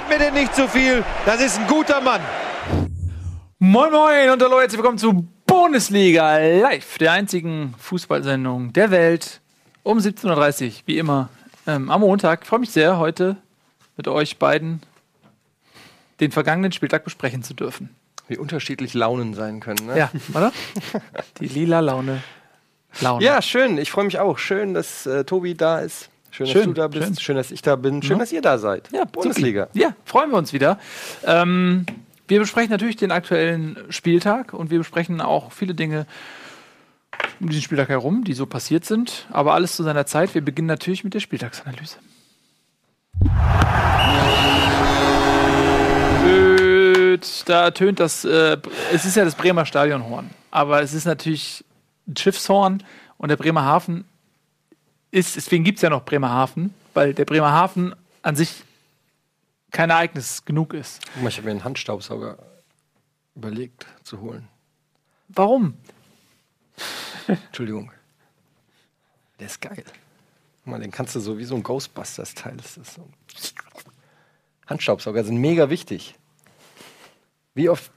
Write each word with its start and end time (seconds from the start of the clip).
passiert 0.00 0.08
mir 0.08 0.18
denn 0.18 0.34
nicht 0.34 0.54
zu 0.54 0.68
viel. 0.68 1.04
Das 1.26 1.40
ist 1.40 1.58
ein 1.58 1.66
guter 1.66 2.00
Mann. 2.00 2.20
Moin 3.58 3.90
Moin 3.90 4.30
und 4.30 4.42
hallo, 4.42 4.60
herzlich 4.60 4.78
willkommen 4.78 4.98
zu 4.98 5.26
Bundesliga 5.46 6.38
Live, 6.38 6.98
der 6.98 7.12
einzigen 7.12 7.74
Fußballsendung 7.78 8.72
der 8.72 8.90
Welt. 8.90 9.40
Um 9.82 9.98
17.30 9.98 10.66
Uhr, 10.66 10.72
wie 10.86 10.98
immer, 10.98 11.28
ähm, 11.66 11.90
am 11.90 12.00
Montag. 12.02 12.40
Ich 12.42 12.48
freue 12.48 12.60
mich 12.60 12.70
sehr, 12.70 12.98
heute 12.98 13.36
mit 13.96 14.08
euch 14.08 14.38
beiden 14.38 14.80
den 16.20 16.30
vergangenen 16.30 16.72
Spieltag 16.72 17.04
besprechen 17.04 17.42
zu 17.42 17.54
dürfen. 17.54 17.94
Wie 18.28 18.36
unterschiedlich 18.36 18.94
Launen 18.94 19.34
sein 19.34 19.60
können, 19.60 19.86
ne? 19.86 19.98
Ja, 19.98 20.10
oder? 20.34 20.52
Die 21.40 21.46
lila 21.46 21.80
Laune. 21.80 22.22
Laune. 23.00 23.24
Ja, 23.24 23.42
schön. 23.42 23.78
Ich 23.78 23.90
freue 23.90 24.04
mich 24.04 24.18
auch. 24.18 24.38
Schön, 24.38 24.74
dass 24.74 25.06
äh, 25.06 25.24
Tobi 25.24 25.54
da 25.54 25.80
ist. 25.80 26.09
Schön, 26.30 26.46
dass 26.46 26.52
Schön, 26.52 26.64
du 26.66 26.72
da 26.74 26.88
bist. 26.88 27.04
schön. 27.06 27.18
Schön, 27.18 27.36
dass 27.36 27.50
ich 27.50 27.62
da 27.62 27.76
bin. 27.76 28.02
Schön, 28.02 28.12
Ja. 28.12 28.18
dass 28.18 28.32
ihr 28.32 28.42
da 28.42 28.58
seid. 28.58 28.88
Ja, 28.92 29.04
Bundesliga. 29.04 29.68
Ja, 29.74 29.94
freuen 30.04 30.30
wir 30.30 30.38
uns 30.38 30.52
wieder. 30.52 30.78
Ähm, 31.26 31.86
wir 32.28 32.38
besprechen 32.40 32.70
natürlich 32.70 32.96
den 32.96 33.10
aktuellen 33.10 33.76
Spieltag 33.88 34.52
und 34.54 34.70
wir 34.70 34.78
besprechen 34.78 35.20
auch 35.20 35.50
viele 35.52 35.74
Dinge 35.74 36.06
um 37.40 37.48
diesen 37.48 37.62
Spieltag 37.62 37.88
herum, 37.88 38.22
die 38.24 38.32
so 38.34 38.46
passiert 38.46 38.84
sind. 38.84 39.26
Aber 39.30 39.54
alles 39.54 39.74
zu 39.76 39.82
seiner 39.82 40.06
Zeit. 40.06 40.34
Wir 40.34 40.42
beginnen 40.42 40.68
natürlich 40.68 41.04
mit 41.04 41.14
der 41.14 41.20
Spieltagsanalyse. 41.20 41.96
Da 47.46 47.64
ertönt 47.64 48.00
das, 48.00 48.24
äh, 48.24 48.56
es 48.92 49.04
ist 49.04 49.16
ja 49.16 49.24
das 49.24 49.34
Bremer 49.34 49.66
Stadionhorn, 49.66 50.30
aber 50.50 50.80
es 50.82 50.94
ist 50.94 51.04
natürlich 51.04 51.64
ein 52.08 52.16
Schiffshorn 52.16 52.82
und 53.18 53.28
der 53.28 53.36
Bremerhaven 53.36 54.04
ist, 55.10 55.36
deswegen 55.36 55.64
gibt 55.64 55.78
es 55.78 55.82
ja 55.82 55.90
noch 55.90 56.04
Bremerhaven, 56.04 56.74
weil 56.94 57.14
der 57.14 57.24
Bremerhaven 57.24 57.94
an 58.22 58.36
sich 58.36 58.62
kein 59.70 59.90
Ereignis 59.90 60.44
genug 60.44 60.74
ist. 60.74 61.00
Guck 61.14 61.22
mal, 61.22 61.28
Ich 61.28 61.36
habe 61.36 61.46
mir 61.46 61.50
einen 61.52 61.64
Handstaubsauger 61.64 62.38
überlegt 63.34 63.86
zu 64.04 64.20
holen. 64.20 64.48
Warum? 65.28 65.74
Entschuldigung. 67.26 67.90
Der 69.38 69.46
ist 69.46 69.60
geil. 69.60 69.84
Guck 69.84 70.66
mal, 70.66 70.80
den 70.80 70.90
kannst 70.90 71.14
du 71.14 71.20
so 71.20 71.38
wie 71.38 71.44
so 71.44 71.54
ein 71.54 71.62
Ghostbusters-Teil. 71.62 72.56
So. 72.82 73.08
Handstaubsauger 74.66 75.24
sind 75.24 75.36
mega 75.38 75.70
wichtig. 75.70 76.14
Wie 77.54 77.68
oft 77.68 77.90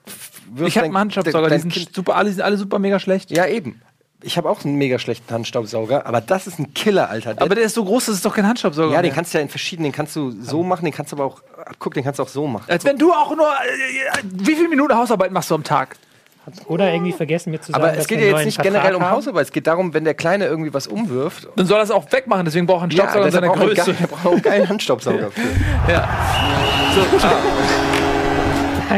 wirft 0.52 0.70
Ich 0.70 0.78
habe 0.78 0.86
einen 0.88 0.98
Handstaubsauger, 0.98 1.50
die 1.50 1.60
sind 1.60 1.74
Kind- 1.74 1.94
super, 1.94 2.16
alle 2.16 2.32
sind 2.32 2.42
alle 2.42 2.58
super 2.58 2.80
mega 2.80 3.00
schlecht. 3.00 3.32
Ja, 3.32 3.46
eben. 3.46 3.82
Ich 4.26 4.38
habe 4.38 4.50
auch 4.50 4.64
einen 4.64 4.76
mega 4.76 5.00
schlechten 5.00 5.32
Handstaubsauger, 5.34 6.06
aber 6.06 6.22
das 6.22 6.48
ist 6.48 6.58
ein 6.60 6.74
Killer, 6.74 7.10
Alter. 7.10 7.34
Der- 7.34 7.44
Aber 7.44 7.56
der 7.56 7.66
ist 7.66 7.76
so 7.76 7.84
groß, 7.84 8.06
das 8.06 8.16
ist 8.16 8.26
doch 8.26 8.34
kein 8.36 8.48
Handstaubsauger. 8.48 8.94
ja, 8.94 9.02
den 9.02 9.10
mehr. 9.10 9.16
kannst 9.16 9.34
du 9.34 9.38
ja 9.38 9.42
in 9.42 9.50
verschiedenen, 9.50 9.92
den 9.92 9.96
kannst 9.96 10.16
du 10.16 10.32
so 10.32 10.64
machen, 10.64 10.86
den 10.86 10.94
kannst 10.94 11.12
du 11.12 11.18
aber 11.18 11.26
auch, 11.26 11.42
guck, 11.80 11.94
den 11.94 12.04
kannst 12.04 12.20
du 12.20 12.24
auch 12.24 12.28
so 12.30 12.48
machen. 12.48 12.72
Als 12.72 12.86
wenn 12.86 12.98
du 12.98 13.12
auch 13.12 13.36
nur. 13.36 13.48
Äh, 13.48 14.22
wie 14.24 14.56
viele 14.56 14.70
Minuten 14.70 14.96
Hausarbeit 14.96 15.32
machst 15.32 15.52
du 15.52 15.56
am 15.56 15.64
Tag? 15.64 15.98
Oder 16.68 16.92
irgendwie 16.92 17.14
vergessen 17.14 17.52
mir 17.52 17.62
zu 17.62 17.72
sagen, 17.72 17.82
Aber 17.84 17.94
dass 17.94 18.02
es 18.02 18.08
geht 18.08 18.20
ja 18.20 18.26
jetzt 18.26 18.44
nicht 18.46 18.58
neuen 18.58 18.64
generell 18.74 18.92
Vertrag 18.92 19.10
um. 19.12 19.16
Hausarbeit, 19.18 19.46
es 19.46 19.52
geht 19.54 19.66
darum, 19.66 19.94
wenn 19.94 20.04
der 20.04 20.14
Kleine 20.14 20.46
irgendwie 20.46 20.74
was 20.74 20.88
umwirft. 20.88 21.48
Dann 21.56 21.66
soll 21.66 21.78
er 21.80 21.84
es 21.84 21.92
auch 21.92 22.12
wegmachen, 22.12 22.44
deswegen 22.44 22.66
braucht 22.68 22.80
er 22.80 22.84
einen 22.84 22.92
Staubsauger 22.92 23.26
in 23.28 23.32
deshalb 23.32 23.46
seiner 23.56 23.62
er 23.64 23.68
Größe. 23.76 23.96
er 24.02 24.08
braucht 24.08 24.26
auch 24.26 24.32
einen 24.34 24.42
geilen 24.42 24.70
Handstaubsauger 24.70 25.32
für. 25.88 25.92
Ja. 25.92 26.10
So, 26.96 27.26
ah. 27.28 27.32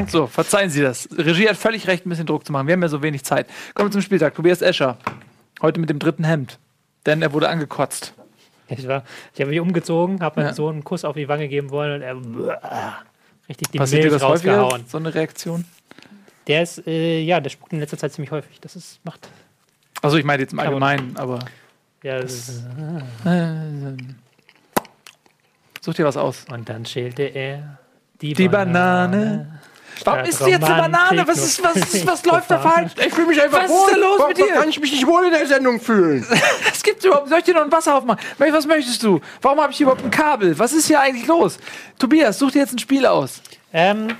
So, 0.07 0.27
verzeihen 0.27 0.69
Sie 0.69 0.81
das. 0.81 1.07
Regie 1.17 1.47
hat 1.49 1.57
völlig 1.57 1.87
recht, 1.87 2.05
ein 2.05 2.09
bisschen 2.09 2.25
Druck 2.25 2.45
zu 2.45 2.51
machen. 2.51 2.67
Wir 2.67 2.73
haben 2.73 2.81
ja 2.81 2.87
so 2.89 3.01
wenig 3.01 3.23
Zeit. 3.23 3.47
Kommen 3.73 3.89
wir 3.89 3.91
zum 3.93 4.01
Spieltag. 4.01 4.35
Tobias 4.35 4.61
Escher. 4.61 4.97
Heute 5.61 5.79
mit 5.79 5.89
dem 5.89 5.99
dritten 5.99 6.23
Hemd. 6.23 6.59
Denn 7.05 7.21
er 7.21 7.31
wurde 7.33 7.49
angekotzt. 7.49 8.13
Ich, 8.67 8.87
war- 8.87 9.03
ich 9.33 9.39
habe 9.41 9.51
mich 9.51 9.59
umgezogen, 9.59 10.21
habe 10.21 10.39
meinem 10.41 10.47
Ja. 10.49 10.53
Sohn 10.53 10.73
einen 10.75 10.83
Kuss 10.83 11.05
auf 11.05 11.15
die 11.15 11.27
Wange 11.27 11.47
geben 11.47 11.69
wollen 11.69 11.93
und 11.95 12.01
er 12.01 12.15
richtig 13.47 13.69
die 13.71 13.77
Passiert 13.77 14.03
Milch 14.03 14.13
das 14.13 14.23
häufiger? 14.23 14.57
rausgehauen. 14.57 14.85
So 14.87 14.97
eine 14.97 15.13
Reaktion? 15.13 15.65
Der 16.47 16.63
ist, 16.63 16.85
äh, 16.87 17.21
ja, 17.21 17.39
der 17.39 17.49
spuckt 17.51 17.73
in 17.73 17.79
letzter 17.79 17.97
Zeit 17.97 18.11
ziemlich 18.13 18.31
häufig. 18.31 18.59
Das 18.61 18.75
ist, 18.75 18.99
macht, 19.05 19.29
Also 20.01 20.17
ich 20.17 20.25
meine 20.25 20.41
jetzt 20.43 20.53
im 20.53 20.59
Allgemeinen, 20.59 21.15
aber. 21.17 21.39
ja, 22.03 22.19
das 22.19 22.33
ist, 22.33 22.63
Such 25.81 25.93
dir 25.93 26.05
was 26.05 26.17
aus. 26.17 26.45
und 26.51 26.67
dann 26.67 26.85
schälte 26.85 27.23
er 27.23 27.77
die, 28.21 28.33
Die 28.33 28.47
Banane. 28.47 29.59
Warum 30.03 30.19
Statt 30.19 30.27
isst 30.27 30.41
du 30.41 30.47
jetzt 30.47 30.63
eine 30.63 30.81
Banane? 30.81 31.27
Was, 31.27 31.37
ist, 31.37 31.63
was, 31.63 31.75
ist, 31.75 32.07
was 32.07 32.25
läuft 32.25 32.51
da 32.51 32.59
falsch? 32.59 32.91
Ich 32.97 33.13
fühle 33.13 33.27
mich 33.27 33.41
einfach 33.41 33.63
Was 33.63 33.71
ist 33.71 33.91
denn 33.91 34.01
los 34.01 34.21
mit 34.27 34.37
dir? 34.37 34.53
Kann 34.53 34.69
ich 34.69 34.79
mich 34.79 34.91
nicht 34.91 35.07
wohl 35.07 35.25
in 35.25 35.31
der 35.31 35.47
Sendung 35.47 35.79
fühlen? 35.79 36.25
Was 36.69 36.83
gibt's 36.83 37.05
überhaupt? 37.05 37.29
Soll 37.29 37.39
ich 37.39 37.45
dir 37.45 37.53
noch 37.53 37.63
ein 37.63 37.71
Wasser 37.71 37.95
aufmachen? 37.95 38.19
Was 38.37 38.65
möchtest 38.67 39.01
du? 39.03 39.21
Warum 39.41 39.59
habe 39.59 39.71
ich 39.71 39.77
hier 39.77 39.85
überhaupt 39.85 40.03
ein 40.03 40.11
Kabel? 40.11 40.57
Was 40.59 40.73
ist 40.73 40.87
hier 40.87 40.99
eigentlich 40.99 41.27
los? 41.27 41.57
Tobias, 41.97 42.37
such 42.39 42.51
dir 42.51 42.59
jetzt 42.59 42.73
ein 42.73 42.79
Spiel 42.79 43.05
aus. 43.05 43.41
Ähm, 43.73 44.15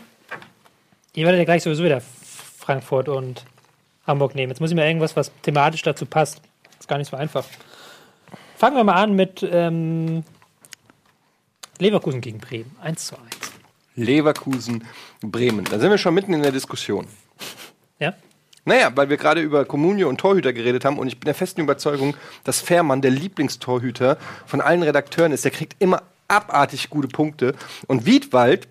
ihr 1.14 1.26
werdet 1.26 1.40
ja 1.40 1.46
gleich 1.46 1.64
sowieso 1.64 1.84
wieder 1.84 2.02
Frankfurt 2.58 3.10
und 3.10 3.44
Hamburg 4.08 4.36
nehmen. 4.36 4.52
Jetzt 4.52 4.60
muss 4.60 4.70
ich 4.70 4.76
mir 4.76 4.88
irgendwas, 4.88 5.16
was 5.16 5.32
thematisch 5.42 5.82
dazu 5.82 6.06
passt. 6.06 6.42
Ist 6.80 6.88
gar 6.88 6.98
nicht 6.98 7.10
so 7.10 7.18
einfach. 7.18 7.46
Fangen 8.58 8.76
wir 8.76 8.84
mal 8.84 8.96
an 8.96 9.14
mit 9.14 9.48
ähm, 9.50 10.24
Leverkusen 11.80 12.22
gegen 12.22 12.40
Bremen. 12.40 12.76
1 12.82 13.08
zu 13.08 13.16
1. 13.16 13.55
Leverkusen, 13.96 14.86
Bremen. 15.22 15.66
Da 15.66 15.80
sind 15.80 15.90
wir 15.90 15.98
schon 15.98 16.14
mitten 16.14 16.34
in 16.34 16.42
der 16.42 16.52
Diskussion. 16.52 17.08
Ja? 18.00 18.14
Naja, 18.66 18.92
weil 18.96 19.10
wir 19.10 19.18
gerade 19.18 19.42
über 19.42 19.66
Kommunio 19.66 20.10
und 20.10 20.20
Torhüter 20.20 20.52
geredet 20.52 20.86
haben 20.86 20.98
und 20.98 21.08
ich 21.08 21.20
bin 21.20 21.26
der 21.26 21.36
festen 21.36 21.62
Überzeugung, 21.62 22.16
dass 22.44 22.62
Fährmann 22.62 23.02
der 23.02 23.12
Lieblingstorhüter 23.12 24.18
von 24.46 24.60
allen 24.60 24.84
Redakteuren 24.84 25.32
ist. 25.32 25.46
Der 25.46 25.52
kriegt 25.52 25.76
immer 25.80 26.02
abartig 26.28 26.90
gute 26.90 27.08
Punkte. 27.08 27.56
Und 27.88 28.06
Wiedwald, 28.06 28.68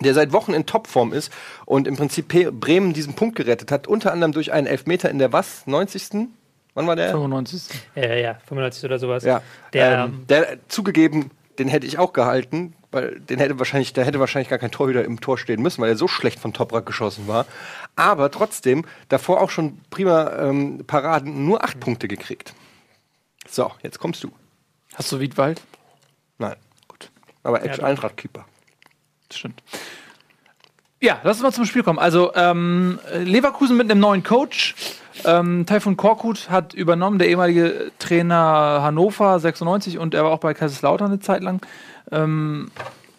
der 0.00 0.14
seit 0.14 0.32
Wochen 0.32 0.52
in 0.52 0.66
Topform 0.66 1.12
ist 1.12 1.32
und 1.64 1.88
im 1.88 1.96
Prinzip 1.96 2.28
Bremen 2.28 2.92
diesen 2.92 3.14
Punkt 3.14 3.36
gerettet 3.36 3.70
hat, 3.70 3.86
unter 3.86 4.12
anderem 4.12 4.32
durch 4.32 4.52
einen 4.52 4.66
Elfmeter 4.66 5.10
in 5.10 5.18
der 5.18 5.32
was? 5.32 5.66
90. 5.66 6.28
Wann 6.74 6.86
war 6.86 6.96
der? 6.96 7.10
95. 7.10 7.68
Äh, 7.96 8.22
ja, 8.22 8.34
95 8.34 8.84
oder 8.84 8.98
sowas. 8.98 9.24
Ja. 9.24 9.42
Der, 9.72 10.04
ähm, 10.04 10.24
der 10.28 10.58
zugegeben, 10.68 11.30
den 11.58 11.68
hätte 11.68 11.86
ich 11.86 11.98
auch 11.98 12.12
gehalten, 12.12 12.74
weil 12.90 13.20
den 13.20 13.38
hätte 13.38 13.58
wahrscheinlich, 13.58 13.92
da 13.92 14.02
hätte 14.02 14.20
wahrscheinlich 14.20 14.48
gar 14.48 14.58
kein 14.58 14.70
Torhüter 14.70 15.04
im 15.04 15.20
Tor 15.20 15.38
stehen 15.38 15.62
müssen, 15.62 15.80
weil 15.80 15.90
er 15.90 15.96
so 15.96 16.08
schlecht 16.08 16.38
von 16.38 16.52
Toprak 16.52 16.86
geschossen 16.86 17.26
war. 17.28 17.46
Aber 17.96 18.30
trotzdem, 18.30 18.84
davor 19.08 19.40
auch 19.40 19.50
schon 19.50 19.80
prima 19.90 20.32
ähm, 20.38 20.84
Paraden, 20.86 21.44
nur 21.44 21.64
acht 21.64 21.80
Punkte 21.80 22.08
gekriegt. 22.08 22.54
So, 23.48 23.70
jetzt 23.82 23.98
kommst 23.98 24.22
du. 24.24 24.32
Hast 24.94 25.10
du 25.10 25.20
Wiedwald? 25.20 25.62
Nein. 26.38 26.56
Gut. 26.88 27.10
Aber 27.42 27.64
Ja, 27.64 27.72
Eintracht-Keeper. 27.82 28.44
Das 29.28 29.38
stimmt. 29.38 29.62
Ja, 31.02 31.18
lass 31.24 31.38
uns 31.38 31.42
mal 31.42 31.52
zum 31.52 31.64
Spiel 31.64 31.82
kommen. 31.82 31.98
Also, 31.98 32.32
ähm, 32.36 33.00
Leverkusen 33.24 33.76
mit 33.76 33.90
einem 33.90 33.98
neuen 33.98 34.22
Coach. 34.22 34.76
Ähm, 35.24 35.66
Taifun 35.66 35.96
Korkut 35.96 36.48
hat 36.48 36.74
übernommen, 36.74 37.18
der 37.18 37.28
ehemalige 37.28 37.90
Trainer 37.98 38.82
Hannover 38.82 39.40
96 39.40 39.98
und 39.98 40.14
er 40.14 40.22
war 40.22 40.30
auch 40.30 40.38
bei 40.38 40.54
Kaiserslautern 40.54 41.08
eine 41.08 41.18
Zeit 41.18 41.42
lang. 41.42 41.60
Ähm, 42.12 42.70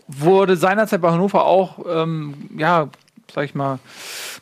wurde 0.08 0.56
seinerzeit 0.56 1.02
bei 1.02 1.12
Hannover 1.12 1.44
auch, 1.46 1.80
ähm, 1.86 2.50
ja, 2.58 2.88
sag 3.34 3.44
ich 3.44 3.54
mal, 3.54 3.80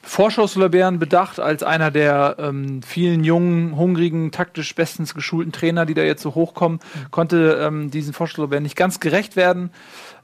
Vorschusslorbeeren 0.03 0.99
bedacht 0.99 1.39
als 1.39 1.63
einer 1.63 1.89
der 1.89 2.35
ähm, 2.37 2.83
vielen 2.83 3.23
jungen, 3.23 3.75
hungrigen, 3.75 4.31
taktisch 4.31 4.75
bestens 4.75 5.15
geschulten 5.15 5.51
Trainer, 5.51 5.87
die 5.87 5.95
da 5.95 6.03
jetzt 6.03 6.21
so 6.21 6.35
hochkommen, 6.35 6.79
konnte 7.09 7.59
ähm, 7.59 7.89
diesen 7.89 8.13
Vorschusslorbeeren 8.13 8.63
nicht 8.63 8.75
ganz 8.75 8.99
gerecht 8.99 9.35
werden. 9.35 9.71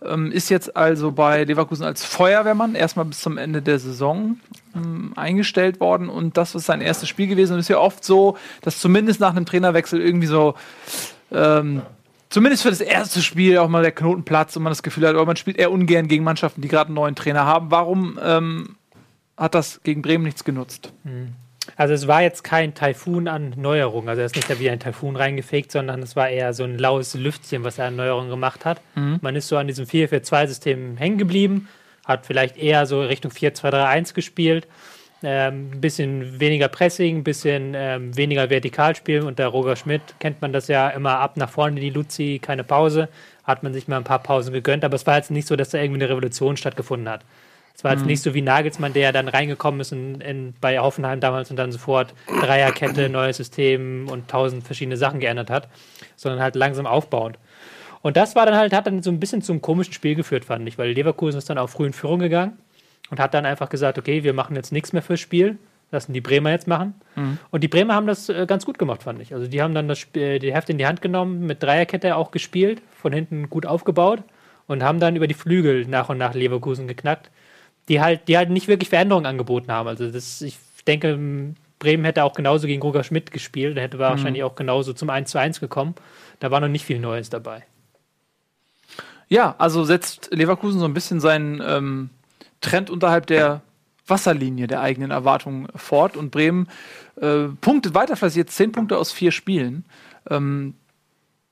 Ähm, 0.06 0.32
ist 0.32 0.50
jetzt 0.50 0.76
also 0.76 1.12
bei 1.12 1.44
Leverkusen 1.44 1.84
als 1.84 2.06
Feuerwehrmann 2.06 2.76
erstmal 2.76 3.06
bis 3.06 3.20
zum 3.20 3.38
Ende 3.38 3.62
der 3.62 3.80
Saison 3.80 4.38
ähm, 4.76 5.14
eingestellt 5.16 5.80
worden 5.80 6.08
und 6.10 6.38
das 6.38 6.54
ist 6.54 6.66
sein 6.66 6.82
erstes 6.82 7.10
Spiel 7.10 7.28
gewesen. 7.28 7.54
Und 7.54 7.60
es 7.60 7.66
ist 7.66 7.70
ja 7.70 7.80
oft 7.80 8.04
so, 8.04 8.38
dass 8.62 8.80
zumindest 8.80 9.20
nach 9.20 9.36
einem 9.36 9.46
Trainerwechsel 9.46 10.00
irgendwie 10.00 10.28
so 10.28 10.54
ähm, 11.32 11.82
zumindest 12.30 12.64
für 12.64 12.70
das 12.70 12.82
erste 12.82 13.22
Spiel 13.22 13.58
auch 13.58 13.70
mal 13.70 13.82
der 13.82 13.92
Knoten 13.92 14.24
platzt 14.24 14.56
und 14.58 14.64
man 14.64 14.72
das 14.72 14.84
Gefühl 14.84 15.08
hat, 15.08 15.16
oh, 15.16 15.26
man 15.26 15.36
spielt 15.36 15.58
eher 15.58 15.72
ungern 15.72 16.08
gegen 16.08 16.24
Mannschaften, 16.24 16.62
die 16.62 16.68
gerade 16.68 16.88
einen 16.88 16.96
neuen 16.96 17.16
Trainer 17.16 17.46
haben. 17.46 17.72
Warum 17.72 18.20
ähm, 18.22 18.76
hat 19.36 19.56
das 19.56 19.82
gegen 19.84 20.02
Bremen 20.02 20.24
nichts 20.24 20.44
genutzt? 20.44 20.94
Also 21.78 21.94
es 21.94 22.08
war 22.08 22.24
jetzt 22.24 22.44
kein 22.44 22.74
Taifun 22.74 23.28
an 23.28 23.54
Neuerung. 23.56 24.10
Also 24.10 24.22
er 24.22 24.26
ist 24.26 24.36
nicht 24.36 24.50
da 24.50 24.60
wie 24.60 24.70
ein 24.70 24.80
Taifun 24.80 25.16
reingefegt, 25.16 25.72
sondern 25.72 26.02
es 26.02 26.16
war 26.16 26.28
eher 26.28 26.54
so 26.54 26.64
ein 26.64 26.78
laues 26.78 27.14
Lüftchen, 27.14 27.64
was 27.64 27.78
er 27.78 27.86
an 27.86 27.96
Neuerungen 27.96 28.32
gemacht 28.32 28.66
hat. 28.66 28.82
Man 29.22 29.36
ist 29.36 29.48
so 29.48 29.58
an 29.58 29.68
diesem 29.68 29.86
4-4-2-System 29.86 30.98
hängen 30.98 31.20
geblieben, 31.20 31.70
hat 32.04 32.26
vielleicht 32.26 32.58
eher 32.58 32.88
so 32.88 33.02
Richtung 33.02 33.32
4-2-3-1 33.32 34.16
gespielt. 34.16 34.68
Ähm, 35.24 35.72
ein 35.74 35.82
bisschen 35.82 36.40
weniger 36.40 36.68
Pressing, 36.68 37.18
ein 37.18 37.24
bisschen 37.24 37.74
ähm, 37.76 38.16
weniger 38.16 38.50
Vertikalspiel. 38.50 39.22
Unter 39.24 39.48
Roger 39.48 39.76
Schmidt 39.76 40.02
kennt 40.20 40.42
man 40.42 40.54
das 40.54 40.68
ja 40.68 40.90
immer 40.90 41.20
ab 41.20 41.38
nach 41.38 41.50
vorne, 41.50 41.80
die 41.80 41.90
Luzi, 41.90 42.40
keine 42.42 42.64
Pause. 42.64 43.10
Hat 43.44 43.64
man 43.64 43.74
sich 43.74 43.88
mal 43.88 43.98
ein 43.98 44.04
paar 44.04 44.22
Pausen 44.22 44.54
gegönnt, 44.54 44.84
aber 44.84 44.96
es 44.96 45.08
war 45.08 45.18
jetzt 45.18 45.32
nicht 45.32 45.48
so, 45.48 45.56
dass 45.56 45.70
da 45.70 45.80
irgendwie 45.80 46.02
eine 46.02 46.10
Revolution 46.10 46.58
stattgefunden 46.58 47.10
hat. 47.10 47.22
Es 47.78 47.84
war 47.84 47.94
jetzt 47.94 48.08
nicht 48.08 48.24
so 48.24 48.34
wie 48.34 48.42
Nagelsmann, 48.42 48.94
der 48.94 49.12
dann 49.14 49.28
reingekommen 49.28 49.80
ist 49.82 49.92
in, 49.92 50.20
in, 50.20 50.56
bei 50.60 50.80
Hoffenheim 50.80 51.20
damals 51.20 51.52
und 51.52 51.58
dann 51.58 51.72
sofort 51.72 52.16
Dreierkette, 52.26 53.08
neues 53.10 53.38
System 53.38 54.10
und 54.10 54.28
tausend 54.28 54.64
verschiedene 54.64 54.98
Sachen 54.98 55.20
geändert 55.20 55.52
hat, 55.52 55.70
sondern 56.16 56.42
halt 56.42 56.56
langsam 56.56 56.88
aufbauend. 56.88 57.38
Und 58.02 58.18
das 58.18 58.36
war 58.36 58.48
dann 58.48 58.56
halt, 58.56 58.74
hat 58.74 58.88
dann 58.88 59.04
so 59.04 59.12
ein 59.12 59.20
bisschen 59.20 59.44
zum 59.44 59.62
komischen 59.62 59.94
Spiel 59.94 60.16
geführt, 60.16 60.44
fand 60.44 60.68
ich, 60.68 60.80
weil 60.80 60.90
Leverkusen 60.90 61.38
ist 61.38 61.52
dann 61.52 61.60
auch 61.60 61.70
früh 61.70 61.86
in 61.86 61.94
Führung 61.94 62.18
gegangen 62.18 62.58
und 63.12 63.20
hat 63.20 63.36
dann 63.36 63.46
einfach 63.46 63.70
gesagt, 63.70 64.00
okay, 64.00 64.24
wir 64.24 64.34
machen 64.34 64.56
jetzt 64.56 64.72
nichts 64.72 64.92
mehr 64.92 65.04
fürs 65.04 65.20
Spiel, 65.20 65.60
lassen 65.92 66.14
die 66.14 66.22
Bremer 66.22 66.50
jetzt 66.50 66.68
machen. 66.68 66.96
Mhm. 67.16 67.38
Und 67.52 67.64
die 67.64 67.68
Bremer 67.68 67.94
haben 67.94 68.08
das 68.08 68.28
äh, 68.28 68.48
ganz 68.48 68.66
gut 68.66 68.80
gemacht, 68.80 69.04
fand 69.04 69.22
ich. 69.22 69.36
Also 69.36 69.46
die 69.46 69.62
haben 69.62 69.76
dann 69.76 69.88
das 69.88 70.00
Spiel, 70.00 70.40
die 70.40 70.52
Heft 70.52 70.72
in 70.72 70.80
die 70.80 70.88
Hand 70.88 71.04
genommen, 71.04 71.46
mit 71.46 71.62
Dreierkette 71.62 72.16
auch 72.16 72.32
gespielt, 72.32 72.82
von 73.00 73.14
hinten 73.14 73.52
gut 73.52 73.68
aufgebaut 73.68 74.24
und 74.66 74.82
haben 74.82 75.00
dann 75.00 75.16
über 75.16 75.28
die 75.28 75.36
Flügel 75.36 75.86
nach 75.86 76.10
und 76.10 76.18
nach 76.18 76.34
Leverkusen 76.34 76.88
geknackt, 76.88 77.30
die 77.88 78.02
halt, 78.02 78.28
die 78.28 78.38
halt 78.38 78.50
nicht 78.50 78.68
wirklich 78.68 78.90
Veränderungen 78.90 79.26
angeboten 79.26 79.72
haben. 79.72 79.88
Also 79.88 80.10
das, 80.10 80.42
ich 80.42 80.58
denke, 80.86 81.56
Bremen 81.80 82.06
hätte 82.06 82.24
auch 82.24 82.34
genauso 82.34 82.68
gegen 82.68 82.82
Roger 82.82 83.04
Schmidt 83.04 83.32
gespielt, 83.32 83.76
der 83.76 83.84
hätte 83.84 84.00
wahrscheinlich 84.00 84.44
auch 84.44 84.56
genauso 84.56 84.94
zum 84.94 85.10
1 85.10 85.30
zu 85.30 85.38
1 85.38 85.60
gekommen. 85.60 85.96
Da 86.40 86.52
war 86.52 86.60
noch 86.60 86.68
nicht 86.68 86.86
viel 86.86 87.00
Neues 87.00 87.30
dabei. 87.30 87.66
Ja, 89.30 89.56
also 89.58 89.84
setzt 89.84 90.30
Leverkusen 90.34 90.80
so 90.80 90.86
ein 90.86 90.94
bisschen 90.94 91.20
seinen 91.20 91.62
ähm, 91.62 92.10
Trend 92.62 92.90
unterhalb 92.90 93.28
der 93.28 93.62
Wasserlinie 94.08 94.68
der 94.68 94.82
eigenen 94.82 95.12
Erwartungen 95.12 95.68
fort 95.76 96.16
und 96.16 96.32
Bremen 96.32 96.68
äh, 97.22 97.48
punktet 97.62 97.94
weiter, 97.94 98.16
vielleicht 98.16 98.38
jetzt 98.38 98.56
zehn 98.56 98.72
Punkte 98.72 98.98
aus 98.98 99.12
vier 99.12 99.32
Spielen. 99.32 99.86
Ähm, 100.30 100.76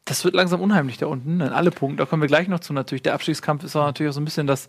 das 0.05 0.23
wird 0.23 0.35
langsam 0.35 0.61
unheimlich 0.61 0.97
da 0.97 1.07
unten, 1.07 1.41
in 1.41 1.49
alle 1.49 1.71
Punkte. 1.71 1.97
Da 1.97 2.05
kommen 2.05 2.21
wir 2.21 2.27
gleich 2.27 2.47
noch 2.47 2.59
zu. 2.59 2.73
Natürlich, 2.73 3.01
der 3.01 3.15
Abstiegskampf 3.15 3.63
ist 3.63 3.75
auch 3.75 3.85
natürlich 3.85 4.11
auch 4.11 4.13
so 4.13 4.21
ein 4.21 4.25
bisschen 4.25 4.45
das 4.45 4.67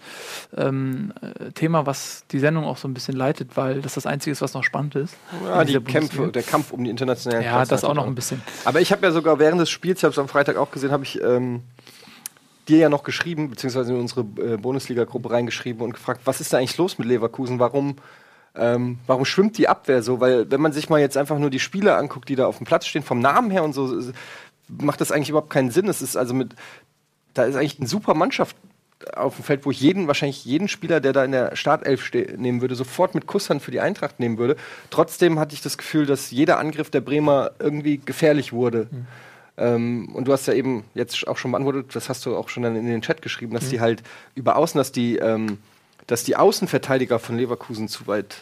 ähm, 0.56 1.12
äh, 1.20 1.52
Thema, 1.52 1.84
was 1.84 2.24
die 2.30 2.38
Sendung 2.38 2.64
auch 2.64 2.78
so 2.78 2.88
ein 2.88 2.94
bisschen 2.94 3.14
leitet, 3.14 3.54
weil 3.54 3.82
das 3.82 3.94
das 3.94 4.06
Einzige 4.06 4.32
ist, 4.32 4.40
was 4.40 4.54
noch 4.54 4.64
spannend 4.64 4.94
ist. 4.94 5.14
Ja, 5.44 5.62
die 5.64 5.78
Kämpfe, 5.80 6.28
der 6.28 6.42
Kampf 6.42 6.72
um 6.72 6.84
die 6.84 6.90
internationalen 6.90 7.44
Ja, 7.44 7.56
Plätze 7.56 7.70
das 7.70 7.84
auch 7.84 7.92
noch 7.92 8.06
ein 8.06 8.14
bisschen. 8.14 8.40
Aber 8.64 8.80
ich 8.80 8.92
habe 8.92 9.04
ja 9.04 9.12
sogar 9.12 9.38
während 9.38 9.60
des 9.60 9.68
Spiels, 9.68 9.98
ich 10.00 10.04
habe 10.04 10.12
es 10.12 10.18
am 10.18 10.28
Freitag 10.28 10.56
auch 10.56 10.70
gesehen, 10.70 10.90
habe 10.90 11.04
ich 11.04 11.20
ähm, 11.22 11.62
dir 12.66 12.78
ja 12.78 12.88
noch 12.88 13.02
geschrieben, 13.02 13.50
beziehungsweise 13.50 13.92
in 13.92 14.00
unsere 14.00 14.22
äh, 14.22 14.56
Bundesliga-Gruppe 14.56 15.30
reingeschrieben 15.30 15.82
und 15.82 15.92
gefragt, 15.92 16.22
was 16.24 16.40
ist 16.40 16.54
da 16.54 16.58
eigentlich 16.58 16.78
los 16.78 16.96
mit 16.98 17.08
Leverkusen? 17.08 17.58
Warum, 17.58 17.96
ähm, 18.54 18.98
warum 19.06 19.26
schwimmt 19.26 19.58
die 19.58 19.68
Abwehr 19.68 20.02
so? 20.02 20.20
Weil 20.20 20.50
wenn 20.50 20.62
man 20.62 20.72
sich 20.72 20.88
mal 20.88 20.98
jetzt 20.98 21.16
einfach 21.16 21.38
nur 21.38 21.50
die 21.50 21.60
Spieler 21.60 21.98
anguckt, 21.98 22.28
die 22.28 22.36
da 22.36 22.46
auf 22.46 22.56
dem 22.56 22.66
Platz 22.66 22.86
stehen, 22.86 23.02
vom 23.02 23.20
Namen 23.20 23.50
her 23.50 23.64
und 23.64 23.74
so, 23.74 24.00
macht 24.68 25.00
das 25.00 25.12
eigentlich 25.12 25.30
überhaupt 25.30 25.50
keinen 25.50 25.70
Sinn. 25.70 25.88
Es 25.88 26.02
ist 26.02 26.16
also 26.16 26.34
mit, 26.34 26.54
da 27.34 27.44
ist 27.44 27.56
eigentlich 27.56 27.78
eine 27.78 27.88
super 27.88 28.14
Mannschaft 28.14 28.56
auf 29.14 29.36
dem 29.36 29.44
Feld, 29.44 29.66
wo 29.66 29.70
ich 29.70 29.80
jeden, 29.80 30.06
wahrscheinlich 30.06 30.44
jeden 30.44 30.68
Spieler, 30.68 31.00
der 31.00 31.12
da 31.12 31.24
in 31.24 31.32
der 31.32 31.54
Startelf 31.54 32.10
nehmen 32.12 32.60
würde, 32.60 32.74
sofort 32.74 33.14
mit 33.14 33.26
Kusshand 33.26 33.62
für 33.62 33.70
die 33.70 33.80
Eintracht 33.80 34.20
nehmen 34.20 34.38
würde. 34.38 34.56
Trotzdem 34.90 35.38
hatte 35.38 35.54
ich 35.54 35.60
das 35.60 35.76
Gefühl, 35.76 36.06
dass 36.06 36.30
jeder 36.30 36.58
Angriff 36.58 36.90
der 36.90 37.02
Bremer 37.02 37.52
irgendwie 37.58 37.98
gefährlich 37.98 38.52
wurde. 38.52 38.88
Ähm, 39.58 40.10
und 40.14 40.28
du 40.28 40.32
hast 40.32 40.46
ja 40.46 40.54
eben 40.54 40.84
jetzt 40.94 41.26
auch 41.28 41.36
schon 41.36 41.52
beantwortet, 41.52 41.94
das 41.94 42.08
hast 42.08 42.24
du 42.26 42.36
auch 42.36 42.48
schon 42.48 42.62
dann 42.62 42.76
in 42.76 42.86
den 42.86 43.02
Chat 43.02 43.22
geschrieben, 43.22 43.54
dass 43.54 43.68
die 43.68 43.80
halt 43.80 44.02
über 44.34 44.56
Außen, 44.56 44.78
dass 44.78 44.92
die, 44.92 45.16
ähm, 45.16 45.58
dass 46.06 46.24
die 46.24 46.36
Außenverteidiger 46.36 47.18
von 47.18 47.36
Leverkusen 47.36 47.88
zu 47.88 48.06
weit 48.06 48.36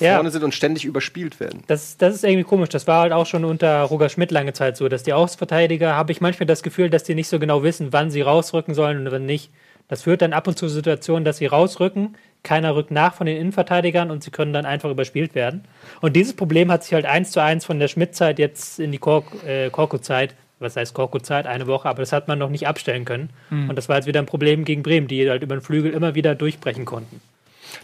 Ja. 0.00 0.14
vorne 0.14 0.30
sind 0.30 0.44
und 0.44 0.54
ständig 0.54 0.84
überspielt 0.84 1.40
werden. 1.40 1.62
Das, 1.66 1.96
das 1.96 2.14
ist 2.14 2.24
irgendwie 2.24 2.44
komisch. 2.44 2.68
Das 2.68 2.86
war 2.86 3.02
halt 3.02 3.12
auch 3.12 3.26
schon 3.26 3.44
unter 3.44 3.82
Roger 3.82 4.08
Schmidt 4.08 4.30
lange 4.30 4.52
Zeit 4.52 4.76
so, 4.76 4.88
dass 4.88 5.02
die 5.02 5.12
Außenverteidiger, 5.12 5.96
habe 5.96 6.12
ich 6.12 6.20
manchmal 6.20 6.46
das 6.46 6.62
Gefühl, 6.62 6.90
dass 6.90 7.04
die 7.04 7.14
nicht 7.14 7.28
so 7.28 7.38
genau 7.38 7.62
wissen, 7.62 7.92
wann 7.92 8.10
sie 8.10 8.22
rausrücken 8.22 8.74
sollen 8.74 9.06
und 9.06 9.12
wann 9.12 9.26
nicht. 9.26 9.50
Das 9.88 10.02
führt 10.02 10.22
dann 10.22 10.32
ab 10.32 10.46
und 10.46 10.56
zu 10.56 10.68
Situationen, 10.68 11.24
dass 11.24 11.36
sie 11.38 11.46
rausrücken, 11.46 12.16
keiner 12.42 12.74
rückt 12.74 12.90
nach 12.90 13.14
von 13.14 13.26
den 13.26 13.36
Innenverteidigern 13.36 14.10
und 14.10 14.24
sie 14.24 14.30
können 14.30 14.52
dann 14.52 14.64
einfach 14.64 14.90
überspielt 14.90 15.34
werden. 15.34 15.64
Und 16.00 16.16
dieses 16.16 16.34
Problem 16.34 16.70
hat 16.72 16.82
sich 16.84 16.94
halt 16.94 17.04
eins 17.04 17.30
zu 17.30 17.40
eins 17.40 17.64
von 17.64 17.78
der 17.78 17.88
Schmidt-Zeit 17.88 18.38
jetzt 18.38 18.80
in 18.80 18.90
die 18.90 18.98
Kork, 18.98 19.26
äh, 19.46 19.70
Korko-Zeit, 19.70 20.34
was 20.60 20.76
heißt 20.76 20.94
Korko-Zeit, 20.94 21.46
eine 21.46 21.66
Woche, 21.66 21.88
aber 21.88 22.00
das 22.00 22.12
hat 22.12 22.28
man 22.28 22.38
noch 22.38 22.48
nicht 22.48 22.66
abstellen 22.66 23.04
können. 23.04 23.30
Und 23.68 23.76
das 23.76 23.88
war 23.88 23.96
jetzt 23.96 24.06
wieder 24.06 24.20
ein 24.20 24.26
Problem 24.26 24.64
gegen 24.64 24.82
Bremen, 24.82 25.08
die 25.08 25.28
halt 25.28 25.42
über 25.42 25.56
den 25.56 25.60
Flügel 25.60 25.92
immer 25.92 26.14
wieder 26.14 26.34
durchbrechen 26.36 26.84
konnten. 26.84 27.20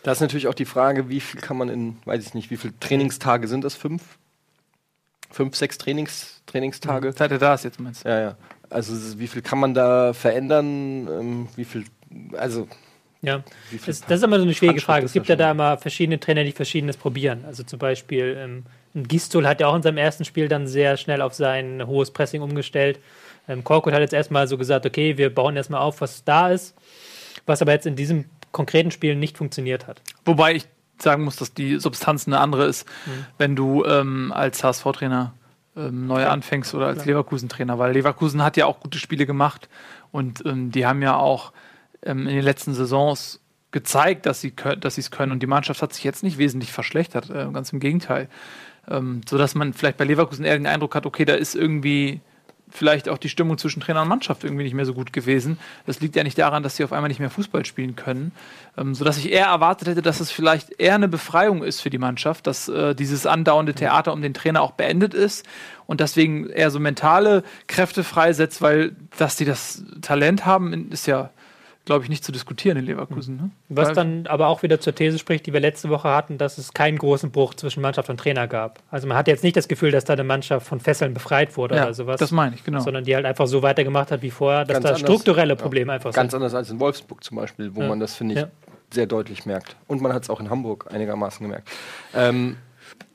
Da 0.02 0.12
ist 0.12 0.20
natürlich 0.20 0.48
auch 0.48 0.54
die 0.54 0.64
Frage, 0.64 1.08
wie 1.08 1.20
viel 1.20 1.40
kann 1.40 1.56
man 1.56 1.68
in, 1.68 1.98
weiß 2.04 2.26
ich 2.26 2.34
nicht, 2.34 2.50
wie 2.50 2.56
viele 2.56 2.78
Trainingstage 2.80 3.48
sind 3.48 3.64
das? 3.64 3.74
Fünf? 3.74 4.02
Fünf, 5.30 5.56
sechs 5.56 5.78
Trainings, 5.78 6.42
Trainingstage? 6.46 7.12
Seit 7.12 7.30
er 7.30 7.38
da 7.38 7.54
ist 7.54 7.64
jetzt, 7.64 7.78
meinst 7.80 8.04
du? 8.04 8.08
Ja, 8.08 8.20
ja. 8.20 8.36
Also 8.70 9.18
wie 9.18 9.28
viel 9.28 9.42
kann 9.42 9.58
man 9.58 9.74
da 9.74 10.12
verändern? 10.12 11.08
Ähm, 11.08 11.48
wie 11.56 11.64
viel, 11.64 11.84
also 12.36 12.68
Ja, 13.20 13.42
das, 13.86 14.00
das 14.02 14.18
ist 14.18 14.22
immer 14.22 14.38
so 14.38 14.44
eine 14.44 14.54
schwierige 14.54 14.80
Frage. 14.80 15.06
Es 15.06 15.12
gibt 15.12 15.28
ja 15.28 15.36
da 15.36 15.50
immer 15.50 15.76
verschiedene 15.78 16.20
Trainer, 16.20 16.44
die 16.44 16.52
Verschiedenes 16.52 16.96
probieren. 16.96 17.44
Also 17.46 17.62
zum 17.62 17.78
Beispiel 17.78 18.36
ähm, 18.38 18.64
ein 18.94 19.08
Gistol 19.08 19.46
hat 19.46 19.60
ja 19.60 19.66
auch 19.66 19.74
in 19.74 19.82
seinem 19.82 19.98
ersten 19.98 20.24
Spiel 20.24 20.48
dann 20.48 20.66
sehr 20.66 20.96
schnell 20.96 21.20
auf 21.20 21.34
sein 21.34 21.86
hohes 21.86 22.10
Pressing 22.10 22.42
umgestellt. 22.42 23.00
Ähm, 23.48 23.64
Korkut 23.64 23.92
hat 23.92 24.00
jetzt 24.00 24.14
erstmal 24.14 24.46
so 24.46 24.56
gesagt, 24.56 24.86
okay, 24.86 25.18
wir 25.18 25.34
bauen 25.34 25.56
erstmal 25.56 25.80
auf, 25.80 26.00
was 26.00 26.24
da 26.24 26.50
ist, 26.50 26.74
was 27.44 27.60
aber 27.60 27.72
jetzt 27.72 27.86
in 27.86 27.96
diesem 27.96 28.26
konkreten 28.52 28.90
Spiel 28.90 29.16
nicht 29.16 29.38
funktioniert 29.38 29.86
hat. 29.86 30.02
Wobei 30.24 30.54
ich 30.54 30.68
sagen 31.00 31.24
muss, 31.24 31.36
dass 31.36 31.54
die 31.54 31.78
Substanz 31.78 32.26
eine 32.26 32.40
andere 32.40 32.66
ist, 32.66 32.86
wenn 33.38 33.54
du 33.54 33.84
ähm, 33.84 34.32
als 34.32 34.64
HSV-Trainer 34.64 35.32
ähm, 35.76 36.06
neu 36.06 36.26
anfängst 36.26 36.74
oder 36.74 36.86
als 36.86 37.04
Leverkusen-Trainer, 37.04 37.78
weil 37.78 37.92
Leverkusen 37.92 38.42
hat 38.42 38.56
ja 38.56 38.66
auch 38.66 38.80
gute 38.80 38.98
Spiele 38.98 39.26
gemacht 39.26 39.68
und 40.10 40.44
ähm, 40.44 40.72
die 40.72 40.86
haben 40.86 41.02
ja 41.02 41.16
auch 41.16 41.52
ähm, 42.02 42.26
in 42.26 42.34
den 42.34 42.44
letzten 42.44 42.74
Saisons 42.74 43.40
gezeigt, 43.70 44.26
dass 44.26 44.40
sie 44.40 44.54
dass 44.80 44.98
es 44.98 45.10
können. 45.10 45.30
Und 45.32 45.42
die 45.42 45.46
Mannschaft 45.46 45.82
hat 45.82 45.92
sich 45.92 46.04
jetzt 46.04 46.22
nicht 46.22 46.38
wesentlich 46.38 46.72
verschlechtert, 46.72 47.30
äh, 47.30 47.48
ganz 47.52 47.72
im 47.72 47.80
Gegenteil. 47.80 48.28
Ähm, 48.88 49.20
so 49.28 49.38
dass 49.38 49.54
man 49.54 49.74
vielleicht 49.74 49.98
bei 49.98 50.04
Leverkusen 50.04 50.44
eher 50.44 50.56
den 50.56 50.66
Eindruck 50.66 50.94
hat, 50.94 51.06
okay, 51.06 51.24
da 51.24 51.34
ist 51.34 51.54
irgendwie 51.54 52.20
vielleicht 52.70 53.08
auch 53.08 53.18
die 53.18 53.28
Stimmung 53.28 53.58
zwischen 53.58 53.80
Trainer 53.80 54.02
und 54.02 54.08
Mannschaft 54.08 54.44
irgendwie 54.44 54.64
nicht 54.64 54.74
mehr 54.74 54.84
so 54.84 54.94
gut 54.94 55.12
gewesen. 55.12 55.58
Das 55.86 56.00
liegt 56.00 56.16
ja 56.16 56.24
nicht 56.24 56.38
daran, 56.38 56.62
dass 56.62 56.76
sie 56.76 56.84
auf 56.84 56.92
einmal 56.92 57.08
nicht 57.08 57.20
mehr 57.20 57.30
Fußball 57.30 57.64
spielen 57.64 57.96
können, 57.96 58.32
ähm, 58.76 58.94
sodass 58.94 59.18
ich 59.18 59.32
eher 59.32 59.46
erwartet 59.46 59.88
hätte, 59.88 60.02
dass 60.02 60.20
es 60.20 60.30
vielleicht 60.30 60.78
eher 60.80 60.94
eine 60.94 61.08
Befreiung 61.08 61.62
ist 61.62 61.80
für 61.80 61.90
die 61.90 61.98
Mannschaft, 61.98 62.46
dass 62.46 62.68
äh, 62.68 62.94
dieses 62.94 63.26
andauernde 63.26 63.74
Theater 63.74 64.12
um 64.12 64.22
den 64.22 64.34
Trainer 64.34 64.62
auch 64.62 64.72
beendet 64.72 65.14
ist 65.14 65.46
und 65.86 66.00
deswegen 66.00 66.48
eher 66.48 66.70
so 66.70 66.80
mentale 66.80 67.42
Kräfte 67.66 68.04
freisetzt, 68.04 68.60
weil 68.60 68.96
dass 69.16 69.36
die 69.36 69.44
das 69.44 69.82
Talent 70.02 70.44
haben, 70.46 70.90
ist 70.90 71.06
ja, 71.06 71.30
glaube 71.88 72.04
ich, 72.04 72.08
nicht 72.10 72.22
zu 72.22 72.30
diskutieren 72.30 72.76
in 72.78 72.84
Leverkusen. 72.84 73.36
Ne? 73.36 73.50
Was 73.68 73.92
dann 73.94 74.26
aber 74.28 74.46
auch 74.46 74.62
wieder 74.62 74.78
zur 74.78 74.94
These 74.94 75.18
spricht, 75.18 75.46
die 75.46 75.52
wir 75.52 75.58
letzte 75.60 75.88
Woche 75.88 76.08
hatten, 76.08 76.38
dass 76.38 76.56
es 76.58 76.72
keinen 76.72 76.98
großen 76.98 77.30
Bruch 77.32 77.54
zwischen 77.54 77.80
Mannschaft 77.80 78.08
und 78.10 78.18
Trainer 78.20 78.46
gab. 78.46 78.78
Also 78.90 79.08
man 79.08 79.16
hat 79.16 79.26
jetzt 79.26 79.42
nicht 79.42 79.56
das 79.56 79.66
Gefühl, 79.66 79.90
dass 79.90 80.04
da 80.04 80.12
eine 80.12 80.22
Mannschaft 80.24 80.66
von 80.66 80.78
Fesseln 80.78 81.14
befreit 81.14 81.56
wurde 81.56 81.74
ja, 81.76 81.82
oder 81.84 81.94
sowas, 81.94 82.20
das 82.20 82.30
meine 82.30 82.54
ich, 82.54 82.62
genau. 82.62 82.78
sondern 82.80 83.02
die 83.04 83.14
halt 83.16 83.26
einfach 83.26 83.46
so 83.48 83.62
weitergemacht 83.62 84.12
hat 84.12 84.22
wie 84.22 84.30
vorher, 84.30 84.64
dass 84.64 84.74
Ganz 84.74 84.82
da 84.84 84.88
anders. 84.90 85.00
strukturelle 85.00 85.56
Probleme 85.56 85.92
einfach 85.92 86.12
ganz 86.12 86.30
sind. 86.30 86.38
anders 86.42 86.54
als 86.54 86.70
in 86.70 86.78
Wolfsburg 86.78 87.24
zum 87.24 87.36
Beispiel, 87.38 87.74
wo 87.74 87.80
Ja. 87.82 87.88
man 87.88 87.98
das, 87.98 88.14
finde 88.14 88.34
ich, 88.34 88.40
Ja. 88.42 88.48
sehr 88.92 89.06
deutlich 89.06 89.46
merkt. 89.46 89.76
Und 89.86 90.00
man 90.00 90.12
hat 90.12 90.22
es 90.22 90.30
auch 90.30 90.38
in 90.40 90.50
Hamburg 90.50 90.86
einigermaßen 90.92 91.44
gemerkt. 91.44 91.68
Ähm, 92.14 92.56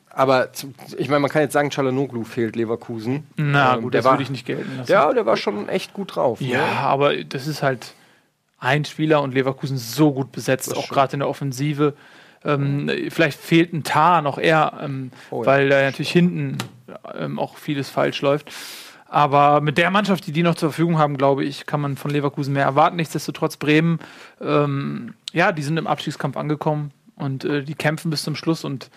aber 0.09 0.49
ich 0.97 1.09
meine, 1.09 1.21
man 1.21 1.31
kann 1.31 1.41
jetzt 1.41 1.53
sagen, 1.53 1.69
Chalanoglu 1.71 2.23
fehlt 2.23 2.55
Leverkusen. 2.55 3.25
Na 3.35 3.75
Ähm, 3.75 3.81
gut, 3.81 3.93
der 3.93 3.99
das 4.01 4.05
war, 4.05 4.13
würde 4.13 4.23
ich 4.23 4.29
nicht 4.29 4.45
gelten 4.45 4.77
lassen. 4.77 4.91
Ja, 4.91 5.11
der 5.11 5.25
war 5.25 5.37
schon 5.37 5.69
echt 5.69 5.93
gut 5.93 6.15
drauf. 6.15 6.39
ne? 6.39 6.47
Ja, 6.49 6.65
aber 6.81 7.23
das 7.23 7.47
ist 7.47 7.63
halt 7.63 7.93
ein 8.63 8.85
Spieler 8.85 9.21
und 9.21 9.33
Leverkusen 9.33 9.77
so 9.77 10.13
gut 10.13 10.31
besetzt, 10.31 10.75
auch 10.75 10.87
gerade 10.87 11.13
in 11.13 11.19
der 11.19 11.27
Offensive. 11.27 11.93
Ähm, 12.45 12.89
vielleicht 13.09 13.39
fehlt 13.39 13.73
ein 13.73 13.83
Tar 13.83 14.21
noch 14.21 14.37
eher, 14.37 14.79
ähm, 14.81 15.11
Oh 15.31 15.41
ja. 15.41 15.45
weil 15.47 15.69
da 15.69 15.81
natürlich 15.81 16.11
hinten 16.11 16.57
ähm, 17.17 17.39
auch 17.39 17.57
vieles 17.57 17.89
falsch 17.89 18.21
läuft. 18.21 18.51
Aber 19.07 19.61
mit 19.61 19.77
der 19.77 19.91
Mannschaft, 19.91 20.25
die 20.25 20.31
die 20.31 20.43
noch 20.43 20.55
zur 20.55 20.69
Verfügung 20.69 20.97
haben, 20.97 21.17
glaube 21.17 21.43
ich, 21.43 21.65
kann 21.65 21.81
man 21.81 21.97
von 21.97 22.09
Leverkusen 22.09 22.53
mehr 22.53 22.63
erwarten. 22.63 22.95
Nichtsdestotrotz 22.95 23.57
Bremen, 23.57 23.99
ähm, 24.41 25.13
ja, 25.33 25.51
die 25.51 25.61
sind 25.61 25.77
im 25.77 25.85
Abstiegskampf 25.85 26.35
angekommen 26.37 26.91
und 27.15 27.43
äh, 27.45 27.63
die 27.63 27.75
kämpfen 27.75 28.09
bis 28.09 28.23
zum 28.23 28.35
Schluss 28.35 28.63
und 28.63 28.89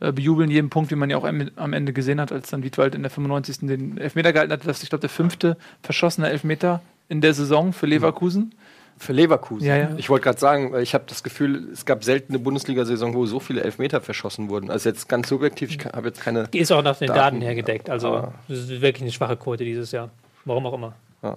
äh, 0.00 0.12
bejubeln 0.12 0.50
jeden 0.50 0.70
Punkt, 0.70 0.90
wie 0.90 0.94
man 0.94 1.10
ja 1.10 1.16
auch 1.16 1.24
am 1.24 1.50
am 1.56 1.72
Ende 1.72 1.92
gesehen 1.92 2.20
hat, 2.20 2.32
als 2.32 2.50
dann 2.50 2.62
Wiedwald 2.62 2.94
in 2.94 3.02
der 3.02 3.10
95. 3.10 3.66
den 3.66 3.98
Elfmeter 3.98 4.32
gehalten 4.32 4.52
hat. 4.52 4.66
Das 4.66 4.76
ist, 4.76 4.82
ich 4.84 4.90
glaube, 4.90 5.00
der 5.00 5.10
fünfte 5.10 5.56
verschossene 5.82 6.28
Elfmeter 6.28 6.80
in 7.08 7.20
der 7.20 7.34
Saison 7.34 7.72
für 7.72 7.86
Leverkusen. 7.86 8.54
Für 8.98 9.12
Leverkusen. 9.12 9.66
Ja, 9.66 9.76
ja. 9.76 9.90
Ich 9.98 10.08
wollte 10.08 10.24
gerade 10.24 10.38
sagen, 10.38 10.72
weil 10.72 10.82
ich 10.82 10.94
habe 10.94 11.04
das 11.06 11.22
Gefühl, 11.22 11.68
es 11.70 11.84
gab 11.84 12.02
selten 12.02 12.32
eine 12.32 12.38
Bundesliga-Saison, 12.38 13.14
wo 13.14 13.26
so 13.26 13.40
viele 13.40 13.62
Elfmeter 13.62 14.00
verschossen 14.00 14.48
wurden. 14.48 14.70
Also 14.70 14.88
jetzt 14.88 15.08
ganz 15.08 15.28
subjektiv, 15.28 15.70
ich 15.70 15.84
habe 15.84 16.08
jetzt 16.08 16.22
keine. 16.22 16.48
Die 16.48 16.58
ist 16.58 16.72
auch 16.72 16.82
nach 16.82 16.96
den 16.96 17.08
Daten. 17.08 17.18
Daten 17.18 17.40
her 17.42 17.54
gedeckt. 17.54 17.90
Also 17.90 18.32
das 18.48 18.58
ist 18.58 18.80
wirklich 18.80 19.02
eine 19.02 19.12
schwache 19.12 19.36
Quote 19.36 19.64
dieses 19.64 19.92
Jahr. 19.92 20.10
Warum 20.46 20.64
auch 20.66 20.74
immer. 20.74 20.94
Ja. 21.22 21.36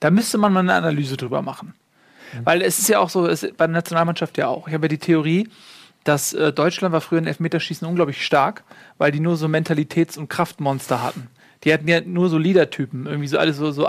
Da 0.00 0.10
müsste 0.10 0.36
man 0.36 0.52
mal 0.52 0.60
eine 0.60 0.74
Analyse 0.74 1.16
drüber 1.16 1.42
machen. 1.42 1.74
Weil 2.44 2.62
es 2.62 2.78
ist 2.78 2.88
ja 2.88 2.98
auch 2.98 3.10
so, 3.10 3.26
es, 3.26 3.42
bei 3.42 3.66
der 3.66 3.74
Nationalmannschaft 3.74 4.38
ja 4.38 4.48
auch. 4.48 4.66
Ich 4.66 4.74
habe 4.74 4.86
ja 4.86 4.88
die 4.88 4.98
Theorie, 4.98 5.48
dass 6.04 6.32
äh, 6.32 6.52
Deutschland 6.52 6.92
war 6.92 7.00
früher 7.00 7.18
in 7.18 7.26
Elfmeterschießen 7.26 7.86
unglaublich 7.86 8.24
stark, 8.24 8.64
weil 8.98 9.12
die 9.12 9.20
nur 9.20 9.36
so 9.36 9.46
Mentalitäts- 9.46 10.18
und 10.18 10.28
Kraftmonster 10.28 11.02
hatten. 11.02 11.28
Die 11.64 11.72
hatten 11.72 11.86
ja 11.86 12.00
nur 12.00 12.28
so 12.28 12.38
Leadertypen, 12.38 13.06
irgendwie 13.06 13.28
so 13.28 13.38
alles 13.38 13.56
so, 13.56 13.70
so 13.70 13.86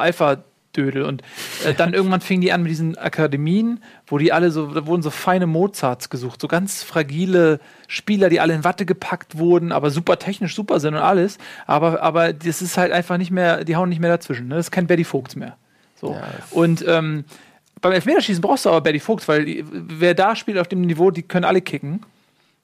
Alpha-Dödel. 0.73 1.03
Und 1.03 1.21
äh, 1.65 1.73
dann 1.73 1.93
irgendwann 1.93 2.21
fingen 2.21 2.41
die 2.41 2.51
an 2.51 2.63
mit 2.63 2.71
diesen 2.71 2.97
Akademien, 2.97 3.79
wo 4.07 4.17
die 4.17 4.31
alle 4.31 4.51
so, 4.51 4.67
da 4.67 4.85
wurden 4.85 5.01
so 5.01 5.09
feine 5.09 5.47
Mozarts 5.47 6.09
gesucht, 6.09 6.41
so 6.41 6.47
ganz 6.47 6.83
fragile 6.83 7.59
Spieler, 7.87 8.29
die 8.29 8.39
alle 8.39 8.53
in 8.53 8.63
Watte 8.63 8.85
gepackt 8.85 9.37
wurden, 9.37 9.71
aber 9.71 9.89
super 9.91 10.19
technisch 10.19 10.55
super 10.55 10.79
sind 10.79 10.95
und 10.95 11.01
alles. 11.01 11.37
Aber, 11.67 12.01
aber 12.01 12.33
das 12.33 12.61
ist 12.61 12.77
halt 12.77 12.91
einfach 12.91 13.17
nicht 13.17 13.31
mehr, 13.31 13.63
die 13.63 13.75
hauen 13.75 13.89
nicht 13.89 14.01
mehr 14.01 14.11
dazwischen. 14.11 14.47
Ne? 14.47 14.55
Das 14.55 14.67
ist 14.67 14.71
kein 14.71 14.87
Betty 14.87 15.03
Vogts 15.03 15.35
mehr. 15.35 15.57
So. 15.99 16.17
Und 16.51 16.83
ähm, 16.87 17.23
beim 17.81 17.93
Elfmeterschießen 17.93 18.41
brauchst 18.41 18.65
du 18.65 18.69
aber 18.69 18.81
Betty 18.81 18.99
Fuchs, 18.99 19.27
weil 19.27 19.45
die, 19.45 19.65
wer 19.71 20.13
da 20.13 20.35
spielt 20.35 20.57
auf 20.57 20.67
dem 20.67 20.81
Niveau, 20.81 21.11
die 21.11 21.23
können 21.23 21.45
alle 21.45 21.61
kicken. 21.61 22.01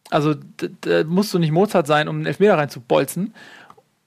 Also 0.09 0.33
da 0.81 1.03
musst 1.03 1.33
du 1.33 1.39
nicht 1.39 1.51
Mozart 1.51 1.85
sein, 1.85 2.07
um 2.07 2.17
einen 2.17 2.25
Elfmeter 2.25 2.57
reinzubolzen. 2.57 3.33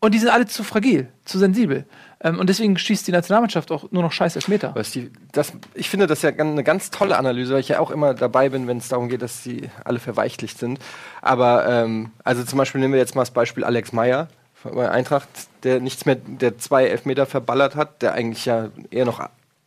Und 0.03 0.15
die 0.15 0.19
sind 0.19 0.31
alle 0.31 0.47
zu 0.47 0.65
fragil, 0.65 1.07
zu 1.25 1.39
sensibel. 1.39 1.85
Ähm, 2.21 2.41
und 2.41 2.49
deswegen 2.49 2.77
schießt 2.77 3.07
die 3.07 3.13
Nationalmannschaft 3.13 3.71
auch 3.71 3.93
nur 3.93 4.03
noch 4.03 4.11
scheiß 4.11 4.35
Elfmeter. 4.35 4.73
Was 4.75 4.91
die, 4.91 5.13
das, 5.31 5.53
ich 5.75 5.89
finde 5.89 6.09
das 6.09 6.23
ja 6.23 6.31
eine 6.31 6.65
ganz 6.65 6.91
tolle 6.91 7.17
Analyse, 7.17 7.55
weil 7.55 7.61
ich 7.61 7.69
ja 7.69 7.79
auch 7.79 7.93
immer 7.93 8.13
dabei 8.13 8.49
bin, 8.49 8.67
wenn 8.67 8.79
es 8.79 8.89
darum 8.89 9.09
geht, 9.09 9.23
dass 9.23 9.45
sie 9.45 9.71
alle 9.85 10.01
verweichlicht 10.01 10.59
sind. 10.59 10.81
Aber 11.21 11.69
ähm, 11.69 12.11
also 12.25 12.43
zum 12.43 12.59
Beispiel 12.59 12.81
nehmen 12.81 12.95
wir 12.95 12.99
jetzt 12.99 13.15
mal 13.15 13.23
das 13.23 13.31
Beispiel 13.31 13.63
Alex 13.63 13.93
Meyer 13.93 14.27
bei 14.65 14.91
Eintracht, 14.91 15.29
der 15.63 15.79
nichts 15.79 16.05
mehr, 16.05 16.17
der 16.17 16.59
zwei 16.59 16.87
Elfmeter 16.87 17.25
verballert 17.25 17.77
hat, 17.77 18.03
der 18.03 18.15
eigentlich 18.15 18.45
ja 18.45 18.71
eher 18.91 19.05
noch 19.05 19.21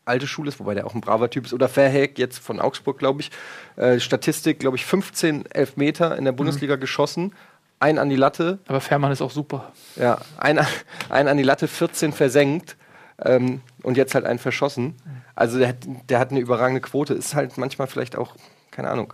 alte 0.03 0.27
Schule 0.27 0.49
ist, 0.49 0.59
wobei 0.59 0.75
der 0.75 0.85
auch 0.85 0.95
ein 0.95 1.01
braver 1.01 1.29
Typ 1.29 1.45
ist. 1.45 1.53
Oder 1.53 1.69
Verheck 1.69 2.19
jetzt 2.19 2.39
von 2.39 2.59
Augsburg, 2.59 2.99
glaube 2.99 3.21
ich. 3.21 3.31
Äh, 3.77 4.01
Statistik, 4.01 4.59
glaube 4.59 4.75
ich, 4.75 4.85
15 4.85 5.45
Elfmeter 5.49 6.17
in 6.17 6.25
der 6.25 6.33
Bundesliga 6.33 6.75
geschossen. 6.75 7.33
Ein 7.85 7.99
an 7.99 8.09
die 8.09 8.15
Latte, 8.15 8.57
Aber 8.67 8.81
Fährmann 8.81 9.11
ist 9.11 9.21
auch 9.21 9.31
super. 9.31 9.71
ja, 9.95 10.17
ein, 10.37 10.59
ein 11.09 11.27
an 11.27 11.37
die 11.37 11.43
Latte, 11.43 11.67
14 11.67 12.13
versenkt 12.13 12.77
ähm, 13.23 13.61
und 13.83 13.95
jetzt 13.97 14.15
halt 14.15 14.25
einen 14.25 14.39
verschossen. 14.39 14.95
Also 15.35 15.59
der, 15.59 15.67
hat- 15.69 15.85
der 16.09 16.19
hat 16.19 16.31
eine 16.31 16.39
überragende 16.39 16.81
Quote. 16.81 17.13
Ist 17.13 17.35
halt 17.35 17.57
manchmal 17.57 17.87
vielleicht 17.87 18.15
auch, 18.17 18.35
keine 18.71 18.89
Ahnung, 18.89 19.13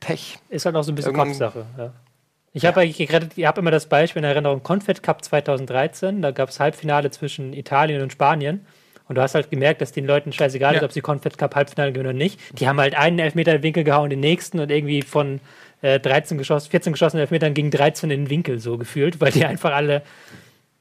Pech. 0.00 0.38
Ist 0.50 0.66
halt 0.66 0.76
auch 0.76 0.82
so 0.84 0.92
ein 0.92 0.96
bisschen 0.96 1.12
Irgendwann- 1.14 1.28
Kopfsache. 1.28 1.64
Ja. 1.78 1.92
Ich 2.52 2.66
habe 2.66 2.84
ich 2.84 3.00
habe 3.46 3.60
immer 3.60 3.70
das 3.70 3.86
Beispiel 3.86 4.20
in 4.20 4.28
Erinnerung, 4.28 4.62
Confed 4.62 5.02
Cup 5.02 5.24
2013, 5.24 6.20
da 6.20 6.32
gab 6.32 6.50
es 6.50 6.60
Halbfinale 6.60 7.10
zwischen 7.10 7.54
Italien 7.54 8.02
und 8.02 8.12
Spanien. 8.12 8.66
Und 9.08 9.16
du 9.16 9.22
hast 9.22 9.34
halt 9.34 9.50
gemerkt, 9.50 9.80
dass 9.80 9.92
den 9.92 10.06
Leuten 10.06 10.32
scheißegal 10.32 10.74
Ja. 10.74 10.78
ist, 10.80 10.84
ob 10.84 10.92
sie 10.92 11.00
Confed 11.00 11.38
Cup 11.38 11.54
Halbfinale 11.54 11.92
gewinnen 11.92 12.10
oder 12.10 12.18
nicht. 12.18 12.38
Die 12.58 12.68
haben 12.68 12.78
halt 12.78 12.94
einen 12.94 13.18
Elfmeter 13.18 13.52
in 13.52 13.58
den 13.58 13.62
Winkel 13.62 13.84
gehauen, 13.84 14.10
den 14.10 14.20
nächsten 14.20 14.60
und 14.60 14.70
irgendwie 14.70 15.02
von 15.02 15.40
äh, 15.82 16.00
13 16.00 16.38
geschossen, 16.38 16.70
14 16.70 16.92
geschossenen 16.92 17.20
Elfmetern 17.22 17.54
gegen 17.54 17.70
13 17.70 18.10
in 18.10 18.22
den 18.24 18.30
Winkel 18.30 18.58
so 18.58 18.78
gefühlt, 18.78 19.20
weil 19.20 19.32
die 19.32 19.44
einfach 19.44 19.72
alle 19.72 20.02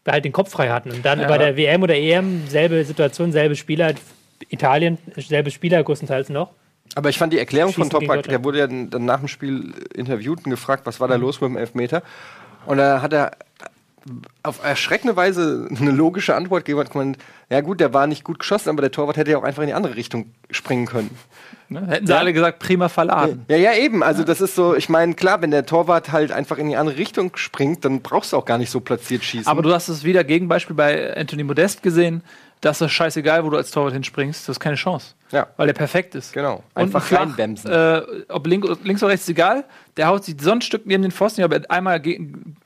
halt 0.08 0.25
den 0.25 0.31
Kopf 0.31 0.50
frei 0.51 0.70
hatten. 0.70 0.91
Und 0.91 1.05
dann 1.05 1.20
Ja. 1.20 1.27
bei 1.27 1.38
der 1.38 1.58
WM 1.58 1.84
oder 1.84 1.96
EM 1.96 2.48
selbe 2.48 2.84
Situation, 2.86 3.31
selbe 3.31 3.55
Spieler, 3.55 3.93
Italien, 4.50 4.98
selbe 5.15 5.51
Spieler 5.51 5.84
größtenteils 5.84 6.29
noch. 6.29 6.51
Aber 6.96 7.10
ich 7.10 7.17
fand 7.17 7.31
die 7.34 7.39
Erklärung 7.39 7.72
von 7.72 7.84
Schießen 7.86 8.00
Toprak, 8.00 8.17
Deutschland. 8.17 8.31
der 8.31 8.43
wurde 8.43 8.60
ja 8.60 8.67
dann 8.67 9.05
nach 9.05 9.20
dem 9.20 9.27
Spiel 9.27 9.74
interviewt 9.93 10.39
und 10.46 10.50
gefragt, 10.51 10.86
was 10.86 11.00
war 11.00 11.08
da 11.08 11.15
los 11.15 11.39
mit 11.39 11.50
dem 11.51 11.58
Elfmeter. 11.58 12.03
Und 12.65 12.77
da 12.77 13.01
hat 13.01 13.13
er 13.13 13.31
auf 14.43 14.63
erschreckende 14.63 15.15
Weise 15.15 15.67
eine 15.79 15.91
logische 15.91 16.36
Antwort 16.36 16.65
gegeben. 16.65 16.79
Hat 16.79 16.91
gemeint, 16.91 17.17
ja 17.50 17.62
gut, 17.62 17.79
der 17.79 17.93
war 17.93 18.08
nicht 18.08 18.24
gut 18.24 18.39
geschossen, 18.39 18.70
aber 18.70 18.81
der 18.81 18.91
Torwart 18.91 19.17
hätte 19.17 19.31
ja 19.31 19.38
auch 19.38 19.43
einfach 19.43 19.62
in 19.62 19.67
die 19.67 19.74
andere 19.74 19.96
Richtung 19.96 20.31
springen 20.50 20.86
können. 20.86 21.12
Ne? 21.70 21.86
Hätten 21.88 22.08
sie 22.08 22.17
alle 22.17 22.34
gesagt, 22.34 22.60
prima 22.60 22.89
verladen. 22.89 23.46
Ja, 23.48 23.58
ja, 23.58 23.74
eben. 23.74 24.03
Also 24.03 24.24
das 24.24 24.41
ist 24.41 24.55
so, 24.55 24.75
ich 24.75 24.89
meine, 24.89 25.13
klar, 25.13 25.41
wenn 25.41 25.51
der 25.51 25.65
Torwart 25.65 26.12
halt 26.12 26.31
einfach 26.31 26.58
in 26.58 26.67
die 26.67 26.75
andere 26.75 26.98
Richtung 26.98 27.36
springt, 27.36 27.86
dann 27.86 28.01
brauchst 28.01 28.34
du 28.34 28.38
auch 28.38 28.46
gar 28.46 28.58
nicht 28.58 28.72
so 28.72 28.81
platziert 28.81 29.24
schießen. 29.24 29.48
Aber 29.48 29.62
du 29.62 29.74
hast 29.74 29.88
es 29.88 30.03
wieder 30.03 30.24
Gegenbeispiel 30.24 30.75
bei 30.75 31.15
Anthony 31.15 31.43
Modest 31.43 31.84
gesehen. 31.84 32.24
Das 32.60 32.81
ist 32.81 32.91
scheißegal, 32.91 33.46
wo 33.46 33.50
du 33.50 33.58
als 33.58 33.72
Torwart 33.72 33.93
hinspringst. 33.93 34.48
Du 34.48 34.50
hast 34.50 34.60
keine 34.60 34.75
Chance. 34.75 35.13
Ja. 35.31 35.47
Weil 35.57 35.67
der 35.67 35.73
perfekt 35.73 36.15
ist. 36.15 36.33
Genau. 36.33 36.63
Und 36.73 36.81
Einfach 36.83 37.03
flach, 37.03 37.21
reinbremsen. 37.21 37.71
Äh, 37.71 38.01
ob 38.29 38.45
link, 38.47 38.65
links 38.83 39.01
oder 39.01 39.11
rechts 39.11 39.25
ist 39.25 39.31
egal. 39.31 39.63
Der 39.97 40.07
haut 40.07 40.23
sich 40.23 40.35
so 40.39 40.51
ein 40.51 40.61
Stück 40.61 40.85
neben 40.85 41.01
den 41.01 41.11
Pfosten. 41.11 41.41
Ich 41.41 41.43
habe 41.43 41.69
einmal 41.69 42.01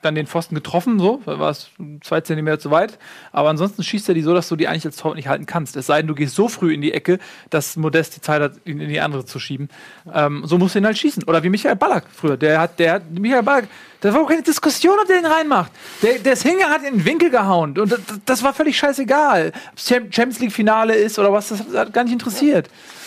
dann 0.02 0.14
den 0.14 0.26
Pfosten 0.26 0.54
getroffen, 0.54 0.98
so. 0.98 1.20
Da 1.26 1.38
war 1.38 1.50
es 1.50 1.70
zwei 2.02 2.20
Zentimeter 2.20 2.58
zu 2.58 2.70
weit. 2.70 2.98
Aber 3.32 3.48
ansonsten 3.48 3.82
schießt 3.82 4.08
er 4.08 4.14
die 4.14 4.22
so, 4.22 4.34
dass 4.34 4.48
du 4.48 4.56
die 4.56 4.68
eigentlich 4.68 4.86
als 4.86 4.96
Torwart 4.96 5.16
nicht 5.16 5.28
halten 5.28 5.46
kannst. 5.46 5.76
Es 5.76 5.86
sei 5.86 5.98
denn, 5.98 6.06
du 6.06 6.14
gehst 6.14 6.34
so 6.34 6.48
früh 6.48 6.72
in 6.72 6.80
die 6.80 6.92
Ecke, 6.92 7.18
dass 7.50 7.76
Modest 7.76 8.16
die 8.16 8.20
Zeit 8.20 8.42
hat, 8.42 8.52
ihn 8.64 8.80
in 8.80 8.88
die 8.88 9.00
andere 9.00 9.24
zu 9.24 9.38
schieben. 9.38 9.68
Ähm, 10.12 10.42
so 10.44 10.58
musst 10.58 10.74
du 10.74 10.78
ihn 10.78 10.86
halt 10.86 10.98
schießen. 10.98 11.24
Oder 11.24 11.42
wie 11.42 11.48
Michael 11.48 11.76
Ballack 11.76 12.04
früher. 12.12 12.36
Der 12.36 12.60
hat, 12.60 12.78
der 12.78 12.92
hat, 12.94 13.10
Michael 13.10 13.42
Ballack, 13.42 13.68
da 14.00 14.14
war 14.14 14.22
auch 14.22 14.28
keine 14.28 14.42
Diskussion, 14.42 14.96
ob 15.00 15.08
der 15.08 15.16
den 15.16 15.26
reinmacht. 15.26 15.72
Der, 16.00 16.18
der 16.18 16.34
ist 16.34 16.42
hingegangen, 16.44 16.72
hat 16.72 16.84
in 16.84 16.98
den 16.98 17.04
Winkel 17.04 17.28
gehauen. 17.28 17.76
Und 17.76 17.90
das, 17.90 18.00
das 18.24 18.42
war 18.44 18.54
völlig 18.54 18.78
scheißegal. 18.78 19.52
Ob 19.72 19.78
es 19.78 19.88
Champions 19.88 20.38
League 20.38 20.52
Finale 20.52 20.94
ist 20.94 21.18
oder 21.18 21.32
was, 21.32 21.48
das 21.48 21.64
hat 21.74 21.92
gar 21.92 22.04
nicht 22.04 22.12
interessiert. 22.12 22.55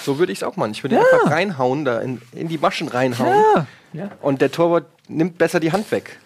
So 0.04 0.20
würde 0.20 0.32
ich 0.32 0.40
es 0.40 0.44
auch 0.44 0.56
machen. 0.56 0.72
Ich 0.72 0.84
würde 0.84 0.96
Ja. 0.96 1.02
einfach 1.02 1.32
reinhauen, 1.32 1.86
da 1.86 2.00
in, 2.00 2.22
in 2.34 2.48
die 2.48 2.58
Maschen 2.58 2.88
reinhauen. 2.88 3.44
Ja. 3.56 3.68
Ja. 3.94 4.10
Und 4.22 4.42
der 4.42 4.52
Torwart 4.52 4.86
nimmt 5.08 5.38
besser 5.38 5.60
die 5.60 5.72
Hand 5.72 5.92
weg, 5.92 6.20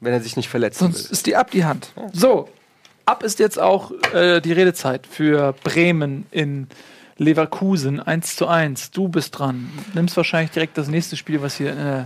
wenn 0.00 0.12
er 0.12 0.20
sich 0.20 0.36
nicht 0.36 0.48
verletzen 0.48 0.78
Sonst 0.84 1.04
will. 1.06 1.12
ist 1.12 1.26
die 1.26 1.36
ab 1.36 1.50
die 1.50 1.64
Hand. 1.64 1.92
So, 2.12 2.48
ab 3.06 3.22
ist 3.24 3.38
jetzt 3.40 3.58
auch 3.58 3.90
äh, 4.14 4.40
die 4.40 4.52
Redezeit 4.52 5.06
für 5.06 5.54
Bremen 5.64 6.26
in 6.30 6.68
Leverkusen 7.18 8.00
1 8.00 8.36
zu 8.36 8.46
1. 8.46 8.92
Du 8.92 9.08
bist 9.08 9.38
dran. 9.38 9.70
Nimmst 9.94 10.16
wahrscheinlich 10.16 10.52
direkt 10.52 10.78
das 10.78 10.88
nächste 10.88 11.16
Spiel, 11.16 11.42
was 11.42 11.56
hier 11.56 11.70
äh, 11.76 12.04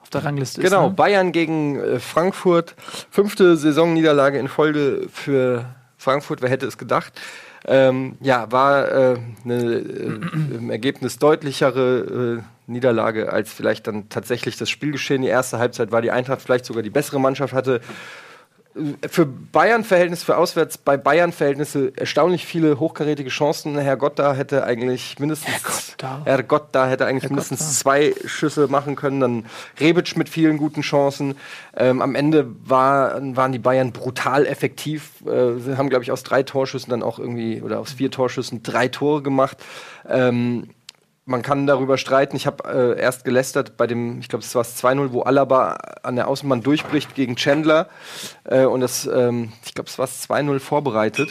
auf 0.00 0.10
der 0.10 0.24
Rangliste 0.24 0.60
Genau, 0.60 0.84
ist. 0.84 0.90
Ne? 0.90 0.94
Bayern 0.94 1.32
gegen 1.32 1.80
äh, 1.80 1.98
Frankfurt. 1.98 2.74
Fünfte 3.10 3.56
Saisonniederlage 3.56 4.38
in 4.38 4.48
Folge 4.48 5.08
für 5.12 5.64
Frankfurt. 5.96 6.40
Wer 6.40 6.50
hätte 6.50 6.66
es 6.66 6.78
gedacht? 6.78 7.12
Ähm, 7.70 8.16
ja, 8.20 8.50
war 8.50 8.90
äh, 8.90 9.18
eine 9.44 9.54
äh, 9.54 10.56
im 10.56 10.70
Ergebnis 10.70 11.18
deutlichere 11.18 12.38
äh, 12.38 12.42
Niederlage 12.66 13.30
als 13.30 13.52
vielleicht 13.52 13.86
dann 13.86 14.08
tatsächlich 14.08 14.56
das 14.56 14.70
Spielgeschehen. 14.70 15.20
Die 15.20 15.28
erste 15.28 15.58
Halbzeit 15.58 15.92
war 15.92 16.00
die 16.00 16.10
Eintracht 16.10 16.40
vielleicht 16.40 16.64
sogar 16.64 16.82
die 16.82 16.88
bessere 16.88 17.20
Mannschaft, 17.20 17.52
hatte 17.52 17.82
für 19.08 19.26
Bayern-Verhältnisse, 19.26 20.24
für 20.24 20.36
auswärts 20.36 20.78
bei 20.78 20.96
Bayern-Verhältnisse 20.96 21.92
erstaunlich 21.96 22.46
viele 22.46 22.78
hochkarätige 22.78 23.30
Chancen. 23.30 23.78
Herr 23.78 23.96
Gott 23.96 24.18
da 24.18 24.34
hätte 24.34 24.64
eigentlich 24.64 25.18
mindestens. 25.18 25.96
Herr 26.24 26.42
Gott 26.42 26.68
da 26.72 26.88
hätte 26.88 27.06
eigentlich 27.06 27.28
mindestens 27.30 27.78
zwei 27.78 28.14
Schüsse 28.24 28.68
machen 28.68 28.96
können. 28.96 29.20
Dann 29.20 29.46
Rebic 29.80 30.16
mit 30.16 30.28
vielen 30.28 30.56
guten 30.58 30.82
Chancen. 30.82 31.36
Ähm, 31.76 32.00
am 32.02 32.14
Ende 32.14 32.46
war, 32.64 33.20
waren 33.36 33.52
die 33.52 33.58
Bayern 33.58 33.92
brutal 33.92 34.46
effektiv. 34.46 35.24
Äh, 35.26 35.58
sie 35.58 35.76
haben, 35.76 35.88
glaube 35.88 36.04
ich, 36.04 36.12
aus 36.12 36.22
drei 36.22 36.42
Torschüssen 36.42 36.90
dann 36.90 37.02
auch 37.02 37.18
irgendwie 37.18 37.62
oder 37.62 37.80
aus 37.80 37.92
vier 37.92 38.10
Torschüssen 38.10 38.62
drei 38.62 38.88
Tore 38.88 39.22
gemacht. 39.22 39.58
Ähm, 40.08 40.68
man 41.28 41.42
kann 41.42 41.66
darüber 41.66 41.98
streiten. 41.98 42.36
Ich 42.36 42.46
habe 42.46 42.64
äh, 42.96 43.00
erst 43.00 43.24
gelästert 43.24 43.76
bei 43.76 43.86
dem, 43.86 44.18
ich 44.20 44.28
glaube, 44.28 44.44
es 44.44 44.54
war 44.54 44.62
das 44.62 44.82
2-0, 44.82 45.12
wo 45.12 45.22
Alaba 45.22 45.74
an 46.02 46.16
der 46.16 46.26
Außenbahn 46.26 46.62
durchbricht 46.62 47.14
gegen 47.14 47.36
Chandler. 47.36 47.88
Äh, 48.44 48.64
und 48.64 48.80
das, 48.80 49.06
ähm, 49.06 49.52
ich 49.64 49.74
glaube, 49.74 49.90
es 49.90 49.98
war 49.98 50.06
das 50.06 50.28
2-0 50.28 50.58
vorbereitet. 50.58 51.30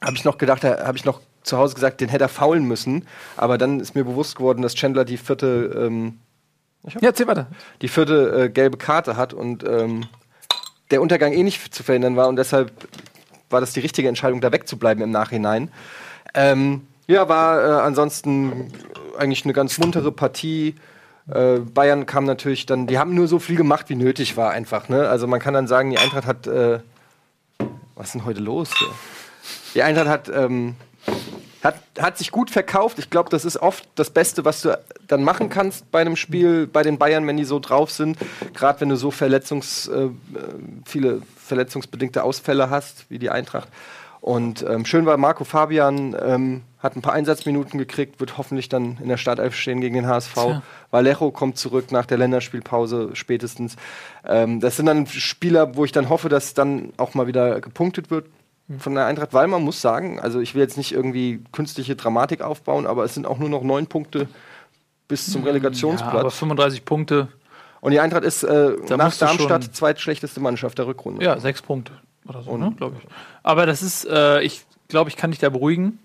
Habe 0.00 0.16
ich 0.16 0.24
noch 0.24 0.38
gedacht, 0.38 0.62
da 0.62 0.86
habe 0.86 0.96
ich 0.96 1.04
noch 1.04 1.20
zu 1.42 1.58
Hause 1.58 1.74
gesagt, 1.74 2.00
den 2.00 2.08
hätte 2.08 2.24
er 2.24 2.28
faulen 2.28 2.64
müssen. 2.64 3.06
Aber 3.36 3.58
dann 3.58 3.80
ist 3.80 3.96
mir 3.96 4.04
bewusst 4.04 4.36
geworden, 4.36 4.62
dass 4.62 4.74
Chandler 4.76 5.04
die 5.04 5.16
vierte, 5.16 5.74
ähm, 5.76 6.20
Ja, 6.84 7.08
erzähl 7.08 7.26
weiter. 7.26 7.48
die 7.82 7.88
vierte 7.88 8.44
äh, 8.44 8.48
gelbe 8.48 8.76
Karte 8.76 9.16
hat 9.16 9.34
und 9.34 9.64
ähm, 9.64 10.06
der 10.92 11.02
Untergang 11.02 11.32
eh 11.32 11.42
nicht 11.42 11.74
zu 11.74 11.82
verhindern 11.82 12.16
war. 12.16 12.28
Und 12.28 12.36
deshalb 12.36 12.70
war 13.50 13.60
das 13.60 13.72
die 13.72 13.80
richtige 13.80 14.08
Entscheidung, 14.08 14.40
da 14.40 14.52
wegzubleiben 14.52 15.02
im 15.02 15.10
Nachhinein. 15.10 15.72
Ähm, 16.32 16.86
ja, 17.10 17.28
war 17.28 17.62
äh, 17.62 17.82
ansonsten 17.82 18.72
eigentlich 19.18 19.44
eine 19.44 19.52
ganz 19.52 19.78
muntere 19.78 20.12
Partie. 20.12 20.76
Äh, 21.28 21.58
Bayern 21.58 22.06
kam 22.06 22.24
natürlich 22.24 22.66
dann, 22.66 22.86
die 22.86 22.98
haben 22.98 23.14
nur 23.14 23.26
so 23.26 23.38
viel 23.38 23.56
gemacht, 23.56 23.88
wie 23.88 23.96
nötig 23.96 24.36
war 24.36 24.52
einfach. 24.52 24.88
Ne? 24.88 25.08
Also 25.08 25.26
man 25.26 25.40
kann 25.40 25.52
dann 25.52 25.66
sagen, 25.66 25.90
die 25.90 25.98
Eintracht 25.98 26.26
hat, 26.26 26.46
äh, 26.46 26.78
was 27.96 28.06
ist 28.06 28.14
denn 28.14 28.24
heute 28.24 28.40
los 28.40 28.70
hier? 28.78 28.88
Die 29.74 29.82
Eintracht 29.82 30.08
hat, 30.08 30.28
ähm, 30.28 30.76
hat, 31.64 31.74
hat 31.98 32.16
sich 32.16 32.30
gut 32.30 32.50
verkauft. 32.50 32.98
Ich 33.00 33.10
glaube, 33.10 33.28
das 33.28 33.44
ist 33.44 33.56
oft 33.56 33.88
das 33.96 34.10
Beste, 34.10 34.44
was 34.44 34.62
du 34.62 34.78
dann 35.08 35.24
machen 35.24 35.48
kannst 35.48 35.90
bei 35.90 36.00
einem 36.00 36.14
Spiel, 36.14 36.68
bei 36.68 36.82
den 36.82 36.96
Bayern, 36.96 37.26
wenn 37.26 37.36
die 37.36 37.44
so 37.44 37.58
drauf 37.58 37.90
sind. 37.90 38.18
Gerade 38.54 38.80
wenn 38.80 38.88
du 38.88 38.96
so 38.96 39.10
Verletzungs, 39.10 39.88
äh, 39.88 40.08
viele 40.84 41.22
verletzungsbedingte 41.36 42.22
Ausfälle 42.22 42.70
hast, 42.70 43.06
wie 43.10 43.18
die 43.18 43.30
Eintracht. 43.30 43.68
Und 44.20 44.64
ähm, 44.68 44.84
schön 44.84 45.06
war, 45.06 45.16
Marco 45.16 45.44
Fabian 45.44 46.16
ähm, 46.20 46.62
hat 46.82 46.96
ein 46.96 47.02
paar 47.02 47.12
Einsatzminuten 47.12 47.78
gekriegt, 47.78 48.20
wird 48.20 48.38
hoffentlich 48.38 48.68
dann 48.68 48.98
in 49.02 49.08
der 49.08 49.18
Startelf 49.18 49.54
stehen 49.54 49.80
gegen 49.80 49.94
den 49.94 50.06
HSV. 50.06 50.32
Tja. 50.32 50.62
Vallejo 50.90 51.30
kommt 51.30 51.58
zurück 51.58 51.92
nach 51.92 52.06
der 52.06 52.18
Länderspielpause 52.18 53.10
spätestens. 53.12 53.76
Ähm, 54.26 54.60
das 54.60 54.76
sind 54.76 54.86
dann 54.86 55.06
Spieler, 55.06 55.76
wo 55.76 55.84
ich 55.84 55.92
dann 55.92 56.08
hoffe, 56.08 56.28
dass 56.28 56.54
dann 56.54 56.92
auch 56.96 57.14
mal 57.14 57.26
wieder 57.26 57.60
gepunktet 57.60 58.10
wird 58.10 58.26
von 58.78 58.94
der 58.94 59.06
Eintracht, 59.06 59.34
weil 59.34 59.46
man 59.48 59.62
muss 59.62 59.80
sagen, 59.80 60.20
also 60.20 60.40
ich 60.40 60.54
will 60.54 60.62
jetzt 60.62 60.76
nicht 60.76 60.92
irgendwie 60.92 61.42
künstliche 61.52 61.96
Dramatik 61.96 62.40
aufbauen, 62.40 62.86
aber 62.86 63.04
es 63.04 63.14
sind 63.14 63.26
auch 63.26 63.38
nur 63.38 63.48
noch 63.48 63.62
neun 63.62 63.86
Punkte 63.86 64.28
bis 65.08 65.26
zum 65.26 65.42
Ja, 65.42 65.48
aber 65.48 65.50
Relegationsplatz. 65.50 66.36
35 66.38 66.84
Punkte, 66.84 67.28
Und 67.80 67.90
die 67.92 68.00
Eintracht 68.00 68.22
ist 68.22 68.44
äh, 68.44 68.76
Da 68.86 68.96
nach 68.96 69.14
Darmstadt 69.16 69.64
zweitschlechteste 69.74 70.40
Mannschaft 70.40 70.78
der 70.78 70.86
Rückrunde. 70.86 71.24
ja, 71.24 71.38
sechs 71.40 71.60
Punkte 71.62 71.92
oder 72.28 72.42
so, 72.42 72.56
ne, 72.56 72.72
glaube 72.76 72.96
ich. 73.00 73.08
Aber 73.42 73.66
das 73.66 73.82
ist, 73.82 74.06
äh, 74.06 74.40
ich 74.42 74.64
glaube, 74.88 75.10
ich 75.10 75.16
kann 75.16 75.30
dich 75.30 75.40
da 75.40 75.48
beruhigen. 75.48 75.98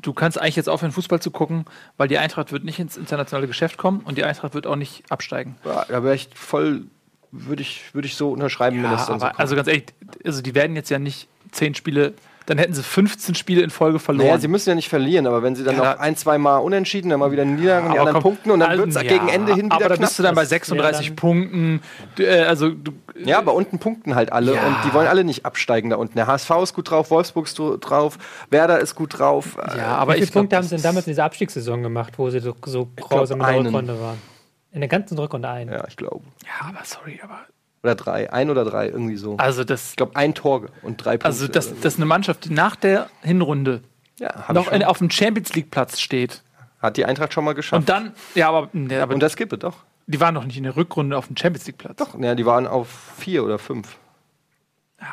Du 0.00 0.12
kannst 0.12 0.40
eigentlich 0.40 0.56
jetzt 0.56 0.68
aufhören, 0.68 0.92
Fußball 0.92 1.20
zu 1.20 1.30
gucken, 1.30 1.64
weil 1.96 2.08
die 2.08 2.18
Eintracht 2.18 2.52
wird 2.52 2.64
nicht 2.64 2.78
ins 2.78 2.96
internationale 2.96 3.46
Geschäft 3.46 3.76
kommen 3.76 4.00
und 4.00 4.18
die 4.18 4.24
Eintracht 4.24 4.54
wird 4.54 4.66
auch 4.66 4.76
nicht 4.76 5.04
absteigen. 5.10 5.56
Ja, 5.64 5.84
da 5.88 6.02
wäre 6.02 6.14
ich 6.14 6.28
voll, 6.34 6.82
würde 7.30 7.62
ich, 7.62 7.82
würd 7.94 8.04
ich 8.06 8.16
so 8.16 8.30
unterschreiben, 8.32 8.76
wenn 8.78 8.84
Ja, 8.84 8.92
das 8.92 9.06
dann 9.06 9.18
so 9.20 9.26
aber 9.26 9.32
kommt. 9.34 9.40
also 9.40 9.56
ganz 9.56 9.68
ehrlich, 9.68 9.84
also 10.24 10.42
die 10.42 10.54
werden 10.54 10.76
jetzt 10.76 10.90
ja 10.90 10.98
nicht 10.98 11.28
zehn 11.52 11.74
Spiele 11.74 12.14
dann 12.48 12.56
hätten 12.58 12.72
sie 12.72 12.82
15 12.82 13.34
Spiele 13.34 13.60
in 13.62 13.68
Folge 13.70 13.98
verloren. 13.98 14.26
Naja, 14.26 14.38
sie 14.38 14.48
müssen 14.48 14.70
ja 14.70 14.74
nicht 14.74 14.88
verlieren, 14.88 15.26
aber 15.26 15.42
wenn 15.42 15.54
sie 15.54 15.64
dann 15.64 15.76
Ja, 15.76 15.92
noch 15.94 16.00
ein, 16.00 16.16
zwei 16.16 16.38
Mal 16.38 16.56
unentschieden, 16.58 17.10
dann 17.10 17.20
mal 17.20 17.30
wieder 17.30 17.44
Niederlagen 17.44 17.86
und 17.88 17.92
die 17.92 17.98
anderen 17.98 18.14
komm, 18.14 18.22
Punkten 18.22 18.50
und 18.52 18.60
dann 18.60 18.70
also, 18.70 18.84
wird 18.84 18.96
es 18.96 19.02
ja, 19.02 19.02
gegen 19.02 19.28
Ende 19.28 19.54
hin 19.54 19.66
wieder 19.66 19.74
Aber 19.76 19.88
da 19.88 19.96
knapp. 19.96 20.08
bist 20.08 20.18
du 20.18 20.22
dann 20.22 20.34
bei 20.34 20.42
Das 20.42 20.50
wäre 20.50 20.60
36 20.60 21.06
dann- 21.08 21.16
Punkten. 21.16 21.80
Du, 22.16 22.22
äh, 22.22 22.40
also, 22.44 22.70
du, 22.70 22.92
Ja, 23.24 23.38
aber 23.38 23.52
unten 23.54 23.78
punkten 23.78 24.14
halt 24.14 24.32
alle 24.32 24.54
Ja. 24.54 24.66
und 24.66 24.76
die 24.86 24.94
wollen 24.94 25.08
alle 25.08 25.24
nicht 25.24 25.44
absteigen 25.44 25.90
da 25.90 25.96
unten. 25.96 26.14
Der 26.16 26.26
HSV 26.26 26.50
ist 26.62 26.74
gut 26.74 26.90
drauf, 26.90 27.10
Wolfsburg 27.10 27.46
ist 27.46 27.58
drauf, 27.58 28.16
Werder 28.50 28.78
ist 28.80 28.94
gut 28.94 29.18
drauf. 29.18 29.56
ja, 29.76 29.96
aber 29.96 30.14
Wie 30.14 30.20
viele 30.20 30.30
Punkte 30.30 30.56
haben 30.56 30.64
sie 30.64 30.70
denn 30.76 30.82
damals 30.82 31.06
in 31.06 31.10
dieser 31.10 31.24
Abstiegssaison 31.24 31.82
gemacht, 31.82 32.14
wo 32.16 32.30
sie 32.30 32.40
so, 32.40 32.54
so 32.64 32.88
grausam 32.96 33.40
in 33.40 33.46
der. 33.46 33.64
Rückrunde 33.64 34.00
waren? 34.00 34.18
In 34.72 34.80
der 34.80 34.88
ganzen 34.88 35.18
Rückrunde 35.18 35.48
ein. 35.48 35.68
Ja, 35.68 35.84
ich 35.88 35.96
glaube. 35.96 36.24
Ja, 36.44 36.68
aber 36.68 36.80
sorry, 36.84 37.20
aber. 37.22 37.40
Oder 37.88 37.94
drei, 37.94 38.30
ein 38.32 38.50
oder 38.50 38.64
drei, 38.66 38.88
irgendwie 38.88 39.16
so. 39.16 39.36
Also, 39.38 39.64
das. 39.64 39.90
Ich 39.90 39.96
glaube, 39.96 40.14
ein 40.14 40.34
Tor 40.34 40.66
und 40.82 40.98
drei 40.98 41.12
Punkte. 41.12 41.26
Also, 41.26 41.48
das, 41.48 41.66
oder 41.68 41.76
so. 41.76 41.82
das 41.82 41.92
ist 41.94 41.98
eine 41.98 42.06
Mannschaft, 42.06 42.44
die 42.44 42.52
nach 42.52 42.76
der 42.76 43.08
Hinrunde 43.22 43.80
ja, 44.18 44.34
noch 44.52 44.70
in, 44.70 44.82
auf 44.84 44.98
dem 44.98 45.10
Champions 45.10 45.54
League-Platz 45.54 46.00
steht. 46.00 46.42
Hat 46.82 46.96
die 46.96 47.04
Eintracht 47.06 47.32
schon 47.32 47.44
mal 47.44 47.54
geschafft. 47.54 47.80
Und 47.80 47.88
dann, 47.88 48.12
ja, 48.34 48.48
aber, 48.50 48.68
nee, 48.72 48.96
aber 48.98 49.14
Und 49.14 49.20
das 49.20 49.36
gibt 49.36 49.52
es 49.52 49.58
doch. 49.60 49.76
die 50.06 50.20
waren 50.20 50.34
noch 50.34 50.44
nicht 50.44 50.56
in 50.58 50.64
der 50.64 50.76
Rückrunde 50.76 51.16
auf 51.16 51.26
dem 51.28 51.36
Champions 51.36 51.66
League-Platz. 51.66 51.96
Doch, 51.96 52.18
ja, 52.20 52.34
die 52.34 52.44
waren 52.46 52.66
auf 52.66 52.88
vier 53.18 53.42
oder 53.44 53.58
fünf. 53.58 53.96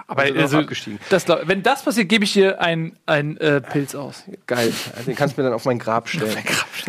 Aber 0.08 0.24
Also 0.24 0.58
also, 0.58 0.62
das, 1.10 1.26
glaub- 1.26 1.48
wenn 1.48 1.62
das 1.62 1.84
passiert, 1.84 2.10
gebe 2.10 2.24
ich 2.24 2.34
dir 2.34 2.60
einen 2.60 2.98
äh, 3.38 3.62
Pilz 3.62 3.94
aus. 3.94 4.24
Geil. 4.48 4.74
Also, 4.96 5.06
Den 5.06 5.16
kannst 5.16 5.38
du 5.38 5.42
mir 5.42 5.46
dann 5.48 5.54
auf 5.56 5.66
mein 5.66 5.78
Grab 5.78 6.10
stellen. 6.10 6.36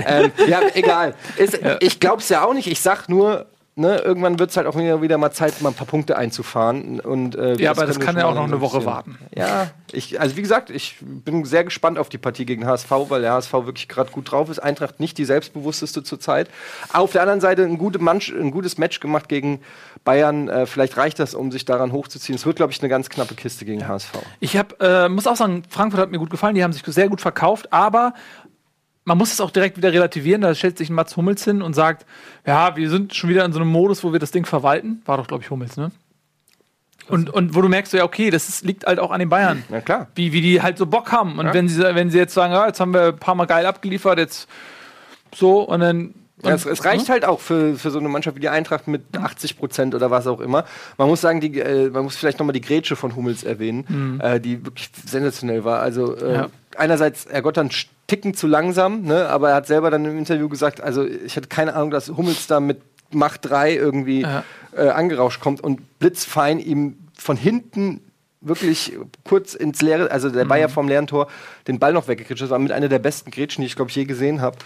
ähm, 0.06 0.32
ja, 0.48 0.60
egal. 0.74 1.14
Ist, 1.36 1.58
Ich 1.80 2.00
glaube 2.00 2.22
es 2.22 2.28
ja 2.30 2.42
auch 2.44 2.54
nicht. 2.54 2.66
Ich 2.68 2.80
sag 2.80 3.08
nur, 3.10 3.46
ne, 3.76 3.98
irgendwann 3.98 4.38
wird 4.38 4.50
es 4.50 4.56
halt 4.56 4.66
auch 4.66 4.76
wieder, 4.76 5.02
wieder 5.02 5.18
mal 5.18 5.30
Zeit, 5.30 5.60
mal 5.60 5.68
ein 5.68 5.74
paar 5.74 5.86
Punkte 5.86 6.16
einzufahren. 6.16 6.98
Und, 6.98 7.36
äh, 7.36 7.54
Ja, 7.56 7.70
aber 7.70 7.86
das 7.86 8.00
kann 8.00 8.16
ja 8.16 8.26
auch 8.26 8.34
noch 8.34 8.44
eine 8.44 8.60
Woche 8.60 8.84
warten. 8.84 9.18
Ja, 9.34 9.70
ich, 9.92 10.18
also 10.20 10.36
wie 10.36 10.42
gesagt, 10.42 10.70
ich 10.70 10.96
bin 11.00 11.44
sehr 11.44 11.62
gespannt 11.62 11.98
auf 11.98 12.08
die 12.08 12.18
Partie 12.18 12.46
gegen 12.46 12.66
HSV, 12.66 12.90
weil 13.08 13.20
der 13.20 13.32
HSV 13.32 13.52
wirklich 13.52 13.88
gerade 13.88 14.10
gut 14.10 14.32
drauf 14.32 14.48
ist. 14.48 14.58
Eintracht 14.58 14.98
nicht 14.98 15.18
die 15.18 15.24
selbstbewussteste 15.24 16.02
zurzeit. 16.02 16.48
Auf 16.92 17.12
der 17.12 17.22
anderen 17.22 17.40
Seite 17.40 17.62
ein, 17.62 17.78
gute 17.78 17.98
Manch, 17.98 18.32
ein 18.32 18.50
gutes 18.50 18.78
Match 18.78 18.98
gemacht 19.00 19.28
gegen 19.28 19.60
Bayern. 20.04 20.48
Äh, 20.48 20.66
vielleicht 20.66 20.96
reicht 20.96 21.18
das, 21.18 21.34
um 21.34 21.52
sich 21.52 21.66
daran 21.66 21.92
hochzuziehen. 21.92 22.36
Es 22.36 22.46
wird, 22.46 22.56
glaube 22.56 22.72
ich, 22.72 22.80
eine 22.80 22.88
ganz 22.88 23.10
knappe 23.10 23.34
Kiste 23.34 23.66
gegen 23.66 23.86
HSV. 23.86 24.12
Ich 24.40 24.56
hab, 24.56 24.82
äh, 24.82 25.08
muss 25.08 25.26
auch 25.26 25.36
sagen, 25.36 25.62
Frankfurt 25.68 26.00
hat 26.00 26.10
mir 26.10 26.18
gut 26.18 26.30
gefallen, 26.30 26.54
die 26.54 26.64
haben 26.64 26.72
sich 26.72 26.82
sehr 26.86 27.08
gut 27.08 27.20
verkauft, 27.20 27.72
aber 27.72 28.14
man 29.06 29.16
muss 29.16 29.32
es 29.32 29.40
auch 29.40 29.50
direkt 29.50 29.76
wieder 29.78 29.92
relativieren. 29.92 30.42
Da 30.42 30.54
stellt 30.54 30.76
sich 30.76 30.90
ein 30.90 30.94
Mats 30.94 31.16
Hummels 31.16 31.42
hin 31.44 31.62
und 31.62 31.74
sagt, 31.74 32.04
ja, 32.44 32.76
wir 32.76 32.90
sind 32.90 33.14
schon 33.14 33.30
wieder 33.30 33.44
in 33.46 33.52
so 33.52 33.60
einem 33.60 33.70
Modus, 33.70 34.04
wo 34.04 34.12
wir 34.12 34.18
das 34.18 34.32
Ding 34.32 34.44
verwalten. 34.44 35.00
War 35.06 35.16
doch, 35.16 35.28
glaube 35.28 35.42
ich, 35.44 35.50
Hummels, 35.50 35.76
ne? 35.78 35.90
Und, 37.08 37.30
und 37.30 37.54
wo 37.54 37.62
du 37.62 37.68
merkst, 37.68 37.92
ja, 37.92 38.02
okay, 38.02 38.30
das 38.30 38.48
ist, 38.48 38.64
liegt 38.64 38.84
halt 38.84 38.98
auch 38.98 39.12
an 39.12 39.20
den 39.20 39.28
Bayern. 39.28 39.62
Na 39.68 39.80
klar. 39.80 40.08
Wie, 40.16 40.32
wie 40.32 40.40
die 40.40 40.60
halt 40.60 40.76
so 40.76 40.86
Bock 40.86 41.12
haben. 41.12 41.38
Und 41.38 41.46
Ja. 41.46 41.54
wenn, 41.54 41.68
sie, 41.68 41.80
wenn 41.94 42.10
sie 42.10 42.18
jetzt 42.18 42.34
sagen, 42.34 42.52
ja, 42.52 42.66
jetzt 42.66 42.80
haben 42.80 42.92
wir 42.92 43.08
ein 43.08 43.16
paar 43.16 43.36
Mal 43.36 43.44
geil 43.46 43.64
abgeliefert, 43.64 44.18
jetzt 44.18 44.48
so 45.34 45.60
und 45.62 45.80
dann. 45.80 46.14
Ja, 46.44 46.50
es, 46.52 46.66
es 46.66 46.84
reicht 46.84 47.08
halt 47.08 47.24
auch 47.24 47.40
für, 47.40 47.76
für 47.76 47.90
so 47.90 47.98
eine 47.98 48.08
Mannschaft 48.08 48.36
wie 48.36 48.40
die 48.40 48.48
Eintracht 48.50 48.88
mit 48.88 49.02
80 49.16 49.56
Prozent 49.56 49.94
oder 49.94 50.10
was 50.10 50.26
auch 50.26 50.40
immer. 50.40 50.64
Man 50.98 51.08
muss 51.08 51.20
sagen, 51.22 51.40
die, 51.40 51.58
äh, 51.60 51.88
man 51.90 52.02
muss 52.04 52.16
vielleicht 52.16 52.38
nochmal 52.40 52.52
die 52.52 52.60
Grätsche 52.60 52.94
von 52.96 53.16
Hummels 53.16 53.42
erwähnen, 53.42 54.20
äh, 54.20 54.38
die 54.40 54.64
wirklich 54.66 54.90
sensationell 55.06 55.64
war. 55.64 55.80
Also 55.80 56.14
äh, 56.16 56.34
Ja. 56.34 56.48
Einerseits, 56.78 57.26
er 57.26 57.42
Gott 57.42 57.56
dann 57.56 57.70
Ticken 58.06 58.34
zu 58.34 58.46
langsam, 58.46 59.02
ne? 59.02 59.28
aber 59.28 59.50
er 59.50 59.54
hat 59.56 59.66
selber 59.66 59.90
dann 59.90 60.04
im 60.04 60.16
Interview 60.18 60.48
gesagt, 60.48 60.80
also 60.80 61.04
ich 61.04 61.36
hatte 61.36 61.48
keine 61.48 61.74
Ahnung, 61.74 61.90
dass 61.90 62.08
Hummels 62.08 62.46
da 62.46 62.60
mit 62.60 62.80
Macht 63.10 63.48
3 63.48 63.74
irgendwie 63.74 64.22
Ja. 64.22 64.44
äh, 64.76 64.88
angerauscht 64.88 65.40
kommt 65.40 65.60
und 65.60 65.98
blitzfein 65.98 66.58
ihm 66.58 66.98
von 67.18 67.36
hinten 67.36 68.00
wirklich 68.42 68.92
kurz 69.24 69.54
ins 69.54 69.82
leere, 69.82 70.08
also 70.12 70.30
der 70.30 70.48
war 70.48 70.56
ja 70.58 70.68
vom 70.68 70.86
leeren 70.86 71.08
Tor, 71.08 71.26
den 71.66 71.80
Ball 71.80 71.92
noch 71.92 72.06
weggekritscht. 72.06 72.42
Das 72.42 72.50
war 72.50 72.60
mit 72.60 72.70
einer 72.70 72.88
der 72.88 73.00
besten 73.00 73.32
Grätschen, 73.32 73.62
die 73.62 73.66
ich 73.66 73.74
glaube 73.74 73.90
ich 73.90 73.96
je 73.96 74.04
gesehen 74.04 74.40
habe. 74.40 74.56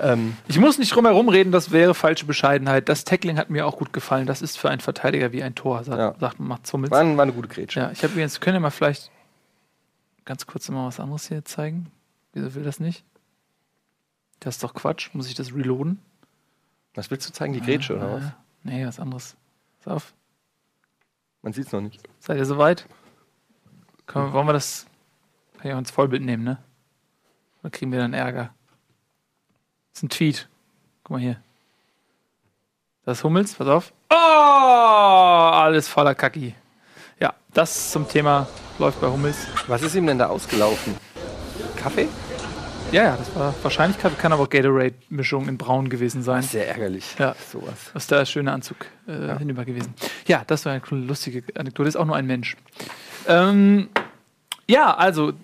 Ähm, 0.00 0.36
Ich 0.48 0.58
muss 0.58 0.78
nicht 0.78 0.92
drum 0.92 1.04
herum 1.06 1.28
reden, 1.28 1.52
das 1.52 1.70
wäre 1.70 1.94
falsche 1.94 2.24
Bescheidenheit. 2.26 2.88
Das 2.88 3.04
Tackling 3.04 3.38
hat 3.38 3.48
mir 3.50 3.66
auch 3.66 3.76
gut 3.76 3.92
gefallen. 3.92 4.26
Das 4.26 4.42
ist 4.42 4.58
für 4.58 4.68
einen 4.70 4.80
Verteidiger 4.80 5.30
wie 5.30 5.44
ein 5.44 5.54
Tor, 5.54 5.84
sagt, 5.84 5.98
Ja. 5.98 6.14
sagt 6.18 6.40
Mats 6.40 6.72
Hummels. 6.72 6.90
war, 6.90 7.04
war 7.16 7.22
eine 7.22 7.32
gute 7.32 7.46
Grätsche. 7.48 7.80
Ja, 7.80 7.90
ich 7.92 8.02
habe 8.02 8.18
jetzt, 8.18 8.40
können 8.40 8.56
wir 8.56 8.60
mal 8.60 8.70
vielleicht 8.70 9.12
ganz 10.30 10.46
kurz 10.46 10.68
mal 10.68 10.86
was 10.86 11.00
anderes 11.00 11.26
hier 11.26 11.44
zeigen? 11.44 11.90
Wieso 12.32 12.54
will 12.54 12.62
das 12.62 12.78
nicht? 12.78 13.04
Das 14.38 14.54
ist 14.54 14.62
doch 14.62 14.74
Quatsch. 14.74 15.10
Muss 15.12 15.26
ich 15.26 15.34
das 15.34 15.52
reloaden? 15.52 16.00
Was 16.94 17.10
willst 17.10 17.28
du 17.28 17.32
zeigen? 17.32 17.52
Die 17.52 17.60
Grätsche 17.60 17.96
oder 17.96 18.12
was? 18.12 18.22
Äh, 18.22 18.30
nee, 18.62 18.86
was 18.86 19.00
anderes. 19.00 19.36
Pass 19.82 19.92
auf. 19.92 20.14
Man 21.42 21.52
sieht 21.52 21.66
es 21.66 21.72
noch 21.72 21.80
nicht. 21.80 22.00
Seid 22.20 22.36
ihr 22.38 22.44
soweit? 22.44 22.86
Können 24.06 24.26
wir, 24.26 24.32
wollen 24.32 24.46
wir 24.46 24.52
das. 24.52 24.86
Kann 25.58 25.66
ich 25.66 25.74
auch 25.74 25.78
ins 25.78 25.90
Vollbild 25.90 26.22
nehmen, 26.22 26.44
ne? 26.44 26.62
Oder 27.64 27.70
kriegen 27.70 27.90
wir 27.90 27.98
dann 27.98 28.14
Ärger? 28.14 28.54
Das 29.90 29.98
ist 29.98 30.02
ein 30.04 30.10
Tweet. 30.10 30.48
Guck 31.02 31.10
mal 31.10 31.20
hier. 31.20 31.42
Das 33.04 33.18
ist 33.18 33.24
Hummels, 33.24 33.54
pass 33.54 33.66
auf. 33.66 33.92
Oh! 34.10 34.14
Alles 34.14 35.88
voller 35.88 36.14
Kacki. 36.14 36.54
Ja, 37.18 37.34
das 37.52 37.90
zum 37.90 38.06
Thema 38.08 38.46
läuft 38.80 39.00
bei 39.00 39.08
Hummels. 39.08 39.46
Was 39.66 39.82
ist 39.82 39.94
ihm 39.94 40.06
denn 40.06 40.18
da 40.18 40.28
ausgelaufen? 40.28 40.96
Kaffee? 41.76 42.08
Ja, 42.92 43.04
ja, 43.04 43.16
das 43.16 43.36
war 43.36 43.54
wahrscheinlich 43.62 43.98
kann, 43.98 44.16
kann 44.16 44.32
aber 44.32 44.44
auch 44.44 44.48
Gatorade-Mischung 44.48 45.48
in 45.48 45.58
Braun 45.58 45.90
gewesen 45.90 46.22
sein. 46.22 46.42
Sehr 46.42 46.66
ärgerlich. 46.66 47.14
Ja. 47.18 47.36
Sowas. 47.52 47.90
Das 47.92 48.04
ist 48.04 48.10
der 48.10 48.24
schöne 48.24 48.50
Anzug 48.50 48.78
äh, 49.06 49.38
hinüber 49.38 49.66
gewesen. 49.66 49.92
Ja, 50.26 50.44
das 50.46 50.64
war 50.64 50.72
eine 50.72 50.82
lustige 50.90 51.44
Anekdote. 51.56 51.90
Ist 51.90 51.96
auch 51.96 52.06
nur 52.06 52.16
ein 52.16 52.26
Mensch. 52.26 52.56
Ähm, 53.28 53.90
ja, 54.66 54.94
also 54.94 55.34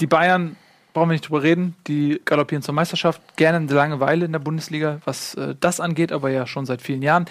die 0.00 0.08
Bayern 0.08 0.56
brauchen 0.92 1.10
wir 1.10 1.12
nicht 1.12 1.28
drüber 1.28 1.44
reden. 1.44 1.76
Die 1.86 2.20
galoppieren 2.24 2.62
zur 2.62 2.74
Meisterschaft. 2.74 3.22
Gerne 3.36 3.58
eine 3.58 3.72
Langeweile 3.72 4.24
in 4.24 4.32
der 4.32 4.40
Bundesliga, 4.40 5.00
was 5.04 5.34
äh, 5.34 5.54
das 5.60 5.78
angeht, 5.78 6.10
aber 6.10 6.30
ja 6.30 6.48
schon 6.48 6.66
seit 6.66 6.82
vielen 6.82 7.02
Jahren. 7.02 7.26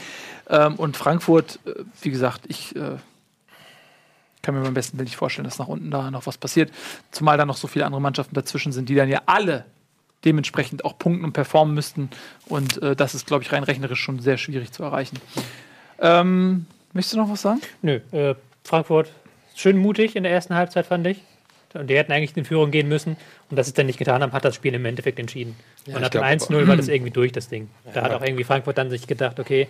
Ähm, 0.49 0.75
und 0.75 0.95
Frankfurt, 0.95 1.59
äh, 1.65 1.83
wie 2.01 2.09
gesagt, 2.09 2.43
ich 2.47 2.73
äh, 2.77 2.95
kann 4.45 4.55
mir 4.55 4.61
beim 4.61 4.73
besten 4.73 4.97
Willen 4.97 5.05
nicht 5.05 5.17
vorstellen, 5.17 5.45
dass 5.45 5.59
nach 5.59 5.67
unten 5.67 5.91
da 5.91 6.11
noch 6.11 6.27
was 6.27 6.37
passiert. 6.37 6.71
Zumal 7.11 7.37
da 7.37 7.45
noch 7.45 7.57
so 7.57 7.67
viele 7.67 7.85
andere 7.85 8.01
Mannschaften 8.01 8.35
dazwischen 8.35 8.71
sind, 8.71 8.87
die 8.89 8.95
dann 8.95 9.09
ja 9.09 9.23
alle 9.25 9.65
dementsprechend 10.23 10.85
auch 10.85 10.97
punkten 10.97 11.25
und 11.25 11.33
performen 11.33 11.73
müssten. 11.73 12.09
Und 12.47 12.81
äh, 12.81 12.95
das 12.95 13.15
ist, 13.15 13.27
glaube 13.27 13.43
ich, 13.43 13.51
rein 13.51 13.63
rechnerisch 13.63 13.99
schon 13.99 14.19
sehr 14.19 14.37
schwierig 14.37 14.71
zu 14.71 14.83
erreichen. 14.83 15.19
Ähm, 15.99 16.65
möchtest 16.93 17.13
du 17.13 17.17
noch 17.17 17.29
was 17.29 17.41
sagen? 17.41 17.61
Nö, 17.81 17.99
äh, 18.11 18.35
Frankfurt 18.63 19.11
schön 19.55 19.77
mutig 19.77 20.15
in 20.15 20.23
der 20.23 20.31
ersten 20.31 20.55
Halbzeit, 20.55 20.85
fand 20.85 21.07
ich. 21.07 21.21
Und 21.73 21.89
die 21.89 21.97
hätten 21.97 22.13
eigentlich 22.13 22.35
in 22.37 22.45
Führung 22.45 22.71
gehen 22.71 22.87
müssen. 22.87 23.17
Und 23.49 23.57
dass 23.57 23.67
sie 23.67 23.71
es 23.71 23.73
dann 23.73 23.85
nicht 23.85 23.99
getan 23.99 24.21
haben, 24.21 24.31
hat 24.31 24.45
das 24.45 24.55
Spiel 24.55 24.73
im 24.73 24.85
Endeffekt 24.85 25.19
entschieden. 25.19 25.55
und 25.87 25.99
nach 25.99 26.09
dem 26.09 26.21
glaub 26.21 26.31
1-0 26.31 26.67
war 26.67 26.77
das 26.77 26.87
irgendwie 26.87 27.11
durch, 27.11 27.33
das 27.33 27.49
Ding. 27.49 27.69
Da 27.93 28.01
hat 28.01 28.13
auch 28.13 28.21
irgendwie 28.21 28.45
Frankfurt 28.45 28.77
dann 28.77 28.89
sich 28.89 29.07
gedacht, 29.07 29.39
okay, 29.39 29.67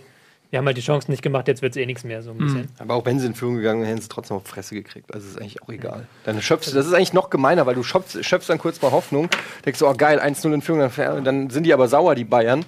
wir 0.50 0.58
haben 0.58 0.66
halt 0.66 0.76
die 0.76 0.82
Chancen 0.82 1.10
nicht 1.10 1.22
gemacht, 1.22 1.48
jetzt 1.48 1.62
wird 1.62 1.74
es 1.74 1.82
eh 1.82 1.86
nichts 1.86 2.04
mehr, 2.04 2.22
so 2.22 2.30
ein 2.30 2.38
bisschen. 2.38 2.68
Aber 2.78 2.94
auch 2.94 3.04
wenn 3.04 3.18
sie 3.18 3.26
in 3.26 3.34
Führung 3.34 3.56
gegangen 3.56 3.80
wären, 3.80 3.88
hätten 3.88 4.02
sie 4.02 4.08
trotzdem 4.08 4.36
auf 4.36 4.44
die 4.44 4.50
Fresse 4.50 4.74
gekriegt. 4.74 5.12
Also 5.12 5.26
ist 5.26 5.40
eigentlich 5.40 5.62
auch 5.62 5.68
egal. 5.68 6.06
Dann 6.24 6.40
schöpfst 6.40 6.70
du, 6.70 6.74
das 6.74 6.86
ist 6.86 6.92
eigentlich 6.92 7.12
noch 7.12 7.30
gemeiner, 7.30 7.66
weil 7.66 7.74
du 7.74 7.82
schöpfst, 7.82 8.24
schöpfst 8.24 8.48
dann 8.48 8.58
kurz 8.58 8.80
mal 8.80 8.92
Hoffnung, 8.92 9.28
denkst 9.64 9.80
du, 9.80 9.88
oh 9.88 9.94
geil, 9.94 10.20
1-0 10.20 10.54
in 10.54 10.62
Führung, 10.62 10.88
dann, 10.96 11.24
dann 11.24 11.50
sind 11.50 11.64
die 11.64 11.72
aber 11.72 11.88
sauer, 11.88 12.14
die 12.14 12.24
Bayern. 12.24 12.64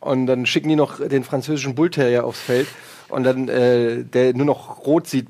Und 0.00 0.26
dann 0.26 0.46
schicken 0.46 0.68
die 0.68 0.76
noch 0.76 0.98
den 0.98 1.24
französischen 1.24 1.74
Bullterrier 1.74 2.24
aufs 2.24 2.40
Feld. 2.40 2.68
Und 3.08 3.24
dann, 3.24 3.48
äh, 3.48 4.02
der 4.04 4.34
nur 4.34 4.46
noch 4.46 4.86
rot 4.86 5.06
sieht, 5.06 5.26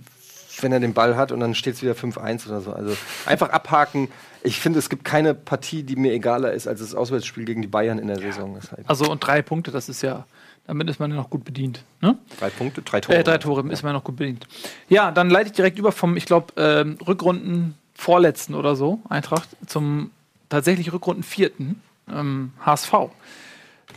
wenn 0.61 0.73
er 0.73 0.81
den 0.81 0.95
Ball 0.95 1.17
hat. 1.17 1.33
Und 1.33 1.41
dann 1.41 1.55
steht 1.55 1.75
es 1.75 1.83
wieder 1.83 1.95
5-1 1.95 2.47
oder 2.49 2.61
so. 2.61 2.73
Also 2.73 2.97
einfach 3.27 3.51
abhaken. 3.51 4.09
Ich 4.43 4.61
finde, 4.61 4.79
es 4.79 4.89
gibt 4.89 5.05
keine 5.05 5.35
Partie, 5.35 5.83
die 5.83 5.97
mir 5.97 6.13
egaler 6.13 6.53
ist 6.53 6.69
als 6.69 6.81
das 6.81 6.95
Auswärtsspiel 6.95 7.45
gegen 7.45 7.63
die 7.63 7.69
Bayern 7.69 7.99
in 7.99 8.07
der 8.07 8.19
Saison. 8.19 8.57
Ist 8.57 8.71
halt 8.71 8.89
Also 8.89 9.11
und 9.11 9.19
drei 9.21 9.43
Punkte, 9.43 9.71
das 9.71 9.89
ist 9.89 10.03
ja, 10.03 10.25
damit 10.67 10.89
ist 10.89 11.01
man 11.01 11.11
ja 11.11 11.17
noch 11.17 11.31
gut 11.31 11.45
bedient. 11.45 11.85
Ne? 12.01 12.17
drei 12.39 12.51
Punkte, 12.51 12.83
drei 12.83 13.01
Tore. 13.01 13.19
Äh, 13.19 13.25
drei 13.25 13.39
Tore 13.39 13.69
ist 13.71 13.83
man 13.83 13.93
noch 13.93 14.05
gut 14.05 14.17
bedient. 14.17 14.47
Ja, 14.89 15.11
dann 15.11 15.31
leite 15.31 15.51
ich 15.51 15.57
direkt 15.57 15.79
über 15.79 15.93
vom, 15.93 16.17
ich 16.17 16.27
glaube, 16.27 16.53
ähm, 16.57 16.99
Rückrunden 17.07 17.75
vorletzten 17.95 18.55
oder 18.55 18.77
so, 18.77 19.01
Eintracht, 19.09 19.49
zum 19.67 20.11
tatsächlich 20.49 20.93
Rückrunden 20.93 21.23
vierten, 21.23 21.83
ähm, 22.09 22.53
HSV, 22.65 22.93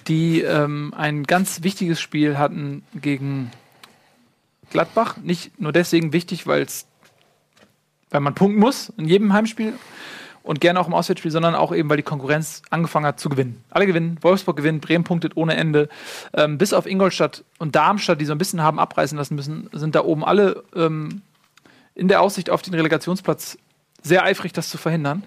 die 0.07 0.41
ähm, 0.41 0.93
ein 0.95 1.23
ganz 1.23 1.63
wichtiges 1.63 2.01
Spiel 2.01 2.37
hatten 2.37 2.83
gegen 2.95 3.51
Gladbach. 4.69 5.17
Nicht 5.17 5.59
nur 5.59 5.71
deswegen 5.71 6.11
wichtig, 6.13 6.47
weil 6.47 6.63
es, 6.63 6.85
weil 8.09 8.21
man 8.21 8.35
punkten 8.35 8.59
muss 8.59 8.89
in 8.97 9.07
jedem 9.07 9.33
Heimspiel 9.33 9.73
und 10.43 10.59
gerne 10.61 10.79
auch 10.79 10.87
im 10.87 10.93
Auswärtsspiel, 10.93 11.31
sondern 11.31 11.55
auch 11.55 11.73
eben, 11.73 11.89
weil 11.89 11.97
die 11.97 12.03
Konkurrenz 12.03 12.61
angefangen 12.69 13.05
hat 13.05 13.19
zu 13.19 13.29
gewinnen. 13.29 13.63
Alle 13.69 13.87
gewinnen, 13.87 14.17
Wolfsburg 14.21 14.57
gewinnt, 14.57 14.81
Bremen 14.81 15.05
punktet 15.05 15.35
ohne 15.35 15.55
Ende. 15.55 15.89
Ähm, 16.33 16.57
bis 16.57 16.73
auf 16.73 16.85
Ingolstadt 16.85 17.43
und 17.59 17.75
Darmstadt, 17.75 18.19
die 18.19 18.25
so 18.25 18.33
ein 18.33 18.37
bisschen 18.37 18.61
haben 18.61 18.79
abreißen 18.79 19.17
lassen 19.17 19.35
müssen, 19.35 19.69
sind 19.71 19.95
da 19.95 20.03
oben 20.03 20.23
alle 20.23 20.63
ähm, 20.75 21.21
in 21.95 22.09
der 22.09 22.21
Aussicht 22.21 22.49
auf 22.49 22.61
den 22.61 22.73
Relegationsplatz 22.73 23.57
sehr 24.01 24.23
eifrig, 24.23 24.51
das 24.51 24.69
zu 24.69 24.77
verhindern. 24.77 25.23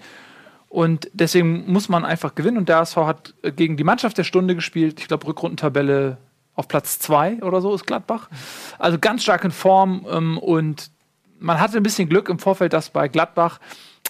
Und 0.69 1.09
deswegen 1.13 1.71
muss 1.71 1.89
man 1.89 2.05
einfach 2.05 2.35
gewinnen. 2.35 2.57
Und 2.57 2.69
der 2.69 2.77
HSV 2.77 2.97
hat 2.97 3.33
äh, 3.41 3.51
gegen 3.51 3.75
die 3.75 3.83
Mannschaft 3.83 4.17
der 4.17 4.23
Stunde 4.23 4.53
gespielt. 4.53 4.99
Ich 4.99 5.07
glaube, 5.07 5.25
Rückrundentabelle 5.27 6.17
auf 6.53 6.67
Platz 6.67 6.99
zwei 6.99 7.41
oder 7.41 7.61
so 7.61 7.73
ist 7.73 7.87
Gladbach. 7.87 8.29
Also 8.77 8.99
ganz 8.99 9.23
stark 9.23 9.43
in 9.43 9.51
Form 9.51 10.05
ähm, 10.09 10.37
und 10.37 10.91
man 11.39 11.59
hatte 11.59 11.77
ein 11.77 11.83
bisschen 11.83 12.09
Glück 12.09 12.29
im 12.29 12.39
Vorfeld, 12.39 12.73
dass 12.73 12.89
bei 12.89 13.07
Gladbach 13.07 13.59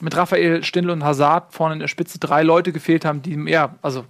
mit 0.02 0.16
Raphael 0.16 0.64
Stindl 0.64 0.92
und 0.92 1.04
Hazard 1.04 1.54
vorne 1.54 1.74
in 1.74 1.80
der 1.80 1.88
Spitze 1.88 2.20
drei 2.20 2.44
Leute 2.44 2.72
gefehlt 2.72 3.06
haben, 3.06 3.22
die 3.22 3.34
ja, 3.50 3.76
also 3.82 4.06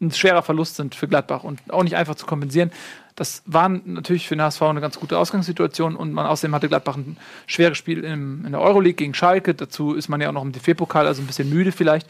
ein 0.00 0.10
schwerer 0.10 0.42
Verlust 0.42 0.76
sind 0.76 0.94
für 0.94 1.08
Gladbach 1.08 1.44
und 1.44 1.60
auch 1.70 1.82
nicht 1.82 1.96
einfach 1.96 2.16
zu 2.16 2.26
kompensieren. 2.26 2.70
Das 3.14 3.42
war 3.46 3.68
natürlich 3.68 4.28
für 4.28 4.36
den 4.36 4.42
HSV 4.42 4.60
eine 4.62 4.82
ganz 4.82 5.00
gute 5.00 5.18
Ausgangssituation 5.18 5.96
und 5.96 6.12
man 6.12 6.26
außerdem 6.26 6.54
hatte 6.54 6.68
Gladbach 6.68 6.96
ein 6.96 7.16
schweres 7.46 7.78
Spiel 7.78 8.04
im, 8.04 8.44
in 8.44 8.52
der 8.52 8.60
Euroleague 8.60 8.96
gegen 8.96 9.14
Schalke. 9.14 9.54
Dazu 9.54 9.94
ist 9.94 10.08
man 10.08 10.20
ja 10.20 10.28
auch 10.28 10.34
noch 10.34 10.42
im 10.42 10.52
DFB-Pokal, 10.52 11.06
also 11.06 11.22
ein 11.22 11.26
bisschen 11.26 11.48
müde 11.48 11.72
vielleicht. 11.72 12.06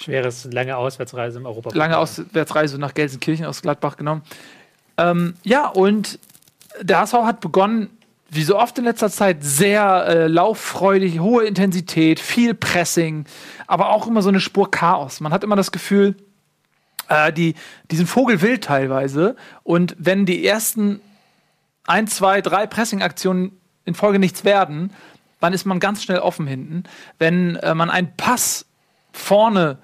Schweres, 0.00 0.48
lange 0.50 0.76
Auswärtsreise 0.76 1.38
im 1.38 1.46
Europa. 1.46 1.70
Lange 1.74 1.96
Auswärtsreise 1.96 2.76
nach 2.78 2.92
Gelsenkirchen 2.92 3.46
aus 3.46 3.62
Gladbach 3.62 3.96
genommen. 3.96 4.22
Ähm, 4.98 5.34
ja, 5.44 5.68
und 5.68 6.18
der 6.80 6.98
HSV 6.98 7.14
hat 7.14 7.40
begonnen, 7.40 7.88
wie 8.34 8.42
so 8.42 8.58
oft 8.58 8.78
in 8.78 8.84
letzter 8.84 9.10
Zeit, 9.10 9.44
sehr 9.44 10.06
äh, 10.06 10.26
lauffreudig, 10.26 11.20
hohe 11.20 11.44
Intensität, 11.44 12.18
viel 12.18 12.54
Pressing, 12.54 13.26
aber 13.66 13.90
auch 13.90 14.06
immer 14.06 14.22
so 14.22 14.30
eine 14.30 14.40
Spur 14.40 14.70
Chaos. 14.70 15.20
Man 15.20 15.34
hat 15.34 15.44
immer 15.44 15.54
das 15.54 15.70
Gefühl, 15.70 16.16
äh, 17.08 17.30
die, 17.30 17.54
die 17.90 17.96
sind 17.96 18.06
vogelwild 18.06 18.64
teilweise. 18.64 19.36
Und 19.64 19.94
wenn 19.98 20.24
die 20.24 20.46
ersten 20.46 21.02
ein, 21.86 22.06
zwei, 22.06 22.40
drei 22.40 22.66
Pressing-Aktionen 22.66 23.52
in 23.84 23.94
Folge 23.94 24.18
nichts 24.18 24.46
werden, 24.46 24.94
dann 25.40 25.52
ist 25.52 25.66
man 25.66 25.78
ganz 25.78 26.02
schnell 26.02 26.20
offen 26.20 26.46
hinten. 26.46 26.84
Wenn 27.18 27.56
äh, 27.56 27.74
man 27.74 27.90
einen 27.90 28.16
Pass 28.16 28.64
vorne 29.12 29.76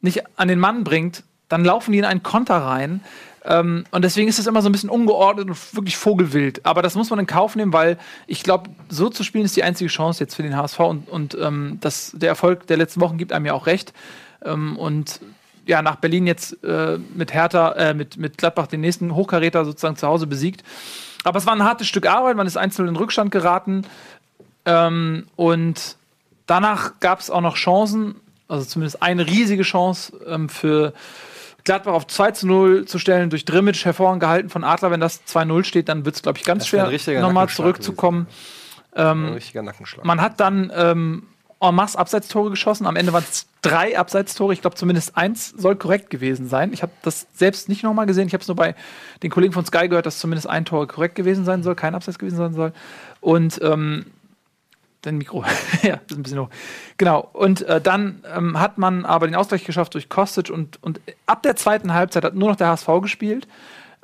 nicht 0.00 0.22
an 0.38 0.46
den 0.46 0.60
Mann 0.60 0.84
bringt, 0.84 1.24
dann 1.48 1.64
laufen 1.64 1.90
die 1.90 1.98
in 1.98 2.04
einen 2.04 2.22
Konter 2.22 2.58
rein. 2.58 3.00
Ähm, 3.44 3.84
und 3.90 4.04
deswegen 4.04 4.28
ist 4.28 4.38
es 4.38 4.46
immer 4.46 4.62
so 4.62 4.68
ein 4.68 4.72
bisschen 4.72 4.90
ungeordnet 4.90 5.48
und 5.48 5.74
wirklich 5.74 5.96
vogelwild. 5.96 6.64
Aber 6.64 6.82
das 6.82 6.94
muss 6.94 7.10
man 7.10 7.18
in 7.18 7.26
Kauf 7.26 7.56
nehmen, 7.56 7.72
weil 7.72 7.98
ich 8.26 8.42
glaube, 8.42 8.70
so 8.88 9.08
zu 9.08 9.24
spielen 9.24 9.44
ist 9.44 9.56
die 9.56 9.64
einzige 9.64 9.90
Chance 9.90 10.22
jetzt 10.22 10.34
für 10.34 10.42
den 10.42 10.56
HSV. 10.56 10.78
Und, 10.80 11.08
und 11.08 11.36
ähm, 11.40 11.78
das, 11.80 12.12
der 12.14 12.28
Erfolg 12.28 12.66
der 12.66 12.76
letzten 12.76 13.00
Wochen 13.00 13.18
gibt 13.18 13.32
einem 13.32 13.46
ja 13.46 13.54
auch 13.54 13.66
recht. 13.66 13.92
Ähm, 14.44 14.76
und 14.76 15.20
ja, 15.66 15.82
nach 15.82 15.96
Berlin 15.96 16.26
jetzt 16.26 16.62
äh, 16.64 16.98
mit 17.14 17.34
Hertha, 17.34 17.72
äh, 17.72 17.94
mit, 17.94 18.16
mit 18.16 18.38
Gladbach 18.38 18.66
den 18.66 18.80
nächsten 18.80 19.14
Hochkaräter 19.14 19.64
sozusagen 19.64 19.96
zu 19.96 20.06
Hause 20.06 20.26
besiegt. 20.26 20.62
Aber 21.24 21.38
es 21.38 21.46
war 21.46 21.54
ein 21.54 21.62
hartes 21.62 21.86
Stück 21.86 22.06
Arbeit, 22.06 22.36
man 22.36 22.46
ist 22.46 22.56
einzeln 22.56 22.88
in 22.88 22.96
Rückstand 22.96 23.30
geraten. 23.30 23.84
Ähm, 24.64 25.26
und 25.36 25.96
danach 26.46 27.00
gab 27.00 27.20
es 27.20 27.30
auch 27.30 27.40
noch 27.40 27.56
Chancen, 27.56 28.16
also 28.48 28.64
zumindest 28.66 29.02
eine 29.02 29.26
riesige 29.26 29.62
Chance 29.62 30.12
ähm, 30.26 30.48
für 30.48 30.92
Gladbach 31.64 31.92
auf 31.92 32.06
2 32.06 32.30
zu 32.32 32.46
0 32.46 32.84
zu 32.86 32.98
stellen, 32.98 33.30
durch 33.30 33.44
Drimmitsch 33.44 33.84
hervorragend 33.84 34.20
gehalten 34.20 34.48
von 34.50 34.64
Adler. 34.64 34.90
Wenn 34.90 35.00
das 35.00 35.24
2-0 35.26 35.64
steht, 35.64 35.88
dann 35.88 36.04
wird 36.04 36.16
es, 36.16 36.22
glaube 36.22 36.38
ich, 36.38 36.44
ganz 36.44 36.66
schwer, 36.66 36.90
nochmal 37.20 37.48
zurückzukommen. 37.48 38.26
Ähm, 38.94 39.26
ein 39.26 39.32
richtiger 39.34 39.62
Nackenschlag. 39.62 40.04
Man 40.04 40.20
hat 40.20 40.40
dann 40.40 40.72
ähm, 40.74 41.22
en 41.60 41.74
masse 41.74 41.98
Abseitstore 41.98 42.50
geschossen. 42.50 42.86
Am 42.86 42.96
Ende 42.96 43.12
waren 43.12 43.24
es 43.28 43.46
drei 43.62 43.96
Abseitstore. 43.96 44.52
Ich 44.52 44.60
glaube, 44.60 44.76
zumindest 44.76 45.16
eins 45.16 45.50
soll 45.50 45.76
korrekt 45.76 46.10
gewesen 46.10 46.48
sein. 46.48 46.72
Ich 46.72 46.82
habe 46.82 46.92
das 47.02 47.26
selbst 47.32 47.68
nicht 47.68 47.84
nochmal 47.84 48.06
gesehen. 48.06 48.26
Ich 48.26 48.34
habe 48.34 48.42
es 48.42 48.48
nur 48.48 48.56
bei 48.56 48.74
den 49.22 49.30
Kollegen 49.30 49.52
von 49.52 49.64
Sky 49.64 49.88
gehört, 49.88 50.06
dass 50.06 50.18
zumindest 50.18 50.48
ein 50.48 50.64
Tor 50.64 50.86
korrekt 50.88 51.14
gewesen 51.14 51.44
sein 51.44 51.62
soll, 51.62 51.76
kein 51.76 51.94
Abseits 51.94 52.18
gewesen 52.18 52.36
sein 52.36 52.54
soll. 52.54 52.72
Und 53.20 53.60
ähm, 53.62 54.06
dein 55.02 55.18
Mikro, 55.18 55.44
ja, 55.82 56.00
ist 56.06 56.16
ein 56.16 56.22
bisschen 56.22 56.40
hoch. 56.40 56.48
Genau. 56.96 57.28
Und 57.32 57.62
äh, 57.62 57.80
dann 57.80 58.24
ähm, 58.34 58.58
hat 58.58 58.78
man 58.78 59.04
aber 59.04 59.26
den 59.26 59.34
Ausgleich 59.34 59.64
geschafft 59.64 59.94
durch 59.94 60.08
Kostic 60.08 60.50
und, 60.50 60.82
und 60.82 61.00
ab 61.26 61.42
der 61.42 61.56
zweiten 61.56 61.92
Halbzeit 61.92 62.24
hat 62.24 62.34
nur 62.34 62.48
noch 62.48 62.56
der 62.56 62.68
HSV 62.68 62.88
gespielt. 63.02 63.46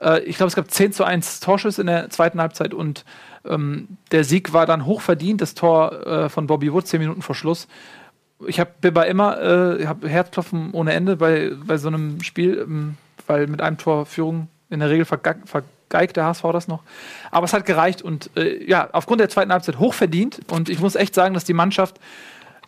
Äh, 0.01 0.21
ich 0.25 0.37
glaube, 0.37 0.49
es 0.49 0.57
gab 0.57 0.71
10 0.71 0.93
zu 0.93 1.05
1 1.05 1.41
Torschüsse 1.41 1.81
in 1.81 1.87
der 1.87 2.11
zweiten 2.11 2.41
Halbzeit 2.41 2.75
und 2.75 3.05
ähm, 3.45 3.89
der 4.11 4.25
Sieg 4.25 4.53
war 4.53 4.67
dann 4.67 4.85
hoch 4.85 5.01
verdient, 5.01 5.41
das 5.41 5.55
Tor 5.55 6.07
äh, 6.07 6.29
von 6.29 6.47
Bobby 6.47 6.73
Wood, 6.73 6.87
10 6.87 7.01
Minuten 7.01 7.23
vor 7.23 7.35
Schluss. 7.35 7.69
Ich 8.47 8.61
habe 8.61 8.91
bei 8.91 9.09
immer 9.09 9.41
äh, 9.41 9.87
hab 9.87 10.05
Herzklopfen 10.05 10.73
ohne 10.73 10.93
Ende 10.93 11.17
bei, 11.17 11.53
bei 11.65 11.77
so 11.77 11.89
einem 11.89 12.23
Spiel, 12.23 12.59
ähm, 12.59 12.97
weil 13.27 13.47
mit 13.47 13.61
einem 13.61 13.79
Tor 13.79 14.07
Führung 14.07 14.49
in 14.71 14.81
der 14.81 14.91
Regel 14.91 15.05
vergeigt 15.89 16.17
der 16.17 16.25
HSV 16.25 16.43
das 16.53 16.69
noch. 16.69 16.83
Aber 17.31 17.45
es 17.45 17.53
hat 17.53 17.65
gereicht 17.67 18.03
und 18.03 18.31
äh, 18.37 18.65
ja, 18.65 18.89
aufgrund 18.93 19.21
der 19.21 19.29
zweiten 19.29 19.53
Halbzeit 19.53 19.79
hoch 19.79 19.95
verdient. 19.95 20.41
Und 20.51 20.69
ich 20.69 20.81
muss 20.81 20.95
echt 20.95 21.15
sagen, 21.15 21.35
dass 21.35 21.45
die 21.45 21.55
Mannschaft 21.55 21.99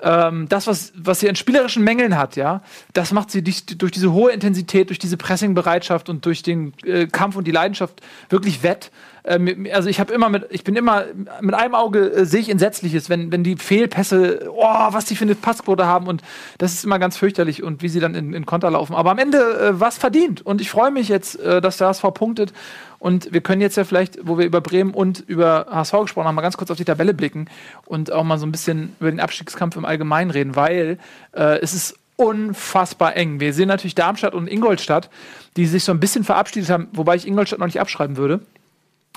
ähm, 0.03 0.49
das, 0.49 0.67
was, 0.67 0.93
was 0.97 1.21
sie 1.21 1.29
an 1.29 1.37
spielerischen 1.37 1.85
Mängeln 1.85 2.17
hat, 2.17 2.37
ja, 2.37 2.63
das 2.95 3.13
macht 3.13 3.31
sie 3.31 3.43
durch, 3.43 3.67
durch 3.67 3.93
diese 3.93 4.13
hohe 4.13 4.33
Intensität, 4.33 4.89
durch 4.89 4.99
diese 4.99 5.19
Pressingbereitschaft 5.19 6.09
und 6.09 6.25
durch 6.25 6.43
den 6.43 6.73
äh, 6.85 7.07
Kampf 7.07 7.37
und 7.37 7.47
die 7.47 7.51
Leidenschaft 7.51 8.01
wirklich 8.31 8.63
wett. 8.63 8.91
Ähm, 9.25 9.67
also 9.73 9.89
ich 9.89 10.01
habe 10.01 10.13
immer 10.13 10.29
mit, 10.29 10.47
ich 10.51 10.65
bin 10.65 10.77
immer 10.77 11.05
mit 11.41 11.55
einem 11.55 11.75
Auge 11.75 12.13
äh, 12.13 12.25
sehe 12.25 12.41
ich 12.41 12.49
Entsetzliches, 12.49 13.09
wenn, 13.09 13.33
wenn 13.33 13.45
die 13.45 13.57
Fehlpässe, 13.57 14.51
oh, 14.53 14.63
was 14.63 15.05
die 15.05 15.17
für 15.17 15.25
eine 15.25 15.35
Passquote 15.35 15.87
haben 15.87 16.07
und 16.07 16.23
das 16.59 16.75
ist 16.75 16.85
immer 16.85 16.99
ganz 16.99 17.17
fürchterlich 17.17 17.63
und 17.63 17.83
wie 17.83 17.89
sie 17.89 18.01
dann 18.01 18.15
in, 18.15 18.35
in 18.35 18.47
Konter 18.47 18.71
laufen. 18.71 18.95
Aber 18.95 19.11
am 19.11 19.19
Ende 19.19 19.39
äh, 19.39 19.81
was 19.81 19.99
verdient 19.99 20.45
und 20.45 20.61
ich 20.61 20.71
freue 20.71 20.91
mich 20.91 21.09
jetzt, 21.09 21.39
äh, 21.41 21.61
dass 21.61 21.77
der 21.77 21.89
HSV 21.89 22.05
punktet 22.15 22.53
und 22.99 23.33
wir 23.33 23.41
können 23.41 23.63
jetzt 23.63 23.77
ja 23.77 23.85
vielleicht, 23.85 24.19
wo 24.23 24.39
wir 24.39 24.45
über 24.45 24.61
Bremen 24.61 24.93
und 24.93 25.21
über 25.21 25.67
HSV 25.71 25.93
gesprochen 26.03 26.27
haben, 26.27 26.35
mal 26.35 26.43
ganz 26.43 26.57
kurz 26.57 26.71
auf 26.71 26.77
die 26.77 26.85
Tabelle 26.85 27.15
blicken 27.15 27.47
und 27.87 28.13
auch 28.13 28.25
mal 28.25 28.39
so 28.39 28.47
ein 28.47 28.53
bisschen 28.53 28.95
über 29.01 29.11
den 29.11 29.21
Abstiegskampf 29.21 29.77
im 29.77 29.85
Allgemeinen 29.85 30.31
reden, 30.31 30.55
weil 30.55 30.99
äh, 31.33 31.59
es 31.61 31.73
ist 31.73 31.97
unfassbar 32.17 33.17
eng. 33.17 33.41
Wir 33.41 33.55
sehen 33.55 33.69
natürlich 33.69 33.95
Darmstadt 33.95 34.35
und 34.35 34.47
Ingolstadt, 34.47 35.09
die 35.57 35.65
sich 35.65 35.85
so 35.85 35.93
ein 35.93 36.01
bisschen 36.01 36.23
verabschiedet 36.23 36.69
haben, 36.69 36.89
wobei 36.93 37.17
ich 37.17 37.27
Ingolstadt 37.27 37.59
noch 37.59 37.67
nicht 37.67 37.81
abschreiben 37.81 38.19
würde. 38.19 38.41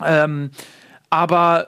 Ähm, 0.01 0.51
aber 1.09 1.67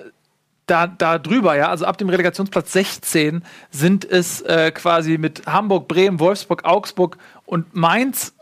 da, 0.66 0.88
da 0.88 1.20
drüber, 1.20 1.56
ja, 1.56 1.70
also 1.70 1.86
ab 1.86 1.98
dem 1.98 2.10
Relegationsplatz 2.10 2.72
16 2.72 3.44
sind 3.70 4.06
es 4.06 4.42
äh, 4.42 4.72
quasi 4.72 5.18
mit 5.18 5.46
Hamburg, 5.46 5.88
Bremen, 5.88 6.20
Wolfsburg, 6.20 6.66
Augsburg 6.66 7.18
und 7.46 7.76
Mainz, 7.76 8.34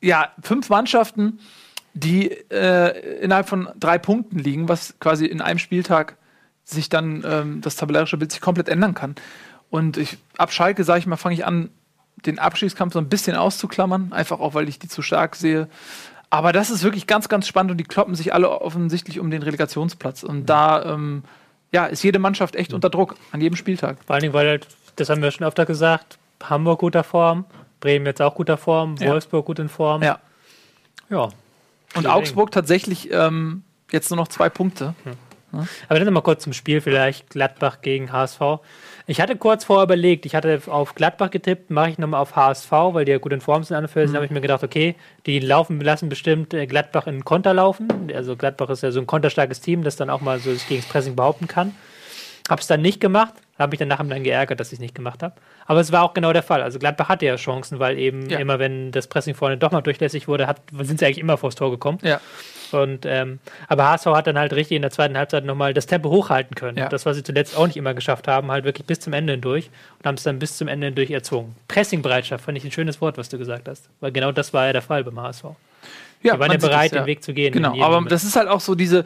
ja, 0.00 0.32
fünf 0.42 0.70
Mannschaften, 0.70 1.40
die 1.92 2.30
äh, 2.50 3.18
innerhalb 3.20 3.48
von 3.48 3.68
drei 3.78 3.98
Punkten 3.98 4.38
liegen, 4.38 4.68
was 4.68 4.94
quasi 5.00 5.26
in 5.26 5.40
einem 5.40 5.58
Spieltag 5.58 6.16
sich 6.64 6.88
dann 6.88 7.24
ähm, 7.26 7.60
das 7.60 7.76
tabellarische 7.76 8.16
Bild 8.16 8.30
sich 8.30 8.40
komplett 8.40 8.68
ändern 8.68 8.94
kann. 8.94 9.14
Und 9.70 9.96
ich, 9.96 10.18
ab 10.36 10.52
Schalke, 10.52 10.84
sage 10.84 11.00
ich 11.00 11.06
mal, 11.06 11.16
fange 11.16 11.34
ich 11.34 11.44
an, 11.44 11.70
den 12.26 12.38
Abstiegskampf 12.38 12.94
so 12.94 12.98
ein 12.98 13.08
bisschen 13.08 13.36
auszuklammern, 13.36 14.12
einfach 14.12 14.40
auch, 14.40 14.54
weil 14.54 14.68
ich 14.68 14.78
die 14.78 14.88
zu 14.88 15.02
stark 15.02 15.36
sehe. 15.36 15.68
Aber 16.30 16.52
das 16.52 16.70
ist 16.70 16.82
wirklich 16.82 17.06
ganz, 17.06 17.28
ganz 17.28 17.46
spannend 17.46 17.70
und 17.70 17.78
die 17.78 17.84
kloppen 17.84 18.14
sich 18.14 18.34
alle 18.34 18.50
offensichtlich 18.50 19.18
um 19.18 19.30
den 19.30 19.42
Relegationsplatz. 19.42 20.22
Und 20.22 20.46
da 20.46 20.82
ähm, 20.84 21.24
ja, 21.72 21.86
ist 21.86 22.02
jede 22.02 22.18
Mannschaft 22.18 22.54
echt 22.54 22.72
unter 22.72 22.90
Druck 22.90 23.16
an 23.32 23.40
jedem 23.40 23.56
Spieltag. 23.56 23.98
Vor 24.06 24.14
allen 24.14 24.22
Dingen, 24.22 24.34
weil 24.34 24.46
halt, 24.46 24.66
das 24.96 25.08
haben 25.08 25.22
wir 25.22 25.30
schon 25.30 25.46
öfter 25.46 25.64
gesagt, 25.64 26.18
Hamburg 26.42 26.80
guter 26.80 27.04
Form, 27.04 27.44
Bremen 27.80 28.06
jetzt 28.06 28.20
auch 28.20 28.34
guter 28.34 28.56
Form, 28.56 28.96
ja. 28.98 29.08
Wolfsburg 29.08 29.46
gut 29.46 29.58
in 29.58 29.68
Form. 29.68 30.02
Ja. 30.02 30.18
Ja. 31.10 31.30
Und 31.94 32.06
Augsburg 32.06 32.50
tatsächlich 32.50 33.10
ähm, 33.10 33.62
jetzt 33.90 34.10
nur 34.10 34.18
noch 34.18 34.28
zwei 34.28 34.50
Punkte. 34.50 34.94
Hm. 35.04 35.12
Ja. 35.52 35.66
Aber 35.88 35.98
dann 35.98 36.12
mal 36.12 36.20
kurz 36.20 36.42
zum 36.44 36.52
Spiel 36.52 36.82
vielleicht 36.82 37.30
Gladbach 37.30 37.80
gegen 37.80 38.12
HSV. 38.12 38.40
Ich 39.10 39.22
hatte 39.22 39.36
kurz 39.36 39.64
vorher 39.64 39.84
überlegt, 39.84 40.26
ich 40.26 40.34
hatte 40.34 40.60
auf 40.66 40.94
Gladbach 40.94 41.30
getippt, 41.30 41.70
mache 41.70 41.88
ich 41.88 41.96
nochmal 41.96 42.20
auf 42.20 42.36
HSV, 42.36 42.70
weil 42.70 43.06
die 43.06 43.12
ja 43.12 43.16
gut 43.16 43.32
in 43.32 43.40
Form 43.40 43.64
sind 43.64 43.74
an 43.74 43.84
mhm. 43.84 44.14
habe 44.14 44.26
ich 44.26 44.30
mir 44.30 44.42
gedacht, 44.42 44.62
okay, 44.62 44.96
die 45.24 45.40
laufen, 45.40 45.80
lassen 45.80 46.10
bestimmt 46.10 46.52
äh, 46.52 46.66
Gladbach 46.66 47.06
in 47.06 47.24
Konter 47.24 47.54
laufen. 47.54 47.88
Also 48.14 48.36
Gladbach 48.36 48.68
ist 48.68 48.82
ja 48.82 48.90
so 48.90 49.00
ein 49.00 49.06
konterstarkes 49.06 49.62
Team, 49.62 49.82
das 49.82 49.96
dann 49.96 50.10
auch 50.10 50.20
mal 50.20 50.38
so 50.40 50.50
gegen 50.68 50.82
das 50.82 50.90
Pressing 50.90 51.16
behaupten 51.16 51.48
kann. 51.48 51.74
Habe 52.50 52.60
es 52.60 52.66
dann 52.66 52.82
nicht 52.82 53.00
gemacht, 53.00 53.32
habe 53.58 53.70
mich 53.70 53.78
dann 53.78 53.88
nachher 53.88 54.04
dann 54.04 54.24
geärgert, 54.24 54.60
dass 54.60 54.68
ich 54.68 54.74
es 54.74 54.80
nicht 54.80 54.94
gemacht 54.94 55.22
habe. 55.22 55.34
Aber 55.64 55.80
es 55.80 55.90
war 55.90 56.02
auch 56.02 56.12
genau 56.12 56.34
der 56.34 56.42
Fall. 56.42 56.60
Also 56.60 56.78
Gladbach 56.78 57.08
hatte 57.08 57.24
ja 57.24 57.36
Chancen, 57.36 57.78
weil 57.78 57.98
eben 57.98 58.28
ja. 58.28 58.38
immer, 58.38 58.58
wenn 58.58 58.92
das 58.92 59.06
Pressing 59.06 59.34
vorne 59.34 59.56
doch 59.56 59.70
mal 59.70 59.80
durchlässig 59.80 60.28
wurde, 60.28 60.46
hat, 60.46 60.60
sind 60.80 60.98
sie 60.98 61.06
eigentlich 61.06 61.18
immer 61.18 61.38
vors 61.38 61.54
Tor 61.54 61.70
gekommen. 61.70 61.98
Ja. 62.02 62.20
Und, 62.74 63.06
ähm, 63.06 63.38
aber 63.68 63.88
HSV 63.88 64.06
hat 64.06 64.26
dann 64.26 64.38
halt 64.38 64.52
richtig 64.52 64.76
in 64.76 64.82
der 64.82 64.90
zweiten 64.90 65.16
Halbzeit 65.16 65.44
nochmal 65.44 65.74
das 65.74 65.86
Tempo 65.86 66.10
hochhalten 66.10 66.54
können. 66.54 66.78
Ja. 66.78 66.88
Das, 66.88 67.06
was 67.06 67.16
sie 67.16 67.22
zuletzt 67.22 67.56
auch 67.56 67.66
nicht 67.66 67.76
immer 67.76 67.94
geschafft 67.94 68.28
haben, 68.28 68.50
halt 68.50 68.64
wirklich 68.64 68.86
bis 68.86 69.00
zum 69.00 69.12
Ende 69.12 69.32
hindurch 69.32 69.70
und 69.98 70.06
haben 70.06 70.14
es 70.16 70.22
dann 70.22 70.38
bis 70.38 70.56
zum 70.56 70.68
Ende 70.68 70.86
hindurch 70.86 71.10
erzwungen. 71.10 71.54
Pressingbereitschaft 71.68 72.44
fand 72.44 72.58
ich 72.58 72.64
ein 72.64 72.72
schönes 72.72 73.00
Wort, 73.00 73.18
was 73.18 73.28
du 73.28 73.38
gesagt 73.38 73.68
hast. 73.68 73.88
Weil 74.00 74.12
genau 74.12 74.32
das 74.32 74.52
war 74.52 74.66
ja 74.66 74.72
der 74.72 74.82
Fall 74.82 75.04
beim 75.04 75.20
HSV. 75.20 75.44
Ja, 76.22 76.34
die 76.34 76.40
waren 76.40 76.50
ja 76.50 76.58
bereit, 76.58 76.90
das, 76.90 76.96
ja. 76.96 77.02
den 77.02 77.06
Weg 77.06 77.22
zu 77.22 77.32
gehen. 77.32 77.52
Genau, 77.52 77.80
aber 77.80 77.96
Moment. 77.96 78.12
das 78.12 78.24
ist 78.24 78.34
halt 78.34 78.48
auch 78.48 78.60
so 78.60 78.74
diese, 78.74 79.04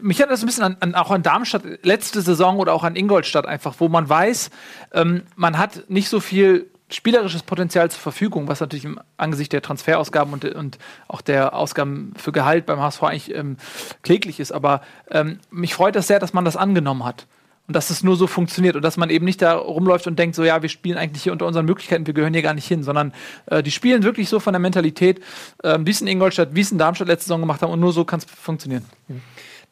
mich 0.00 0.22
hat 0.22 0.30
das 0.30 0.42
ein 0.42 0.46
bisschen 0.46 0.62
an, 0.62 0.76
an, 0.80 0.94
auch 0.94 1.10
an 1.10 1.22
Darmstadt 1.22 1.62
letzte 1.82 2.20
Saison 2.22 2.58
oder 2.58 2.72
auch 2.72 2.84
an 2.84 2.94
Ingolstadt 2.94 3.46
einfach, 3.46 3.74
wo 3.78 3.88
man 3.88 4.08
weiß, 4.08 4.50
ähm, 4.92 5.22
man 5.34 5.58
hat 5.58 5.90
nicht 5.90 6.08
so 6.08 6.20
viel 6.20 6.66
spielerisches 6.92 7.42
Potenzial 7.42 7.90
zur 7.90 8.00
Verfügung, 8.00 8.48
was 8.48 8.60
natürlich 8.60 8.84
im 8.84 9.00
Angesicht 9.16 9.52
der 9.52 9.62
Transferausgaben 9.62 10.32
und, 10.32 10.44
und 10.44 10.78
auch 11.08 11.20
der 11.20 11.54
Ausgaben 11.54 12.12
für 12.16 12.32
Gehalt 12.32 12.66
beim 12.66 12.80
HSV 12.80 13.02
eigentlich 13.02 13.34
ähm, 13.34 13.56
kläglich 14.02 14.40
ist. 14.40 14.52
Aber 14.52 14.82
ähm, 15.10 15.38
mich 15.50 15.74
freut 15.74 15.96
das 15.96 16.06
sehr, 16.06 16.18
dass 16.18 16.32
man 16.32 16.44
das 16.44 16.56
angenommen 16.56 17.04
hat. 17.04 17.26
Und 17.68 17.76
dass 17.76 17.90
es 17.90 18.02
nur 18.02 18.16
so 18.16 18.26
funktioniert 18.26 18.74
und 18.74 18.82
dass 18.82 18.96
man 18.96 19.08
eben 19.08 19.24
nicht 19.24 19.40
da 19.40 19.54
rumläuft 19.54 20.08
und 20.08 20.18
denkt, 20.18 20.34
so 20.34 20.42
ja, 20.42 20.62
wir 20.62 20.68
spielen 20.68 20.98
eigentlich 20.98 21.22
hier 21.22 21.32
unter 21.32 21.46
unseren 21.46 21.64
Möglichkeiten, 21.64 22.06
wir 22.06 22.12
gehören 22.12 22.32
hier 22.32 22.42
gar 22.42 22.54
nicht 22.54 22.66
hin, 22.66 22.82
sondern 22.82 23.14
äh, 23.46 23.62
die 23.62 23.70
spielen 23.70 24.02
wirklich 24.02 24.28
so 24.28 24.40
von 24.40 24.52
der 24.52 24.60
Mentalität, 24.60 25.22
äh, 25.62 25.78
wie 25.80 25.90
es 25.92 26.00
in 26.00 26.08
Ingolstadt, 26.08 26.56
wie 26.56 26.60
es 26.60 26.72
in 26.72 26.78
Darmstadt 26.78 27.06
letzte 27.06 27.26
Saison 27.26 27.40
gemacht 27.40 27.62
haben 27.62 27.72
und 27.72 27.78
nur 27.78 27.92
so 27.92 28.04
kann 28.04 28.18
es 28.18 28.24
funktionieren. 28.24 28.84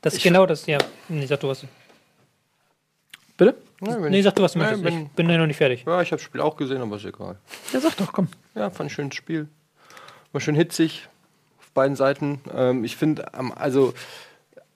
Das 0.03 0.15
ist 0.15 0.23
genau 0.23 0.47
das, 0.47 0.67
ja. 0.67 0.79
Ich 1.09 1.27
sag 1.27 1.41
du 1.41 1.49
was. 1.49 1.65
Bitte? 3.37 3.57
Wenn 3.81 4.11
Nee, 4.11 4.23
sag 4.23 4.35
du, 4.35 4.43
was 4.43 4.53
du 4.53 4.59
Ja, 4.59 4.67
möchtest. 4.67 4.85
wenn- 4.85 5.03
Ich 5.07 5.11
bin 5.13 5.27
noch 5.27 5.47
nicht 5.47 5.57
fertig. 5.57 5.85
Ja, 5.87 6.03
ich 6.03 6.09
habe 6.13 6.19
das 6.19 6.23
Spiel 6.23 6.41
auch 6.41 6.57
gesehen, 6.57 6.83
aber 6.83 6.97
ist 6.97 7.05
egal. 7.05 7.37
Ja, 7.73 7.81
sag 7.81 7.97
doch, 7.97 8.13
komm. 8.13 8.29
Ja, 8.55 8.69
fand 8.71 8.89
ein 8.91 8.95
schönes 8.95 9.15
Spiel. 9.15 9.49
War 10.33 10.41
schön 10.41 10.55
hitzig 10.55 11.09
auf 11.61 11.71
beiden 11.73 11.97
Seiten. 11.97 12.41
Ähm, 12.55 12.85
ich 12.85 12.97
finde, 12.97 13.33
also 13.57 13.95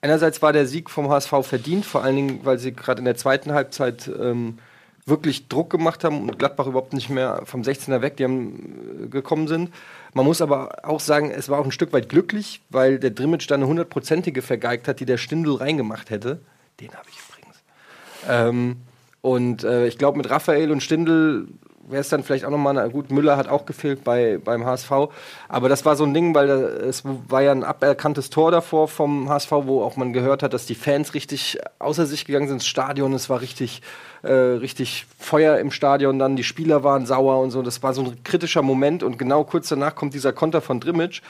einerseits 0.01 0.41
war 0.41 0.53
der 0.53 0.65
Sieg 0.65 0.89
vom 0.89 1.09
HSV 1.09 1.31
verdient, 1.43 1.85
vor 1.85 2.03
allen 2.03 2.15
Dingen, 2.15 2.39
weil 2.43 2.57
sie 2.57 2.73
gerade 2.73 2.99
in 2.99 3.05
der 3.05 3.15
zweiten 3.15 3.53
Halbzeit 3.53 4.07
ähm, 4.19 4.57
wirklich 5.05 5.47
Druck 5.49 5.69
gemacht 5.69 6.03
haben 6.03 6.21
und 6.27 6.39
Gladbach 6.39 6.65
überhaupt 6.65 6.93
nicht 6.93 7.09
mehr 7.11 7.41
vom 7.45 7.61
16er 7.61 8.01
weg, 8.01 8.17
die 8.17 8.23
haben 8.23 9.03
äh, 9.03 9.07
gekommen 9.07 9.47
sind. 9.47 9.71
Man 10.13 10.25
muss 10.25 10.41
aber 10.41 10.83
auch 10.83 10.99
sagen, 10.99 11.29
es 11.29 11.47
war 11.49 11.59
auch 11.59 11.65
ein 11.65 11.71
Stück 11.71 11.93
weit 11.93 12.09
glücklich, 12.09 12.61
weil 12.71 12.97
der 12.97 13.11
Drimmitsch 13.11 13.47
da 13.49 13.53
eine 13.55 13.67
hundertprozentige 13.67 14.41
vergeigt 14.41 14.87
hat, 14.87 14.99
die 14.99 15.05
der 15.05 15.17
Stindl 15.17 15.53
reingemacht 15.55 16.09
hätte. 16.09 16.39
Den 16.79 16.91
habe 16.93 17.07
ich 17.09 17.19
übrigens. 17.19 17.63
Ähm, 18.27 18.77
und 19.25 19.63
äh, 19.63 19.87
ich 19.87 19.97
glaube, 19.97 20.17
mit 20.19 20.29
Raphael 20.29 20.71
und 20.71 20.83
Stindl 20.83 21.47
wäre 21.87 22.01
es 22.01 22.09
dann 22.09 22.23
vielleicht 22.23 22.45
auch 22.45 22.51
nochmal, 22.51 22.77
eine- 22.77 22.91
gut, 22.91 23.11
Müller 23.11 23.37
hat 23.37 23.47
auch 23.47 23.65
gefehlt 23.65 24.03
bei, 24.03 24.37
beim 24.43 24.65
HSV, 24.65 24.91
aber 25.49 25.67
das 25.67 25.83
war 25.83 25.95
so 25.95 26.03
ein 26.03 26.13
Ding, 26.13 26.35
weil 26.35 26.47
da, 26.47 26.55
es 26.57 27.01
war 27.27 27.41
ja 27.41 27.51
ein 27.51 27.63
aberkanntes 27.63 28.29
Tor 28.29 28.51
davor 28.51 28.87
vom 28.87 29.27
HSV, 29.29 29.51
wo 29.63 29.81
auch 29.83 29.95
man 29.95 30.13
gehört 30.13 30.43
hat, 30.43 30.53
dass 30.53 30.67
die 30.67 30.75
Fans 30.75 31.15
richtig 31.15 31.57
außer 31.79 32.05
sich 32.05 32.25
gegangen 32.25 32.47
sind. 32.47 32.57
Ins 32.57 32.67
Stadion, 32.67 33.13
es 33.13 33.27
war 33.29 33.41
richtig, 33.41 33.81
äh, 34.21 34.31
richtig 34.31 35.05
Feuer 35.17 35.57
im 35.57 35.71
Stadion, 35.71 36.19
dann. 36.19 36.35
Die 36.35 36.43
Spieler 36.43 36.83
waren 36.83 37.05
sauer 37.07 37.39
und 37.39 37.49
so, 37.51 37.63
das 37.63 37.81
war 37.81 37.93
so 37.95 38.03
ein 38.03 38.23
kritischer 38.23 38.61
Moment. 38.61 39.01
Und 39.01 39.17
genau 39.17 39.43
kurz 39.43 39.69
danach 39.69 39.95
kommt 39.95 40.13
dieser 40.13 40.33
Konter 40.33 40.61
von 40.61 40.79
Drimmitsch. 40.79 41.21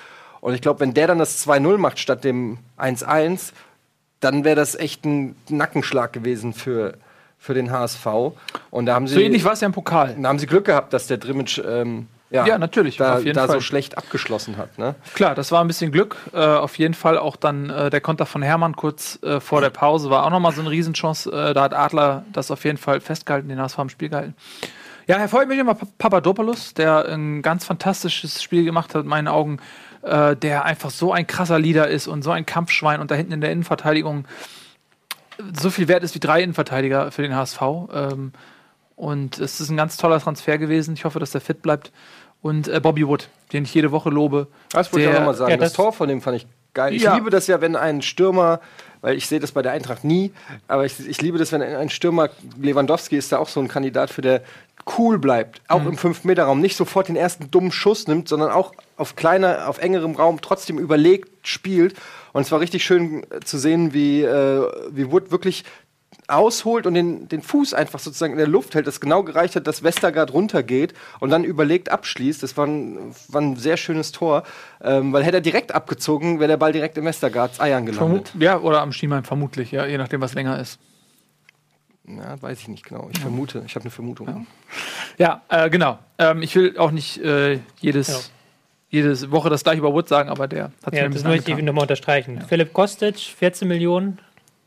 Und 0.42 0.54
ich 0.54 0.62
glaube, 0.62 0.82
wenn 0.82 0.94
der 0.94 1.08
dann 1.08 1.18
das 1.20 1.46
2-0 1.48 1.78
macht 1.78 1.98
statt 2.00 2.24
dem 2.26 2.58
1-1, 2.78 3.54
dann 4.20 4.44
wäre 4.44 4.56
das 4.56 4.76
echt 4.76 5.06
ein 5.06 5.36
Nackenschlag 5.50 6.14
gewesen 6.14 6.54
für, 6.54 6.94
für 7.38 7.54
den 7.54 7.72
HSV. 7.72 8.06
Und 8.72 8.86
da 8.88 8.96
haben 8.96 9.08
sie, 9.08 9.16
So 9.16 9.20
ähnlich 9.22 9.44
war 9.44 9.54
es 9.54 9.62
ja 9.62 9.68
im 9.68 9.74
Pokal. 9.74 10.16
da 10.20 10.30
haben 10.30 10.40
sie 10.40 10.48
Glück 10.48 10.66
gehabt, 10.66 10.94
dass 10.94 11.08
der 11.08 11.18
Drimmitsch 11.18 11.60
ähm, 11.66 12.08
ja, 12.32 12.46
Ja, 12.48 12.58
natürlich, 12.58 12.98
da, 12.98 13.16
auf 13.18 13.24
jeden 13.24 13.36
da 13.36 13.48
so 13.48 13.62
schlecht 13.62 13.98
abgeschlossen 14.00 14.58
hat. 14.58 14.80
Ne? 14.80 14.96
Klar, 15.14 15.36
das 15.36 15.52
war 15.52 15.62
ein 15.64 15.68
bisschen 15.68 15.92
Glück. 15.92 16.18
Äh, 16.34 16.40
auf 16.40 16.78
jeden 16.80 16.96
Fall 16.96 17.18
auch 17.20 17.36
dann 17.36 17.70
äh, 17.70 17.90
der 17.92 18.02
Konter 18.02 18.26
von 18.26 18.42
Hermann 18.42 18.76
kurz 18.76 19.20
äh, 19.22 19.40
vor 19.40 19.62
der 19.62 19.70
Pause 19.70 20.10
war 20.10 20.26
auch 20.26 20.32
nochmal 20.32 20.52
so 20.52 20.62
eine 20.62 20.72
Riesenchance. 20.72 21.32
Äh, 21.32 21.54
da 21.54 21.62
hat 21.64 21.74
Adler 21.76 22.26
das 22.34 22.50
auf 22.50 22.64
jeden 22.66 22.78
Fall 22.78 23.00
festgehalten, 23.00 23.48
den 23.48 23.60
HSV 23.62 23.78
im 23.78 23.90
Spiel 23.90 24.10
gehalten. 24.10 24.36
Ja, 25.08 25.18
hervorheben 25.18 25.50
mich 25.52 25.60
immer 25.60 25.76
Pa- 25.76 25.86
Papadopoulos, 26.00 26.74
der 26.74 27.06
ein 27.10 27.44
ganz 27.44 27.64
fantastisches 27.64 28.42
Spiel 28.42 28.66
gemacht 28.66 28.96
hat, 28.96 29.04
in 29.04 29.08
meinen 29.08 29.28
Augen, 29.28 29.60
äh, 30.02 30.36
der 30.36 30.66
einfach 30.66 30.90
so 30.90 31.14
ein 31.14 31.28
krasser 31.28 31.60
Leader 31.60 31.88
ist 31.88 32.08
und 32.08 32.24
so 32.24 32.32
ein 32.32 32.48
Kampfschwein 32.48 33.00
und 33.02 33.12
da 33.12 33.16
hinten 33.16 33.34
in 33.34 33.42
der 33.42 33.52
Innenverteidigung 33.52 34.26
so 35.60 35.70
viel 35.70 35.88
wert 35.88 36.04
ist 36.04 36.16
wie 36.16 36.20
drei 36.20 36.42
Innenverteidiger 36.44 37.12
für 37.12 37.22
den 37.22 37.36
HSV. 37.36 37.62
Ähm, 37.94 38.32
und 38.96 39.40
es 39.40 39.60
ist 39.60 39.70
ein 39.70 39.78
ganz 39.78 39.98
toller 39.98 40.20
Transfer 40.20 40.58
gewesen. 40.58 40.94
Ich 40.94 41.06
hoffe, 41.06 41.20
dass 41.20 41.32
der 41.32 41.42
fit 41.42 41.62
bleibt. 41.62 41.92
Und 42.42 42.68
äh, 42.68 42.80
Bobby 42.80 43.08
Wood, 43.08 43.30
den 43.54 43.64
ich 43.64 43.74
jede 43.74 43.92
Woche 43.92 44.10
lobe. 44.10 44.48
Das 44.72 44.92
wollte 44.94 45.08
ich 45.10 45.14
auch 45.14 45.20
nochmal 45.20 45.34
sagen. 45.36 45.52
ja, 45.52 45.58
das, 45.58 45.70
das- 45.70 45.74
Tor 45.74 45.92
von 45.94 46.08
dem 46.08 46.22
fand 46.22 46.38
ich 46.38 46.48
geil. 46.74 46.94
Ich 46.94 47.02
Ja. 47.04 47.16
liebe 47.16 47.30
das 47.30 47.48
ja, 47.48 47.60
wenn 47.62 47.76
ein 47.76 48.02
Stürmer, 48.02 48.60
weil 49.02 49.16
ich 49.18 49.28
sehe 49.28 49.40
das 49.40 49.52
bei 49.54 49.62
der 49.62 49.72
Eintracht 49.72 50.04
nie, 50.04 50.32
aber 50.68 50.86
ich, 50.86 51.00
ich 51.08 51.22
liebe 51.22 51.38
das, 51.38 51.52
wenn 51.52 51.62
ein 51.62 51.90
Stürmer, 51.90 52.30
Lewandowski 52.60 53.16
ist 53.18 53.32
da 53.32 53.38
auch 53.40 53.48
so 53.48 53.60
ein 53.62 53.68
Kandidat 53.68 54.10
für 54.10 54.22
der 54.22 54.42
cool 54.98 55.18
bleibt, 55.18 55.62
auch 55.70 55.82
Mhm. 55.82 55.88
im 55.90 55.98
5-Meter-Raum, 55.98 56.60
nicht 56.62 56.76
sofort 56.76 57.08
den 57.08 57.16
ersten 57.16 57.50
dummen 57.50 57.72
Schuss 57.72 58.08
nimmt, 58.08 58.28
sondern 58.28 58.52
auch 58.52 58.74
auf 58.98 59.16
kleiner, 59.16 59.68
auf 59.68 59.80
engerem 59.80 60.16
Raum 60.16 60.40
trotzdem 60.42 60.78
überlegt 60.78 61.30
spielt. 61.48 61.96
Und 62.36 62.42
es 62.42 62.52
war 62.52 62.60
richtig 62.60 62.84
schön 62.84 63.24
äh, 63.32 63.40
zu 63.46 63.58
sehen, 63.58 63.94
wie, 63.94 64.22
äh, 64.22 64.70
wie 64.92 65.10
Wood 65.10 65.32
wirklich 65.32 65.64
ausholt 66.28 66.86
und 66.86 66.94
den, 66.94 67.30
den 67.30 67.42
Fuß 67.42 67.74
einfach 67.74 68.00
sozusagen 68.00 68.34
in 68.34 68.38
der 68.38 68.48
Luft 68.48 68.76
hält, 68.76 68.88
das 68.88 69.00
genau 69.00 69.24
gereicht 69.24 69.56
hat, 69.56 69.68
dass 69.68 69.84
Westergaard 69.84 70.34
runtergeht 70.34 70.94
und 71.22 71.30
dann 71.30 71.46
überlegt 71.46 71.90
abschließt. 71.90 72.44
Das 72.44 72.58
war 72.58 72.68
ein, 72.68 73.16
war 73.30 73.40
ein 73.40 73.56
sehr 73.56 73.78
schönes 73.78 74.12
Tor, 74.12 74.44
ähm, 74.84 75.14
weil 75.14 75.24
hätte 75.24 75.38
er 75.38 75.42
direkt 75.42 75.74
abgezogen, 75.74 76.42
wäre 76.42 76.50
der 76.50 76.58
Ball 76.58 76.74
direkt 76.74 76.98
im 76.98 77.06
Westergaards 77.06 77.62
Eiern 77.62 77.86
gelandet. 77.86 78.28
Vermu 78.28 78.44
ja, 78.44 78.60
oder 78.60 78.82
am 78.82 78.92
Schienbein 78.92 79.24
vermutlich, 79.24 79.72
ja, 79.72 79.86
je 79.86 79.98
nachdem, 79.98 80.20
was 80.20 80.34
länger 80.34 80.60
ist. 80.60 80.78
Ja, 82.06 82.42
weiß 82.42 82.60
ich 82.60 82.68
nicht 82.68 82.86
genau. 82.86 83.10
Ich 83.14 83.22
vermute, 83.22 83.64
ich 83.66 83.76
habe 83.76 83.84
eine 83.84 83.92
Vermutung. 83.92 84.46
Ja, 85.18 85.42
äh, 85.48 85.70
genau. 85.70 86.00
Ähm, 86.18 86.42
ich 86.42 86.54
will 86.58 86.78
auch 86.78 86.92
nicht 86.92 87.18
äh, 87.24 87.60
jedes, 87.80 88.10
Ja. 88.10 88.35
Jede 88.90 89.32
Woche 89.32 89.50
das 89.50 89.64
gleiche 89.64 89.80
über 89.80 89.94
Wood 89.94 90.08
sagen, 90.08 90.30
aber 90.30 90.48
der 90.48 90.72
hat 90.86 90.94
sich 90.94 91.02
Ja, 91.02 91.10
das 91.10 91.24
möchte 91.24 91.52
ich 91.52 91.58
nochmal 91.62 91.84
unterstreichen. 91.84 92.42
Philipp 92.48 92.74
Kostic, 92.74 93.18
14 93.18 93.68
Millionen. 93.68 94.20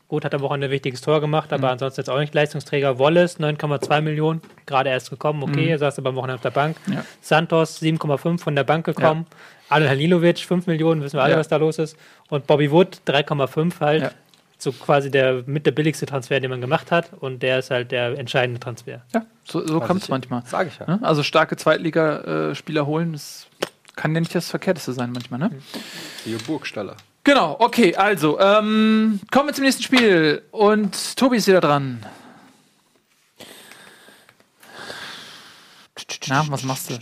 Gut, 0.07 0.25
hat 0.25 0.33
am 0.33 0.41
Wochenende 0.41 0.67
ein 0.67 0.71
wichtiges 0.71 1.01
Tor 1.01 1.21
gemacht, 1.21 1.53
aber 1.53 1.69
ansonsten 1.69 2.01
jetzt 2.01 2.09
auch 2.09 2.17
nicht 2.17 2.33
Leistungsträger. 2.33 2.97
Wallace, 2.97 3.39
9,2 3.39 4.01
Millionen, 4.01 4.41
gerade 4.65 4.89
erst 4.89 5.11
gekommen, 5.11 5.43
okay, 5.43 5.67
er 5.69 5.77
saß 5.77 5.99
aber 5.99 6.09
am 6.09 6.15
Wochenende 6.15 6.35
auf 6.35 6.41
der 6.41 6.49
Bank. 6.49 6.77
Ja. 6.87 7.05
Santos, 7.21 7.79
7,5 7.79 8.39
von 8.39 8.55
der 8.55 8.63
Bank 8.63 8.85
gekommen. 8.87 9.27
Adel 9.69 9.87
Halilovic, 9.87 10.39
5 10.39 10.65
Millionen, 10.65 11.03
wissen 11.03 11.17
wir 11.17 11.23
alle, 11.23 11.33
Ja. 11.33 11.39
was 11.39 11.47
da 11.47 11.57
los 11.57 11.77
ist. 11.77 11.95
Und 12.29 12.47
Bobby 12.47 12.71
Wood, 12.71 13.01
3,5 13.05 13.79
halt. 13.81 14.01
Ja. 14.01 14.11
So 14.57 14.71
quasi 14.73 15.09
der 15.11 15.43
mit 15.45 15.65
der 15.65 15.71
billigste 15.71 16.05
Transfer, 16.05 16.39
den 16.39 16.49
man 16.49 16.59
gemacht 16.59 16.91
hat. 16.91 17.11
Und 17.19 17.43
der 17.43 17.59
ist 17.59 17.69
halt 17.71 17.91
der 17.91 18.17
entscheidende 18.17 18.59
Transfer. 18.59 19.01
Ja, 19.13 19.25
so, 19.45 19.65
so 19.65 19.79
kommt 19.79 20.01
es 20.01 20.09
manchmal. 20.09 20.41
Sag 20.45 20.67
ich 20.67 20.79
ja. 20.79 20.85
Ne? 20.87 20.99
Also 21.01 21.23
starke 21.23 21.55
Zweitligaspieler 21.55 22.85
holen, 22.85 23.13
das 23.13 23.47
kann 23.99 24.13
ja 24.15 24.21
nicht 24.21 24.33
das 24.33 24.49
Verkehrteste 24.49 24.93
sein 24.93 25.11
manchmal, 25.11 25.39
ne? 25.41 25.51
Theo 26.23 26.37
Burgstaller. 26.47 26.95
Genau, 27.25 27.57
okay, 27.59 27.95
also, 27.97 28.39
ähm, 28.39 29.19
kommen 29.29 29.49
wir 29.49 29.53
zum 29.53 29.65
nächsten 29.65 29.83
Spiel. 29.83 30.41
Und 30.51 31.17
Tobi 31.17 31.35
ist 31.35 31.47
wieder 31.47 31.59
dran. 31.59 32.05
Na, 36.27 36.45
was 36.49 36.63
machst 36.63 36.89
du? 36.89 36.97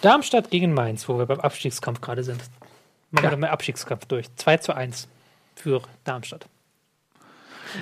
Darmstadt 0.00 0.48
gegen 0.50 0.72
Mainz, 0.72 1.06
wo 1.08 1.18
wir 1.18 1.26
beim 1.26 1.40
Abstiegskampf 1.40 2.00
gerade 2.00 2.24
sind. 2.24 2.40
Machen 3.10 3.24
Ja. 3.24 3.30
wir 3.32 3.36
mal 3.36 3.50
Abstiegskampf 3.50 4.06
durch. 4.06 4.26
2 4.36 4.56
zu 4.58 4.74
1 4.74 5.08
für 5.56 5.82
Darmstadt. 6.04 6.46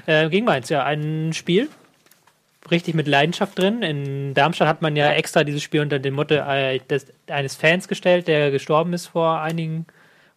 Äh, 0.07 0.29
gegen 0.31 0.47
Mainz, 0.47 0.69
ja, 0.69 0.83
ein 0.85 1.33
Spiel. 1.33 1.69
Richtig 2.71 2.95
mit 2.95 3.09
Leidenschaft 3.09 3.59
drin. 3.59 3.83
In 3.83 4.35
Darmstadt 4.35 4.69
hat 4.69 4.83
man 4.83 4.95
ja 4.97 5.13
extra 5.13 5.45
dieses 5.45 5.63
Spiel 5.63 5.81
unter 5.81 5.99
dem 5.99 6.15
Motto 6.15 6.35
äh, 6.35 6.81
eines 7.29 7.57
Fans 7.57 7.89
gestellt, 7.89 8.29
der 8.29 8.51
gestorben 8.51 8.93
ist 8.93 9.09
vor 9.09 9.41
einigen 9.41 9.87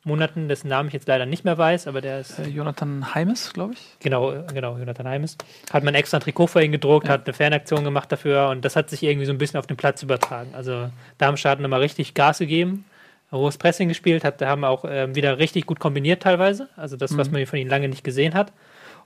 Monaten, 0.06 0.48
dessen 0.48 0.68
Namen 0.68 0.88
ich 0.88 0.94
jetzt 0.94 1.08
leider 1.08 1.26
nicht 1.26 1.46
mehr 1.46 1.58
weiß, 1.58 1.88
aber 1.88 2.00
der 2.00 2.20
ist 2.20 2.38
Äh, 2.38 2.48
Jonathan 2.48 3.16
Heimes, 3.16 3.54
glaube 3.54 3.74
ich. 3.74 3.80
Genau, 4.00 4.32
äh, 4.32 4.44
genau, 4.54 4.78
Jonathan 4.78 5.08
Heimes. 5.08 5.36
Hat 5.74 5.84
man 5.84 5.96
extra 5.96 6.18
ein 6.18 6.22
Trikot 6.22 6.48
für 6.48 6.64
ihn 6.64 6.72
gedruckt, 6.72 7.10
hat 7.10 7.26
eine 7.26 7.34
Fanaktion 7.34 7.84
gemacht 7.84 8.12
dafür 8.12 8.50
und 8.50 8.64
das 8.64 8.76
hat 8.76 8.90
sich 8.90 9.02
irgendwie 9.02 9.26
so 9.26 9.32
ein 9.32 9.40
bisschen 9.40 9.60
auf 9.60 9.66
den 9.66 9.78
Platz 9.78 10.04
übertragen. 10.04 10.54
Also 10.54 10.90
Darmstadt 11.18 11.54
hat 11.54 11.60
nochmal 11.60 11.82
richtig 11.82 12.14
Gas 12.14 12.38
gegeben, 12.38 12.86
hohes 13.32 13.58
Pressing 13.58 13.90
gespielt, 13.90 14.24
hat, 14.24 14.42
haben 14.44 14.64
auch 14.64 14.86
ähm, 14.88 15.16
wieder 15.16 15.40
richtig 15.40 15.66
gut 15.66 15.80
kombiniert 15.80 16.22
teilweise. 16.22 16.70
Also 16.76 16.98
das, 16.98 17.18
was 17.18 17.32
man 17.32 17.44
von 17.48 17.58
ihnen 17.58 17.72
lange 17.72 17.90
nicht 17.90 18.04
gesehen 18.04 18.36
hat. 18.36 18.54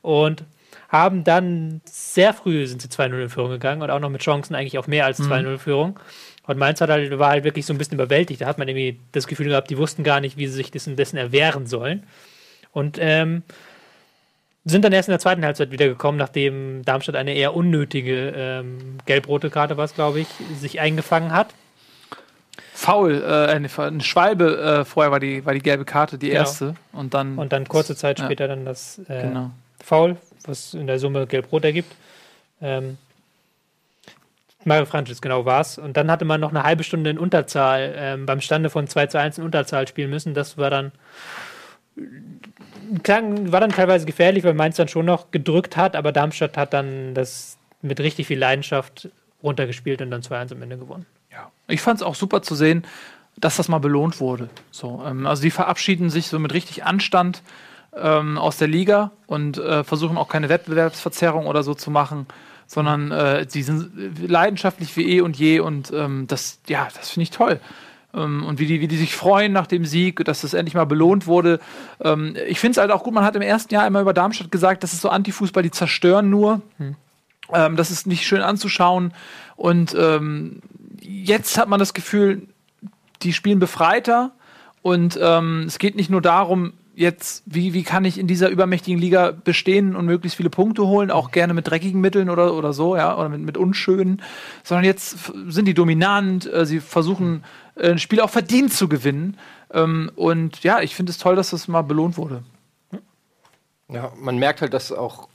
Und 0.02 0.44
haben 0.90 1.24
dann 1.24 1.82
sehr 1.86 2.34
früh 2.34 2.66
sind 2.68 2.82
sie 2.82 2.88
2-0 2.90 3.22
in 3.22 3.30
Führung 3.30 3.52
gegangen 3.52 3.82
und 3.82 3.90
auch 3.92 4.00
noch 4.00 4.10
mit 4.10 4.22
Chancen 4.22 4.56
eigentlich 4.56 4.78
auf 4.78 4.88
mehr 4.88 5.06
als 5.06 5.20
2-0 5.22 5.58
Führung. 5.60 6.00
Und 6.48 6.58
Mainz 6.58 6.82
hat 6.82 6.90
halt, 6.90 7.18
war 7.20 7.30
halt 7.30 7.44
wirklich 7.44 7.66
so 7.68 7.74
ein 7.74 7.78
bisschen 7.78 7.94
überwältigt. 7.94 8.42
Da 8.42 8.48
hat 8.48 8.58
man 8.58 8.68
irgendwie 8.68 9.00
das 9.12 9.28
Gefühl 9.28 9.50
gehabt, 9.50 9.70
die 9.70 9.78
wussten 9.78 10.04
gar 10.04 10.20
nicht, 10.20 10.36
wie 10.38 10.48
sie 10.48 10.54
sich 10.54 10.72
dessen, 10.72 10.96
dessen 10.96 11.16
erwehren 11.18 11.68
sollen. 11.68 12.04
Und 12.72 12.98
ähm, 13.00 13.44
sind 14.66 14.84
dann 14.84 14.92
erst 14.92 15.10
in 15.10 15.12
der 15.14 15.20
zweiten 15.20 15.46
Halbzeit 15.46 15.72
wiedergekommen, 15.72 16.18
nachdem 16.18 16.84
Darmstadt 16.86 17.16
eine 17.16 17.34
eher 17.34 17.54
unnötige 17.56 18.34
ähm, 18.36 18.98
gelb-rote 19.06 19.52
Karte, 19.52 19.78
was 19.78 19.94
glaube 19.94 20.20
ich, 20.22 20.28
sich 20.60 20.80
eingefangen 20.80 21.32
hat. 21.32 21.54
Foul, 22.74 23.22
äh, 23.22 23.52
eine, 23.52 23.70
Schwalbe 24.02 24.58
äh, 24.82 24.86
vorher 24.86 25.12
war 25.12 25.20
die, 25.20 25.46
war 25.46 25.54
die 25.54 25.62
gelbe 25.62 25.86
Karte, 25.86 26.18
die 26.18 26.28
Genau. 26.30 26.40
erste. 26.40 26.76
Und 26.94 27.14
dann. 27.14 27.38
Und 27.38 27.52
dann 27.54 27.68
kurze 27.68 27.96
Zeit 27.96 28.20
Ja. 28.20 28.26
später 28.26 28.48
dann 28.48 28.66
das 28.66 29.00
äh, 29.08 29.22
Genau. 29.24 29.52
Foul, 29.84 30.18
was 30.44 30.74
in 30.74 30.88
der 30.88 31.00
Summe 31.00 31.28
gelb-rot 31.28 31.66
ergibt. 31.66 31.96
Ähm, 32.62 32.98
Mario 34.66 34.86
Francis, 34.86 35.22
genau 35.22 35.46
war's. 35.46 35.78
Und 35.78 35.96
dann 35.96 36.12
hatte 36.12 36.26
man 36.26 36.42
noch 36.42 36.50
eine 36.50 36.64
halbe 36.64 36.84
Stunde 36.84 37.10
in 37.10 37.18
Unterzahl, 37.18 37.94
ähm, 37.96 38.26
beim 38.26 38.42
Stande 38.42 38.70
von 38.70 38.88
2 38.88 39.08
zu 39.08 39.20
1 39.20 39.38
in 39.38 39.44
Unterzahl 39.44 39.88
spielen 39.88 40.10
müssen. 40.10 40.34
Das 40.34 40.58
war 40.58 40.70
dann 40.70 40.92
klang, 43.04 43.52
war 43.52 43.62
dann 43.62 43.72
teilweise 43.72 44.06
gefährlich, 44.06 44.44
weil 44.44 44.54
Mainz 44.54 44.76
dann 44.76 44.88
schon 44.88 45.06
noch 45.06 45.32
gedrückt 45.32 45.78
hat, 45.78 45.96
aber 45.96 46.12
Darmstadt 46.12 46.58
hat 46.58 46.74
dann 46.74 47.14
das 47.14 47.58
mit 47.82 48.00
richtig 48.00 48.28
viel 48.28 48.40
Leidenschaft 48.40 49.10
runtergespielt 49.42 50.02
und 50.02 50.12
dann 50.12 50.22
2-1 50.22 50.52
am 50.54 50.62
Ende 50.62 50.78
gewonnen. 50.78 51.06
Ja. 51.32 51.52
Ich 51.68 51.82
fand 51.82 51.98
es 51.98 52.04
auch 52.04 52.16
super 52.16 52.42
zu 52.42 52.56
sehen, 52.56 52.86
dass 53.38 53.56
das 53.56 53.70
mal 53.70 53.80
belohnt 53.80 54.20
wurde. 54.20 54.50
So, 54.72 55.02
ähm, 55.06 55.26
also 55.26 55.42
die 55.42 55.52
verabschieden 55.52 56.10
sich 56.10 56.28
so 56.28 56.40
mit 56.40 56.54
richtig 56.54 56.84
Anstand 56.84 57.42
ähm, 57.96 58.38
aus 58.38 58.58
der 58.58 58.68
Liga 58.68 59.12
und 59.28 59.58
äh, 59.58 59.84
versuchen 59.84 60.18
auch 60.18 60.28
keine 60.28 60.50
Wettbewerbsverzerrung 60.50 61.48
oder 61.48 61.64
so 61.64 61.74
zu 61.74 61.92
machen, 61.92 62.28
sondern 62.68 63.12
äh, 63.12 63.46
sie 63.50 63.64
sind 63.64 64.30
leidenschaftlich 64.30 64.96
wie 64.96 65.18
eh 65.18 65.22
und 65.22 65.38
je 65.38 65.60
und 65.60 65.92
ähm, 65.92 66.28
das, 66.28 66.60
ja, 66.68 66.88
das 66.96 67.10
finde 67.10 67.24
ich 67.24 67.32
toll. 67.32 67.60
Ähm, 68.14 68.44
und 68.44 68.60
wie 68.60 68.66
die, 68.66 68.82
wie 68.82 68.88
die 68.88 68.98
sich 68.98 69.16
freuen 69.16 69.52
nach 69.52 69.68
dem 69.68 69.86
Sieg, 69.86 70.24
dass 70.26 70.42
das 70.42 70.54
endlich 70.54 70.76
mal 70.76 70.86
belohnt 70.86 71.28
wurde. 71.28 71.60
Ähm, 72.02 72.36
ich 72.48 72.60
finde 72.60 72.72
es 72.72 72.78
halt 72.78 72.92
auch 72.92 73.04
gut, 73.04 73.14
man 73.14 73.24
hat 73.24 73.36
im 73.36 73.42
ersten 73.42 73.74
Jahr 73.74 73.86
immer 73.88 74.02
über 74.02 74.14
Darmstadt 74.14 74.52
gesagt, 74.52 74.84
das 74.84 74.94
ist 74.94 75.02
so 75.02 75.10
Antifußball, 75.10 75.64
die 75.64 75.72
zerstören 75.72 76.30
nur. 76.30 76.62
Ähm, 77.54 77.76
das 77.76 77.92
ist 77.92 78.08
nicht 78.08 78.26
schön 78.26 78.42
anzuschauen. 78.42 79.14
Und 79.56 79.96
ähm, 79.98 80.62
jetzt 81.02 81.58
hat 81.58 81.70
man 81.70 81.80
das 81.80 81.94
Gefühl, 81.94 82.48
die 83.22 83.34
spielen 83.34 83.60
befreiter. 83.60 84.32
Und 84.82 85.20
ähm, 85.22 85.64
es 85.68 85.78
geht 85.78 85.96
nicht 85.96 86.10
nur 86.10 86.22
darum, 86.22 86.74
jetzt, 87.00 87.44
wie, 87.46 87.74
wie 87.74 87.84
kann 87.84 88.04
ich 88.04 88.20
in 88.20 88.28
dieser 88.28 88.50
übermächtigen 88.50 89.00
Liga 89.00 89.32
bestehen 89.32 89.96
und 89.96 90.06
möglichst 90.06 90.36
viele 90.36 90.50
Punkte 90.50 90.86
holen, 90.86 91.12
auch 91.12 91.32
gerne 91.32 91.54
mit 91.54 91.66
dreckigen 91.66 92.02
Mitteln 92.02 92.30
oder, 92.30 92.54
oder 92.54 92.74
so, 92.74 92.98
ja, 92.98 93.18
oder 93.18 93.30
mit, 93.30 93.40
mit 93.40 93.58
unschönen, 93.58 94.22
sondern 94.64 94.84
jetzt 94.84 95.32
sind 95.48 95.66
die 95.66 95.74
dominant, 95.74 96.52
äh, 96.52 96.66
sie 96.66 96.82
versuchen, 96.82 97.46
äh, 97.76 97.92
ein 97.92 98.00
Spiel 98.00 98.20
auch 98.20 98.30
verdient 98.30 98.74
zu 98.74 98.90
gewinnen. 98.90 99.38
Ähm, 99.72 100.12
und 100.18 100.62
ja, 100.64 100.82
ich 100.82 100.94
finde 100.94 101.12
es 101.12 101.18
toll, 101.18 101.38
dass 101.38 101.52
das 101.52 101.70
mal 101.70 101.84
belohnt 101.84 102.18
wurde. 102.18 102.44
Ja, 103.88 104.12
man 104.20 104.38
merkt 104.38 104.60
halt, 104.62 104.74
dass 104.74 104.92
auch 104.92 105.30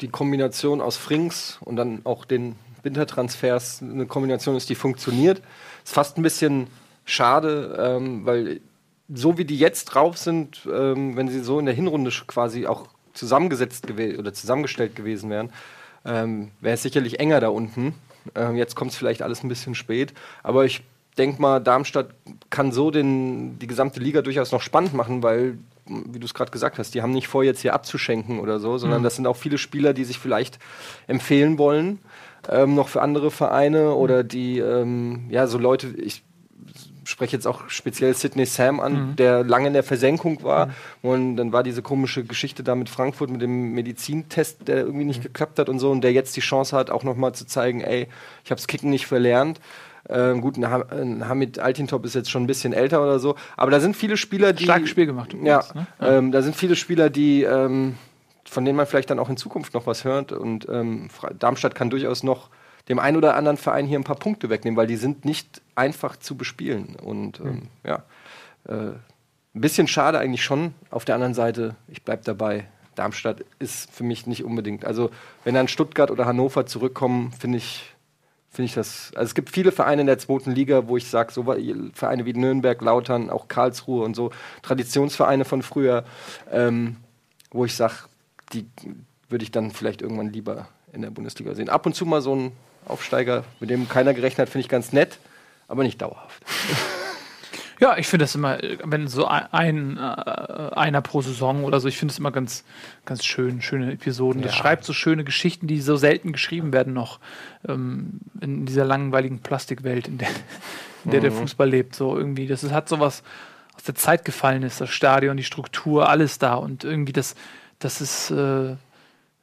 die 0.00 0.08
Kombination 0.08 0.80
aus 0.80 0.96
Frings 0.96 1.58
und 1.60 1.76
dann 1.76 2.00
auch 2.04 2.24
den 2.24 2.56
Wintertransfers 2.82 3.82
eine 3.82 4.06
Kombination 4.06 4.56
ist, 4.56 4.70
die 4.70 4.74
funktioniert. 4.74 5.42
Ist 5.84 5.92
fast 5.92 6.16
ein 6.16 6.22
bisschen 6.22 6.68
schade, 7.04 7.76
ähm, 7.78 8.24
weil 8.24 8.62
so 9.12 9.38
wie 9.38 9.44
die 9.44 9.58
jetzt 9.58 9.86
drauf 9.86 10.18
sind, 10.18 10.68
ähm, 10.72 11.16
wenn 11.16 11.28
sie 11.28 11.40
so 11.40 11.58
in 11.58 11.66
der 11.66 11.74
Hinrunde 11.74 12.10
quasi 12.26 12.66
auch 12.66 12.86
zusammengesetzt 13.12 13.86
oder 13.90 14.32
zusammengestellt 14.32 14.94
gewesen 14.94 15.30
wären, 15.30 15.50
ähm, 16.04 16.50
wäre 16.60 16.74
es 16.74 16.82
sicherlich 16.82 17.20
enger 17.20 17.40
da 17.40 17.48
unten. 17.48 17.94
Ähm, 18.34 18.56
jetzt 18.56 18.76
kommt 18.76 18.92
es 18.92 18.96
vielleicht 18.96 19.22
alles 19.22 19.42
ein 19.42 19.48
bisschen 19.48 19.74
spät, 19.74 20.14
aber 20.42 20.64
ich 20.64 20.82
denke 21.18 21.40
mal, 21.42 21.60
Darmstadt 21.60 22.10
kann 22.50 22.72
so 22.72 22.90
den, 22.90 23.58
die 23.58 23.66
gesamte 23.66 24.00
Liga 24.00 24.22
durchaus 24.22 24.52
noch 24.52 24.62
spannend 24.62 24.94
machen, 24.94 25.22
weil, 25.22 25.58
wie 25.86 26.18
du 26.18 26.24
es 26.24 26.34
gerade 26.34 26.50
gesagt 26.50 26.78
hast, 26.78 26.94
die 26.94 27.02
haben 27.02 27.12
nicht 27.12 27.28
vor, 27.28 27.42
jetzt 27.42 27.60
hier 27.60 27.74
abzuschenken 27.74 28.38
oder 28.38 28.60
so, 28.60 28.78
sondern 28.78 29.02
das 29.02 29.16
sind 29.16 29.26
auch 29.26 29.36
viele 29.36 29.58
Spieler, 29.58 29.92
die 29.92 30.04
sich 30.04 30.18
vielleicht 30.18 30.58
empfehlen 31.08 31.58
wollen, 31.58 31.98
ähm, 32.48 32.74
noch 32.74 32.88
für 32.88 33.02
andere 33.02 33.30
Vereine 33.30 33.94
oder 33.94 34.22
die, 34.22 34.58
ähm, 34.60 35.26
ja, 35.30 35.46
so 35.46 35.58
Leute, 35.58 35.88
ich 35.96 36.22
spreche 37.10 37.36
jetzt 37.36 37.46
auch 37.46 37.68
speziell 37.68 38.14
Sidney 38.14 38.46
Sam 38.46 38.80
an, 38.80 39.16
der 39.16 39.44
lange 39.44 39.66
in 39.66 39.72
der 39.72 39.82
Versenkung 39.82 40.42
war. 40.42 40.70
Und 41.02 41.36
dann 41.36 41.52
war 41.52 41.62
diese 41.62 41.82
komische 41.82 42.24
Geschichte 42.24 42.62
da 42.62 42.74
mit 42.74 42.88
Frankfurt, 42.88 43.30
mit 43.30 43.42
dem 43.42 43.72
Medizintest, 43.72 44.68
der 44.68 44.78
irgendwie 44.78 45.04
nicht 45.04 45.22
geklappt 45.22 45.58
hat 45.58 45.68
und 45.68 45.78
so. 45.78 45.90
Und 45.90 46.02
der 46.02 46.12
jetzt 46.12 46.36
die 46.36 46.40
Chance 46.40 46.76
hat, 46.76 46.90
auch 46.90 47.04
nochmal 47.04 47.34
zu 47.34 47.46
zeigen, 47.46 47.80
ey, 47.80 48.08
ich 48.44 48.50
habe 48.50 48.58
das 48.60 48.66
Kicken 48.66 48.90
nicht 48.90 49.06
verlernt. 49.06 49.60
Ähm, 50.08 50.40
gut, 50.40 50.56
ein, 50.56 50.70
Ha- 50.70 50.86
ein 50.90 51.28
Hamid 51.28 51.58
Altintop 51.58 52.04
ist 52.04 52.14
jetzt 52.14 52.30
schon 52.30 52.44
ein 52.44 52.46
bisschen 52.46 52.72
älter 52.72 53.02
oder 53.02 53.18
so. 53.18 53.36
Aber 53.56 53.70
da 53.70 53.80
sind 53.80 53.96
viele 53.96 54.16
Spieler, 54.16 54.52
die. 54.52 54.64
Starkes 54.64 54.88
Spiel 54.88 55.06
gemacht. 55.06 55.34
Ja, 55.42 55.64
ne? 55.74 55.86
Ähm, 56.00 56.32
da 56.32 56.42
sind 56.42 56.56
viele 56.56 56.74
Spieler, 56.74 57.10
die, 57.10 57.42
ähm, 57.42 57.96
von 58.44 58.64
denen 58.64 58.76
man 58.76 58.86
vielleicht 58.86 59.10
dann 59.10 59.18
auch 59.18 59.28
in 59.28 59.36
Zukunft 59.36 59.74
noch 59.74 59.86
was 59.86 60.04
hört. 60.04 60.32
Und 60.32 60.66
ähm, 60.70 61.08
Darmstadt 61.38 61.74
kann 61.74 61.90
durchaus 61.90 62.22
noch 62.22 62.48
dem 62.90 62.98
einen 62.98 63.16
oder 63.16 63.36
anderen 63.36 63.56
Verein 63.56 63.86
hier 63.86 63.98
ein 63.98 64.04
paar 64.04 64.16
Punkte 64.16 64.50
wegnehmen, 64.50 64.76
weil 64.76 64.88
die 64.88 64.96
sind 64.96 65.24
nicht 65.24 65.62
einfach 65.76 66.16
zu 66.16 66.36
bespielen. 66.36 66.96
Und 66.96 67.38
ähm, 67.38 67.68
ja, 67.84 68.02
äh, 68.68 68.92
ein 69.54 69.60
bisschen 69.60 69.86
schade 69.86 70.18
eigentlich 70.18 70.42
schon. 70.42 70.74
Auf 70.90 71.04
der 71.04 71.14
anderen 71.14 71.34
Seite, 71.34 71.76
ich 71.86 72.02
bleib 72.02 72.24
dabei. 72.24 72.66
Darmstadt 72.96 73.44
ist 73.60 73.90
für 73.92 74.02
mich 74.02 74.26
nicht 74.26 74.44
unbedingt. 74.44 74.84
Also, 74.84 75.10
wenn 75.44 75.54
dann 75.54 75.68
Stuttgart 75.68 76.10
oder 76.10 76.26
Hannover 76.26 76.66
zurückkommen, 76.66 77.32
finde 77.32 77.58
ich, 77.58 77.94
finde 78.50 78.66
ich 78.66 78.74
das. 78.74 79.12
Also, 79.14 79.30
es 79.30 79.34
gibt 79.36 79.50
viele 79.50 79.70
Vereine 79.70 80.00
in 80.00 80.08
der 80.08 80.18
zweiten 80.18 80.50
Liga, 80.50 80.88
wo 80.88 80.96
ich 80.96 81.08
sage, 81.08 81.32
so 81.32 81.44
Vereine 81.94 82.26
wie 82.26 82.32
Nürnberg, 82.32 82.82
Lautern, 82.82 83.30
auch 83.30 83.46
Karlsruhe 83.46 84.04
und 84.04 84.16
so, 84.16 84.32
Traditionsvereine 84.62 85.44
von 85.44 85.62
früher, 85.62 86.04
ähm, 86.50 86.96
wo 87.52 87.64
ich 87.64 87.76
sage, 87.76 87.94
die 88.52 88.66
würde 89.28 89.44
ich 89.44 89.52
dann 89.52 89.70
vielleicht 89.70 90.02
irgendwann 90.02 90.32
lieber 90.32 90.66
in 90.92 91.02
der 91.02 91.10
Bundesliga 91.10 91.54
sehen. 91.54 91.68
Ab 91.68 91.86
und 91.86 91.94
zu 91.94 92.04
mal 92.04 92.20
so 92.20 92.34
ein 92.34 92.52
Aufsteiger, 92.86 93.44
mit 93.60 93.70
dem 93.70 93.88
keiner 93.88 94.14
gerechnet 94.14 94.46
hat, 94.46 94.48
finde 94.48 94.62
ich 94.64 94.68
ganz 94.68 94.92
nett, 94.92 95.18
aber 95.68 95.82
nicht 95.82 96.00
dauerhaft. 96.02 96.42
Ja, 97.80 97.96
ich 97.96 98.08
finde 98.08 98.24
das 98.24 98.34
immer, 98.34 98.58
wenn 98.84 99.08
so 99.08 99.26
ein, 99.26 99.96
äh, 99.96 100.00
einer 100.00 101.00
pro 101.00 101.22
Saison 101.22 101.64
oder 101.64 101.80
so, 101.80 101.88
ich 101.88 101.96
finde 101.96 102.12
es 102.12 102.18
immer 102.18 102.30
ganz, 102.30 102.62
ganz 103.06 103.24
schön, 103.24 103.62
schöne 103.62 103.90
Episoden. 103.92 104.42
Das 104.42 104.52
Ja. 104.52 104.58
schreibt 104.58 104.84
so 104.84 104.92
schöne 104.92 105.24
Geschichten, 105.24 105.66
die 105.66 105.80
so 105.80 105.96
selten 105.96 106.32
geschrieben 106.32 106.74
werden 106.74 106.92
noch 106.92 107.20
ähm, 107.66 108.20
in 108.42 108.66
dieser 108.66 108.84
langweiligen 108.84 109.38
Plastikwelt, 109.38 110.08
in 110.08 110.18
der, 110.18 110.28
in 111.06 111.10
der 111.12 111.20
der 111.22 111.32
Fußball 111.32 111.70
lebt. 111.70 111.94
So 111.94 112.18
irgendwie, 112.18 112.46
das 112.46 112.64
ist, 112.64 112.72
hat 112.72 112.86
sowas 112.90 113.22
aus 113.74 113.84
der 113.84 113.94
Zeit 113.94 114.26
gefallen 114.26 114.62
ist, 114.62 114.82
das 114.82 114.90
Stadion, 114.90 115.38
die 115.38 115.44
Struktur, 115.44 116.06
alles 116.10 116.38
da 116.38 116.56
und 116.56 116.84
irgendwie 116.84 117.14
das, 117.14 117.34
das 117.78 118.02
ist 118.02 118.30
äh, 118.30 118.76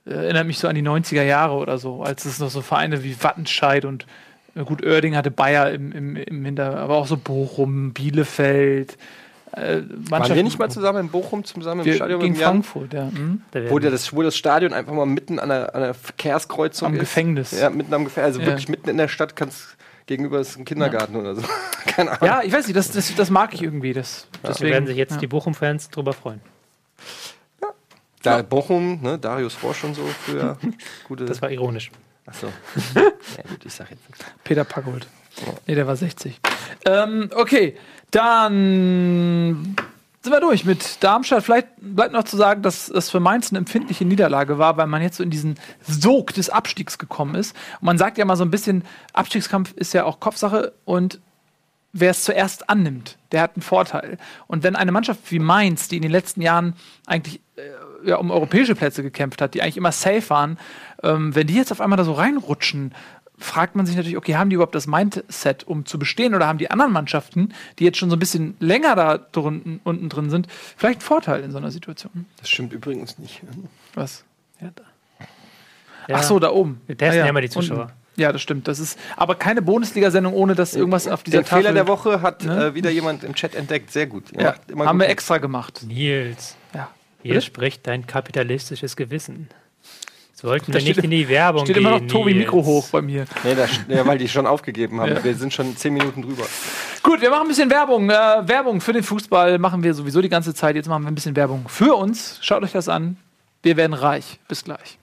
erinnert 0.10 0.48
mich 0.48 0.60
so 0.60 0.67
an 0.67 0.76
die 0.76 0.84
90er 0.84 1.24
Jahre 1.24 1.56
oder 1.56 1.78
so, 1.78 2.02
als 2.02 2.26
es 2.26 2.39
noch 2.39 2.50
so 2.50 2.62
Vereine 2.62 3.04
wie 3.04 3.22
Wattenscheid 3.22 3.86
und 3.86 4.06
äh, 4.56 4.63
gut, 4.63 4.86
Oerding 4.86 5.15
hatte 5.15 5.32
Bayer 5.32 5.72
im, 5.72 5.91
im, 5.91 6.15
im 6.15 6.46
Hinter, 6.46 6.78
aber 6.78 6.96
auch 6.96 7.08
so 7.08 7.17
Bochum, 7.17 7.93
Bielefeld. 7.93 8.98
Äh, 9.54 9.82
Waren 10.10 10.36
wir 10.36 10.43
nicht 10.43 10.60
mal 10.60 10.70
zusammen 10.70 11.00
in 11.00 11.10
Bochum 11.10 11.43
zusammen 11.43 11.82
im 11.82 11.86
wir, 11.86 11.96
Stadion 11.96 12.20
gegen? 12.20 12.36
Frankfurt, 12.36 12.93
ja. 12.93 13.10
Hm? 13.10 13.41
Da 13.52 13.70
Wo, 13.70 13.80
der 13.80 13.91
das, 13.91 14.13
wo 14.13 14.22
das 14.22 14.36
Stadion 14.36 14.74
einfach 14.74 14.93
mal 14.93 15.06
mitten 15.06 15.39
an 15.39 15.50
der, 15.50 15.74
an 15.74 15.82
der 15.82 15.93
Verkehrskreuzung 15.93 16.88
Am 16.88 16.93
ist. 16.96 17.00
Gefängnis. 17.00 17.60
Ja, 17.60 17.70
mitten 17.70 17.93
am 17.93 18.04
Gefängnis. 18.04 18.36
Also 18.36 18.41
Ja. 18.41 18.48
wirklich 18.48 18.70
mitten 18.70 18.89
in 18.89 18.98
der 18.98 19.08
Stadt 19.08 19.36
kannst 19.36 19.78
gegenüber 20.06 20.39
ist 20.39 20.58
ein 20.58 20.65
Kindergarten 20.65 21.15
oder 21.15 21.36
so. 21.36 21.43
Keine 21.86 22.12
Ahnung. 22.12 22.26
Ja, 22.28 22.41
ich 22.43 22.52
weiß 22.52 22.67
nicht, 22.67 22.76
das, 22.76 22.91
das, 22.91 23.13
das 23.15 23.30
mag 23.30 23.54
ich 23.54 23.62
irgendwie. 23.62 23.93
Das, 23.93 24.28
da 24.41 24.50
deswegen, 24.50 24.72
werden 24.72 24.88
sich 24.88 24.98
jetzt 24.98 25.13
ja. 25.13 25.17
die 25.17 25.28
Bochum-Fans 25.28 25.89
drüber 25.89 26.13
freuen. 26.13 26.41
Da 28.28 28.42
Bochum, 28.42 29.02
ne, 29.02 29.18
Darius 29.18 29.54
Forsch 29.54 29.84
und 29.84 29.96
so 29.96 30.06
früher. 30.06 30.58
Gute. 31.08 31.26
Das 31.26 31.42
war 31.42 31.52
ironisch. 31.52 31.92
Achso. 32.26 32.48
ja, 32.96 33.04
gut, 33.50 33.66
ich 33.66 33.74
sag 33.74 33.90
jetzt 33.90 34.08
nichts. 34.10 34.26
Peter 34.44 34.63
Packold. 34.63 35.08
Nee, 35.68 35.76
der 35.76 35.88
war 35.88 35.96
60. 35.96 36.40
Ähm, 36.86 37.30
okay, 37.36 37.78
dann 38.12 39.76
sind 40.22 40.34
wir 40.34 40.42
durch 40.42 40.66
mit 40.66 41.04
Darmstadt. 41.04 41.44
Vielleicht 41.44 41.68
bleibt 41.80 42.12
noch 42.12 42.24
zu 42.24 42.36
sagen, 42.36 42.62
dass 42.62 42.90
es 42.90 43.10
für 43.10 43.20
Mainz 43.20 43.50
eine 43.50 43.60
empfindliche 43.60 44.04
Niederlage 44.04 44.58
war, 44.58 44.78
weil 44.78 44.88
man 44.88 45.02
jetzt 45.02 45.18
so 45.18 45.24
in 45.24 45.30
diesen 45.30 45.56
Sog 45.82 46.34
des 46.34 46.50
Abstiegs 46.50 46.98
gekommen 46.98 47.36
ist. 47.36 47.56
Und 47.80 47.86
man 47.86 47.98
sagt 47.98 48.18
ja 48.18 48.26
mal 48.26 48.36
so 48.36 48.44
ein 48.44 48.52
bisschen, 48.52 48.84
Abstiegskampf 49.13 49.74
ist 49.74 49.94
ja 49.94 50.04
auch 50.04 50.20
Kopfsache 50.20 50.74
und 50.86 51.22
wer 51.94 52.12
es 52.12 52.24
zuerst 52.24 52.70
annimmt, 52.70 53.18
der 53.32 53.42
hat 53.42 53.56
einen 53.56 53.62
Vorteil. 53.62 54.18
Und 54.48 54.63
wenn 54.63 54.76
eine 54.76 54.92
Mannschaft 54.92 55.32
wie 55.32 55.40
Mainz, 55.40 55.88
die 55.88 55.96
in 55.96 56.02
den 56.02 56.12
letzten 56.12 56.42
Jahren 56.42 56.76
eigentlich 57.06 57.40
äh, 57.56 57.62
ja, 58.06 58.18
um 58.18 58.32
europäische 58.32 58.76
Plätze 58.76 59.04
gekämpft 59.04 59.42
hat, 59.42 59.54
die 59.54 59.62
eigentlich 59.62 59.78
immer 59.78 59.92
safe 59.92 60.30
waren, 60.30 60.58
ähm, 61.04 61.34
wenn 61.36 61.48
die 61.48 61.56
jetzt 61.56 61.72
auf 61.72 61.82
einmal 61.82 61.98
da 61.98 62.04
so 62.04 62.14
reinrutschen, 62.14 62.94
fragt 63.40 63.76
man 63.76 63.86
sich 63.86 63.96
natürlich, 63.96 64.18
okay, 64.18 64.36
haben 64.36 64.50
die 64.50 64.56
überhaupt 64.56 64.74
das 64.74 64.88
Mindset, 64.88 65.64
um 65.66 65.86
zu 65.86 66.00
bestehen, 66.00 66.34
oder 66.34 66.48
haben 66.48 66.58
die 66.58 66.72
anderen 66.72 66.92
Mannschaften, 66.92 67.54
die 67.78 67.84
jetzt 67.84 67.98
schon 68.00 68.10
so 68.10 68.16
ein 68.16 68.20
bisschen 68.20 68.56
länger 68.60 68.96
da 68.96 69.18
drunten, 69.20 69.80
unten 69.84 70.10
drin 70.10 70.30
sind, 70.32 70.48
vielleicht 70.76 71.00
einen 71.02 71.06
Vorteil 71.08 71.42
in 71.44 71.52
so 71.52 71.60
einer 71.60 71.70
Situation? 71.70 72.26
Das 72.40 72.50
stimmt 72.50 72.74
übrigens 72.74 73.20
nicht. 73.20 73.42
Was? 73.94 74.24
Ja, 74.60 74.70
Ach 76.14 76.24
so, 76.24 76.40
da 76.40 76.52
oben. 76.52 76.82
Wir 76.88 76.98
testen 76.98 77.20
Ah, 77.22 77.26
ja 77.26 77.30
immer 77.30 77.42
die 77.42 77.50
Zuschauer. 77.50 77.82
unten. 77.82 77.94
Ja, 78.16 78.32
das 78.32 78.42
stimmt. 78.42 78.68
Das 78.68 78.80
ist 78.80 78.98
aber 79.16 79.36
keine 79.36 79.62
Bundesliga-Sendung, 79.62 80.34
ohne 80.34 80.56
dass 80.56 80.74
irgendwas 80.74 81.08
auf 81.08 81.22
dieser 81.22 81.40
Den 81.40 81.46
Tafel. 81.46 81.62
Fehler 81.64 81.74
der 81.76 81.88
Woche 81.88 82.22
hat 82.24 82.44
Ne? 82.44 82.68
äh, 82.68 82.74
wieder 82.74 82.90
jemand 82.90 83.24
im 83.24 83.36
Chat 83.36 83.54
entdeckt. 83.54 83.92
Sehr 83.92 84.08
gut. 84.08 84.24
Ja, 84.36 84.56
haben 84.72 84.98
gut. 84.98 85.00
wir 85.02 85.10
extra 85.10 85.38
gemacht. 85.38 85.84
Nils, 85.86 86.56
Hier 87.28 87.36
Bitte? 87.36 87.46
spricht 87.46 87.86
dein 87.88 88.08
kapitalistisches 88.08 88.96
Gewissen. 88.96 89.50
Sollten 90.34 90.72
Da 90.72 90.78
wir 90.78 90.84
nicht 90.86 90.94
steht- 90.94 91.04
in 91.04 91.12
die 91.12 91.28
Werbung 91.28 91.66
Steht 91.66 91.76
gehen. 91.76 91.86
immer 91.86 92.00
noch 92.00 92.08
Tobi. 92.08 92.34
Mikro 92.36 92.63
hoch 92.63 92.88
bei 92.90 93.02
mir. 93.02 93.26
Nee, 93.44 93.56
das, 93.56 93.70
ja, 93.90 94.06
weil 94.06 94.18
die 94.18 94.30
schon 94.30 94.46
aufgegeben 94.48 95.02
haben. 95.02 95.16
Ja. 95.16 95.24
Wir 95.24 95.36
sind 95.36 95.52
schon 95.54 95.76
zehn 95.76 95.94
Minuten 95.94 96.22
drüber. 96.22 96.46
Gut, 97.04 97.20
wir 97.22 97.30
machen 97.30 97.42
ein 97.42 97.48
bisschen 97.50 97.70
Werbung. 97.70 98.10
Äh, 98.10 98.13
Werbung 98.48 98.80
für 98.80 98.94
den 98.94 99.04
Fußball 99.04 99.58
machen 99.60 99.84
wir 99.84 99.94
sowieso 99.94 100.21
die 100.21 100.30
ganze 100.30 100.54
Zeit. 100.54 100.75
Jetzt 100.78 100.88
machen 100.88 101.04
wir 101.04 101.12
ein 101.12 101.15
bisschen 101.15 101.36
Werbung 101.36 101.65
für 101.67 101.96
uns. 101.96 102.38
Schaut 102.42 102.63
euch 102.63 102.71
das 102.71 102.88
an. 102.88 103.17
Wir 103.63 103.75
werden 103.78 103.94
reich. 103.94 104.40
Bis 104.48 104.63
gleich. 104.63 104.98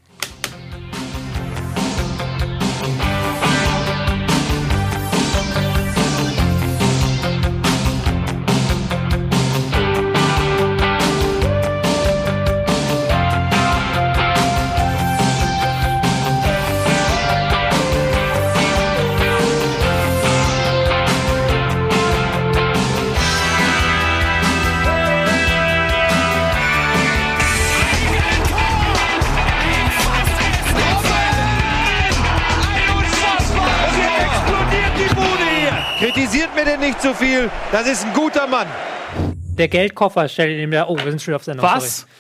Denn 36.65 36.81
nicht 36.81 37.03
so 37.03 37.13
viel. 37.13 37.51
Das 37.73 37.87
ist 37.87 38.07
ein 38.07 38.13
guter 38.15 38.47
Mann. 38.47 38.67
Der 39.59 39.69
Geldkoffer 39.69 40.29
stellt 40.29 40.59
ihm 40.59 40.71
da. 40.71 40.87
Oh, 40.89 40.97
wir 40.97 41.11
sind 41.11 41.21
schon 41.21 41.35
auf 41.35 41.45
Sendung. 41.45 41.65
Was? 41.65 41.99
sorry. 41.99 42.11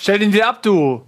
Stell 0.00 0.18
den 0.18 0.32
wieder 0.32 0.48
ab, 0.48 0.62
du. 0.62 1.02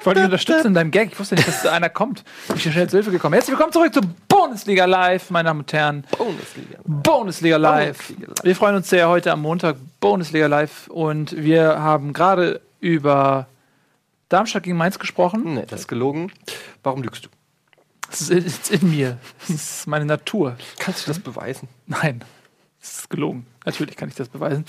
Ich 0.00 0.06
wollte 0.06 0.20
dich 0.20 0.24
unterstützen 0.24 0.68
in 0.68 0.74
deinem 0.74 0.90
Gag. 0.90 1.12
Ich 1.12 1.20
wusste 1.20 1.34
nicht, 1.34 1.46
dass 1.46 1.66
einer 1.66 1.90
kommt. 1.90 2.24
Ich 2.56 2.62
bin 2.64 2.72
schnell 2.72 2.88
zur 2.88 2.98
Hilfe 2.98 3.10
gekommen. 3.10 3.34
Herzlich 3.34 3.52
willkommen 3.52 3.72
zurück 3.72 3.92
zu 3.92 4.00
Bundesliga 4.28 4.86
Live, 4.86 5.30
meine 5.30 5.48
Damen 5.48 5.60
und 5.60 5.72
Herren. 5.72 6.04
Bundesliga. 6.16 6.78
Bundesliga 6.84 7.56
Live. 7.58 7.98
Bundesliga 7.98 8.28
Live. 8.28 8.44
Wir 8.44 8.56
freuen 8.56 8.76
uns 8.76 8.88
sehr 8.88 9.08
heute 9.08 9.30
am 9.32 9.42
Montag 9.42 9.76
Bundesliga 10.00 10.46
Live 10.46 10.88
und 10.88 11.36
wir 11.36 11.80
haben 11.80 12.12
gerade 12.12 12.60
über 12.80 13.46
Darmstadt 14.30 14.62
gegen 14.62 14.76
Mainz 14.76 14.98
gesprochen. 14.98 15.54
Nee, 15.54 15.64
das 15.68 15.80
ist 15.80 15.88
gelogen. 15.88 16.32
Warum 16.82 17.02
lügst 17.02 17.26
du? 17.26 17.28
Das 18.10 18.20
ist 18.22 18.30
in, 18.30 18.44
ist 18.44 18.70
in 18.70 18.90
mir. 18.90 19.18
Das 19.40 19.50
ist 19.50 19.86
meine 19.86 20.04
Natur. 20.04 20.56
Kannst 20.78 21.06
du 21.06 21.10
das 21.10 21.18
beweisen? 21.18 21.68
Nein, 21.86 22.22
das 22.80 22.98
ist 22.98 23.10
gelogen. 23.10 23.46
Natürlich 23.64 23.96
kann 23.96 24.08
ich 24.08 24.14
das 24.14 24.28
beweisen. 24.28 24.64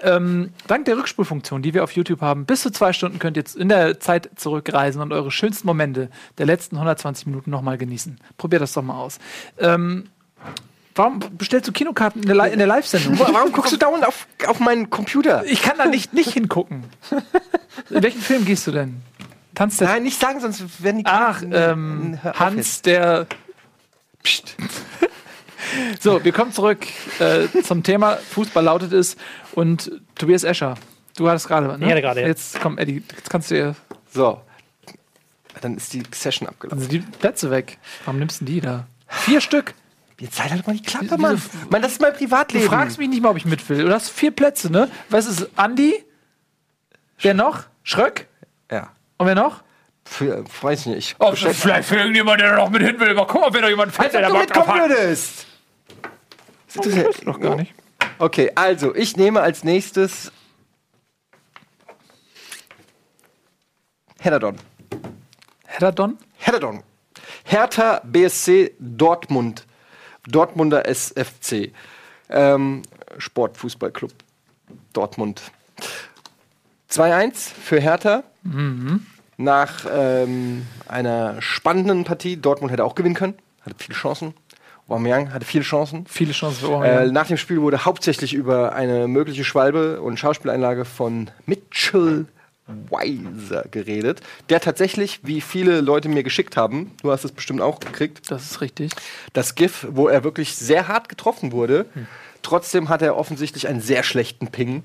Ähm, 0.00 0.50
dank 0.66 0.84
der 0.86 0.96
Rückspulfunktion, 0.96 1.62
die 1.62 1.74
wir 1.74 1.84
auf 1.84 1.92
YouTube 1.92 2.20
haben, 2.20 2.44
bis 2.44 2.62
zu 2.62 2.70
zwei 2.72 2.92
Stunden 2.92 3.18
könnt 3.20 3.36
ihr 3.36 3.40
jetzt 3.42 3.54
in 3.56 3.68
der 3.68 4.00
Zeit 4.00 4.30
zurückreisen 4.36 5.00
und 5.00 5.12
eure 5.12 5.30
schönsten 5.30 5.66
Momente 5.68 6.10
der 6.38 6.46
letzten 6.46 6.76
120 6.76 7.26
Minuten 7.26 7.50
nochmal 7.50 7.78
genießen. 7.78 8.18
Probiert 8.36 8.62
das 8.62 8.72
doch 8.72 8.82
mal 8.82 8.98
aus. 8.98 9.18
Ähm, 9.58 10.08
warum 10.96 11.20
bestellst 11.38 11.68
du 11.68 11.72
Kinokarten 11.72 12.22
in 12.22 12.26
der, 12.28 12.36
Li- 12.50 12.56
der 12.56 12.66
Live-Sendung? 12.66 13.16
Warum 13.18 13.52
guckst 13.52 13.72
du 13.72 13.76
dauernd 13.76 14.04
auf, 14.06 14.26
auf 14.48 14.58
meinen 14.58 14.90
Computer? 14.90 15.44
Ich 15.46 15.62
kann 15.62 15.78
da 15.78 15.86
nicht, 15.86 16.12
nicht 16.12 16.30
hingucken. 16.32 16.82
In 17.90 18.02
welchen 18.02 18.20
Film 18.20 18.44
gehst 18.44 18.66
du 18.66 18.72
denn? 18.72 19.02
Tanz 19.62 19.76
der 19.76 19.88
Nein, 19.88 20.02
nicht 20.02 20.20
sagen, 20.20 20.40
sonst 20.40 20.82
werden 20.82 20.98
die 20.98 21.06
Ach, 21.06 21.40
Karten- 21.40 21.52
ähm, 21.54 22.18
Hans, 22.22 22.82
der. 22.82 23.26
Psst. 24.24 24.56
so, 26.00 26.22
wir 26.24 26.32
kommen 26.32 26.52
zurück 26.52 26.84
äh, 27.20 27.46
zum 27.62 27.82
Thema. 27.84 28.16
Fußball 28.16 28.64
lautet 28.64 28.92
es. 28.92 29.16
Und 29.54 29.92
Tobias 30.16 30.42
Escher, 30.44 30.74
du 31.16 31.28
hattest 31.28 31.46
gerade. 31.46 31.78
Ne? 31.78 31.84
Ich 31.86 31.90
hatte 31.92 32.02
gerade, 32.02 32.20
ja. 32.22 32.26
Jetzt 32.26 32.60
komm, 32.60 32.76
Eddie, 32.78 33.02
jetzt 33.16 33.30
kannst 33.30 33.50
du 33.50 33.54
dir 33.54 33.76
So. 34.12 34.40
Dann 35.60 35.76
ist 35.76 35.92
die 35.92 36.02
Session 36.12 36.48
abgelaufen. 36.48 36.78
also 36.78 36.90
die 36.90 36.98
Plätze 37.00 37.50
weg. 37.50 37.78
Warum 38.04 38.18
nimmst 38.18 38.40
du 38.40 38.44
die 38.46 38.60
da? 38.60 38.86
Vier 39.06 39.40
Stück. 39.40 39.74
Jetzt 40.18 40.40
halt 40.40 40.50
halt 40.52 40.66
mal 40.66 40.74
die 40.76 40.82
Klappe, 40.82 41.18
Mann. 41.18 41.40
Mann, 41.70 41.82
das 41.82 41.92
ist 41.92 42.00
mein 42.00 42.12
Du 42.12 42.18
Privatleben. 42.18 42.66
fragst 42.66 42.98
mich 42.98 43.08
nicht 43.08 43.22
mal, 43.22 43.28
ob 43.30 43.36
ich 43.36 43.44
mit 43.44 43.68
will. 43.68 43.84
Du 43.84 43.92
hast 43.92 44.08
vier 44.10 44.30
Plätze, 44.32 44.70
ne? 44.72 44.88
Was 45.08 45.26
ist 45.26 45.48
Andi? 45.56 45.94
Wer 47.20 47.34
noch? 47.34 47.64
Schröck? 47.82 48.26
Ja. 49.22 49.26
Und 49.26 49.26
wer 49.28 49.34
noch? 49.34 49.62
Für, 50.04 50.44
weiß 50.62 50.80
ich 50.80 50.86
nicht. 50.86 51.16
Oh, 51.20 51.32
vielleicht 51.32 51.88
für 51.88 51.96
irgendjemand, 51.96 52.40
der 52.40 52.50
da 52.50 52.56
noch 52.56 52.70
mit 52.70 52.82
hin 52.82 52.98
will. 52.98 53.14
Mal 53.14 53.24
gucken, 53.24 53.44
ob 53.44 53.54
wir 53.54 53.60
noch 53.60 53.68
jemanden 53.68 53.94
ob 53.96 54.10
der 54.10 54.20
da 54.20 54.28
Bock 54.28 54.46
drauf 54.48 54.66
mitkommen 54.66 54.80
hat. 54.82 54.90
würdest. 54.90 55.46
Das 56.66 56.76
interessiert 56.76 57.24
Noch 57.24 57.38
gar 57.38 57.54
nicht. 57.54 57.72
Okay, 58.18 58.50
also 58.56 58.94
ich 58.94 59.16
nehme 59.16 59.40
als 59.40 59.62
nächstes 59.62 60.32
Herdadon. 64.18 64.56
Hedderdon? 65.66 66.18
Herdadon. 66.36 66.82
Hertha 67.44 68.00
BSC 68.04 68.74
Dortmund. 68.78 69.66
Dortmunder 70.26 70.86
SFC. 70.86 71.72
Ähm, 72.28 72.82
Sportfußballclub 73.18 74.12
Dortmund. 74.92 75.42
2-1 76.90 77.52
für 77.52 77.80
Hertha. 77.80 78.22
Nach 79.42 79.86
ähm, 79.92 80.66
einer 80.88 81.40
spannenden 81.42 82.04
Partie. 82.04 82.36
Dortmund 82.36 82.72
hätte 82.72 82.84
auch 82.84 82.94
gewinnen 82.94 83.14
können. 83.14 83.34
Hatte 83.62 83.76
viele 83.78 83.96
Chancen. 83.96 84.34
Aubameyang 84.88 85.32
hatte 85.32 85.46
viele 85.46 85.64
Chancen. 85.64 86.04
Viele 86.08 86.32
Chancen 86.32 86.60
für 86.60 86.66
Äh, 86.66 86.74
Aubameyang. 86.74 87.12
nach 87.12 87.26
dem 87.26 87.36
Spiel 87.36 87.60
wurde 87.60 87.84
hauptsächlich 87.84 88.34
über 88.34 88.74
eine 88.74 89.08
mögliche 89.08 89.44
Schwalbe 89.44 90.00
und 90.02 90.18
Schauspieleinlage 90.18 90.84
von 90.84 91.30
Mitchell 91.46 92.26
Weiser 92.90 93.64
geredet, 93.70 94.20
der 94.48 94.60
tatsächlich, 94.60 95.20
wie 95.24 95.40
viele 95.40 95.80
Leute 95.80 96.08
mir 96.08 96.22
geschickt 96.22 96.56
haben, 96.56 96.92
du 97.02 97.10
hast 97.10 97.24
es 97.24 97.32
bestimmt 97.32 97.60
auch 97.60 97.80
gekriegt, 97.80 98.30
Das 98.30 98.44
ist 98.52 98.60
richtig. 98.60 98.92
das 99.32 99.56
GIF, 99.56 99.86
wo 99.90 100.06
er 100.08 100.22
wirklich 100.24 100.54
sehr 100.54 100.86
hart 100.88 101.08
getroffen 101.08 101.50
wurde. 101.52 101.86
Trotzdem 102.42 102.88
hat 102.88 103.02
er 103.02 103.16
offensichtlich 103.16 103.68
einen 103.68 103.80
sehr 103.80 104.02
schlechten 104.02 104.48
Ping 104.48 104.82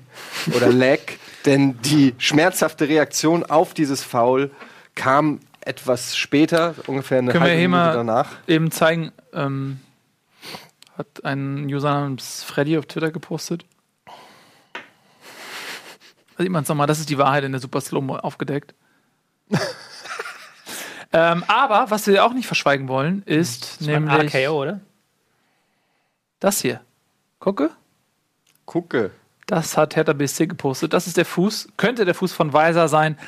oder 0.54 0.72
Lag, 0.72 1.00
denn 1.44 1.80
die 1.82 2.14
schmerzhafte 2.18 2.88
Reaktion 2.88 3.44
auf 3.44 3.74
dieses 3.74 4.02
Foul 4.02 4.50
kam 4.94 5.40
etwas 5.60 6.16
später, 6.16 6.74
ungefähr 6.86 7.18
eine 7.18 7.32
Können 7.32 7.44
wir 7.44 7.50
halbe 7.50 7.60
hier 7.60 7.68
Minute 7.68 7.86
mal 7.86 7.94
danach. 7.94 8.30
eben 8.46 8.70
zeigen, 8.70 9.12
ähm, 9.32 9.80
hat 10.96 11.24
ein 11.24 11.66
User 11.66 11.90
namens 11.90 12.42
Freddy 12.42 12.78
auf 12.78 12.86
Twitter 12.86 13.10
gepostet. 13.10 13.64
Da 16.36 16.44
sieht 16.44 16.50
man 16.50 16.62
es 16.62 16.68
nochmal, 16.68 16.86
das 16.86 17.00
ist 17.00 17.10
die 17.10 17.18
Wahrheit 17.18 17.44
in 17.44 17.52
der 17.52 17.60
Super 17.60 17.80
Slow 17.80 18.18
aufgedeckt. 18.18 18.74
ähm, 21.12 21.44
aber 21.48 21.90
was 21.90 22.06
wir 22.06 22.24
auch 22.24 22.32
nicht 22.32 22.46
verschweigen 22.46 22.88
wollen, 22.88 23.22
ist 23.24 23.80
Das 23.80 23.88
war 23.88 23.96
ein 23.96 24.04
nämlich 24.04 24.34
RKO, 24.34 24.62
oder? 24.62 24.80
das 26.40 26.60
hier. 26.60 26.80
Gucke. 27.40 27.70
Gucke. 28.66 29.10
Das 29.46 29.76
hat 29.76 29.96
Hertha 29.96 30.12
BSC 30.12 30.46
gepostet. 30.46 30.92
Das 30.92 31.06
ist 31.06 31.16
der 31.16 31.24
Fuß, 31.24 31.68
könnte 31.76 32.04
der 32.04 32.14
Fuß 32.14 32.32
von 32.32 32.52
Weiser 32.52 32.88
sein, 32.88 33.18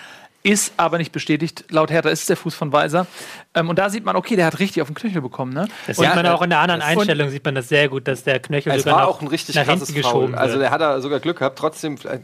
ist 0.42 0.72
aber 0.76 0.98
nicht 0.98 1.12
bestätigt. 1.12 1.64
Laut 1.70 1.90
Hertha 1.90 2.10
ist 2.10 2.20
es 2.20 2.26
der 2.26 2.36
Fuß 2.36 2.54
von 2.54 2.72
Weiser. 2.72 3.06
Ähm, 3.54 3.68
und 3.68 3.78
da 3.78 3.88
sieht 3.88 4.04
man, 4.04 4.16
okay, 4.16 4.36
der 4.36 4.46
hat 4.46 4.58
richtig 4.58 4.82
auf 4.82 4.88
den 4.88 4.94
Knöchel 4.94 5.22
bekommen. 5.22 5.52
Ne? 5.52 5.68
Das 5.86 5.98
Und- 5.98 6.04
sieht 6.04 6.14
man 6.14 6.24
Ja, 6.26 6.34
auch 6.34 6.42
in 6.42 6.50
der 6.50 6.58
anderen 6.60 6.80
das- 6.80 6.88
Einstellung, 6.90 7.30
sieht 7.30 7.44
man 7.44 7.54
das 7.54 7.68
sehr 7.68 7.88
gut, 7.88 8.06
dass 8.08 8.24
der 8.24 8.40
Knöchel 8.40 8.72
Es 8.72 8.82
sogar 8.82 8.98
war 9.00 9.08
auch 9.08 9.20
ein 9.22 9.28
richtig 9.28 9.54
nach 9.54 9.64
krasses 9.64 9.88
hinten 9.90 10.02
Foul. 10.08 10.34
Also 10.34 10.58
der 10.58 10.70
hat 10.70 10.80
da 10.80 11.00
sogar 11.00 11.20
Glück 11.20 11.38
gehabt. 11.38 11.58
Trotzdem, 11.58 11.96
äh, 12.04 12.18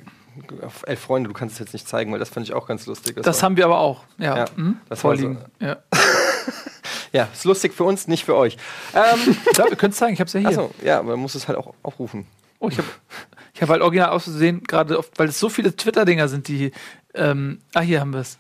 elf 0.84 1.01
Freunde, 1.01 1.28
du 1.28 1.34
kannst 1.34 1.55
es 1.55 1.59
jetzt 1.61 1.72
nicht 1.72 1.89
zeigen, 1.89 2.12
weil 2.12 2.18
das 2.18 2.28
fand 2.28 2.45
ich 2.47 2.53
auch 2.53 2.66
ganz 2.66 2.84
lustig. 2.87 3.16
Das 3.22 3.37
war- 3.39 3.43
haben 3.45 3.57
wir 3.57 3.64
aber 3.64 3.78
auch. 3.78 4.05
Ja, 4.18 4.37
Ja, 4.39 4.45
hm? 4.55 4.76
das 4.89 4.99
war 4.99 5.12
vorliegen. 5.12 5.39
Ja. 5.61 5.76
ja, 7.12 7.28
ist 7.32 7.44
lustig 7.44 7.74
für 7.74 7.84
uns, 7.84 8.09
nicht 8.09 8.24
für 8.24 8.34
euch. 8.34 8.57
Ähm, 8.94 9.36
ja, 9.57 9.64
wir 9.68 9.76
können 9.76 9.92
es 9.92 9.99
zeigen. 9.99 10.14
Ich 10.14 10.20
habe 10.20 10.28
es 10.28 10.32
ja 10.34 10.40
hier. 10.40 10.49
achso, 10.51 10.70
ja, 10.82 11.03
man 11.03 11.18
muss 11.18 11.34
es 11.34 11.49
halt 11.49 11.59
auch 11.59 11.74
aufrufen. 11.82 12.26
Oh, 12.59 12.68
ich 12.68 12.78
habe 12.78 12.88
ich 13.55 13.62
hab 13.62 13.68
halt 13.68 13.82
original 13.82 14.11
auszusehen, 14.11 14.62
gerade 14.64 14.99
auf- 14.99 15.11
weil 15.16 15.28
es 15.28 15.38
so 15.38 15.49
viele 15.49 15.74
Twitter-Dinger 15.76 16.28
sind, 16.28 16.49
die. 16.49 16.72
Ähm, 17.14 17.61
ah, 17.74 17.80
hier 17.80 18.01
haben 18.01 18.12
wir 18.12 18.20
es. 18.20 18.38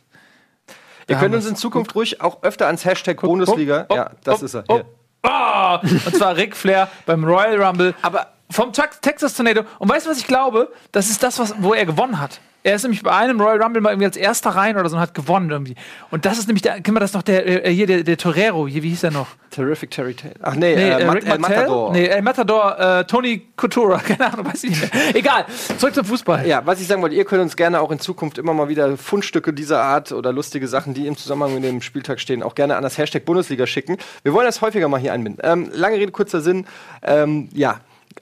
Ihr 1.08 1.16
könnt 1.16 1.34
uns 1.34 1.46
in. 1.46 1.56
Zukunft 1.56 1.94
ruhig 1.94 2.20
auch 2.20 2.42
öfter 2.42 2.66
ans 2.66 2.84
Hashtag 2.84 3.20
Bundesliga. 3.20 3.86
ja, 3.92 4.10
das 4.24 4.42
ist 4.42 4.54
er. 4.54 4.64
Hier. 4.68 4.84
Ah! 5.22 5.76
Und 5.80 6.16
zwar 6.16 6.36
Ric 6.36 6.56
Flair 6.56 6.88
beim 7.04 7.24
Royal 7.24 7.60
Rumble. 7.62 7.94
Aber 8.02 8.32
Vom 8.50 8.72
Tex- 8.72 9.00
Texas 9.00 9.34
Tornado. 9.34 9.62
Und 9.78 9.88
weißt 9.88 10.06
du, 10.06 10.10
was 10.10 10.18
ich 10.18 10.26
glaube? 10.26 10.72
Das 10.92 11.10
ist 11.10 11.22
das, 11.22 11.38
was, 11.38 11.54
wo 11.58 11.74
er 11.74 11.84
gewonnen 11.86 12.20
hat. 12.20 12.40
Er 12.62 12.74
ist 12.74 12.82
nämlich 12.82 13.04
bei 13.04 13.12
einem 13.12 13.40
Royal 13.40 13.62
Rumble 13.62 13.80
mal 13.80 13.90
irgendwie 13.90 14.06
als 14.06 14.16
erster 14.16 14.50
rein 14.50 14.76
oder 14.76 14.88
so 14.88 14.96
und 14.96 15.00
hat 15.02 15.14
gewonnen 15.14 15.48
irgendwie. 15.50 15.76
Und 16.10 16.24
das 16.24 16.36
ist 16.36 16.48
nämlich 16.48 16.62
der, 16.62 16.80
kennen 16.80 16.96
wir 16.96 17.00
das 17.00 17.12
noch, 17.12 17.22
der, 17.22 17.64
äh, 17.64 17.72
hier, 17.72 17.86
der, 17.86 18.02
der 18.02 18.16
Torero, 18.16 18.66
hier, 18.66 18.82
wie 18.82 18.88
hieß 18.88 19.02
der 19.02 19.12
noch? 19.12 19.28
Terrific 19.50 19.92
Terry 19.92 20.14
Taylor. 20.14 20.34
Ach 20.42 20.54
nee, 20.56 20.74
Nee, 20.74 20.82
äh, 20.90 21.00
äh, 21.00 21.04
Mat 21.04 21.14
Rick 21.14 21.26
El 21.28 21.38
Martel? 21.38 21.56
Matador. 21.58 21.92
Nee, 21.92 22.06
El 22.06 22.22
Matador, 22.22 22.78
äh, 22.80 23.04
Tony 23.04 23.46
Couture, 23.56 23.98
keine 24.04 24.32
Ahnung, 24.32 24.46
weiß 24.46 24.64
ich 24.64 24.70
nicht 24.70 24.92
mehr. 24.92 25.14
Egal, 25.14 25.44
zurück 25.78 25.94
zum 25.94 26.04
Fußball. 26.06 26.44
Ja, 26.44 26.66
was 26.66 26.80
ich 26.80 26.88
sagen 26.88 27.02
wollte, 27.02 27.14
ihr 27.14 27.24
könnt 27.24 27.42
uns 27.42 27.54
gerne 27.54 27.80
auch 27.80 27.92
in 27.92 28.00
Zukunft 28.00 28.36
immer 28.36 28.52
mal 28.52 28.68
wieder 28.68 28.96
Fundstücke 28.96 29.52
dieser 29.52 29.80
Art 29.82 30.10
oder 30.10 30.32
lustige 30.32 30.66
Sachen, 30.66 30.92
die 30.92 31.06
im 31.06 31.16
Zusammenhang 31.16 31.54
mit 31.54 31.62
dem 31.62 31.80
Spieltag 31.82 32.18
stehen, 32.18 32.42
auch 32.42 32.56
gerne 32.56 32.74
an 32.76 32.82
das 32.82 32.98
Hashtag 32.98 33.24
Bundesliga 33.24 33.68
schicken. 33.68 33.96
Wir 34.24 34.32
wollen 34.32 34.46
das 34.46 34.60
häufiger 34.60 34.88
mal 34.88 34.98
hier 34.98 35.12
einbinden. 35.12 35.40
Ähm, 35.48 35.70
lange 35.72 35.98
Rede, 35.98 36.10
kurzer 36.10 36.40
Sinn. 36.40 36.66
Ähm, 37.04 37.48
ja, 37.52 37.78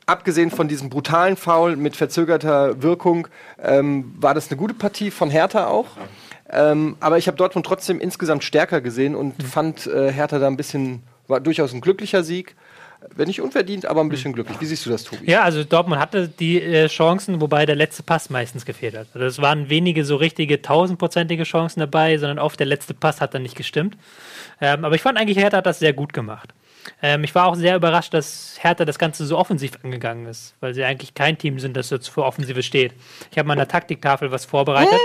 abgesehen 0.06 0.50
von 0.50 0.68
diesem 0.68 0.90
brutalen 0.90 1.36
Foul 1.36 1.76
mit 1.76 1.96
verzögerter 1.96 2.82
Wirkung, 2.82 3.28
ähm, 3.62 4.14
war 4.18 4.34
das 4.34 4.50
eine 4.50 4.56
gute 4.56 4.74
Partie 4.74 5.10
von 5.10 5.30
Hertha 5.30 5.66
auch. 5.66 5.88
Ähm, 6.50 6.96
aber 7.00 7.18
ich 7.18 7.26
habe 7.26 7.36
Dortmund 7.36 7.66
trotzdem 7.66 8.00
insgesamt 8.00 8.44
stärker 8.44 8.80
gesehen 8.80 9.14
und 9.14 9.42
fand 9.42 9.86
äh, 9.86 10.12
Hertha 10.12 10.38
da 10.38 10.46
ein 10.46 10.56
bisschen, 10.56 11.02
war 11.26 11.40
durchaus 11.40 11.72
ein 11.72 11.80
glücklicher 11.80 12.22
Sieg. 12.22 12.54
Wenn 13.14 13.26
nicht 13.26 13.42
unverdient, 13.42 13.84
aber 13.84 14.00
ein 14.00 14.08
bisschen 14.08 14.32
glücklich. 14.32 14.58
Wie 14.60 14.64
siehst 14.64 14.86
du 14.86 14.90
das, 14.90 15.04
Tobi? 15.04 15.30
Ja, 15.30 15.42
also 15.42 15.62
Dortmund 15.62 16.00
hatte 16.00 16.26
die 16.26 16.62
äh, 16.62 16.86
Chancen, 16.88 17.40
wobei 17.40 17.66
der 17.66 17.76
letzte 17.76 18.02
Pass 18.02 18.30
meistens 18.30 18.64
gefehlt 18.64 18.96
hat. 18.96 19.08
Also 19.12 19.26
es 19.26 19.42
waren 19.42 19.68
wenige 19.68 20.06
so 20.06 20.16
richtige 20.16 20.62
tausendprozentige 20.62 21.44
Chancen 21.44 21.80
dabei, 21.80 22.16
sondern 22.16 22.38
oft 22.38 22.58
der 22.58 22.66
letzte 22.66 22.94
Pass 22.94 23.20
hat 23.20 23.34
dann 23.34 23.42
nicht 23.42 23.56
gestimmt. 23.56 23.98
Ähm, 24.60 24.86
aber 24.86 24.94
ich 24.94 25.02
fand 25.02 25.18
eigentlich, 25.18 25.36
Hertha 25.36 25.58
hat 25.58 25.66
das 25.66 25.80
sehr 25.80 25.92
gut 25.92 26.14
gemacht. 26.14 26.54
Ähm, 27.02 27.24
ich 27.24 27.34
war 27.34 27.46
auch 27.46 27.54
sehr 27.54 27.76
überrascht, 27.76 28.14
dass 28.14 28.56
Hertha 28.60 28.84
das 28.84 28.98
Ganze 28.98 29.26
so 29.26 29.38
offensiv 29.38 29.78
angegangen 29.82 30.26
ist, 30.26 30.54
weil 30.60 30.74
sie 30.74 30.84
eigentlich 30.84 31.14
kein 31.14 31.38
Team 31.38 31.58
sind, 31.58 31.76
das 31.76 31.90
jetzt 31.90 32.08
für 32.08 32.24
Offensive 32.24 32.62
steht. 32.62 32.92
Ich 33.30 33.38
habe 33.38 33.46
mal 33.46 33.54
an 33.54 33.58
der 33.58 33.68
Taktiktafel 33.68 34.30
was 34.30 34.44
vorbereitet. 34.44 34.98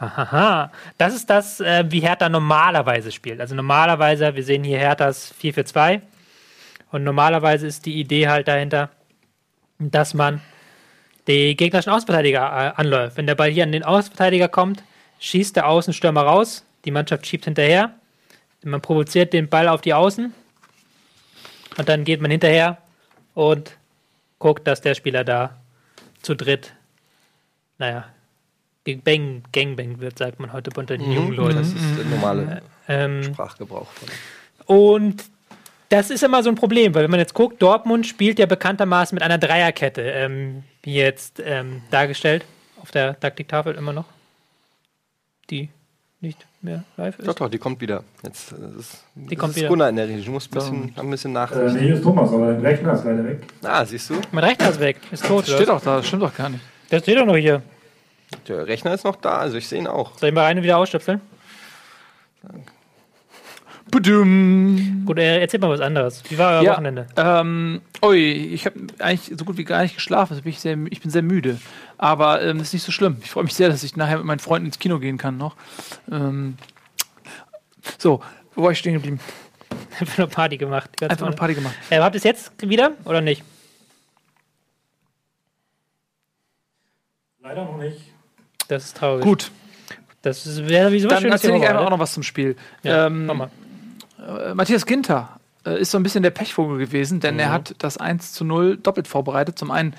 Haha. 0.00 0.72
Das 0.98 1.14
ist 1.14 1.28
das, 1.30 1.60
äh, 1.60 1.84
wie 1.88 2.00
Hertha 2.00 2.28
normalerweise 2.28 3.12
spielt. 3.12 3.40
Also 3.40 3.54
normalerweise, 3.54 4.34
wir 4.34 4.44
sehen 4.44 4.64
hier 4.64 4.78
Herthas 4.78 5.34
4-4-2. 5.40 6.00
Und 6.92 7.04
normalerweise 7.04 7.66
ist 7.66 7.86
die 7.86 8.00
Idee 8.00 8.28
halt 8.28 8.48
dahinter, 8.48 8.90
dass 9.78 10.14
man 10.14 10.40
die 11.26 11.56
gegnerischen 11.56 11.92
Außenverteidiger 11.92 12.40
äh, 12.40 12.80
anläuft. 12.80 13.16
Wenn 13.16 13.26
der 13.26 13.34
Ball 13.34 13.50
hier 13.50 13.62
an 13.62 13.72
den 13.72 13.84
Außenverteidiger 13.84 14.48
kommt, 14.48 14.82
schießt 15.20 15.54
der 15.56 15.68
Außenstürmer 15.68 16.22
raus, 16.22 16.64
die 16.84 16.90
Mannschaft 16.90 17.26
schiebt 17.26 17.44
hinterher, 17.44 17.94
man 18.62 18.80
provoziert 18.80 19.32
den 19.32 19.48
Ball 19.48 19.68
auf 19.68 19.80
die 19.80 19.94
Außen 19.94 20.34
und 21.80 21.88
dann 21.88 22.04
geht 22.04 22.20
man 22.20 22.30
hinterher 22.30 22.78
und 23.34 23.76
guckt, 24.38 24.66
dass 24.66 24.80
der 24.80 24.94
Spieler 24.94 25.24
da 25.24 25.56
zu 26.22 26.34
dritt, 26.34 26.72
naja, 27.78 28.04
gebang, 28.84 29.42
gangbang 29.52 29.98
wird, 30.00 30.18
sagt 30.18 30.40
man 30.40 30.52
heute 30.52 30.70
unter 30.78 30.96
den 30.96 31.10
jungen 31.12 31.36
Das 31.36 31.36
Leuten. 31.36 31.60
ist 31.60 31.98
der 31.98 32.04
normale 32.04 32.62
Ähm, 32.88 33.22
Sprachgebrauch. 33.24 33.88
Von. 33.92 34.08
und 34.66 35.24
das 35.88 36.10
ist 36.10 36.22
immer 36.22 36.42
so 36.42 36.50
ein 36.50 36.54
Problem, 36.54 36.94
weil 36.94 37.02
wenn 37.02 37.10
man 37.10 37.18
jetzt 37.20 37.34
guckt, 37.34 37.60
Dortmund 37.60 38.06
spielt 38.06 38.38
ja 38.38 38.46
bekanntermaßen 38.46 39.16
mit 39.16 39.22
einer 39.24 39.38
Dreierkette, 39.38 40.02
ähm, 40.02 40.62
wie 40.82 40.94
jetzt 40.94 41.42
ähm, 41.44 41.82
dargestellt 41.90 42.44
auf 42.80 42.90
der 42.92 43.18
Taktiktafel 43.18 43.74
immer 43.74 43.92
noch, 43.92 44.04
die 45.50 45.68
nicht 46.20 46.46
mehr 46.62 46.84
live 46.96 47.18
ist. 47.18 47.26
Doch, 47.28 47.34
doch, 47.34 47.48
die 47.48 47.58
kommt 47.58 47.80
wieder. 47.80 48.02
Jetzt, 48.22 48.52
äh, 48.52 48.78
ist, 48.78 49.02
Die 49.14 49.28
das 49.34 49.38
kommt 49.38 49.50
ist 49.52 49.56
wieder. 49.56 49.68
Gunnar 49.68 49.88
in 49.88 49.96
der 49.96 50.08
Regie. 50.08 50.24
Du 50.24 50.30
musst 50.32 50.50
ein 50.50 50.54
bisschen, 50.54 50.92
ein 50.96 51.10
bisschen 51.10 51.30
Äh, 51.30 51.34
nachrichten. 51.34 51.74
nee, 51.74 51.80
hier 51.86 51.94
ist 51.94 52.02
Thomas, 52.02 52.30
aber 52.32 52.52
dein 52.52 52.60
Rechner 52.60 52.92
ist 52.94 53.04
leider 53.04 53.24
weg. 53.24 53.42
Ah, 53.62 53.84
siehst 53.84 54.10
du? 54.10 54.14
Mein 54.32 54.44
Rechner 54.44 54.70
ist 54.70 54.80
weg, 54.80 54.96
ist 55.10 55.24
tot. 55.26 55.46
Das 55.48 55.54
steht 55.54 55.70
auch 55.70 55.80
da, 55.80 55.96
das 55.96 56.06
stimmt 56.06 56.22
doch 56.22 56.34
gar 56.36 56.48
nicht. 56.48 56.62
Der 56.90 56.98
steht 57.00 57.16
doch 57.18 57.26
noch 57.26 57.36
hier. 57.36 57.62
Der 58.48 58.66
Rechner 58.66 58.94
ist 58.94 59.04
noch 59.04 59.16
da, 59.16 59.38
also 59.38 59.56
ich 59.56 59.66
sehe 59.68 59.78
ihn 59.78 59.86
auch. 59.86 60.16
Soll 60.18 60.28
ich 60.28 60.34
mal 60.34 60.44
rein 60.44 60.56
und 60.58 60.62
wieder 60.64 60.76
ausstöpseln? 60.78 61.20
Badum. 62.42 62.62
Gut, 63.92 65.18
äh, 65.18 65.40
erzähl 65.40 65.58
mal 65.60 65.70
was 65.70 65.80
anderes. 65.80 66.22
Wie 66.28 66.38
war 66.38 66.52
euer 66.58 66.62
Ja, 66.62 66.72
Wochenende? 66.72 67.06
ähm, 67.16 67.80
ui, 68.02 68.18
ich 68.32 68.66
habe 68.66 68.76
eigentlich 68.98 69.36
so 69.38 69.44
gut 69.44 69.56
wie 69.56 69.64
gar 69.64 69.82
nicht 69.82 69.94
geschlafen. 69.96 70.32
Also 70.32 70.42
bin 70.42 70.50
ich, 70.52 70.60
sehr, 70.60 70.78
ich 70.90 71.00
bin 71.00 71.10
sehr 71.10 71.22
müde. 71.22 71.58
Aber 71.98 72.42
ähm, 72.42 72.60
ist 72.60 72.72
nicht 72.72 72.84
so 72.84 72.92
schlimm. 72.92 73.16
Ich 73.22 73.30
freue 73.30 73.44
mich 73.44 73.54
sehr, 73.54 73.68
dass 73.68 73.82
ich 73.82 73.96
nachher 73.96 74.18
mit 74.18 74.26
meinen 74.26 74.38
Freunden 74.38 74.66
ins 74.66 74.78
Kino 74.78 74.98
gehen 74.98 75.18
kann 75.18 75.36
noch. 75.38 75.56
Ähm, 76.10 76.56
so, 77.98 78.22
wo 78.54 78.62
war 78.62 78.70
ich 78.72 78.78
stehen 78.78 78.94
geblieben? 78.94 79.18
Einfach 80.00 80.18
nur 80.18 80.26
Party 80.28 80.56
gemacht. 80.56 80.90
Einfach 81.02 81.18
eine 81.18 81.28
Woche. 81.28 81.36
Party 81.38 81.54
gemacht. 81.54 81.74
Äh, 81.90 81.98
habt 82.00 82.14
ihr 82.14 82.18
es 82.18 82.24
jetzt 82.24 82.52
wieder 82.68 82.92
oder 83.04 83.20
nicht? 83.20 83.42
Leider 87.42 87.64
noch 87.64 87.78
nicht. 87.78 88.00
Das 88.68 88.84
ist 88.84 88.96
traurig. 88.96 89.24
Gut, 89.24 89.50
Das 90.22 90.66
wäre 90.68 90.92
wie 90.92 91.00
so 91.00 91.10
was 91.10 91.22
dann 91.22 91.32
erzähle 91.32 91.56
ich 91.56 91.68
einfach 91.68 91.84
auch 91.86 91.90
noch 91.90 91.98
was 91.98 92.12
zum 92.14 92.22
Spiel. 92.22 92.54
Ja, 92.82 93.06
ähm, 93.06 93.26
mach 93.26 93.34
mal. 93.34 93.50
Äh, 94.38 94.54
Matthias 94.54 94.86
Ginter 94.86 95.40
äh, 95.64 95.80
ist 95.80 95.90
so 95.90 95.98
ein 95.98 96.02
bisschen 96.02 96.22
der 96.22 96.30
Pechvogel 96.30 96.78
gewesen, 96.78 97.20
denn 97.20 97.38
er 97.38 97.52
hat 97.52 97.74
das 97.78 97.96
1 97.96 98.32
zu 98.32 98.44
0 98.44 98.76
doppelt 98.76 99.08
vorbereitet. 99.08 99.58
Zum 99.58 99.70
einen 99.70 99.94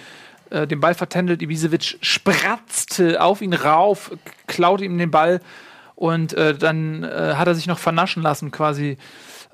äh, 0.50 0.68
den 0.68 0.80
Ball 0.80 0.94
vertändelt, 0.94 1.42
Ibisevic 1.42 1.98
spratzte 2.02 3.22
auf 3.22 3.42
ihn 3.42 3.54
rauf, 3.54 4.12
klaute 4.48 4.86
ihm 4.86 4.98
den 4.98 5.12
Ball 5.12 5.42
und 5.96 6.34
äh, 6.34 6.56
dann 6.56 7.04
äh, 7.04 7.34
hat 7.36 7.48
er 7.48 7.56
sich 7.56 7.68
noch 7.68 7.80
vernaschen 7.80 8.24
lassen, 8.24 8.52
quasi 8.52 8.98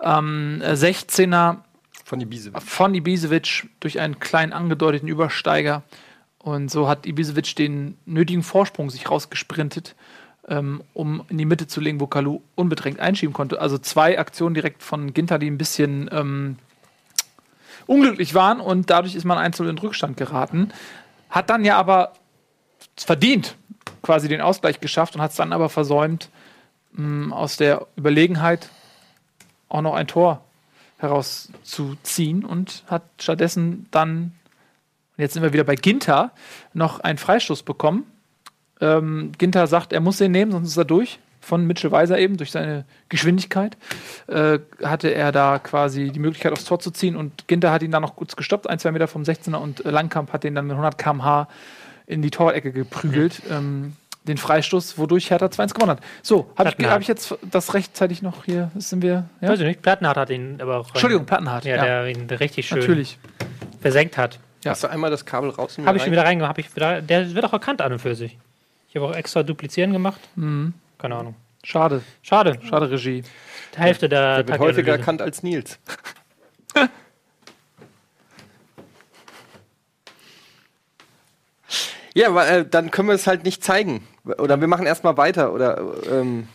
ähm, 0.01 0.61
äh, 0.63 0.73
16er 0.73 1.57
Von 2.05 2.21
Ibisevic. 2.21 2.61
von 2.61 2.95
Ibisevic 2.95 3.69
durch 3.79 3.99
einen 3.99 4.19
kleinen 4.19 4.53
angedeuteten 4.53 5.07
Übersteiger. 5.07 5.83
Und 6.39 6.71
so 6.71 6.87
hat 6.87 7.05
Ibisevic 7.05 7.55
den 7.57 7.97
nötigen 8.05 8.43
Vorsprung 8.43 8.89
sich 8.89 9.09
rausgesprintet, 9.09 9.95
ähm, 10.47 10.83
um 10.93 11.23
in 11.29 11.37
die 11.37 11.45
Mitte 11.45 11.67
zu 11.67 11.81
legen, 11.81 11.99
wo 11.99 12.07
Kalu 12.07 12.41
unbedrängt 12.55 12.99
einschieben 12.99 13.33
konnte. 13.33 13.61
Also 13.61 13.77
zwei 13.77 14.17
Aktionen 14.19 14.53
direkt 14.53 14.83
von 14.83 15.13
Ginter, 15.13 15.39
die 15.39 15.49
ein 15.49 15.57
bisschen 15.57 16.09
ähm, 16.11 16.57
unglücklich 17.85 18.33
waren 18.33 18.59
und 18.59 18.89
dadurch 18.89 19.15
ist 19.15 19.25
man 19.25 19.37
einzeln 19.37 19.69
in 19.69 19.77
Rückstand 19.77 20.17
geraten. 20.17 20.71
Hat 21.29 21.49
dann 21.49 21.65
ja 21.65 21.77
aber 21.77 22.13
verdient 22.95 23.55
quasi 24.01 24.27
den 24.27 24.41
Ausgleich 24.41 24.79
geschafft 24.79 25.15
und 25.15 25.21
hat 25.21 25.31
es 25.31 25.37
dann 25.37 25.53
aber 25.53 25.69
versäumt, 25.69 26.29
mh, 26.93 27.35
aus 27.35 27.57
der 27.57 27.87
Überlegenheit 27.97 28.69
auch 29.69 29.81
noch 29.81 29.93
ein 29.93 30.07
Tor 30.07 30.43
herauszuziehen 30.97 32.43
und 32.43 32.83
hat 32.87 33.03
stattdessen 33.19 33.87
dann, 33.91 34.33
jetzt 35.17 35.33
sind 35.33 35.43
wir 35.43 35.53
wieder 35.53 35.63
bei 35.63 35.75
Ginter, 35.75 36.31
noch 36.73 36.99
einen 37.01 37.17
Freistoß 37.17 37.63
bekommen. 37.63 38.05
Ähm, 38.81 39.31
Ginter 39.37 39.67
sagt, 39.67 39.93
er 39.93 39.99
muss 39.99 40.17
den 40.17 40.31
nehmen, 40.31 40.51
sonst 40.51 40.69
ist 40.69 40.77
er 40.77 40.85
durch. 40.85 41.19
Von 41.39 41.65
Mitchell 41.65 41.91
Weiser 41.91 42.19
eben, 42.19 42.35
durch 42.35 42.51
seine 42.51 42.83
Geschwindigkeit, 43.07 43.77
äh, 44.27 44.59
hatte 44.83 45.09
er 45.09 45.31
da 45.31 45.59
quasi 45.59 46.11
die 46.11 46.19
Möglichkeit 46.19 46.51
aufs 46.51 46.65
Tor 46.65 46.79
zu 46.79 46.91
ziehen 46.91 47.15
und 47.15 47.47
Ginter 47.47 47.71
hat 47.71 47.83
ihn 47.83 47.91
dann 47.91 48.01
noch 48.01 48.15
kurz 48.17 48.35
gestoppt, 48.35 48.69
ein, 48.69 48.79
zwei 48.79 48.91
Meter 48.91 49.07
vom 49.07 49.23
16er 49.23 49.55
und 49.55 49.85
äh, 49.85 49.91
Langkamp 49.91 50.33
hat 50.33 50.43
den 50.43 50.55
dann 50.55 50.65
mit 50.65 50.73
100 50.73 50.97
km/h 50.97 51.47
in 52.05 52.21
die 52.21 52.31
Torecke 52.31 52.71
geprügelt. 52.71 53.41
Ähm, 53.49 53.93
den 54.27 54.37
Freistoß, 54.37 54.97
wodurch 54.97 55.29
Hertha 55.29 55.45
2-1 55.45 55.73
gewonnen 55.73 55.91
hat. 55.91 56.01
So, 56.21 56.51
habe 56.57 56.73
ich, 56.77 56.85
hab 56.85 57.01
ich 57.01 57.07
jetzt 57.07 57.35
das 57.49 57.73
rechtzeitig 57.73 58.21
noch 58.21 58.45
hier? 58.45 58.71
Sind 58.75 59.01
wir? 59.01 59.29
Ja? 59.41 59.49
Weiß 59.49 59.59
ich 59.59 59.65
nicht. 59.65 59.81
Plattenhardt 59.81 60.17
hat 60.17 60.29
ihn 60.29 60.59
aber 60.61 60.77
auch. 60.77 60.89
Entschuldigung, 60.89 61.25
Plattenhardt. 61.25 61.65
Ja, 61.65 61.81
der 61.81 62.07
ihn 62.07 62.27
richtig 62.29 62.67
schön 62.67 62.79
Natürlich. 62.79 63.17
versenkt 63.79 64.17
hat. 64.17 64.39
Ja. 64.63 64.71
Hast 64.71 64.83
du 64.83 64.89
einmal 64.89 65.11
das 65.11 65.25
Kabel 65.25 65.49
raus? 65.49 65.77
und 65.77 65.85
Habe 65.85 65.97
ich 65.97 66.03
schon 66.03 66.11
wieder 66.11 66.25
reingemacht. 66.25 66.49
Hab 66.49 66.57
ich 66.57 66.75
wieder, 66.75 67.01
der 67.01 67.33
wird 67.33 67.45
auch 67.45 67.53
erkannt 67.53 67.81
an 67.81 67.93
und 67.93 67.99
für 67.99 68.15
sich. 68.15 68.37
Ich 68.97 69.03
habe 69.03 69.13
auch 69.13 69.15
extra 69.15 69.43
duplizieren 69.43 69.93
gemacht. 69.93 70.19
Mhm. 70.35 70.73
Keine 70.97 71.17
Ahnung. 71.17 71.35
Schade. 71.63 72.01
Schade. 72.23 72.59
Schade, 72.67 72.89
Regie. 72.89 73.21
Die 73.75 73.77
Hälfte 73.77 74.09
der 74.09 74.37
Der 74.37 74.47
wird 74.47 74.59
häufiger 74.59 74.93
erkannt 74.93 75.21
als 75.21 75.43
Nils. 75.43 75.77
ja, 82.15 82.29
aber, 82.29 82.47
äh, 82.47 82.65
dann 82.67 82.89
können 82.89 83.09
wir 83.09 83.13
es 83.13 83.27
halt 83.27 83.43
nicht 83.43 83.63
zeigen. 83.63 84.07
Oder 84.25 84.59
wir 84.59 84.67
machen 84.67 84.87
erstmal 84.87 85.15
weiter. 85.15 85.53
Oder 85.53 85.79
ähm, 86.09 86.47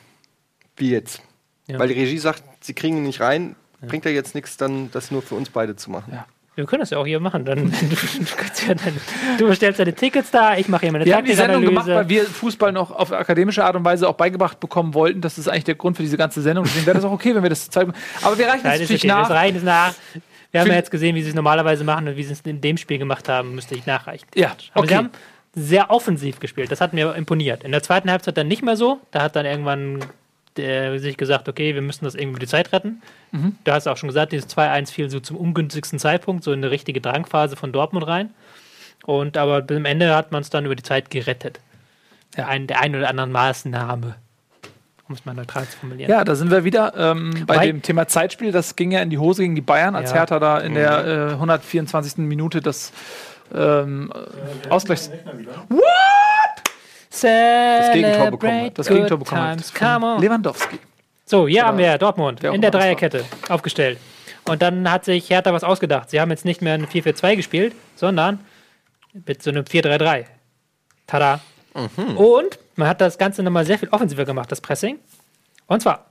wie 0.77 0.91
jetzt? 0.91 1.23
Ja. 1.69 1.79
Weil 1.79 1.87
die 1.87 1.95
Regie 1.95 2.19
sagt, 2.19 2.43
sie 2.61 2.75
kriegen 2.75 2.97
ihn 2.97 3.05
nicht 3.05 3.21
rein. 3.21 3.55
Bringt 3.83 4.05
ja 4.05 4.11
jetzt 4.11 4.35
nichts, 4.35 4.57
dann 4.57 4.91
das 4.91 5.13
nur 5.13 5.23
für 5.23 5.37
uns 5.37 5.49
beide 5.49 5.77
zu 5.77 5.93
machen. 5.93 6.13
Ja. 6.13 6.27
Wir 6.55 6.67
können 6.67 6.81
das 6.81 6.91
ja 6.91 6.99
auch 6.99 7.07
hier 7.07 7.19
machen. 7.19 7.45
Dann, 7.45 7.71
du, 7.71 7.71
du, 7.71 8.67
ja 8.69 8.75
dann, 8.75 9.01
du 9.39 9.47
bestellst 9.47 9.81
deine 9.81 9.95
Tickets 9.95 10.31
da, 10.31 10.57
ich 10.57 10.69
mache 10.69 10.83
hier 10.83 10.93
meine 10.93 11.07
Wir 11.07 11.17
haben 11.17 11.25
die 11.25 11.33
Sendung 11.33 11.65
gemacht, 11.65 11.87
weil 11.87 12.09
wir 12.09 12.25
Fußball 12.25 12.73
noch 12.73 12.91
auf 12.91 13.13
akademische 13.13 13.65
Art 13.65 13.77
und 13.77 13.85
Weise 13.85 14.09
auch 14.09 14.15
beigebracht 14.15 14.61
bekommen 14.61 14.93
wollten. 14.95 15.21
Das 15.23 15.39
ist 15.39 15.49
eigentlich 15.49 15.65
der 15.65 15.77
Grund 15.77 15.97
für 15.97 16.03
diese 16.03 16.17
ganze 16.17 16.43
Sendung. 16.43 16.65
Deswegen 16.65 16.87
wäre 16.87 16.97
das 16.97 17.05
auch 17.05 17.13
okay, 17.13 17.35
wenn 17.35 17.43
wir 17.43 17.51
das 17.51 17.71
zeigen. 17.71 17.95
Aber 18.23 18.37
wir 18.37 18.47
reichen 18.47 18.59
ist 18.59 18.65
natürlich 18.65 19.05
okay. 19.05 19.09
Das 19.09 19.29
nach. 19.29 19.31
reicht 19.31 19.57
ist 19.57 19.65
nach. 19.65 19.95
Wir 20.51 20.61
haben 20.61 20.69
ja 20.69 20.75
jetzt 20.75 20.91
gesehen, 20.91 21.17
wie 21.17 21.23
sie 21.23 21.31
es 21.31 21.35
normalerweise 21.35 21.83
machen 21.83 22.09
und 22.09 22.17
wie 22.17 22.23
sie 22.23 22.35
es 22.35 22.41
in 22.43 22.61
dem 22.61 22.77
Spiel 22.77 22.99
gemacht 22.99 23.29
haben, 23.31 23.55
müsste 23.55 23.75
ich 23.75 23.87
nachreichen. 23.87 24.27
Ja, 24.35 24.55
Aber 24.75 24.87
sie 24.87 24.93
okay. 24.93 24.97
haben 24.97 25.11
sehr 25.55 25.91
offensiv 25.91 26.41
gespielt. 26.41 26.71
Das 26.71 26.83
hat 26.83 26.93
mir 26.93 27.15
imponiert. 27.15 27.65
In 27.65 27.73
der 27.73 27.83
zweiten 27.83 28.11
Halbzeit 28.11 28.37
dann 28.37 28.49
nicht 28.49 28.63
mehr 28.63 28.77
so. 28.77 29.01
Da 29.11 29.23
hat 29.23 29.37
dann 29.37 29.47
irgendwann 29.47 30.01
der, 30.57 30.99
sich 30.99 31.17
gesagt, 31.17 31.49
okay, 31.49 31.75
wir 31.75 31.83
müssen 31.83 32.05
das 32.05 32.15
irgendwie 32.15 32.31
über 32.33 32.41
die 32.41 32.47
Zeit 32.47 32.73
retten. 32.73 33.01
Mhm. 33.31 33.57
Du 33.65 33.73
hast 33.73 33.87
auch 33.89 33.97
schon 33.97 34.09
gesagt, 34.09 34.33
dieses 34.33 34.49
2-1 34.55 34.93
fiel 34.93 35.09
so 35.11 35.21
zum 35.21 35.37
ungünstigsten 35.37 35.99
Zeitpunkt, 35.99 36.45
so 36.45 36.53
in 36.53 36.59
eine 36.61 36.71
richtige 36.71 37.01
Drangphase 37.01 37.57
von 37.57 37.73
Dortmund 37.73 38.07
rein. 38.07 38.31
Und 39.05 39.37
aber 39.37 39.63
bis 39.63 39.77
am 39.79 39.85
Ende 39.85 40.15
hat 40.15 40.31
man 40.33 40.43
es 40.43 40.51
dann 40.51 40.65
über 40.65 40.77
die 40.77 40.83
Zeit 40.83 41.11
gerettet. 41.11 41.59
Der, 42.37 42.49
ein, 42.49 42.67
der 42.67 42.81
ein 42.81 42.95
oder 42.95 43.09
anderen 43.09 43.33
Maßnahme, 43.33 44.15
um 45.09 45.15
es 45.15 45.25
mal 45.25 45.35
neutral 45.35 45.67
zu 45.69 45.77
formulieren. 45.79 46.11
Ja, 46.11 46.25
da 46.25 46.35
sind 46.35 46.51
wir 46.51 46.65
wieder 46.65 46.95
ähm, 46.97 47.45
bei 47.47 47.57
Wobei- 47.57 47.67
dem 47.67 47.83
Thema 47.83 48.07
Zeitspiel. 48.09 48.53
Das 48.53 48.77
ging 48.77 48.91
ja 48.93 49.01
in 49.01 49.11
die 49.11 49.19
Hose 49.19 49.43
gegen 49.43 49.55
die 49.55 49.61
Bayern, 49.61 49.95
als 49.97 50.11
Ja. 50.11 50.19
Hertha 50.19 50.39
da 50.39 50.59
in 50.61 50.75
der 50.75 51.07
äh, 51.07 51.33
124. 51.33 52.19
Minute 52.19 52.61
das 52.61 52.93
ähm, 53.55 54.13
Ausgleichs... 54.71 55.11
Rechner 55.11 55.39
wieder. 55.39 55.53
Das 57.21 57.93
Gegentor 57.93 58.31
bekommen 58.31 58.67
hat. 58.67 58.79
Das 58.79 58.87
Gegentor 58.89 59.19
bekommen 59.19 59.43
hat. 59.43 59.75
Come 59.75 60.07
on. 60.07 60.23
Lewandowski. 60.23 60.79
So, 61.27 61.47
hier 61.47 61.65
haben 61.65 61.79
wir 61.79 61.99
Dortmund 61.99 62.43
in 62.43 62.61
der. 62.61 62.71
Dreierkette 62.71 63.25
aufgestellt. 63.49 63.99
Und 64.45 64.61
dann 64.61 64.91
hat 64.91 65.05
sich 65.05 65.31
Hertha 65.31 65.53
was 65.53 65.63
ausgedacht. 65.63 66.11
Sie 66.11 66.21
haben 66.21 66.31
jetzt 66.31 66.45
nicht 66.45 66.63
mehr 66.63 66.75
ein 66.75 66.87
4-4-2 66.87 67.37
gespielt, 67.37 67.75
sondern 67.95 68.41
mit 69.13 69.43
so 69.43 69.51
einem 69.51 69.65
4-3-3. 69.65 70.25
Tada. 71.07 71.41
Mhm. 71.75 72.17
Und 72.17 72.59
man 72.77 72.89
hat 72.89 73.01
das 73.01 73.19
Ganze 73.19 73.43
nochmal 73.43 73.65
sehr 73.67 73.79
viel 73.79 73.89
offensiver 73.91 74.25
gemacht, 74.25 74.51
das 74.51 74.61
Pressing. 74.61 74.99
Und 75.67 75.83
zwar, 75.83 76.07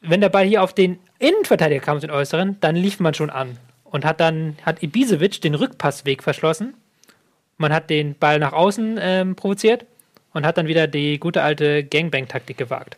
wenn 0.00 0.20
der 0.20 0.28
Ball 0.28 0.44
hier 0.44 0.62
auf 0.62 0.72
den 0.72 0.98
Innenverteidiger 1.18 1.80
kam, 1.80 2.00
den 2.00 2.10
äußeren, 2.10 2.58
dann 2.60 2.76
lief 2.76 3.00
man 3.00 3.14
schon 3.14 3.30
an. 3.30 3.58
Und 3.84 4.04
hat 4.04 4.20
dann, 4.20 4.56
hat 4.64 4.82
Ibisevic 4.82 5.40
den 5.40 5.54
Rückpassweg 5.54 6.22
verschlossen. 6.22 6.74
Man 7.58 7.72
hat 7.72 7.90
den 7.90 8.14
Ball 8.18 8.38
nach 8.38 8.52
außen 8.52 8.98
ähm, 9.00 9.36
provoziert 9.36 9.84
und 10.32 10.44
hat 10.46 10.58
dann 10.58 10.66
wieder 10.66 10.86
die 10.86 11.18
gute 11.18 11.42
alte 11.42 11.84
Gangbang-Taktik 11.84 12.56
gewagt. 12.56 12.96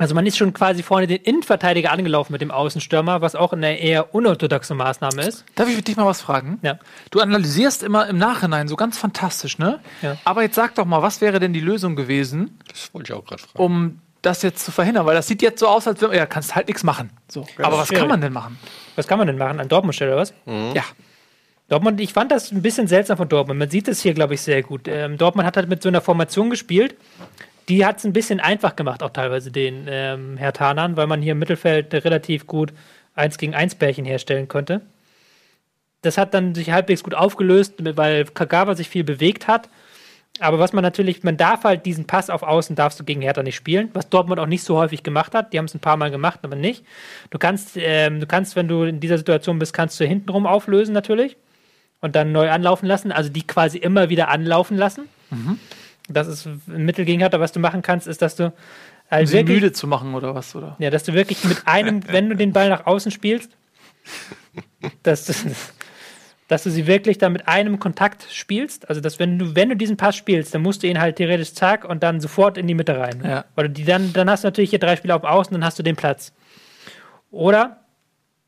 Also 0.00 0.16
man 0.16 0.26
ist 0.26 0.36
schon 0.36 0.52
quasi 0.52 0.82
vorne 0.82 1.06
den 1.06 1.18
Innenverteidiger 1.22 1.92
angelaufen 1.92 2.32
mit 2.32 2.40
dem 2.40 2.50
Außenstürmer, 2.50 3.20
was 3.20 3.36
auch 3.36 3.52
eine 3.52 3.78
eher 3.78 4.12
unorthodoxe 4.16 4.74
Maßnahme 4.74 5.22
ist. 5.22 5.44
Darf 5.54 5.68
ich 5.68 5.82
dich 5.84 5.96
mal 5.96 6.06
was 6.06 6.20
fragen? 6.20 6.58
Ja. 6.62 6.80
Du 7.12 7.20
analysierst 7.20 7.84
immer 7.84 8.08
im 8.08 8.18
Nachhinein 8.18 8.66
so 8.66 8.74
ganz 8.74 8.98
fantastisch, 8.98 9.58
ne? 9.58 9.78
Ja. 10.02 10.16
Aber 10.24 10.42
jetzt 10.42 10.56
sag 10.56 10.74
doch 10.74 10.86
mal, 10.86 11.02
was 11.02 11.20
wäre 11.20 11.38
denn 11.38 11.52
die 11.52 11.60
Lösung 11.60 11.94
gewesen, 11.94 12.58
Das 12.68 12.92
wollte 12.92 13.12
ich 13.12 13.18
auch 13.18 13.24
gerade 13.24 13.42
fragen. 13.42 13.58
um 13.64 14.00
das 14.22 14.42
jetzt 14.42 14.64
zu 14.64 14.72
verhindern? 14.72 15.06
Weil 15.06 15.14
das 15.14 15.28
sieht 15.28 15.40
jetzt 15.40 15.60
so 15.60 15.68
aus, 15.68 15.86
als 15.86 16.02
wenn 16.02 16.12
ja, 16.12 16.26
kannst 16.26 16.56
halt 16.56 16.66
nichts 16.66 16.82
machen. 16.82 17.10
So. 17.28 17.46
Aber 17.62 17.78
was 17.78 17.86
schwierig. 17.86 18.00
kann 18.00 18.08
man 18.08 18.20
denn 18.20 18.32
machen? 18.32 18.58
Was 18.96 19.06
kann 19.06 19.18
man 19.18 19.28
denn 19.28 19.38
machen? 19.38 19.60
An 19.60 19.68
Dortmund-Stelle 19.68 20.10
oder 20.14 20.22
was? 20.22 20.34
Ja. 20.74 20.82
Dortmund, 21.68 22.00
ich 22.00 22.12
fand 22.12 22.30
das 22.30 22.52
ein 22.52 22.62
bisschen 22.62 22.86
seltsam 22.86 23.16
von 23.16 23.28
Dortmund. 23.28 23.58
Man 23.58 23.70
sieht 23.70 23.88
es 23.88 24.00
hier, 24.00 24.14
glaube 24.14 24.34
ich, 24.34 24.40
sehr 24.40 24.62
gut. 24.62 24.86
Ähm, 24.86 25.18
Dortmund 25.18 25.46
hat 25.46 25.56
halt 25.56 25.68
mit 25.68 25.82
so 25.82 25.88
einer 25.88 26.00
Formation 26.00 26.48
gespielt. 26.48 26.94
Die 27.68 27.84
hat 27.84 27.98
es 27.98 28.04
ein 28.04 28.12
bisschen 28.12 28.38
einfach 28.38 28.76
gemacht, 28.76 29.02
auch 29.02 29.10
teilweise 29.10 29.50
den 29.50 29.86
ähm, 29.88 30.36
Herr 30.36 30.52
Tanern, 30.52 30.96
weil 30.96 31.08
man 31.08 31.22
hier 31.22 31.32
im 31.32 31.40
Mittelfeld 31.40 31.92
relativ 31.92 32.46
gut 32.46 32.72
1 33.16 33.38
gegen 33.38 33.54
1 33.56 33.74
Bärchen 33.74 34.04
herstellen 34.04 34.46
konnte. 34.46 34.82
Das 36.02 36.18
hat 36.18 36.34
dann 36.34 36.54
sich 36.54 36.70
halbwegs 36.70 37.02
gut 37.02 37.14
aufgelöst, 37.14 37.74
weil 37.78 38.26
Kagawa 38.26 38.76
sich 38.76 38.88
viel 38.88 39.02
bewegt 39.02 39.48
hat. 39.48 39.68
Aber 40.38 40.60
was 40.60 40.72
man 40.72 40.82
natürlich, 40.82 41.24
man 41.24 41.36
darf 41.36 41.64
halt 41.64 41.84
diesen 41.84 42.06
Pass 42.06 42.30
auf 42.30 42.44
Außen 42.44 42.76
darfst 42.76 43.00
du 43.00 43.04
gegen 43.04 43.22
Hertha 43.22 43.42
nicht 43.42 43.56
spielen, 43.56 43.90
was 43.94 44.08
Dortmund 44.08 44.38
auch 44.38 44.46
nicht 44.46 44.62
so 44.62 44.76
häufig 44.76 45.02
gemacht 45.02 45.34
hat. 45.34 45.52
Die 45.52 45.58
haben 45.58 45.64
es 45.64 45.74
ein 45.74 45.80
paar 45.80 45.96
Mal 45.96 46.12
gemacht, 46.12 46.40
aber 46.42 46.54
nicht. 46.54 46.84
Du 47.30 47.38
kannst, 47.38 47.72
ähm, 47.76 48.20
du 48.20 48.26
kannst, 48.26 48.54
wenn 48.54 48.68
du 48.68 48.84
in 48.84 49.00
dieser 49.00 49.18
Situation 49.18 49.58
bist, 49.58 49.72
kannst 49.72 49.98
du 49.98 50.04
hintenrum 50.04 50.46
auflösen 50.46 50.92
natürlich 50.92 51.36
und 52.06 52.14
dann 52.14 52.30
neu 52.30 52.48
anlaufen 52.50 52.86
lassen. 52.86 53.10
Also 53.10 53.30
die 53.30 53.44
quasi 53.44 53.78
immer 53.78 54.08
wieder 54.08 54.28
anlaufen 54.28 54.76
lassen. 54.76 55.08
Das 56.08 56.28
ist 56.28 56.46
ein 56.46 56.84
Mittel 56.84 57.04
gegen 57.04 57.18
Hertha. 57.18 57.40
Was 57.40 57.50
du 57.50 57.58
machen 57.58 57.82
kannst, 57.82 58.06
ist, 58.06 58.22
dass 58.22 58.36
du 58.36 58.44
Um 58.44 58.52
halt 59.10 59.28
sie 59.28 59.34
wirklich, 59.34 59.56
müde 59.56 59.72
zu 59.72 59.88
machen 59.88 60.14
oder 60.14 60.36
was, 60.36 60.54
oder? 60.54 60.76
ja, 60.78 60.88
dass 60.90 61.02
du 61.02 61.14
wirklich 61.14 61.42
mit 61.44 61.66
einem, 61.66 62.06
wenn 62.12 62.28
du 62.28 62.36
den 62.36 62.52
Ball 62.52 62.68
nach 62.68 62.86
außen 62.86 63.10
spielst, 63.10 63.50
dass 65.02 65.26
du, 65.26 65.32
dass 66.46 66.62
du 66.62 66.70
sie 66.70 66.86
wirklich 66.86 67.18
dann 67.18 67.32
mit 67.32 67.48
einem 67.48 67.80
Kontakt 67.80 68.28
spielst. 68.30 68.88
Also, 68.88 69.00
dass 69.00 69.18
wenn 69.18 69.36
du, 69.36 69.56
wenn 69.56 69.68
du 69.68 69.76
diesen 69.76 69.96
Pass 69.96 70.14
spielst, 70.14 70.54
dann 70.54 70.62
musst 70.62 70.84
du 70.84 70.86
ihn 70.86 71.00
halt 71.00 71.16
theoretisch 71.16 71.54
zack 71.54 71.84
und 71.84 72.04
dann 72.04 72.20
sofort 72.20 72.56
in 72.56 72.68
die 72.68 72.74
Mitte 72.74 72.96
rein. 72.96 73.20
Ja. 73.24 73.44
Oder 73.56 73.68
die 73.68 73.84
dann, 73.84 74.12
dann 74.12 74.30
hast 74.30 74.44
du 74.44 74.46
natürlich 74.46 74.70
hier 74.70 74.78
drei 74.78 74.94
Spieler 74.94 75.16
auf 75.16 75.24
Außen, 75.24 75.52
dann 75.52 75.64
hast 75.64 75.76
du 75.76 75.82
den 75.82 75.96
Platz. 75.96 76.32
Oder 77.32 77.80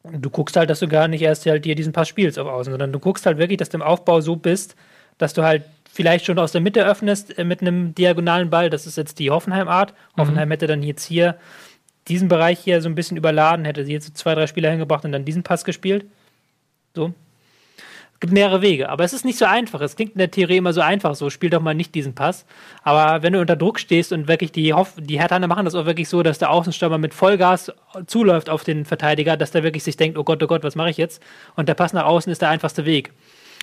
du 0.04 0.30
guckst 0.30 0.56
halt, 0.56 0.70
dass 0.70 0.80
du 0.80 0.88
gar 0.88 1.08
nicht 1.08 1.22
erst 1.22 1.46
halt 1.46 1.64
dir 1.64 1.74
diesen 1.74 1.92
Pass 1.92 2.08
spielst 2.08 2.38
auf 2.38 2.48
Außen, 2.48 2.72
sondern 2.72 2.92
du 2.92 2.98
guckst 2.98 3.26
halt 3.26 3.38
wirklich, 3.38 3.58
dass 3.58 3.68
du 3.68 3.78
im 3.78 3.82
Aufbau 3.82 4.20
so 4.20 4.36
bist, 4.36 4.76
dass 5.18 5.34
du 5.34 5.42
halt 5.42 5.64
vielleicht 5.92 6.26
schon 6.26 6.38
aus 6.38 6.52
der 6.52 6.60
Mitte 6.60 6.84
öffnest 6.86 7.38
äh, 7.38 7.44
mit 7.44 7.60
einem 7.60 7.94
diagonalen 7.94 8.50
Ball. 8.50 8.70
Das 8.70 8.86
ist 8.86 8.96
jetzt 8.96 9.18
die 9.18 9.30
Hoffenheim-Art. 9.30 9.94
Hoffenheim 10.16 10.50
hätte 10.50 10.66
dann 10.66 10.82
jetzt 10.82 11.04
hier 11.04 11.36
diesen 12.06 12.28
Bereich 12.28 12.58
hier 12.60 12.80
so 12.80 12.88
ein 12.88 12.94
bisschen 12.94 13.16
überladen, 13.16 13.64
hätte 13.64 13.84
sie 13.84 13.92
jetzt 13.92 14.06
so 14.06 14.12
zwei, 14.12 14.34
drei 14.34 14.46
Spieler 14.46 14.70
hingebracht 14.70 15.04
und 15.04 15.12
dann 15.12 15.24
diesen 15.24 15.42
Pass 15.42 15.64
gespielt. 15.64 16.06
So. 16.94 17.12
Es 18.18 18.20
gibt 18.22 18.32
mehrere 18.32 18.62
Wege, 18.62 18.88
aber 18.88 19.04
es 19.04 19.12
ist 19.12 19.24
nicht 19.24 19.38
so 19.38 19.44
einfach. 19.44 19.80
Es 19.80 19.94
klingt 19.94 20.14
in 20.14 20.18
der 20.18 20.32
Theorie 20.32 20.56
immer 20.56 20.72
so 20.72 20.80
einfach, 20.80 21.14
so 21.14 21.30
spiel 21.30 21.50
doch 21.50 21.60
mal 21.60 21.76
nicht 21.76 21.94
diesen 21.94 22.16
Pass. 22.16 22.46
Aber 22.82 23.22
wenn 23.22 23.32
du 23.32 23.40
unter 23.40 23.54
Druck 23.54 23.78
stehst 23.78 24.12
und 24.12 24.26
wirklich 24.26 24.50
die 24.50 24.74
Hoff 24.74 24.94
die 24.98 25.20
Herthaner 25.20 25.46
machen 25.46 25.64
das 25.64 25.76
auch 25.76 25.86
wirklich 25.86 26.08
so, 26.08 26.24
dass 26.24 26.38
der 26.38 26.50
Außenstürmer 26.50 26.98
mit 26.98 27.14
Vollgas 27.14 27.72
zuläuft 28.08 28.50
auf 28.50 28.64
den 28.64 28.84
Verteidiger, 28.84 29.36
dass 29.36 29.52
der 29.52 29.62
wirklich 29.62 29.84
sich 29.84 29.96
denkt, 29.96 30.18
oh 30.18 30.24
Gott, 30.24 30.42
oh 30.42 30.48
Gott, 30.48 30.64
was 30.64 30.74
mache 30.74 30.90
ich 30.90 30.96
jetzt? 30.96 31.22
Und 31.54 31.68
der 31.68 31.74
Pass 31.74 31.92
nach 31.92 32.06
außen 32.06 32.32
ist 32.32 32.42
der 32.42 32.48
einfachste 32.48 32.84
Weg. 32.86 33.12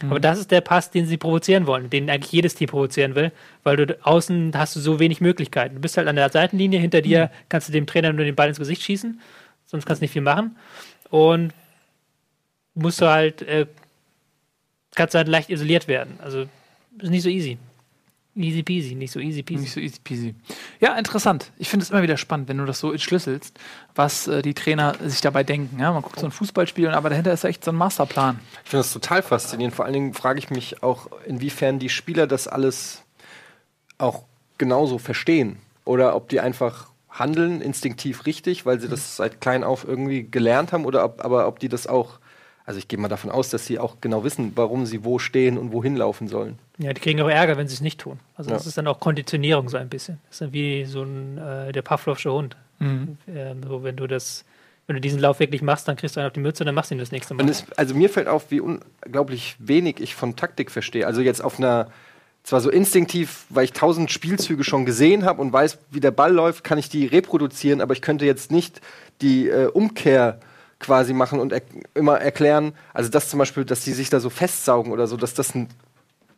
Aber 0.03 0.21
das 0.21 0.39
ist 0.39 0.51
der 0.51 0.61
Pass, 0.61 0.89
den 0.89 1.05
sie 1.05 1.17
provozieren 1.17 1.67
wollen, 1.67 1.89
den 1.89 2.09
eigentlich 2.09 2.31
jedes 2.31 2.55
Team 2.55 2.67
provozieren 2.67 3.15
will, 3.15 3.33
weil 3.63 3.75
du 3.75 3.97
außen 4.05 4.51
hast 4.55 4.75
du 4.77 4.79
so 4.79 5.01
wenig 5.01 5.19
Möglichkeiten. 5.19 5.75
Du 5.75 5.81
bist 5.81 5.97
halt 5.97 6.07
an 6.07 6.15
der 6.15 6.29
Seitenlinie, 6.29 6.79
hinter 6.79 7.01
dir 7.01 7.29
kannst 7.49 7.67
du 7.67 7.73
dem 7.73 7.87
Trainer 7.87 8.13
nur 8.13 8.23
den 8.23 8.35
Ball 8.35 8.47
ins 8.47 8.59
Gesicht 8.59 8.83
schießen, 8.83 9.19
sonst 9.65 9.85
kannst 9.85 10.01
du 10.01 10.05
nicht 10.05 10.11
viel 10.11 10.21
machen. 10.21 10.55
Und 11.09 11.53
musst 12.73 13.01
du 13.01 13.07
halt, 13.07 13.41
äh, 13.43 13.67
kannst 14.95 15.13
du 15.13 15.17
halt 15.17 15.27
leicht 15.27 15.49
isoliert 15.49 15.87
werden. 15.87 16.19
Also 16.21 16.45
ist 16.99 17.09
nicht 17.09 17.23
so 17.23 17.29
easy. 17.29 17.57
Easy 18.37 18.63
peasy, 18.63 18.95
nicht 18.95 19.11
so 19.11 19.19
easy 19.21 19.43
peasy. 19.43 19.61
Nicht 19.61 19.73
so 19.73 19.79
easy 19.79 19.99
peasy. 20.03 20.35
Ja, 20.81 20.97
interessant. 20.97 21.51
Ich 21.57 21.69
finde 21.69 21.83
es 21.83 21.89
immer 21.89 22.01
wieder 22.01 22.17
spannend, 22.17 22.49
wenn 22.49 22.57
du 22.57 22.65
das 22.65 22.79
so 22.79 22.91
entschlüsselst, 22.91 23.57
was 23.95 24.27
äh, 24.27 24.41
die 24.41 24.53
Trainer 24.53 24.95
sich 25.01 25.21
dabei 25.21 25.45
denken. 25.45 25.79
Ja, 25.79 25.93
man 25.93 26.01
guckt 26.01 26.19
so 26.19 26.25
ein 26.25 26.31
Fußballspiel, 26.31 26.89
aber 26.89 27.09
dahinter 27.09 27.31
ist 27.31 27.45
echt 27.45 27.63
so 27.63 27.71
ein 27.71 27.77
Masterplan. 27.77 28.41
Ich 28.65 28.71
finde 28.71 28.83
das 28.83 28.91
total 28.91 29.23
faszinierend. 29.23 29.73
Vor 29.73 29.85
allen 29.85 29.93
Dingen 29.93 30.13
frage 30.13 30.39
ich 30.39 30.49
mich 30.49 30.83
auch, 30.83 31.07
inwiefern 31.25 31.79
die 31.79 31.87
Spieler 31.87 32.27
das 32.27 32.49
alles 32.49 33.03
auch 33.97 34.23
genauso 34.57 34.97
verstehen. 34.97 35.57
Oder 35.85 36.13
ob 36.15 36.27
die 36.27 36.41
einfach 36.41 36.89
handeln, 37.09 37.61
instinktiv 37.61 38.25
richtig, 38.25 38.65
weil 38.65 38.81
sie 38.81 38.89
das 38.89 39.15
seit 39.15 39.39
klein 39.39 39.63
auf 39.63 39.85
irgendwie 39.87 40.23
gelernt 40.29 40.73
haben. 40.73 40.83
Oder 40.83 41.05
ob, 41.05 41.23
aber 41.23 41.47
ob 41.47 41.59
die 41.59 41.69
das 41.69 41.87
auch, 41.87 42.19
also 42.66 42.80
ich 42.80 42.88
gehe 42.88 42.97
mal 42.99 43.07
davon 43.07 43.30
aus, 43.32 43.49
dass 43.49 43.66
sie 43.66 43.78
auch 43.80 43.97
genau 44.01 44.24
wissen, 44.24 44.51
warum 44.55 44.86
sie 44.86 45.03
wo 45.03 45.20
stehen 45.20 45.57
und 45.57 45.72
wohin 45.72 45.95
laufen 45.95 46.28
sollen. 46.28 46.57
Ja, 46.78 46.93
die 46.93 47.01
kriegen 47.01 47.22
auch 47.22 47.30
Ärger, 47.30 47.57
wenn 47.57 47.68
sie 47.68 47.76
es 47.76 47.82
nicht 47.82 47.99
tun. 47.99 48.20
Also 48.36 48.49
das 48.49 48.63
Ja. 48.66 48.70
ist 48.70 48.78
dann 48.78 48.88
auch 48.88 48.99
Konditionierung 48.99 49.70
so 49.70 49.78
ein 49.78 49.88
bisschen. 49.89 50.20
Das 50.26 50.36
ist 50.36 50.41
dann 50.41 50.53
wie 50.53 50.86
so 50.86 51.03
ein 51.03 51.38
äh, 51.38 51.72
der 51.72 51.82
Pavlovsche 51.84 52.32
Hund. 52.32 52.57
Mhm. 52.80 53.18
Ähm, 53.28 53.61
so, 53.68 53.84
wenn 53.84 53.95
du 53.95 54.07
das, 54.07 54.43
wenn 54.88 54.95
du 54.95 55.01
diesen 55.01 55.20
Lauf 55.20 55.39
wirklich 55.39 55.61
machst, 55.61 55.88
dann 55.88 55.95
kriegst 55.95 56.16
du 56.16 56.20
einen 56.20 56.28
auf 56.28 56.34
die 56.34 56.39
Mütze 56.39 56.63
und 56.63 56.66
dann 56.66 56.76
machst 56.76 56.91
du 56.91 56.95
ihn 56.95 56.99
das 56.99 57.11
nächste 57.11 57.34
Mal. 57.36 57.43
Und 57.43 57.49
es, 57.49 57.66
also 57.78 57.93
mir 57.95 58.09
fällt 58.09 58.28
auf, 58.28 58.49
wie 58.51 58.59
unglaublich 58.61 59.55
wenig 59.59 59.99
ich 60.01 60.16
von 60.16 60.36
Taktik 60.36 60.72
verstehe. 60.72 61.05
Also 61.07 61.22
jetzt 61.22 61.43
auf 61.43 61.59
einer, 61.59 61.89
zwar 62.43 62.61
so 62.61 62.70
instinktiv, 62.70 63.45
weil 63.49 63.63
ich 63.66 63.74
tausend 63.74 64.11
Spielzüge 64.11 64.63
schon 64.63 64.86
gesehen 64.86 65.24
habe 65.24 65.41
und 65.41 65.53
weiß, 65.53 65.78
wie 65.91 65.99
der 65.99 66.11
Ball 66.11 66.34
läuft, 66.34 66.63
kann 66.63 66.78
ich 66.78 66.89
die 66.89 67.05
reproduzieren, 67.05 67.80
aber 67.82 67.93
ich 67.93 68.01
könnte 68.01 68.26
jetzt 68.26 68.51
nicht 68.51 68.82
die 69.22 69.47
äh, 69.49 69.68
Umkehr 69.68 70.39
quasi 70.86 71.13
machen 71.13 71.39
und 71.39 71.51
er 71.51 71.61
immer 71.93 72.19
erklären, 72.19 72.73
also 72.93 73.09
das 73.09 73.29
zum 73.29 73.39
Beispiel, 73.39 73.65
dass 73.65 73.81
die 73.81 73.93
sich 73.93 74.09
da 74.09 74.19
so 74.19 74.29
festsaugen 74.29 74.91
oder 74.91 75.07
so, 75.07 75.17
dass 75.17 75.33
das 75.33 75.55
ein 75.55 75.67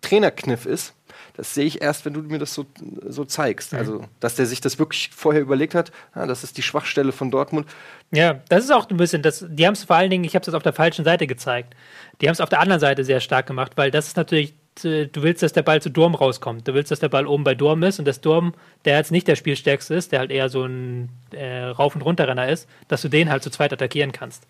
Trainerkniff 0.02 0.66
ist. 0.66 0.94
Das 1.36 1.54
sehe 1.54 1.66
ich 1.66 1.82
erst, 1.82 2.06
wenn 2.06 2.14
du 2.14 2.22
mir 2.22 2.40
das 2.40 2.54
so, 2.54 2.66
so 3.06 3.24
zeigst. 3.24 3.74
Also, 3.74 4.04
dass 4.20 4.36
der 4.36 4.48
sich 4.48 4.60
das 4.60 4.80
wirklich 4.80 5.12
vorher 5.16 5.42
überlegt 5.42 5.76
hat, 5.76 5.92
ah, 6.14 6.26
das 6.26 6.44
ist 6.44 6.58
die 6.58 6.64
Schwachstelle 6.64 7.12
von 7.12 7.30
Dortmund. 7.30 7.68
Ja, 8.12 8.40
das 8.50 8.64
ist 8.64 8.72
auch 8.72 8.90
ein 8.90 8.98
bisschen, 8.98 9.22
das, 9.22 9.46
die 9.48 9.68
haben 9.68 9.74
es 9.74 9.84
vor 9.84 9.96
allen 9.96 10.10
Dingen, 10.10 10.24
ich 10.24 10.36
habe 10.36 10.50
es 10.50 10.54
auf 10.54 10.64
der 10.64 10.74
falschen 10.74 11.06
Seite 11.06 11.28
gezeigt. 11.28 11.76
Die 12.22 12.28
haben 12.28 12.34
es 12.34 12.42
auf 12.42 12.50
der 12.50 12.60
anderen 12.60 12.80
Seite 12.80 13.04
sehr 13.04 13.20
stark 13.20 13.46
gemacht, 13.46 13.74
weil 13.76 13.92
das 13.92 14.08
ist 14.08 14.18
natürlich, 14.18 14.56
du 14.84 15.24
willst, 15.24 15.44
dass 15.44 15.54
der 15.54 15.62
Ball 15.62 15.82
zu 15.82 15.90
Durm 15.90 16.16
rauskommt. 16.16 16.68
Du 16.68 16.74
willst, 16.74 16.92
dass 16.92 17.00
der 17.00 17.10
Ball 17.10 17.28
oben 17.28 17.44
bei 17.44 17.56
Durm 17.56 17.84
ist 17.84 18.00
und 18.00 18.06
dass 18.06 18.22
Durm, 18.22 18.54
der 18.86 18.98
jetzt 18.98 19.12
nicht 19.12 19.28
der 19.28 19.36
Spielstärkste 19.36 19.96
ist, 19.96 20.12
der 20.12 20.20
halt 20.20 20.32
eher 20.32 20.50
so 20.50 20.64
ein 20.66 21.10
äh, 21.32 21.64
Rauf- 21.64 21.96
und 21.96 22.02
Runterrenner 22.02 22.50
ist, 22.50 22.68
dass 22.88 23.02
du 23.02 23.10
den 23.10 23.30
halt 23.30 23.44
zu 23.44 23.50
zweit 23.50 23.74
attackieren 23.74 24.12
kannst. 24.12 24.46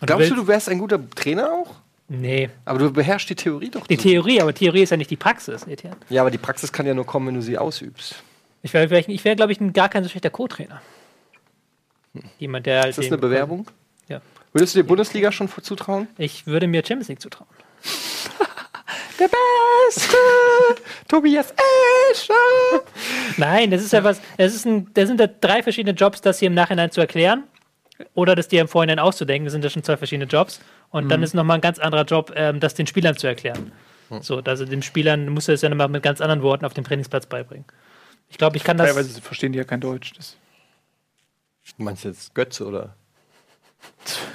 Und 0.00 0.06
Glaubst 0.06 0.30
du, 0.30 0.34
du 0.34 0.46
wärst 0.46 0.68
ein 0.68 0.78
guter 0.78 0.98
Trainer 1.10 1.52
auch? 1.52 1.74
Nee, 2.08 2.50
Aber 2.66 2.78
du 2.78 2.92
beherrschst 2.92 3.30
die 3.30 3.34
Theorie 3.34 3.70
doch. 3.70 3.86
die 3.86 3.96
so. 3.96 4.02
Theorie, 4.02 4.40
aber 4.40 4.52
Theorie 4.52 4.82
ist 4.82 4.90
ja 4.90 4.96
nicht 4.96 5.10
die 5.10 5.16
Praxis, 5.16 5.66
Etienne. 5.66 5.96
Ja, 6.10 6.20
aber 6.20 6.30
die 6.30 6.38
Praxis 6.38 6.70
kann 6.70 6.86
ja 6.86 6.92
nur 6.92 7.06
kommen, 7.06 7.28
wenn 7.28 7.34
du 7.34 7.40
sie 7.42 7.56
ausübst. 7.56 8.22
Ich 8.62 8.74
wäre, 8.74 8.98
ich 8.98 9.24
wäre, 9.24 9.36
glaube 9.36 9.52
ich, 9.52 9.60
ein, 9.60 9.72
gar 9.72 9.88
kein 9.88 10.02
so 10.02 10.10
schlechter 10.10 10.30
Co-Trainer. 10.30 10.82
Jemand, 12.38 12.66
der 12.66 12.80
halt 12.80 12.90
Ist 12.90 12.98
das 12.98 13.06
eine 13.06 13.18
Bewerbung? 13.18 13.66
Ja. 14.08 14.20
Würdest 14.52 14.74
du 14.74 14.80
dir 14.80 14.86
Bundesliga 14.86 15.32
schon 15.32 15.48
zutrauen? 15.48 16.08
Ich 16.18 16.46
würde 16.46 16.66
mir 16.66 16.84
Champions 16.86 17.08
League 17.08 17.20
zutrauen. 17.20 17.48
Der 19.18 19.28
Beste! 19.28 20.16
Tobias 21.08 21.52
Escher! 22.10 22.82
Nein, 23.36 23.70
das 23.70 23.82
ist 23.82 23.92
ja 23.92 24.02
was, 24.04 24.20
das, 24.36 24.54
ist 24.54 24.66
ein, 24.66 24.92
das 24.94 25.08
sind 25.08 25.20
ja 25.20 25.26
drei 25.26 25.62
verschiedene 25.62 25.96
Jobs, 25.96 26.20
das 26.20 26.38
hier 26.38 26.48
im 26.48 26.54
Nachhinein 26.54 26.90
zu 26.90 27.00
erklären. 27.00 27.44
Oder 28.14 28.34
das 28.34 28.48
dir 28.48 28.60
im 28.60 28.68
Vorhinein 28.68 28.98
auszudenken, 28.98 29.44
das 29.44 29.52
sind 29.52 29.62
ja 29.62 29.70
schon 29.70 29.84
zwei 29.84 29.96
verschiedene 29.96 30.28
Jobs. 30.28 30.60
Und 30.90 31.08
dann 31.08 31.22
ist 31.22 31.34
nochmal 31.34 31.58
ein 31.58 31.60
ganz 31.60 31.78
anderer 31.78 32.04
Job, 32.04 32.32
ähm, 32.34 32.58
das 32.60 32.74
den 32.74 32.86
Spielern 32.86 33.16
zu 33.16 33.26
erklären. 33.26 33.72
So, 34.20 34.38
also 34.38 34.64
den 34.64 34.82
Spielern 34.82 35.28
musst 35.28 35.48
du 35.48 35.52
es 35.52 35.62
ja 35.62 35.68
nochmal 35.68 35.88
mit 35.88 36.02
ganz 36.02 36.20
anderen 36.20 36.42
Worten 36.42 36.64
auf 36.64 36.74
dem 36.74 36.84
Trainingsplatz 36.84 37.26
beibringen. 37.26 37.64
Ich 38.28 38.38
glaube, 38.38 38.56
ich 38.56 38.64
kann 38.64 38.76
das. 38.76 38.88
Teilweise 38.88 39.20
verstehen 39.20 39.52
die 39.52 39.58
ja 39.58 39.64
kein 39.64 39.80
Deutsch. 39.80 40.12
Das 40.16 40.36
Du 41.76 41.82
meinst 41.82 42.04
jetzt 42.04 42.34
Götze 42.34 42.66
oder? 42.66 42.94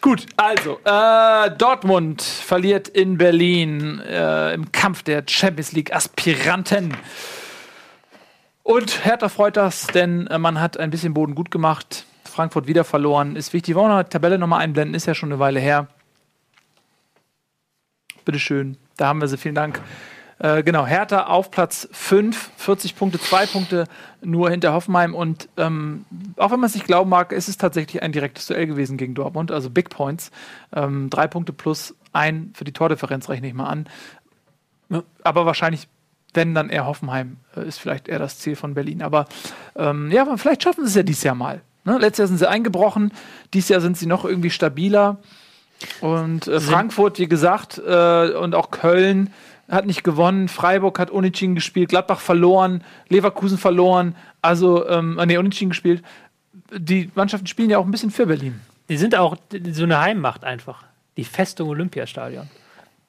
Gut, 0.00 0.24
also, 0.36 0.80
äh, 0.84 1.50
Dortmund 1.58 2.22
verliert 2.22 2.88
in 2.88 3.18
Berlin 3.18 4.00
äh, 4.00 4.54
im 4.54 4.72
Kampf 4.72 5.02
der 5.02 5.24
Champions 5.26 5.72
League 5.72 5.94
Aspiranten. 5.94 6.96
Und 8.62 9.04
Hertha 9.04 9.28
freut 9.28 9.58
das, 9.58 9.88
denn 9.88 10.26
äh, 10.28 10.38
man 10.38 10.58
hat 10.58 10.78
ein 10.78 10.90
bisschen 10.90 11.12
Boden 11.12 11.34
gut 11.34 11.50
gemacht. 11.50 12.06
Frankfurt 12.24 12.66
wieder 12.66 12.84
verloren. 12.84 13.36
Ist 13.36 13.52
wichtig. 13.52 13.74
Wollen 13.74 13.90
wir 13.90 14.04
die 14.04 14.10
Tabelle 14.10 14.38
nochmal 14.38 14.60
einblenden? 14.60 14.94
Ist 14.94 15.06
ja 15.06 15.14
schon 15.14 15.30
eine 15.30 15.38
Weile 15.38 15.60
her. 15.60 15.88
Bitteschön. 18.24 18.78
Da 18.96 19.08
haben 19.08 19.20
wir 19.20 19.28
sie. 19.28 19.36
Vielen 19.36 19.54
Dank. 19.54 19.80
Äh, 20.40 20.62
genau, 20.62 20.86
Hertha 20.86 21.26
auf 21.26 21.50
Platz 21.50 21.86
5, 21.92 22.50
40 22.56 22.96
Punkte, 22.96 23.20
2 23.20 23.46
Punkte 23.46 23.84
nur 24.22 24.48
hinter 24.48 24.72
Hoffenheim. 24.72 25.14
Und 25.14 25.50
ähm, 25.58 26.06
auch 26.36 26.50
wenn 26.50 26.60
man 26.60 26.68
es 26.68 26.74
nicht 26.74 26.86
glauben 26.86 27.10
mag, 27.10 27.32
ist 27.32 27.48
es 27.48 27.58
tatsächlich 27.58 28.02
ein 28.02 28.12
direktes 28.12 28.46
Duell 28.46 28.66
gewesen 28.66 28.96
gegen 28.96 29.14
Dortmund, 29.14 29.52
also 29.52 29.68
Big 29.68 29.90
Points. 29.90 30.30
Ähm, 30.74 31.10
drei 31.10 31.26
Punkte 31.26 31.52
plus 31.52 31.94
ein 32.12 32.52
für 32.54 32.64
die 32.64 32.72
Tordifferenz 32.72 33.28
rechne 33.28 33.48
ich 33.48 33.54
mal 33.54 33.68
an. 33.68 33.86
Aber 35.22 35.44
wahrscheinlich, 35.44 35.88
wenn 36.32 36.54
dann 36.54 36.70
eher 36.70 36.86
Hoffenheim, 36.86 37.36
äh, 37.54 37.68
ist 37.68 37.78
vielleicht 37.78 38.08
eher 38.08 38.18
das 38.18 38.38
Ziel 38.38 38.56
von 38.56 38.72
Berlin. 38.72 39.02
Aber 39.02 39.26
ähm, 39.76 40.10
ja, 40.10 40.26
vielleicht 40.38 40.62
schaffen 40.62 40.84
sie 40.84 40.88
es 40.88 40.94
ja 40.94 41.02
dieses 41.02 41.22
Jahr 41.22 41.34
mal. 41.34 41.60
Ne? 41.84 41.98
Letztes 41.98 42.18
Jahr 42.18 42.28
sind 42.28 42.38
sie 42.38 42.48
eingebrochen, 42.48 43.12
dieses 43.52 43.68
Jahr 43.68 43.82
sind 43.82 43.98
sie 43.98 44.06
noch 44.06 44.24
irgendwie 44.24 44.50
stabiler. 44.50 45.18
Und 46.00 46.46
äh, 46.46 46.60
Frankfurt, 46.60 47.18
wie 47.18 47.28
gesagt, 47.28 47.78
äh, 47.78 48.30
und 48.32 48.54
auch 48.54 48.70
Köln 48.70 49.32
hat 49.70 49.86
nicht 49.86 50.04
gewonnen. 50.04 50.48
Freiburg 50.48 50.98
hat 50.98 51.10
Unentschieden 51.10 51.54
gespielt. 51.54 51.90
Gladbach 51.90 52.20
verloren. 52.20 52.84
Leverkusen 53.08 53.58
verloren. 53.58 54.16
Also, 54.42 54.88
ähm, 54.88 55.18
äh, 55.18 55.26
nee, 55.26 55.36
Unentschieden 55.36 55.70
gespielt. 55.70 56.02
Die 56.72 57.10
Mannschaften 57.14 57.46
spielen 57.46 57.70
ja 57.70 57.78
auch 57.78 57.84
ein 57.84 57.90
bisschen 57.90 58.10
für 58.10 58.26
Berlin. 58.26 58.60
Die 58.88 58.96
sind 58.96 59.14
auch 59.14 59.36
so 59.70 59.84
eine 59.84 60.00
Heimmacht 60.00 60.44
einfach. 60.44 60.84
Die 61.16 61.24
Festung 61.24 61.68
Olympiastadion. 61.68 62.48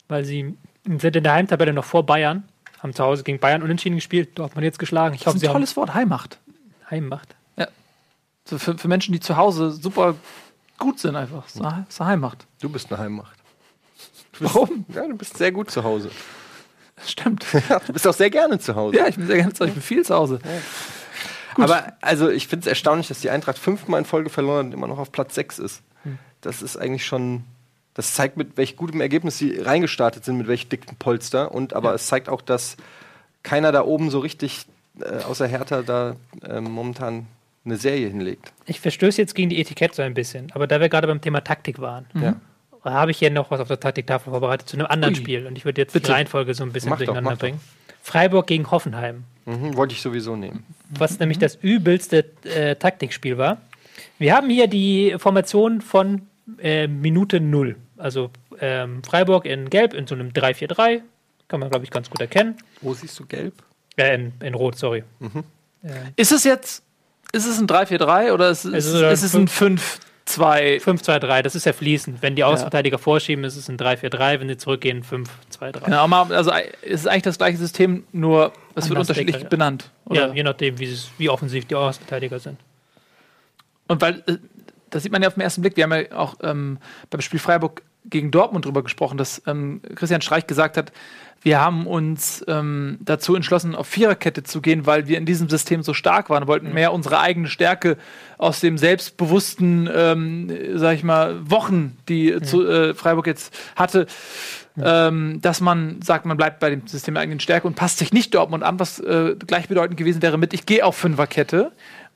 Weil 0.08 0.26
sie 0.26 0.56
sind 0.86 1.16
in 1.16 1.24
der 1.24 1.34
Heimtabelle 1.34 1.74
noch 1.74 1.86
vor 1.86 2.06
Bayern, 2.06 2.44
haben 2.80 2.94
zu 2.94 3.04
Hause 3.04 3.24
gegen 3.24 3.40
Bayern 3.40 3.64
unentschieden 3.64 3.96
gespielt, 3.96 4.38
Dortmund 4.38 4.64
jetzt 4.64 4.80
geschlagen. 4.80 5.16
Ich 5.16 5.22
Das 5.22 5.34
hoffe, 5.34 5.38
ist 5.38 5.50
ein 5.50 5.54
tolles 5.54 5.76
Wort, 5.78 5.94
Heimmacht. 5.94 6.40
Heimmacht. 6.90 7.36
So 8.46 8.58
für, 8.58 8.78
für 8.78 8.88
Menschen, 8.88 9.14
die 9.14 9.20
zu 9.20 9.38
Hause 9.38 9.72
super 9.72 10.16
gut 10.78 11.00
sind, 11.00 11.16
einfach. 11.16 11.48
So, 11.48 11.66
so 11.90 12.06
Heimmacht. 12.06 12.46
Du 12.60 12.70
bist 12.70 12.92
eine 12.92 13.02
Heimmacht. 13.02 13.38
Warum? 14.40 14.86
Ja, 14.94 15.08
du 15.08 15.16
bist 15.16 15.38
sehr 15.38 15.52
gut 15.52 15.70
zu 15.70 15.84
Hause. 15.84 16.12
Stimmt. 17.06 17.46
Du 17.88 17.94
bist 17.94 18.08
auch 18.08 18.14
sehr 18.14 18.30
gerne 18.30 18.60
zu 18.60 18.76
Hause. 18.76 18.98
Ja, 18.98 19.08
ich 19.08 19.16
bin 19.16 19.28
sehr 19.28 19.38
gerne 19.38 19.54
zu 19.54 19.62
Hause. 19.62 19.70
Ich 19.70 19.74
bin 19.76 19.84
viel 19.84 20.06
zu 20.06 20.16
Hause. 20.16 20.40
Aber 21.56 21.94
also 22.02 22.30
ich 22.30 22.48
finde 22.48 22.64
es 22.64 22.68
erstaunlich, 22.68 23.08
dass 23.08 23.20
die 23.22 23.30
Eintracht 23.30 23.58
fünfmal 23.58 24.00
in 24.00 24.06
Folge 24.06 24.30
verloren 24.30 24.58
hat 24.60 24.66
und 24.68 24.74
immer 24.74 24.88
noch 24.88 25.00
auf 25.00 25.12
Platz 25.12 25.36
6 25.36 25.60
ist. 25.60 25.82
Hm. 26.04 26.18
Das 26.42 26.62
ist 26.62 26.78
eigentlich 26.78 27.06
schon. 27.06 27.44
Das 27.94 28.14
zeigt, 28.14 28.38
mit 28.38 28.56
welch 28.56 28.78
gutem 28.78 29.02
Ergebnis 29.02 29.38
sie 29.38 29.60
reingestartet 29.60 30.24
sind, 30.24 30.38
mit 30.38 30.48
welch 30.48 30.70
dicken 30.70 30.96
Polster. 30.96 31.52
Und 31.54 31.74
aber 31.74 31.94
es 31.94 32.08
zeigt 32.08 32.30
auch, 32.30 32.42
dass 32.42 32.78
keiner 33.44 33.74
da 33.74 33.84
oben 33.84 34.10
so 34.10 34.20
richtig, 34.20 34.66
äh, 35.02 35.24
außer 35.24 35.46
Hertha, 35.46 35.82
da 35.82 36.16
äh, 36.42 36.62
momentan 36.62 37.28
eine 37.66 37.76
Serie 37.76 38.08
hinlegt. 38.08 38.54
Ich 38.66 38.80
verstöße 38.80 39.22
jetzt 39.22 39.36
gegen 39.36 39.50
die 39.50 39.60
Etikette 39.60 39.96
so 39.96 40.02
ein 40.04 40.14
bisschen, 40.14 40.52
aber 40.54 40.68
da 40.68 40.80
wir 40.80 40.88
gerade 40.88 41.06
beim 41.08 41.20
Thema 41.22 41.42
Taktik 41.42 41.80
waren, 41.80 42.06
Ja. 42.14 42.36
Habe 42.84 43.12
ich 43.12 43.18
hier 43.18 43.30
noch 43.30 43.52
was 43.52 43.60
auf 43.60 43.68
der 43.68 43.80
Taktiktafel 43.80 44.32
vorbereitet 44.32 44.68
zu 44.70 44.76
einem 44.78 44.88
anderen 44.88 45.14
Ui. 45.14 45.20
Spiel 45.20 45.46
und 45.48 45.58
ich 45.58 45.66
würde 45.66 45.82
jetzt 45.82 45.94
Bitte. 45.94 46.08
die 46.08 46.12
Reihenfolge 46.12 46.54
so 46.54 46.64
ein 46.64 46.72
bisschen 46.72 46.90
Mach 46.90 46.98
doch, 46.98 47.06
durcheinander 47.06 47.32
doch. 47.32 47.40
bringen. 47.40 47.60
Freiburg 48.04 48.48
gegen 48.48 48.70
Hoffenheim, 48.72 49.24
Mhm, 49.46 49.76
wollte 49.76 49.94
ich 49.96 50.02
sowieso 50.02 50.36
nehmen. 50.36 50.64
was 50.90 51.18
nämlich 51.20 51.40
das 51.40 51.56
übelste 51.56 52.26
äh, 52.44 52.76
Taktikspiel 52.76 53.38
war. 53.40 53.58
Wir 54.20 54.36
haben 54.36 54.50
hier 54.50 54.68
die 54.68 55.16
Formation 55.18 55.82
von 55.82 56.22
äh, 56.60 56.88
Minute 56.88 57.40
0. 57.40 57.76
Also 57.98 58.30
ähm, 58.60 59.04
Freiburg 59.04 59.46
in 59.46 59.70
Gelb 59.72 59.94
in 59.96 60.06
so 60.08 60.14
einem 60.16 60.30
3-4-3. 60.30 61.02
Kann 61.48 61.60
man, 61.60 61.70
glaube 61.70 61.86
ich, 61.86 61.92
ganz 61.92 62.10
gut 62.10 62.22
erkennen. 62.22 62.56
Wo 62.82 62.94
siehst 62.94 63.20
du 63.20 63.26
gelb? 63.26 63.54
Äh, 63.98 64.14
in, 64.16 64.34
in 64.42 64.54
Rot, 64.54 64.78
sorry. 64.78 65.04
Ist 66.16 66.32
es 66.32 66.44
jetzt, 66.44 66.84
ist 67.32 67.46
es 67.48 67.60
ein 67.60 67.68
3-4-3 67.68 68.32
oder 68.32 68.50
ist 68.52 68.66
Es 68.66 68.86
ist, 68.86 68.94
ist 69.02 69.24
es 69.24 69.36
ein 69.36 69.48
ein 70.40 70.80
5-2? 70.80 70.82
5-2-3, 70.82 71.42
das 71.42 71.56
ist 71.56 71.66
ja 71.66 71.74
fließend. 71.74 72.22
Wenn 72.22 72.36
die 72.36 72.44
Außenverteidiger 72.44 72.98
vorschieben, 72.98 73.44
ist 73.44 73.56
es 73.56 73.70
ein 73.70 73.78
3-4-3. 73.78 74.40
Wenn 74.40 74.48
sie 74.48 74.58
zurückgehen, 74.58 75.04
5-2-3. 75.04 75.86
Genau, 75.86 75.98
aber 75.98 76.36
also 76.36 76.52
es 76.82 77.02
ist 77.02 77.08
eigentlich 77.08 77.24
das 77.24 77.38
gleiche 77.38 77.58
System, 77.58 78.04
nur 78.12 78.54
es 78.76 78.90
wird 78.90 78.98
Anders 78.98 79.10
unterschiedlich 79.10 79.36
deckelt, 79.36 79.44
ja. 79.44 79.50
benannt. 79.50 79.92
Ja, 80.12 80.26
Oder? 80.26 80.36
je 80.36 80.44
nachdem, 80.44 80.80
wie, 80.80 80.98
wie 81.18 81.30
offensiv 81.30 81.66
die 81.66 81.76
Außenverteidiger 81.76 82.40
sind. 82.40 82.58
Und 83.88 84.02
weil, 84.02 84.24
äh, 84.28 84.38
das 84.90 85.04
sieht 85.04 85.12
man 85.12 85.22
ja 85.22 85.28
auf 85.28 85.36
den 85.36 85.42
ersten 85.42 85.62
Blick, 85.62 85.76
wir 85.78 85.84
haben 85.84 85.94
ja 85.94 86.18
auch 86.18 86.36
ähm, 86.42 86.78
beim 87.10 87.22
Spiel 87.22 87.40
Freiburg 87.40 87.82
gegen 88.06 88.32
Dortmund 88.32 88.66
drüber 88.66 88.84
gesprochen, 88.84 89.18
dass 89.18 89.42
ähm, 89.48 89.82
Christian 89.96 90.22
Streich 90.22 90.48
gesagt 90.48 90.78
hat, 90.78 90.92
wir 91.44 91.60
haben 91.60 91.88
uns 91.88 92.44
ähm, 92.48 92.98
dazu 93.02 93.36
entschlossen, 93.36 93.76
auf 93.76 93.88
Viererkette 93.88 94.44
zu 94.44 94.62
gehen, 94.62 94.86
weil 94.86 95.08
wir 95.08 95.18
in 95.18 95.26
diesem 95.26 95.50
System 95.50 95.82
so 95.82 95.94
stark 95.94 96.30
waren, 96.30 96.48
wollten 96.48 96.74
mehr 96.74 96.94
unsere 96.94 97.20
eigene 97.20 97.48
Stärke 97.48 97.98
aus 98.38 98.60
dem 98.60 98.78
selbstbewussten, 98.78 99.90
ähm, 99.94 100.52
sag 100.76 100.96
ich 100.96 101.04
mal, 101.04 101.50
Wochen, 101.50 101.98
die 102.10 102.40
zu, 102.42 102.68
äh, 102.68 102.94
Freiburg 102.94 103.26
jetzt 103.26 103.54
hatte, 103.76 104.06
ähm, 104.82 105.42
dass 105.42 105.62
man 105.62 106.02
sagt, 106.02 106.26
man 106.26 106.38
bleibt 106.38 106.60
bei 106.60 106.70
dem 106.70 106.86
System 106.88 107.16
der 107.16 107.24
eigenen 107.24 107.40
Stärke 107.40 107.68
und 107.68 107.76
passt 107.76 107.98
sich 107.98 108.14
nicht 108.14 108.34
Dortmund 108.34 108.64
an, 108.64 108.80
was 108.80 109.00
äh, 109.00 109.36
gleichbedeutend 109.36 109.98
gewesen 109.98 110.22
wäre 110.22 110.38
mit, 110.38 110.54
ich 110.54 110.66
gehe 110.66 110.86
auf 110.86 110.96
Fünferkette 110.96 111.72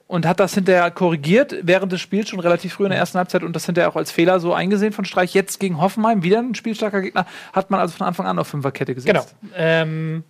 und 0.07 0.25
hat 0.25 0.39
das 0.39 0.53
hinterher 0.53 0.91
korrigiert 0.91 1.55
während 1.63 1.91
des 1.91 2.01
Spiels 2.01 2.29
schon 2.29 2.39
relativ 2.39 2.73
früh 2.73 2.83
in 2.83 2.91
der 2.91 2.99
ersten 2.99 3.17
Halbzeit 3.17 3.43
und 3.43 3.55
das 3.55 3.65
hinterher 3.65 3.89
auch 3.89 3.95
als 3.95 4.11
Fehler 4.11 4.39
so 4.39 4.53
eingesehen 4.53 4.93
von 4.93 5.05
Streich. 5.05 5.33
Jetzt 5.33 5.59
gegen 5.59 5.81
Hoffenheim, 5.81 6.23
wieder 6.23 6.39
ein 6.39 6.53
spielstarker 6.53 7.01
Gegner, 7.01 7.25
hat 7.53 7.71
man 7.71 7.79
also 7.79 7.97
von 7.97 8.05
Anfang 8.05 8.27
an 8.27 8.37
auf 8.37 8.47
Fünferkette 8.47 8.93
gesetzt. 8.93 9.35
Genau. 9.41 9.53
Ähm, 9.55 10.23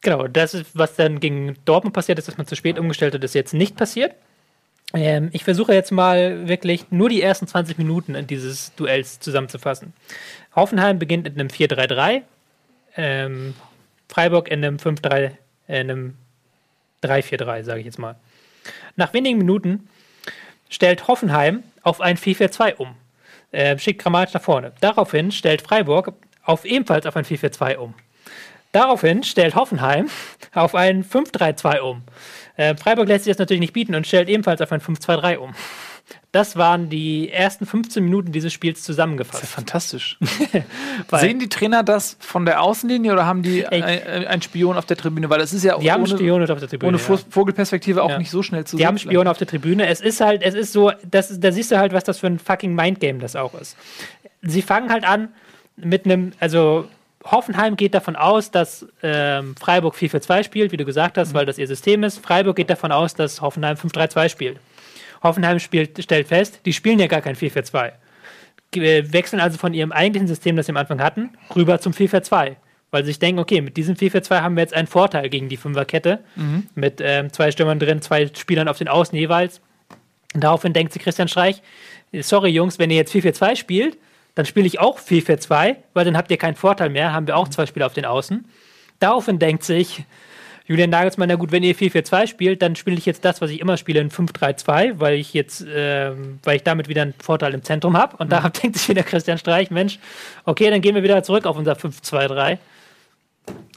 genau, 0.00 0.28
das 0.28 0.54
ist, 0.54 0.66
was 0.74 0.94
dann 0.94 1.18
gegen 1.18 1.56
Dortmund 1.64 1.94
passiert 1.94 2.18
ist, 2.18 2.28
dass 2.28 2.38
man 2.38 2.46
zu 2.46 2.54
spät 2.54 2.78
umgestellt 2.78 3.14
hat, 3.14 3.24
ist 3.24 3.34
jetzt 3.34 3.54
nicht 3.54 3.76
passiert. 3.76 4.14
Ähm, 4.94 5.30
ich 5.32 5.44
versuche 5.44 5.74
jetzt 5.74 5.90
mal 5.90 6.48
wirklich 6.48 6.86
nur 6.90 7.08
die 7.08 7.20
ersten 7.20 7.46
20 7.46 7.76
Minuten 7.76 8.14
in 8.14 8.26
dieses 8.26 8.74
Duells 8.76 9.18
zusammenzufassen. 9.20 9.92
Hoffenheim 10.54 10.98
beginnt 10.98 11.26
in 11.26 11.34
einem 11.34 11.48
4-3-3, 11.48 12.22
ähm, 12.96 13.54
Freiburg 14.08 14.48
in 14.48 14.64
einem 14.64 14.76
5-3, 14.76 15.16
äh, 15.16 15.30
in 15.66 15.90
einem 15.90 16.14
3-4-3, 17.02 17.64
sage 17.64 17.80
ich 17.80 17.86
jetzt 17.86 17.98
mal. 17.98 18.16
Nach 18.98 19.14
wenigen 19.14 19.38
Minuten 19.38 19.88
stellt 20.68 21.06
Hoffenheim 21.06 21.62
auf 21.82 22.00
ein 22.00 22.18
4-4-2 22.18 22.74
um. 22.74 22.96
Äh, 23.52 23.78
schickt 23.78 24.02
Grammatisch 24.02 24.34
nach 24.34 24.42
vorne. 24.42 24.72
Daraufhin 24.80 25.30
stellt 25.30 25.62
Freiburg 25.62 26.14
auf 26.42 26.64
ebenfalls 26.64 27.06
auf 27.06 27.14
ein 27.14 27.24
4-4-2 27.24 27.76
um. 27.76 27.94
Daraufhin 28.72 29.22
stellt 29.22 29.54
Hoffenheim 29.54 30.10
auf 30.52 30.74
ein 30.74 31.04
5-3-2 31.04 31.78
um. 31.78 32.02
Äh, 32.56 32.76
Freiburg 32.76 33.06
lässt 33.06 33.24
sich 33.24 33.30
das 33.30 33.38
natürlich 33.38 33.60
nicht 33.60 33.72
bieten 33.72 33.94
und 33.94 34.04
stellt 34.04 34.28
ebenfalls 34.28 34.60
auf 34.60 34.72
ein 34.72 34.80
5-2-3 34.80 35.36
um. 35.36 35.54
Das 36.30 36.56
waren 36.56 36.90
die 36.90 37.30
ersten 37.30 37.64
15 37.64 38.04
Minuten 38.04 38.32
dieses 38.32 38.52
Spiels 38.52 38.74
Das 38.76 38.80
ist 38.80 38.86
zusammengefasst. 38.86 39.46
fantastisch. 39.46 40.18
Sehen 41.12 41.38
die 41.38 41.48
Trainer 41.48 41.82
das 41.82 42.16
von 42.20 42.44
der 42.44 42.60
Außenlinie 42.62 43.12
oder 43.14 43.24
haben 43.24 43.42
die 43.42 43.66
ein, 43.66 43.82
einen 43.82 44.42
Spion 44.42 44.76
auf 44.76 44.84
der 44.84 44.98
Tribüne? 44.98 45.30
Weil 45.30 45.38
das 45.38 45.54
ist 45.54 45.64
ja 45.64 45.78
Die 45.78 45.90
haben 45.90 46.02
ohne, 46.02 46.10
Spione 46.10 46.44
auf 46.52 46.58
der 46.58 46.68
Tribüne. 46.68 46.88
ohne 46.88 46.98
ja. 46.98 47.02
Vo- 47.04 47.24
Vogelperspektive 47.30 48.02
auch 48.02 48.10
Ja. 48.10 48.18
nicht 48.18 48.30
so 48.30 48.42
schnell 48.42 48.64
zu 48.64 48.76
Die 48.76 48.86
haben 48.86 48.98
Spione 48.98 49.30
auf 49.30 49.38
der 49.38 49.46
Tribüne. 49.46 49.86
Es 49.86 50.02
ist 50.02 50.20
halt, 50.20 50.42
es 50.42 50.54
ist 50.54 50.72
so, 50.74 50.92
das, 51.10 51.40
da 51.40 51.50
siehst 51.50 51.70
du 51.70 51.78
halt, 51.78 51.94
was 51.94 52.04
das 52.04 52.18
für 52.18 52.26
ein 52.26 52.38
fucking 52.38 52.74
Mindgame 52.74 53.20
das 53.20 53.34
auch 53.34 53.54
ist. 53.54 53.76
Sie 54.42 54.60
fangen 54.62 54.90
halt 54.90 55.04
an 55.08 55.28
mit 55.76 56.04
einem, 56.04 56.32
also 56.40 56.86
Hoffenheim 57.24 57.76
geht 57.76 57.94
davon 57.94 58.16
aus, 58.16 58.50
dass 58.50 58.86
ähm, 59.02 59.54
Freiburg 59.58 59.94
4-4-2 59.96 60.44
spielt, 60.44 60.72
wie 60.72 60.76
du 60.76 60.84
gesagt 60.84 61.16
hast, 61.16 61.32
weil 61.32 61.46
das 61.46 61.56
ihr 61.58 61.66
System 61.66 62.04
ist. 62.04 62.18
Freiburg 62.24 62.56
geht 62.56 62.68
davon 62.70 62.92
aus, 62.92 63.14
dass 63.14 63.40
Hoffenheim 63.40 63.76
5-3-2 63.76 64.28
spielt. 64.28 64.58
Hoffenheim 65.22 65.58
spielt, 65.58 66.02
stellt 66.02 66.28
fest, 66.28 66.60
die 66.64 66.72
spielen 66.72 66.98
ja 66.98 67.06
gar 67.06 67.20
kein 67.20 67.34
4-4-2. 67.36 67.92
Ge- 68.70 68.98
äh, 68.98 69.12
Wechseln 69.12 69.40
also 69.40 69.58
von 69.58 69.74
ihrem 69.74 69.92
eigentlichen 69.92 70.28
System, 70.28 70.56
das 70.56 70.66
sie 70.66 70.72
am 70.72 70.76
Anfang 70.76 71.00
hatten, 71.02 71.30
rüber 71.56 71.80
zum 71.80 71.92
4-4-2. 71.92 72.56
Weil 72.90 73.02
sie 73.02 73.08
sich 73.08 73.18
denken, 73.18 73.38
okay, 73.38 73.60
mit 73.60 73.76
diesem 73.76 73.96
4-4-2 73.96 74.40
haben 74.40 74.56
wir 74.56 74.62
jetzt 74.62 74.72
einen 74.74 74.86
Vorteil 74.88 75.28
gegen 75.28 75.48
die 75.50 75.56
Fünferkette. 75.58 76.20
Mit 76.74 77.00
ähm, 77.02 77.32
zwei 77.32 77.50
Stürmern 77.50 77.78
drin, 77.78 78.00
zwei 78.00 78.30
Spielern 78.34 78.66
auf 78.68 78.78
den 78.78 78.88
Außen 78.88 79.16
jeweils. 79.18 79.60
Und 80.34 80.42
daraufhin 80.44 80.72
denkt 80.72 80.92
sich 80.92 81.02
Christian 81.02 81.28
Streich, 81.28 81.60
sorry 82.20 82.50
Jungs, 82.50 82.78
wenn 82.78 82.90
ihr 82.90 82.96
jetzt 82.96 83.12
4-4-2 83.14 83.56
spielt, 83.56 83.98
dann 84.34 84.46
spiele 84.46 84.66
ich 84.66 84.78
auch 84.78 84.98
4-4-2, 85.00 85.76
weil 85.94 86.04
dann 86.04 86.16
habt 86.16 86.30
ihr 86.30 86.36
keinen 86.38 86.54
Vorteil 86.54 86.88
mehr, 86.90 87.12
haben 87.12 87.26
wir 87.26 87.36
auch 87.36 87.48
zwei 87.48 87.66
Spieler 87.66 87.86
auf 87.86 87.92
den 87.94 88.04
Außen. 88.06 88.44
Daraufhin 89.00 89.38
denkt 89.38 89.64
sich 89.64 90.04
Julian 90.68 90.90
Nagelsmann, 90.90 91.30
na 91.30 91.36
gut, 91.36 91.50
wenn 91.50 91.62
ihr 91.62 91.74
4-4-2 91.74 92.26
spielt, 92.26 92.60
dann 92.60 92.76
spiele 92.76 92.98
ich 92.98 93.06
jetzt 93.06 93.24
das, 93.24 93.40
was 93.40 93.50
ich 93.50 93.60
immer 93.60 93.78
spiele, 93.78 94.00
in 94.00 94.10
5-3-2, 94.10 95.00
weil 95.00 95.14
ich 95.14 95.32
jetzt, 95.32 95.64
ähm, 95.74 96.40
weil 96.44 96.56
ich 96.56 96.62
damit 96.62 96.88
wieder 96.88 97.00
einen 97.02 97.14
Vorteil 97.14 97.54
im 97.54 97.62
Zentrum 97.62 97.96
habe. 97.96 98.18
Und 98.18 98.30
darauf 98.30 98.50
denkt 98.62 98.76
sich 98.76 98.86
wieder 98.86 99.02
Christian 99.02 99.38
Streich, 99.38 99.70
Mensch, 99.70 99.98
okay, 100.44 100.68
dann 100.68 100.82
gehen 100.82 100.94
wir 100.94 101.02
wieder 101.02 101.22
zurück 101.22 101.46
auf 101.46 101.56
unser 101.56 101.72
5-2-3. 101.72 102.58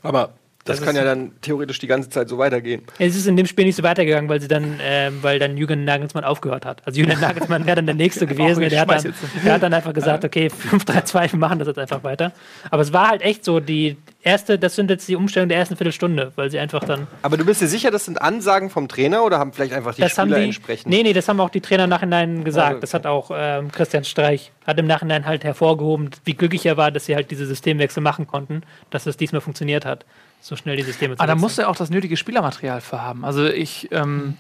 Aber 0.04 0.34
das, 0.64 0.78
Das 0.78 0.86
kann 0.86 0.96
ist- 0.96 1.02
ja 1.02 1.06
dann 1.06 1.32
theoretisch 1.42 1.80
die 1.80 1.88
ganze 1.88 2.10
Zeit 2.10 2.30
so 2.30 2.38
weitergehen. 2.38 2.84
Es 3.00 3.16
ist 3.16 3.26
in 3.28 3.36
dem 3.36 3.46
Spiel 3.48 3.66
nicht 3.66 3.76
so 3.76 3.84
weitergegangen, 3.84 4.30
weil 4.30 4.40
sie 4.42 4.48
dann, 4.48 4.80
ähm, 4.82 5.20
weil 5.22 5.40
dann 5.40 5.58
Julian 5.58 5.86
Nagelsmann 5.86 6.24
aufgehört 6.24 6.66
hat. 6.66 6.82
Also 6.86 7.00
Julian 7.00 7.20
Nagelsmann 7.20 7.66
wäre 7.66 7.78
dann 7.78 7.86
der 7.88 7.96
Nächste 7.96 8.28
gewesen. 8.28 8.60
Der 8.70 8.82
hat, 8.82 8.90
dann, 8.90 9.14
der 9.44 9.54
hat 9.54 9.64
dann 9.64 9.74
einfach 9.74 9.94
gesagt, 9.94 10.24
okay, 10.24 10.48
5-3-2, 10.50 11.32
wir 11.34 11.40
machen 11.40 11.60
das 11.60 11.68
jetzt 11.68 11.80
einfach 11.80 12.04
weiter. 12.04 12.32
Aber 12.70 12.82
es 12.82 12.94
war 12.94 13.10
halt 13.10 13.22
echt 13.22 13.44
so, 13.44 13.60
die 13.60 13.98
erste, 14.24 14.60
das 14.60 14.76
sind 14.76 14.90
jetzt 14.92 15.08
die 15.08 15.16
Umstellung 15.16 15.50
der 15.50 15.58
ersten 15.58 15.76
Viertelstunde, 15.76 16.32
weil 16.36 16.52
sie 16.52 16.60
einfach 16.60 16.84
dann. 16.84 17.08
Aber 17.24 17.38
du 17.38 17.46
bist 17.46 17.62
dir 17.62 17.68
sicher, 17.68 17.90
das 17.92 18.06
sind 18.06 18.22
Ansagen 18.22 18.70
vom 18.70 18.88
Trainer 18.88 19.24
oder 19.24 19.40
haben 19.40 19.54
vielleicht 19.54 19.74
einfach 19.74 19.96
die 19.96 20.02
Das 20.02 20.12
Spieler 20.12 20.38
die. 20.38 20.46
entsprechend? 20.46 20.88
Nee, 20.92 21.04
nee, 21.04 21.14
das 21.14 21.28
haben 21.28 21.40
auch 21.40 21.50
die 21.50 21.62
Trainer 21.62 21.86
im 21.86 21.90
Nachhinein 21.90 22.44
gesagt. 22.44 22.66
Also, 22.68 22.72
okay. 22.78 22.82
Das 22.82 22.94
hat 22.94 23.06
auch 23.08 23.32
ähm, 23.34 23.72
Christian 23.72 24.04
Streich, 24.04 24.52
hat 24.68 24.78
im 24.80 24.86
Nachhinein 24.86 25.26
halt 25.26 25.44
hervorgehoben, 25.44 26.12
wie 26.24 26.34
glücklich 26.36 26.66
er 26.66 26.78
war, 26.78 26.92
dass 26.92 27.06
sie 27.06 27.16
halt 27.16 27.32
diese 27.32 27.46
Systemwechsel 27.48 28.04
machen 28.04 28.28
konnten, 28.28 28.62
dass 28.92 29.08
es 29.08 29.18
diesmal 29.18 29.42
funktioniert 29.42 29.86
hat, 29.86 30.06
so 30.42 30.56
schnell 30.56 30.76
die 30.76 30.84
Systeme 30.84 31.16
zu 31.16 31.22
Aber 31.22 31.28
da 31.28 31.36
musst 31.36 31.58
du 31.58 31.62
ja 31.62 31.68
auch 31.68 31.76
das 31.76 31.90
nötige 31.90 32.18
Spielermaterial 32.18 32.82
für 32.82 33.02
haben. 33.02 33.24
Also 33.24 33.46
ich 33.46 33.90
ähm, 33.92 34.38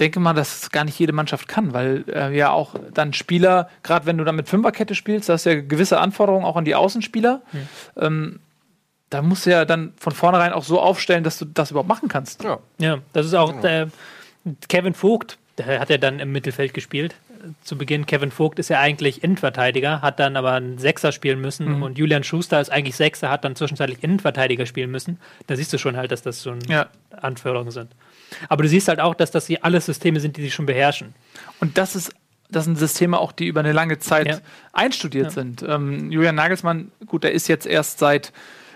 denke 0.00 0.18
mal, 0.18 0.32
dass 0.32 0.62
es 0.62 0.70
gar 0.70 0.84
nicht 0.84 0.98
jede 0.98 1.12
Mannschaft 1.12 1.46
kann, 1.46 1.72
weil 1.72 2.04
äh, 2.08 2.36
ja 2.36 2.50
auch 2.50 2.74
dann 2.92 3.12
Spieler, 3.12 3.68
gerade 3.82 4.06
wenn 4.06 4.18
du 4.18 4.24
dann 4.24 4.34
mit 4.34 4.48
Fünferkette 4.48 4.94
spielst, 4.94 5.28
da 5.28 5.34
hast 5.34 5.46
du 5.46 5.50
ja 5.50 5.60
gewisse 5.60 6.00
Anforderungen 6.00 6.44
auch 6.44 6.56
an 6.56 6.64
die 6.64 6.74
Außenspieler. 6.74 7.42
Ähm, 7.96 8.40
da 9.10 9.20
musst 9.20 9.44
du 9.44 9.50
ja 9.50 9.66
dann 9.66 9.92
von 9.98 10.12
vornherein 10.12 10.52
auch 10.52 10.64
so 10.64 10.80
aufstellen, 10.80 11.22
dass 11.22 11.38
du 11.38 11.44
das 11.44 11.70
überhaupt 11.70 11.88
machen 11.88 12.08
kannst. 12.08 12.42
Ja. 12.42 12.58
Ja, 12.78 12.98
das 13.12 13.26
ist 13.26 13.34
auch 13.34 13.62
äh, 13.62 13.86
Kevin 14.68 14.94
Vogt, 14.94 15.36
der 15.58 15.80
hat 15.80 15.90
ja 15.90 15.98
dann 15.98 16.18
im 16.18 16.32
Mittelfeld 16.32 16.72
gespielt. 16.72 17.14
Zu 17.62 17.76
Beginn, 17.76 18.06
Kevin 18.06 18.30
Vogt 18.30 18.58
ist 18.58 18.68
ja 18.70 18.78
eigentlich 18.80 19.22
Innenverteidiger, 19.24 20.00
hat 20.00 20.20
dann 20.20 20.36
aber 20.36 20.52
einen 20.52 20.78
Sechser 20.78 21.10
spielen 21.12 21.40
müssen 21.40 21.82
und 21.82 21.98
Julian 21.98 22.22
Schuster 22.24 22.60
ist 22.60 22.70
eigentlich 22.70 22.96
Sechser, 22.96 23.30
hat 23.30 23.44
dann 23.44 23.56
zwischenzeitlich 23.56 24.02
Innenverteidiger 24.02 24.64
spielen 24.66 24.90
müssen. 24.90 25.18
Da 25.46 25.56
siehst 25.56 25.72
du 25.72 25.78
schon 25.78 25.96
halt, 25.96 26.12
dass 26.12 26.22
das 26.22 26.42
schon 26.42 26.58
Ja. 26.68 26.86
Anforderungen 27.20 27.70
sind. 27.70 27.90
Aber 28.48 28.62
du 28.62 28.68
siehst 28.68 28.88
halt 28.88 29.00
auch, 29.00 29.14
dass 29.14 29.30
das 29.30 29.46
hier 29.46 29.64
alles 29.64 29.86
Systeme 29.86 30.20
sind, 30.20 30.36
die 30.36 30.42
sie 30.42 30.50
schon 30.50 30.66
beherrschen. 30.66 31.14
Und 31.60 31.78
das 31.78 31.96
ist 31.96 32.14
das 32.48 32.66
sind 32.66 32.76
Systeme 32.78 33.18
auch, 33.18 33.32
die 33.32 33.46
über 33.46 33.60
eine 33.60 33.72
lange 33.72 33.98
Zeit 33.98 34.26
Ja. 34.28 34.38
einstudiert 34.74 35.32
sind. 35.32 35.64
Ähm, 35.66 36.12
Julian 36.12 36.34
Nagelsmann, 36.34 36.92
gut, 37.06 37.24
der 37.24 37.32
ist 37.32 37.48
jetzt 37.48 37.66
erst 37.66 37.98
seit 37.98 38.30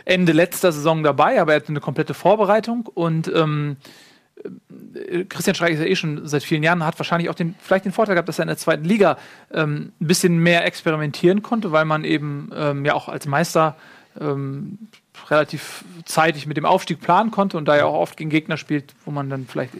Ende 0.07 0.33
letzter 0.33 0.73
Saison 0.73 1.03
dabei, 1.03 1.39
aber 1.41 1.53
er 1.53 1.61
hat 1.61 1.69
eine 1.69 1.81
komplette 1.81 2.15
Vorbereitung 2.15 2.87
und 2.95 3.31
ähm, 3.35 3.77
äh, 3.83 3.91
Christian 5.29 5.55
Streich 5.55 5.75
ist 5.75 5.81
ja 5.81 5.87
eh 5.87 5.97
schon 5.97 6.27
seit 6.27 6.43
vielen 6.43 6.63
Jahren, 6.63 6.85
hat 6.85 6.99
wahrscheinlich 6.99 7.29
auch 7.31 7.35
den, 7.35 7.55
vielleicht 7.59 7.85
den 7.85 7.93
Vorteil 7.93 8.15
gehabt, 8.15 8.29
dass 8.29 8.39
er 8.39 8.43
in 8.43 8.49
der 8.49 8.57
zweiten 8.57 8.85
Liga 8.85 9.19
ähm, 9.53 9.93
ein 10.01 10.07
bisschen 10.07 10.39
mehr 10.39 10.65
experimentieren 10.65 11.43
konnte, 11.43 11.73
weil 11.73 11.85
man 11.85 12.05
eben 12.05 12.51
ähm, 12.55 12.85
ja 12.85 12.95
auch 12.95 13.09
als 13.09 13.27
Meister 13.27 13.77
ähm, 14.21 14.79
relativ 15.29 15.85
zeitig 16.05 16.47
mit 16.47 16.57
dem 16.57 16.65
Aufstieg 16.65 17.01
planen 17.01 17.31
konnte 17.31 17.57
und 17.57 17.67
da 17.67 17.77
ja 17.77 17.87
auch 17.87 17.95
oft 17.95 18.17
gegen 18.17 18.31
Gegner 18.31 18.57
spielt, 18.57 18.95
wo 19.05 19.11
man 19.11 19.31
dann 19.31 19.47
vielleicht 19.47 19.73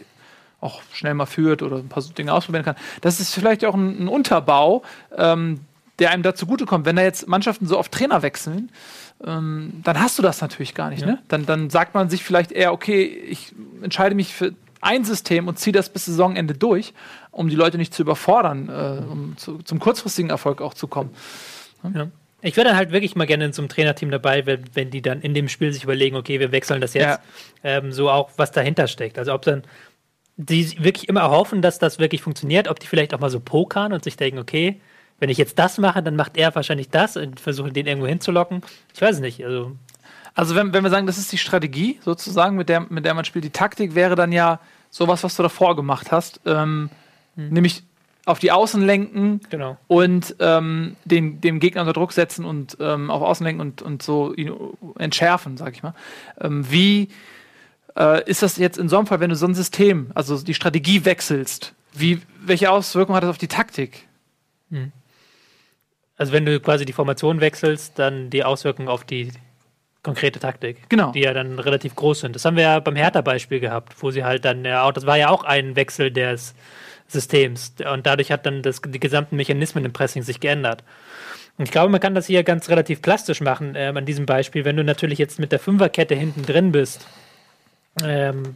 auch 0.59 0.81
schnell 0.91 1.13
mal 1.13 1.27
führt 1.27 1.61
oder 1.61 1.77
ein 1.77 1.87
paar 1.87 2.03
Dinge 2.03 2.33
ausprobieren 2.33 2.65
kann. 2.65 2.75
Das 3.01 3.19
ist 3.19 3.33
vielleicht 3.33 3.63
auch 3.63 3.75
ein, 3.75 4.05
ein 4.05 4.07
Unterbau, 4.07 4.83
ähm, 5.15 5.61
der 5.99 6.11
einem 6.11 6.23
da 6.23 6.35
zugutekommt. 6.35 6.85
Wenn 6.85 6.95
da 6.95 7.01
jetzt 7.01 7.27
Mannschaften 7.27 7.65
so 7.65 7.77
oft 7.77 7.91
Trainer 7.91 8.21
wechseln, 8.21 8.71
ähm, 9.25 9.81
dann 9.83 9.99
hast 9.99 10.17
du 10.17 10.21
das 10.21 10.41
natürlich 10.41 10.75
gar 10.75 10.89
nicht. 10.89 11.01
Ja. 11.01 11.07
Ne? 11.07 11.19
Dann, 11.27 11.45
dann 11.45 11.69
sagt 11.69 11.93
man 11.93 12.09
sich 12.09 12.23
vielleicht 12.23 12.51
eher, 12.51 12.73
okay, 12.73 13.03
ich 13.05 13.53
entscheide 13.81 14.15
mich 14.15 14.33
für 14.33 14.53
ein 14.81 15.03
System 15.03 15.47
und 15.47 15.57
ziehe 15.57 15.71
das 15.73 15.89
bis 15.89 16.05
Saisonende 16.05 16.53
durch, 16.53 16.93
um 17.31 17.49
die 17.49 17.55
Leute 17.55 17.77
nicht 17.77 17.93
zu 17.93 18.03
überfordern, 18.03 18.69
äh, 18.69 19.11
um 19.11 19.35
zu, 19.37 19.57
zum 19.63 19.79
kurzfristigen 19.79 20.29
Erfolg 20.29 20.61
auch 20.61 20.73
zu 20.73 20.87
kommen. 20.87 21.09
Ja. 21.95 22.07
Ich 22.41 22.55
wäre 22.55 22.67
dann 22.67 22.77
halt 22.77 22.91
wirklich 22.91 23.15
mal 23.15 23.25
gerne 23.25 23.45
in 23.45 23.53
so 23.53 23.63
einem 23.63 23.69
Trainerteam 23.69 24.11
dabei, 24.11 24.45
wenn, 24.45 24.63
wenn 24.75 24.91
die 24.91 25.01
dann 25.01 25.21
in 25.21 25.33
dem 25.33 25.49
Spiel 25.49 25.73
sich 25.73 25.83
überlegen, 25.83 26.15
okay, 26.15 26.39
wir 26.39 26.51
wechseln 26.51 26.81
das 26.81 26.93
jetzt, 26.93 27.05
Ja. 27.05 27.19
ähm, 27.63 27.91
so 27.91 28.11
auch 28.11 28.29
was 28.37 28.51
dahinter 28.51 28.87
steckt. 28.87 29.17
Also 29.17 29.33
ob 29.33 29.41
dann 29.41 29.63
die 30.37 30.83
wirklich 30.83 31.09
immer 31.09 31.31
hoffen, 31.31 31.63
dass 31.63 31.79
das 31.79 31.97
wirklich 31.97 32.21
funktioniert, 32.21 32.67
ob 32.67 32.79
die 32.79 32.85
vielleicht 32.85 33.15
auch 33.15 33.19
mal 33.19 33.31
so 33.31 33.39
pokern 33.39 33.91
und 33.91 34.03
sich 34.03 34.17
denken, 34.17 34.37
okay, 34.37 34.79
wenn 35.19 35.29
ich 35.29 35.37
jetzt 35.37 35.57
das 35.57 35.77
mache, 35.77 36.03
dann 36.03 36.15
macht 36.15 36.37
er 36.37 36.53
wahrscheinlich 36.55 36.89
das 36.89 37.17
und 37.17 37.39
versuchen 37.39 37.73
den 37.73 37.87
irgendwo 37.87 38.07
hinzulocken. 38.07 38.61
Ich 38.93 39.01
weiß 39.01 39.15
es 39.15 39.21
nicht. 39.21 39.43
Also 39.43 39.71
Also 40.35 40.55
wenn, 40.55 40.73
wenn 40.73 40.83
wir 40.83 40.91
sagen, 40.91 41.07
das 41.07 41.17
ist 41.17 41.31
die 41.31 41.39
Strategie 41.39 41.99
sozusagen, 42.03 42.55
mit 42.55 42.69
der, 42.69 42.81
mit 42.81 43.05
der 43.05 43.13
man 43.15 43.25
spielt, 43.25 43.43
die 43.43 43.49
Taktik 43.49 43.95
wäre 43.95 44.15
dann 44.15 44.31
ja 44.31 44.59
sowas, 44.91 45.23
was 45.23 45.35
du 45.35 45.43
davor 45.43 45.75
gemacht 45.75 46.11
hast, 46.11 46.39
ähm, 46.45 46.89
nämlich 47.35 47.83
auf 48.25 48.39
die 48.39 48.51
Außen 48.51 48.81
lenken 48.81 49.39
genau. 49.49 49.77
und 49.87 50.35
ähm, 50.39 50.97
den, 51.05 51.39
dem 51.39 51.59
Gegner 51.59 51.81
unter 51.81 51.93
Druck 51.93 52.11
setzen 52.11 52.45
und 52.45 52.77
ähm, 52.79 53.09
auf 53.09 53.21
Außen 53.21 53.45
lenken 53.45 53.61
und, 53.61 53.81
und 53.81 54.03
so 54.03 54.33
ihn 54.33 54.53
entschärfen, 54.99 55.55
sag 55.55 55.73
ich 55.73 55.81
mal. 55.81 55.93
Ähm, 56.41 56.69
wie 56.69 57.09
äh, 57.97 58.29
ist 58.29 58.43
das 58.43 58.57
jetzt 58.57 58.77
in 58.77 58.89
so 58.89 58.97
einem 58.97 59.07
Fall, 59.07 59.21
wenn 59.21 59.29
du 59.29 59.35
so 59.35 59.47
ein 59.47 59.55
System, 59.55 60.11
also 60.13 60.41
die 60.41 60.53
Strategie 60.53 61.05
wechselst, 61.05 61.73
wie, 61.93 62.21
welche 62.41 62.69
Auswirkungen 62.69 63.15
hat 63.15 63.23
das 63.23 63.29
auf 63.29 63.37
die 63.37 63.47
Taktik? 63.47 64.07
Also 66.17 66.33
wenn 66.33 66.45
du 66.45 66.59
quasi 66.59 66.85
die 66.85 66.93
Formation 66.93 67.41
wechselst, 67.41 67.97
dann 67.99 68.29
die 68.29 68.43
Auswirkungen 68.43 68.87
auf 68.87 69.03
die 69.03 69.31
konkrete 70.03 70.39
Taktik. 70.39 70.89
Genau. 70.89 71.11
Die 71.11 71.21
ja 71.21 71.33
dann 71.33 71.59
relativ 71.59 71.95
groß 71.95 72.21
sind. 72.21 72.35
Das 72.35 72.45
haben 72.45 72.55
wir 72.55 72.63
ja 72.63 72.79
beim 72.79 72.95
Hertha-Beispiel 72.95 73.59
gehabt, 73.59 73.93
wo 74.01 74.09
sie 74.09 74.23
halt 74.23 74.45
dann 74.45 74.65
ja 74.65 74.83
auch, 74.83 74.91
das 74.91 75.05
war 75.05 75.17
ja 75.17 75.29
auch 75.29 75.43
ein 75.43 75.75
Wechsel 75.75 76.11
des 76.11 76.55
Systems. 77.07 77.75
Und 77.91 78.05
dadurch 78.05 78.31
hat 78.31 78.45
dann 78.45 78.61
das, 78.61 78.81
die 78.81 78.99
gesamten 78.99 79.35
Mechanismen 79.35 79.85
im 79.85 79.93
Pressing 79.93 80.23
sich 80.23 80.39
geändert. 80.39 80.83
Und 81.57 81.65
ich 81.65 81.71
glaube, 81.71 81.89
man 81.91 81.99
kann 81.99 82.15
das 82.15 82.27
hier 82.27 82.43
ganz 82.43 82.69
relativ 82.69 83.01
plastisch 83.01 83.41
machen 83.41 83.73
ähm, 83.75 83.97
an 83.97 84.05
diesem 84.05 84.25
Beispiel. 84.25 84.63
Wenn 84.63 84.77
du 84.77 84.83
natürlich 84.83 85.19
jetzt 85.19 85.39
mit 85.39 85.51
der 85.51 85.59
Fünferkette 85.59 86.15
hinten 86.15 86.43
drin 86.43 86.71
bist, 86.71 87.07
ähm, 88.03 88.55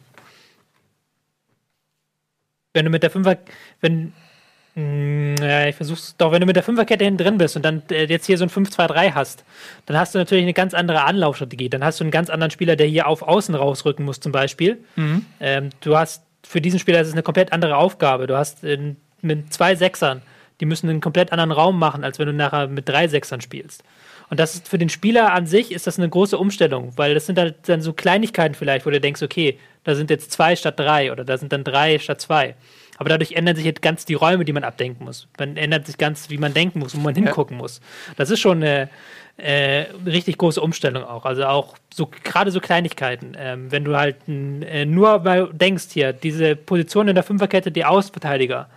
wenn 2.74 2.86
du 2.86 2.92
mit 2.92 3.04
der 3.04 3.10
Fünfer, 3.10 3.38
wenn, 3.82 4.14
ja, 4.76 5.68
ich 5.68 5.76
versuch's 5.76 6.16
doch, 6.18 6.32
wenn 6.32 6.40
du 6.40 6.46
mit 6.46 6.56
der 6.56 6.64
Fünferkette 6.64 7.04
hinten 7.04 7.24
drin 7.24 7.38
bist 7.38 7.58
und 7.58 7.64
dann 7.64 7.84
äh, 7.92 8.06
jetzt 8.06 8.26
hier 8.26 8.38
so 8.38 8.46
ein 8.46 8.50
5-2-3 8.50 9.14
hast, 9.14 9.44
dann 9.86 9.98
hast 9.98 10.16
du 10.16 10.20
natürlich 10.20 10.44
eine 10.44 10.54
ganz 10.54 10.74
andere 10.74 11.04
Anlaufstrategie. 11.04 11.70
Dann 11.70 11.84
hast 11.84 12.00
du 12.00 12.06
einen 12.06 12.12
ganz 12.12 12.30
anderen 12.30 12.52
Spieler, 12.52 12.78
der 12.78 12.88
hier 12.88 13.08
auf 13.08 13.22
Außen 13.22 13.54
rausrücken 13.54 14.06
muss, 14.06 14.22
zum 14.22 14.32
Beispiel. 14.32 14.78
Ähm, 15.42 15.72
du 15.82 15.98
hast 15.98 16.24
für 16.44 16.62
diesen 16.62 16.80
Spieler 16.80 17.02
ist 17.02 17.08
es 17.08 17.14
eine 17.14 17.24
komplett 17.24 17.54
andere 17.54 17.78
Aufgabe. 17.78 18.28
Du 18.28 18.38
hast 18.38 18.64
äh, 18.64 18.96
mit 19.22 19.54
zwei 19.54 19.76
Sechsern, 19.76 20.22
die 20.60 20.66
müssen 20.66 20.90
einen 20.90 21.02
komplett 21.02 21.32
anderen 21.32 21.52
Raum 21.52 21.78
machen, 21.78 22.04
als 22.04 22.20
wenn 22.20 22.28
du 22.28 22.34
nachher 22.34 22.68
mit 22.68 22.88
drei 22.88 23.08
Sechsern 23.08 23.42
spielst. 23.42 23.84
Und 24.30 24.40
das 24.40 24.56
ist 24.56 24.70
für 24.70 24.78
den 24.78 24.90
Spieler 24.90 25.34
an 25.34 25.46
sich 25.46 25.72
ist 25.72 25.88
das 25.88 25.98
eine 25.98 26.08
große 26.08 26.38
Umstellung, 26.38 26.94
weil 26.96 27.14
das 27.14 27.26
sind 27.26 27.38
halt 27.38 27.68
dann 27.68 27.82
so 27.82 27.92
Kleinigkeiten 27.92 28.56
vielleicht, 28.56 28.86
wo 28.86 28.90
du 28.90 29.02
denkst, 29.02 29.22
okay, 29.22 29.60
da 29.84 29.96
sind 29.96 30.10
jetzt 30.10 30.32
zwei 30.32 30.56
statt 30.56 30.80
drei 30.80 31.12
oder 31.12 31.26
da 31.26 31.38
sind 31.38 31.52
dann 31.52 31.66
drei 31.66 32.00
statt 32.00 32.22
zwei. 32.22 32.56
Aber 32.98 33.10
dadurch 33.10 33.32
ändern 33.34 33.56
sich 33.56 33.66
jetzt 33.66 33.82
ganz 33.82 34.06
die 34.06 34.14
Räume, 34.14 34.46
die 34.46 34.54
man 34.54 34.64
abdenken 34.64 35.06
muss. 35.06 35.28
Man 35.40 35.58
ändert 35.58 35.88
sich 35.88 35.98
ganz, 35.98 36.30
wie 36.30 36.38
man 36.38 36.54
denken 36.54 36.80
muss, 36.80 36.96
wo 36.96 37.00
man 37.00 37.16
hingucken 37.16 37.58
muss. 37.58 37.82
Das 38.16 38.30
ist 38.30 38.40
schon 38.40 38.58
eine 38.58 38.90
äh, 39.38 39.86
richtig 40.06 40.38
große 40.38 40.62
Umstellung 40.62 41.04
auch. 41.04 41.26
Also 41.26 41.46
auch 41.46 41.76
so 41.94 42.10
gerade 42.24 42.52
so 42.52 42.60
Kleinigkeiten. 42.60 43.36
Ähm, 43.38 43.72
wenn 43.72 43.84
du 43.84 43.98
halt 43.98 44.18
äh, 44.28 44.86
nur 44.86 45.20
mal 45.20 45.50
denkst 45.52 45.88
hier, 45.92 46.14
diese 46.14 46.56
Position 46.56 47.08
in 47.08 47.16
der 47.16 47.24
Fünferkette, 47.24 47.72
die 47.72 47.86
Außenverteidiger, 47.86 48.70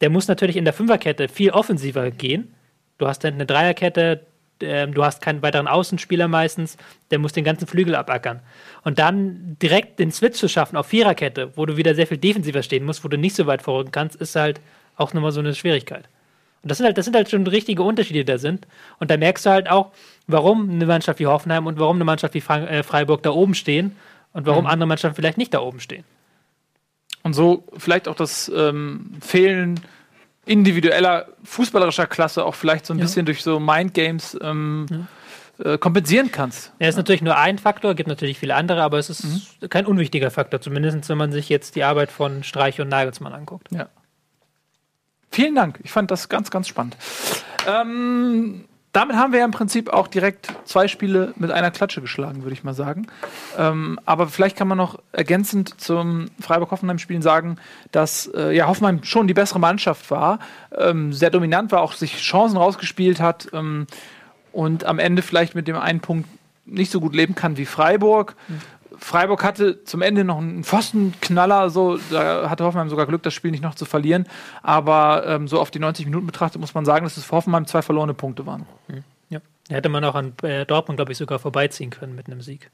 der 0.00 0.10
muss 0.10 0.26
natürlich 0.28 0.56
in 0.56 0.64
der 0.64 0.74
Fünferkette 0.74 1.28
viel 1.28 1.50
offensiver 1.50 2.10
gehen. 2.10 2.54
Du 2.98 3.06
hast 3.06 3.24
dann 3.24 3.34
eine 3.34 3.46
Dreierkette, 3.46 4.20
ähm, 4.60 4.94
du 4.94 5.04
hast 5.04 5.22
keinen 5.22 5.42
weiteren 5.42 5.68
Außenspieler 5.68 6.28
meistens, 6.28 6.76
der 7.10 7.18
muss 7.18 7.32
den 7.32 7.44
ganzen 7.44 7.66
Flügel 7.66 7.94
abackern. 7.94 8.40
Und 8.84 8.98
dann 8.98 9.56
direkt 9.62 9.98
den 9.98 10.12
Switch 10.12 10.38
zu 10.38 10.48
schaffen 10.48 10.76
auf 10.76 10.86
Viererkette, 10.86 11.52
wo 11.56 11.64
du 11.66 11.76
wieder 11.78 11.94
sehr 11.94 12.06
viel 12.06 12.18
defensiver 12.18 12.62
stehen 12.62 12.84
musst, 12.84 13.02
wo 13.02 13.08
du 13.08 13.16
nicht 13.16 13.34
so 13.34 13.46
weit 13.46 13.62
vorrücken 13.62 13.92
kannst, 13.92 14.16
ist 14.16 14.36
halt 14.36 14.60
auch 14.96 15.14
nochmal 15.14 15.32
so 15.32 15.40
eine 15.40 15.54
Schwierigkeit. 15.54 16.04
Und 16.62 16.70
das 16.70 16.78
sind 16.78 16.86
halt, 16.86 16.96
das 16.98 17.04
sind 17.06 17.16
halt 17.16 17.30
schon 17.30 17.46
richtige 17.46 17.82
Unterschiede, 17.82 18.20
die 18.20 18.24
da 18.24 18.38
sind. 18.38 18.66
Und 18.98 19.10
da 19.10 19.16
merkst 19.16 19.44
du 19.46 19.50
halt 19.50 19.70
auch, 19.70 19.92
warum 20.26 20.68
eine 20.70 20.86
Mannschaft 20.86 21.18
wie 21.18 21.26
Hoffenheim 21.26 21.66
und 21.66 21.78
warum 21.78 21.96
eine 21.96 22.04
Mannschaft 22.04 22.34
wie 22.34 22.40
Frank 22.40 22.70
äh, 22.70 22.82
Freiburg 22.82 23.22
da 23.22 23.30
oben 23.30 23.54
stehen 23.54 23.96
und 24.32 24.46
warum 24.46 24.66
andere 24.66 24.86
Mannschaften 24.86 25.16
vielleicht 25.16 25.38
nicht 25.38 25.54
da 25.54 25.60
oben 25.60 25.80
stehen. 25.80 26.04
Und 27.22 27.32
so 27.32 27.64
vielleicht 27.78 28.06
auch 28.06 28.16
das 28.16 28.50
ähm, 28.54 29.12
Fehlen 29.22 29.80
individueller 30.46 31.26
fußballerischer 31.44 32.06
Klasse 32.06 32.44
auch 32.44 32.54
vielleicht 32.54 32.84
so 32.86 32.92
ein 32.94 32.98
Ja. 32.98 33.04
bisschen 33.04 33.24
durch 33.24 33.42
so 33.42 33.58
Mindgames 33.58 34.36
ähm, 34.42 34.86
äh, 35.62 35.78
kompensieren 35.78 36.32
kannst. 36.32 36.72
Er 36.78 36.88
ist 36.88 36.96
natürlich 36.96 37.22
nur 37.22 37.36
ein 37.36 37.58
Faktor, 37.58 37.94
gibt 37.94 38.08
natürlich 38.08 38.38
viele 38.38 38.54
andere, 38.54 38.82
aber 38.82 38.98
es 38.98 39.10
ist 39.10 39.70
kein 39.70 39.86
unwichtiger 39.86 40.30
Faktor, 40.30 40.60
zumindest 40.60 41.08
wenn 41.08 41.18
man 41.18 41.32
sich 41.32 41.48
jetzt 41.48 41.76
die 41.76 41.84
Arbeit 41.84 42.10
von 42.10 42.42
Streich 42.42 42.80
und 42.80 42.88
Nagelsmann 42.88 43.32
anguckt. 43.32 43.68
Ja. 43.70 43.88
Vielen 45.30 45.54
Dank. 45.54 45.80
Ich 45.82 45.90
fand 45.90 46.10
das 46.10 46.28
ganz, 46.28 46.50
ganz 46.50 46.68
spannend. 46.68 46.96
Ähm, 47.66 48.66
damit 48.94 49.16
haben 49.16 49.32
wir 49.32 49.40
ja 49.40 49.44
im 49.44 49.50
Prinzip 49.50 49.92
auch 49.92 50.06
direkt 50.06 50.52
zwei 50.64 50.86
Spiele 50.86 51.34
mit 51.36 51.50
einer 51.50 51.72
Klatsche 51.72 52.00
geschlagen, 52.00 52.44
würde 52.44 52.52
ich 52.52 52.62
mal 52.62 52.74
sagen. 52.74 53.08
Ähm, 53.58 53.98
aber 54.04 54.28
vielleicht 54.28 54.56
kann 54.56 54.68
man 54.68 54.78
noch 54.78 55.00
ergänzend 55.10 55.80
zum 55.80 56.26
Freiburg-Hoffenheim-Spielen 56.40 57.20
sagen, 57.20 57.56
dass 57.90 58.28
äh, 58.28 58.52
ja, 58.54 58.68
Hoffenheim 58.68 59.02
schon 59.02 59.26
die 59.26 59.34
bessere 59.34 59.58
Mannschaft 59.58 60.12
war, 60.12 60.38
ähm, 60.78 61.12
sehr 61.12 61.30
dominant 61.30 61.72
war, 61.72 61.82
auch 61.82 61.94
sich 61.94 62.18
Chancen 62.18 62.56
rausgespielt 62.56 63.20
hat 63.20 63.48
ähm, 63.52 63.88
und 64.54 64.84
am 64.84 64.98
Ende 64.98 65.22
vielleicht 65.22 65.54
mit 65.54 65.68
dem 65.68 65.76
einen 65.76 66.00
Punkt 66.00 66.28
nicht 66.66 66.90
so 66.90 67.00
gut 67.00 67.14
leben 67.14 67.34
kann 67.34 67.56
wie 67.56 67.66
Freiburg. 67.66 68.36
Freiburg 68.98 69.42
hatte 69.44 69.84
zum 69.84 70.02
Ende 70.02 70.24
noch 70.24 70.38
einen 70.38 70.64
Pfostenknaller, 70.64 71.68
so, 71.68 71.98
da 72.10 72.48
hatte 72.48 72.64
Hoffenheim 72.64 72.88
sogar 72.88 73.06
Glück, 73.06 73.22
das 73.22 73.34
Spiel 73.34 73.50
nicht 73.50 73.62
noch 73.62 73.74
zu 73.74 73.84
verlieren. 73.84 74.26
Aber 74.62 75.26
ähm, 75.26 75.48
so 75.48 75.60
auf 75.60 75.70
die 75.70 75.80
90 75.80 76.06
Minuten 76.06 76.26
betrachtet 76.26 76.60
muss 76.60 76.74
man 76.74 76.84
sagen, 76.84 77.04
dass 77.04 77.16
es 77.16 77.24
für 77.24 77.36
Hoffenheim 77.36 77.66
zwei 77.66 77.82
verlorene 77.82 78.14
Punkte 78.14 78.46
waren. 78.46 78.66
Ja. 78.88 79.40
Hätte 79.68 79.88
man 79.88 80.04
auch 80.04 80.14
an 80.14 80.34
äh, 80.42 80.66
Dortmund, 80.66 80.98
glaube 80.98 81.12
ich, 81.12 81.18
sogar 81.18 81.38
vorbeiziehen 81.38 81.90
können 81.90 82.14
mit 82.14 82.26
einem 82.26 82.40
Sieg. 82.42 82.70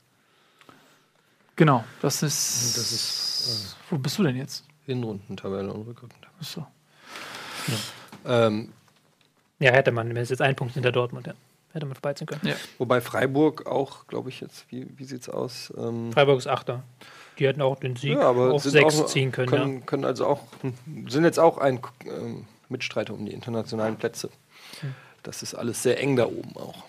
Genau, 1.57 1.85
das 2.03 2.23
ist. 2.23 2.77
Das 2.77 2.93
ist 2.93 3.77
wo 3.91 3.99
bist 3.99 4.19
du 4.19 4.23
denn 4.23 4.37
jetzt? 4.37 4.65
Hinrundentabelle 4.87 5.73
und 5.73 5.87
Rückrundentabelle. 5.87 6.41
Achso. 6.41 6.67
Ähm, 8.27 8.73
Ja, 9.59 9.73
hätte 9.73 9.93
man. 9.93 10.09
Mir 10.09 10.21
ist 10.21 10.31
jetzt 10.31 10.43
ein 10.43 10.57
Punkt 10.57 10.75
hinter 10.75 10.91
Dortmund, 10.91 11.27
ja. 11.27 11.35
Hätte 11.73 11.87
man 11.87 11.95
vorbeiziehen 11.95 12.27
können. 12.27 12.41
Ja. 12.45 12.55
wobei 12.79 13.01
Freiburg 13.01 13.67
auch, 13.67 14.07
glaube 14.09 14.29
ich, 14.29 14.41
jetzt, 14.41 14.65
wie, 14.71 14.89
wie 14.97 15.05
sieht's 15.05 15.29
aus? 15.29 15.73
Ähm, 15.77 16.13
Freiburg 16.13 16.39
ist 16.39 16.49
Achter. 16.49 16.83
Die 17.39 17.47
hätten 17.47 17.63
auch 17.63 17.79
den 17.79 17.97
Sieg 17.97 18.15
ja, 18.15 18.23
aber 18.23 18.53
auf 18.53 18.63
sind 18.63 18.73
sechs 18.73 19.01
auch, 19.01 19.07
ziehen 19.07 19.33
können. 19.33 19.49
können, 19.49 19.87
können 19.87 20.05
also 20.05 20.27
auch, 20.27 20.43
sind 21.09 21.25
jetzt 21.25 21.39
auch 21.39 21.59
ein 21.59 21.81
ähm, 22.05 22.45
Mitstreiter 22.69 23.15
um 23.15 23.25
die 23.25 23.33
internationalen 23.33 23.97
Plätze. 23.97 24.31
Das 25.23 25.43
ist 25.43 25.55
alles 25.55 25.83
sehr 25.83 26.01
eng 26.01 26.17
da 26.17 26.27
oben 26.27 26.57
auch. 26.57 26.85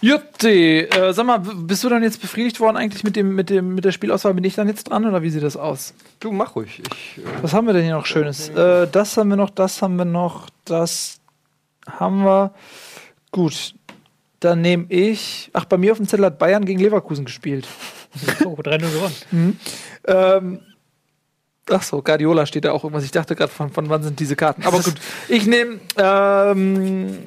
Jutti, 0.00 0.80
äh, 0.80 1.12
sag 1.12 1.24
mal, 1.26 1.38
bist 1.38 1.82
du 1.82 1.88
dann 1.88 2.02
jetzt 2.02 2.20
befriedigt 2.20 2.60
worden 2.60 2.76
eigentlich 2.76 3.04
mit, 3.04 3.16
dem, 3.16 3.34
mit, 3.34 3.48
dem, 3.48 3.74
mit 3.74 3.84
der 3.84 3.92
Spielauswahl? 3.92 4.34
Bin 4.34 4.44
ich 4.44 4.54
dann 4.54 4.68
jetzt 4.68 4.84
dran 4.84 5.06
oder 5.06 5.22
wie 5.22 5.30
sieht 5.30 5.42
das 5.42 5.56
aus? 5.56 5.94
Du, 6.20 6.30
mach 6.30 6.56
ruhig. 6.56 6.82
Ich, 6.92 7.18
äh, 7.18 7.42
Was 7.42 7.54
haben 7.54 7.66
wir 7.66 7.72
denn 7.72 7.84
hier 7.84 7.94
noch 7.94 8.06
Schönes? 8.06 8.50
Äh, 8.50 8.86
das 8.90 9.16
haben 9.16 9.28
wir 9.30 9.36
noch, 9.36 9.50
das 9.50 9.80
haben 9.80 9.96
wir 9.96 10.04
noch, 10.04 10.50
das 10.64 11.20
haben 11.86 12.24
wir. 12.24 12.52
Gut, 13.34 13.74
dann 14.38 14.60
nehme 14.60 14.86
ich. 14.90 15.50
Ach, 15.52 15.64
bei 15.64 15.76
mir 15.76 15.90
auf 15.90 15.98
dem 15.98 16.06
Zettel 16.06 16.26
hat 16.26 16.38
Bayern 16.38 16.64
gegen 16.64 16.78
Leverkusen 16.78 17.24
gespielt. 17.24 17.66
Oh, 18.44 18.54
3-0 18.54 18.78
gewonnen. 18.78 19.58
Ähm, 20.06 20.60
Ach 21.68 21.82
so, 21.82 22.00
Guardiola 22.00 22.46
steht 22.46 22.64
da 22.64 22.70
auch 22.70 22.84
irgendwas. 22.84 23.04
Ich 23.04 23.10
dachte 23.10 23.34
gerade, 23.34 23.50
von, 23.50 23.70
von 23.70 23.88
wann 23.88 24.04
sind 24.04 24.20
diese 24.20 24.36
Karten? 24.36 24.62
Aber 24.62 24.78
gut, 24.78 24.94
ich 25.28 25.48
nehme 25.48 25.80
ähm, 25.96 27.18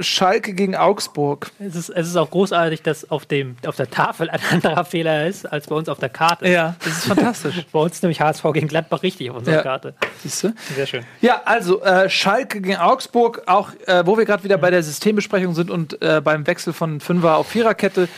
Schalke 0.00 0.54
gegen 0.54 0.76
Augsburg. 0.76 1.50
Es 1.58 1.76
ist, 1.76 1.90
es 1.90 2.08
ist 2.08 2.16
auch 2.16 2.30
großartig, 2.30 2.82
dass 2.82 3.10
auf, 3.10 3.26
dem, 3.26 3.56
auf 3.66 3.76
der 3.76 3.90
Tafel 3.90 4.30
ein 4.30 4.40
anderer 4.50 4.84
Fehler 4.84 5.26
ist, 5.26 5.44
als 5.44 5.66
bei 5.66 5.74
uns 5.74 5.88
auf 5.88 5.98
der 5.98 6.08
Karte. 6.08 6.48
Ja, 6.48 6.76
das 6.80 6.98
ist 6.98 7.06
fantastisch. 7.06 7.66
Bei 7.72 7.80
uns 7.80 8.00
nämlich 8.02 8.20
HSV 8.20 8.44
gegen 8.54 8.68
Gladbach 8.68 9.02
richtig 9.02 9.30
auf 9.30 9.36
unserer 9.36 9.56
Ja. 9.56 9.62
Karte. 9.62 9.94
Siehst 10.22 10.44
du? 10.44 10.54
Sehr 10.74 10.86
schön. 10.86 11.04
Ja, 11.20 11.42
also 11.44 11.82
äh, 11.82 12.08
Schalke 12.08 12.60
gegen 12.60 12.76
Augsburg, 12.76 13.42
auch 13.46 13.70
äh, 13.86 14.06
wo 14.06 14.16
wir 14.16 14.24
gerade 14.24 14.44
wieder 14.44 14.58
bei 14.58 14.70
der 14.70 14.82
Systembesprechung 14.82 15.54
sind 15.54 15.70
und 15.70 16.00
äh, 16.02 16.20
beim 16.22 16.46
Wechsel 16.46 16.72
von 16.72 17.00
Fünfer 17.00 17.36
auf 17.36 17.48
Viererkette, 17.48 18.08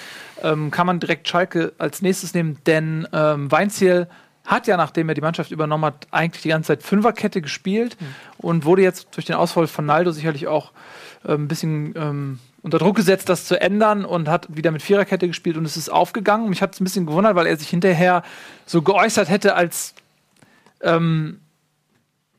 ähm, 0.43 0.71
kann 0.71 0.87
man 0.87 1.01
direkt 1.01 1.29
Schalke 1.29 1.73
als 1.79 2.03
nächstes 2.03 2.35
nehmen, 2.35 2.59
denn 2.67 3.07
ähm, 3.13 3.51
Weinziel 3.51 4.07
hat 4.47 4.67
ja, 4.67 4.77
nachdem 4.77 5.09
er 5.09 5.15
die 5.15 5.21
Mannschaft 5.21 5.51
übernommen 5.51 5.85
hat, 5.85 6.07
eigentlich 6.11 6.43
die 6.43 6.49
ganze 6.49 6.69
Zeit 6.69 6.83
Fünferkette 6.83 7.41
gespielt 7.41 7.97
und 8.39 8.65
wurde 8.65 8.83
jetzt 8.83 9.09
durch 9.15 9.27
den 9.27 9.37
Ausfall 9.37 9.67
von 9.67 9.87
Naldo 9.87 10.11
sicherlich 10.11 10.49
auch 10.49 10.73
äh, 11.25 11.35
ein 11.35 11.49
bisschen 11.49 11.95
ähm, 11.97 12.39
unter 12.63 12.79
Druck 12.79 12.97
gesetzt, 12.97 13.29
das 13.29 13.47
zu 13.47 13.61
ändern 13.61 14.05
und 14.05 14.29
hat 14.29 14.47
wieder 14.55 14.71
mit 14.71 14.83
Viererkette 14.83 15.27
gespielt 15.29 15.57
und 15.57 15.65
es 15.65 15.77
ist 15.77 15.89
aufgegangen. 15.89 16.49
Mich 16.49 16.63
hat 16.63 16.75
es 16.75 16.81
ein 16.81 16.85
bisschen 16.85 17.07
gewundert, 17.07 17.35
weil 17.35 17.47
er 17.47 17.57
sich 17.57 17.69
hinterher 17.69 18.23
so 18.67 18.83
geäußert 18.83 19.29
hätte, 19.29 19.55
als 19.55 19.95
ähm, 20.83 21.41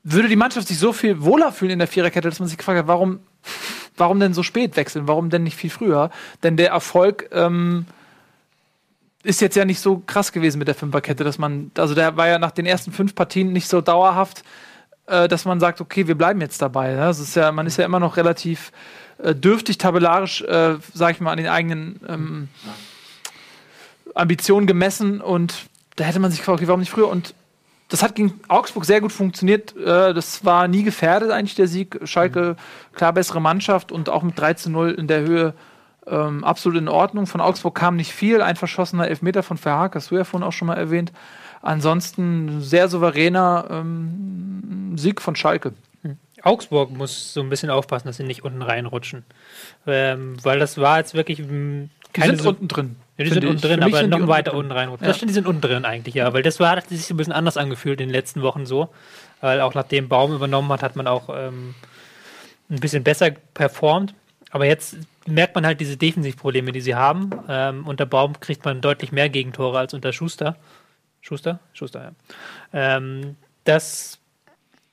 würde 0.03 0.27
die 0.27 0.35
Mannschaft 0.35 0.67
sich 0.67 0.79
so 0.79 0.93
viel 0.93 1.23
wohler 1.23 1.51
fühlen 1.51 1.71
in 1.71 1.79
der 1.79 1.87
Viererkette, 1.87 2.29
dass 2.29 2.39
man 2.39 2.47
sich 2.47 2.57
gefragt 2.57 2.79
hat, 2.79 2.87
warum, 2.87 3.19
warum 3.97 4.19
denn 4.19 4.33
so 4.33 4.43
spät 4.43 4.75
wechseln? 4.75 5.07
Warum 5.07 5.29
denn 5.29 5.43
nicht 5.43 5.55
viel 5.55 5.69
früher? 5.69 6.09
Denn 6.43 6.57
der 6.57 6.69
Erfolg 6.69 7.29
ähm, 7.31 7.85
ist 9.23 9.41
jetzt 9.41 9.55
ja 9.55 9.65
nicht 9.65 9.79
so 9.79 10.01
krass 10.05 10.31
gewesen 10.31 10.57
mit 10.57 10.67
der 10.67 10.75
Fünferkette, 10.75 11.23
dass 11.23 11.37
man, 11.37 11.71
also 11.77 11.93
der 11.93 12.17
war 12.17 12.27
ja 12.27 12.39
nach 12.39 12.51
den 12.51 12.65
ersten 12.65 12.91
fünf 12.91 13.13
Partien 13.13 13.53
nicht 13.53 13.67
so 13.67 13.81
dauerhaft, 13.81 14.43
äh, 15.11 15.27
dass 15.27 15.45
man 15.45 15.59
sagt, 15.59 15.81
okay, 15.81 16.07
wir 16.07 16.15
bleiben 16.15 16.41
jetzt 16.41 16.61
dabei. 16.61 16.93
Ne? 16.93 16.97
Das 16.97 17.19
ist 17.19 17.35
ja, 17.35 17.51
man 17.51 17.67
ist 17.67 17.77
ja 17.77 17.85
immer 17.85 17.99
noch 17.99 18.17
relativ 18.17 18.71
äh, 19.17 19.35
dürftig 19.35 19.77
tabellarisch, 19.77 20.41
äh, 20.41 20.75
sag 20.93 21.15
ich 21.15 21.21
mal, 21.21 21.31
an 21.31 21.37
den 21.37 21.47
eigenen 21.47 21.99
ähm, 22.07 22.47
Ambitionen 24.15 24.67
gemessen 24.67 25.21
und 25.21 25.65
da 25.95 26.05
hätte 26.05 26.19
man 26.19 26.31
sich 26.31 26.39
gefragt, 26.39 26.59
okay, 26.59 26.67
warum 26.67 26.79
nicht 26.79 26.91
früher? 26.91 27.09
Und 27.09 27.33
das 27.89 28.01
hat 28.01 28.15
gegen 28.15 28.39
Augsburg 28.47 28.85
sehr 28.85 29.01
gut 29.01 29.11
funktioniert. 29.11 29.75
Äh, 29.75 30.13
Das 30.13 30.45
war 30.45 30.67
nie 30.67 30.83
gefährdet, 30.83 31.31
eigentlich 31.31 31.55
der 31.55 31.67
Sieg. 31.67 31.99
Schalke, 32.05 32.55
klar 32.93 33.13
bessere 33.13 33.41
Mannschaft 33.41 33.91
und 33.91 34.09
auch 34.09 34.23
mit 34.23 34.39
13 34.39 34.71
0 34.71 34.91
in 34.91 35.07
der 35.07 35.21
Höhe 35.21 35.53
ähm, 36.07 36.43
absolut 36.43 36.79
in 36.79 36.87
Ordnung. 36.87 37.27
Von 37.27 37.41
Augsburg 37.41 37.75
kam 37.75 37.97
nicht 37.97 38.13
viel. 38.13 38.41
Ein 38.41 38.55
verschossener 38.55 39.07
Elfmeter 39.07 39.43
von 39.43 39.57
Verhaag, 39.57 39.95
hast 39.95 40.09
du 40.09 40.15
ja 40.15 40.23
vorhin 40.23 40.47
auch 40.47 40.53
schon 40.53 40.67
mal 40.67 40.77
erwähnt. 40.77 41.11
Ansonsten 41.61 42.61
sehr 42.61 42.87
souveräner 42.87 43.67
ähm, 43.69 44.60
Sieg 44.97 45.21
von 45.21 45.35
Schalke. 45.35 45.73
Augsburg 46.43 46.91
muss 46.91 47.33
so 47.33 47.41
ein 47.41 47.49
bisschen 47.49 47.69
aufpassen, 47.69 48.07
dass 48.07 48.17
sie 48.17 48.23
nicht 48.23 48.43
unten 48.43 48.61
reinrutschen. 48.61 49.23
Ähm, 49.85 50.37
weil 50.43 50.59
das 50.59 50.77
war 50.77 50.97
jetzt 50.97 51.13
wirklich 51.13 51.37
Die 51.37 51.89
keine 52.13 52.35
sind 52.35 52.41
so 52.41 52.49
unten 52.49 52.67
drin. 52.67 52.95
Ja, 53.17 53.25
die 53.25 53.31
sind 53.31 53.45
unten 53.45 53.61
drin, 53.61 53.83
aber 53.83 54.01
die 54.01 54.07
noch 54.07 54.27
weiter 54.27 54.53
unten 54.53 54.71
reinrutschen. 54.71 55.05
Ja. 55.05 55.09
Das 55.09 55.17
stimmt, 55.17 55.29
die 55.29 55.35
sind 55.35 55.47
unten 55.47 55.61
drin 55.61 55.85
eigentlich, 55.85 56.15
ja. 56.15 56.33
Weil 56.33 56.43
das 56.43 56.59
war, 56.59 56.75
hat 56.75 56.89
sich 56.89 57.05
so 57.05 57.13
ein 57.13 57.17
bisschen 57.17 57.33
anders 57.33 57.57
angefühlt 57.57 58.01
in 58.01 58.07
den 58.07 58.13
letzten 58.13 58.41
Wochen 58.41 58.65
so. 58.65 58.89
Weil 59.39 59.61
auch 59.61 59.73
nachdem 59.73 60.09
Baum 60.09 60.33
übernommen 60.33 60.71
hat, 60.71 60.83
hat 60.83 60.95
man 60.95 61.07
auch 61.07 61.29
ähm, 61.29 61.75
ein 62.69 62.79
bisschen 62.79 63.03
besser 63.03 63.31
performt. 63.53 64.13
Aber 64.49 64.65
jetzt 64.65 64.97
merkt 65.27 65.55
man 65.55 65.65
halt 65.65 65.79
diese 65.79 65.97
Defensivprobleme, 65.97 66.71
die 66.71 66.81
sie 66.81 66.95
haben. 66.95 67.29
Ähm, 67.47 67.85
unter 67.85 68.05
Baum 68.05 68.39
kriegt 68.39 68.65
man 68.65 68.81
deutlich 68.81 69.11
mehr 69.11 69.29
Gegentore 69.29 69.77
als 69.77 69.93
unter 69.93 70.11
Schuster. 70.11 70.57
Schuster? 71.21 71.59
Schuster, 71.73 72.03
ja. 72.03 72.97
Ähm, 72.97 73.35
das 73.63 74.20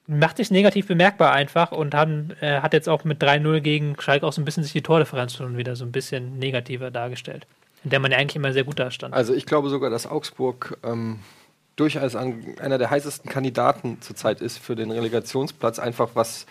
macht 0.09 0.39
sich 0.39 0.51
negativ 0.51 0.87
bemerkbar 0.89 1.33
einfach 1.33 1.71
und 1.71 1.95
haben, 1.95 2.33
äh, 2.41 2.61
hat 2.61 2.73
jetzt 2.73 2.89
auch 2.89 3.05
mit 3.05 3.23
3-0 3.23 3.61
gegen 3.61 3.95
Schalke 4.01 4.27
auch 4.27 4.33
so 4.33 4.41
ein 4.41 4.45
bisschen 4.47 4.63
sich 4.63 4.73
die 4.73 4.83
Tordifferenz 4.83 5.35
schon 5.35 5.57
wieder 5.59 5.77
so 5.77 5.85
ein 5.85 5.93
bisschen 5.93 6.39
negativer 6.39 6.91
dargestellt. 6.91 7.47
In 7.85 7.91
der 7.91 8.01
man 8.01 8.11
ja 8.11 8.19
eigentlich 8.19 8.37
immer 8.37 8.53
sehr 8.53 8.65
gut 8.65 8.79
dastand. 8.79 9.15
Also 9.15 9.35
ich 9.35 9.47
glaube 9.47 9.69
sogar, 9.69 9.91
dass 9.91 10.07
Augsburg 10.07 10.79
ähm, 10.83 11.21
durchaus 11.77 12.17
an, 12.17 12.43
einer 12.59 12.79
der 12.79 12.91
heißesten 12.91 13.31
Kandidaten 13.31 14.01
zurzeit 14.01 14.41
ist 14.41 14.59
für 14.59 14.75
den 14.75 14.91
Relegationsplatz, 14.91 15.79
einfach 15.79 16.11
was 16.15 16.47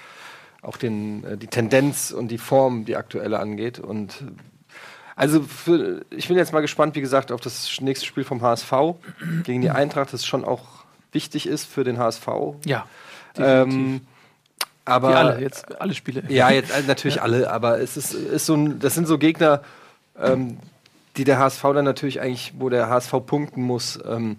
auch 0.61 0.77
den, 0.77 1.23
äh, 1.23 1.37
die 1.37 1.47
Tendenz 1.47 2.11
und 2.11 2.29
die 2.29 2.37
Form, 2.37 2.85
die 2.85 2.95
aktuelle 2.95 3.39
angeht. 3.39 3.79
Und 3.79 4.21
äh, 4.21 4.25
also 5.15 5.41
für, 5.41 6.05
ich 6.11 6.27
bin 6.27 6.37
jetzt 6.37 6.53
mal 6.53 6.61
gespannt, 6.61 6.95
wie 6.95 7.01
gesagt, 7.01 7.31
auf 7.31 7.41
das 7.41 7.81
nächste 7.81 8.05
Spiel 8.05 8.23
vom 8.23 8.43
HSV 8.43 8.71
gegen 9.43 9.61
die 9.61 9.71
Eintracht, 9.71 10.13
das 10.13 10.27
schon 10.27 10.45
auch 10.45 10.63
wichtig 11.11 11.47
ist 11.47 11.65
für 11.65 11.83
den 11.83 11.97
HSV. 11.97 12.27
Ja, 12.65 12.85
Ähm, 13.39 14.01
aber 14.85 15.09
wie 15.09 15.13
alle, 15.13 15.41
jetzt 15.41 15.81
alle 15.81 15.93
Spiele. 15.93 16.23
ja, 16.29 16.49
jetzt 16.49 16.71
äh, 16.71 16.83
natürlich 16.87 17.21
alle, 17.21 17.51
aber 17.51 17.79
es 17.79 17.97
ist, 17.97 18.13
ist 18.13 18.45
so 18.45 18.55
ein, 18.55 18.79
das 18.79 18.95
sind 18.95 19.05
so 19.05 19.17
Gegner, 19.17 19.61
ähm, 20.19 20.57
die 21.17 21.25
der 21.25 21.39
HSV 21.39 21.61
dann 21.61 21.85
natürlich 21.85 22.21
eigentlich, 22.21 22.53
wo 22.57 22.69
der 22.69 22.89
HSV 22.89 23.11
punkten 23.25 23.61
muss, 23.63 23.99
ähm, 24.07 24.37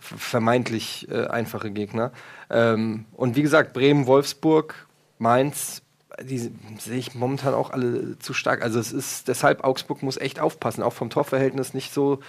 vermeintlich 0.00 1.08
äh, 1.10 1.26
einfache 1.26 1.70
Gegner. 1.70 2.12
Ähm, 2.48 3.06
und 3.14 3.34
wie 3.34 3.42
gesagt, 3.42 3.72
Bremen, 3.72 4.06
Wolfsburg, 4.06 4.86
Mainz, 5.18 5.82
die 6.22 6.38
sehe 6.78 6.98
ich 6.98 7.14
momentan 7.14 7.54
auch 7.54 7.70
alle 7.70 8.18
zu 8.20 8.34
stark. 8.34 8.62
Also 8.62 8.78
es 8.78 8.92
ist 8.92 9.28
deshalb 9.28 9.64
Augsburg 9.64 10.02
muss 10.02 10.16
echt 10.16 10.38
aufpassen, 10.38 10.82
auch 10.82 10.92
vom 10.92 11.10
Torverhältnis 11.10 11.74
nicht 11.74 11.92
so 11.92 12.20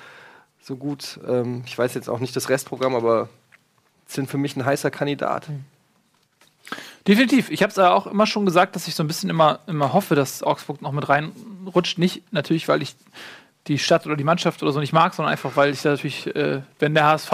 so 0.59 0.75
gut. 0.75 1.19
Ähm, 1.27 1.63
ich 1.65 1.77
weiß 1.77 1.93
jetzt 1.93 2.09
auch 2.09 2.19
nicht 2.19 2.35
das 2.35 2.49
Restprogramm, 2.49 2.95
aber 2.95 3.29
sind 4.07 4.29
für 4.29 4.38
mich 4.38 4.55
ein 4.55 4.65
heißer 4.65 4.91
Kandidat. 4.91 5.47
Definitiv. 7.08 7.49
Ich 7.49 7.64
habe 7.64 7.72
es 7.72 7.80
auch 7.80 8.08
immer 8.08 8.26
schon 8.28 8.45
gesagt, 8.45 8.76
dass 8.76 8.88
ich 8.88 8.95
so 8.95 9.03
ein 9.03 9.08
bisschen 9.08 9.30
immer, 9.30 9.60
immer 9.68 9.93
hoffe, 9.93 10.16
dass 10.16 10.43
Augsburg 10.43 10.82
noch 10.82 10.91
mit 10.91 11.08
reinrutscht. 11.08 11.97
Nicht 11.97 12.34
natürlich, 12.34 12.68
weil 12.68 12.82
ich 12.82 12.95
die 13.68 13.80
Stadt 13.80 14.05
oder 14.05 14.18
die 14.18 14.26
Mannschaft 14.26 14.62
oder 14.62 14.74
so 14.74 14.80
nicht 14.80 14.93
mag, 14.93 15.14
sondern 15.14 15.32
einfach, 15.32 15.55
weil 15.55 15.72
ich 15.72 15.82
da 15.82 15.91
natürlich, 15.91 16.28
äh, 16.36 16.62
wenn 16.80 16.93
der 16.93 17.05
HSV 17.05 17.32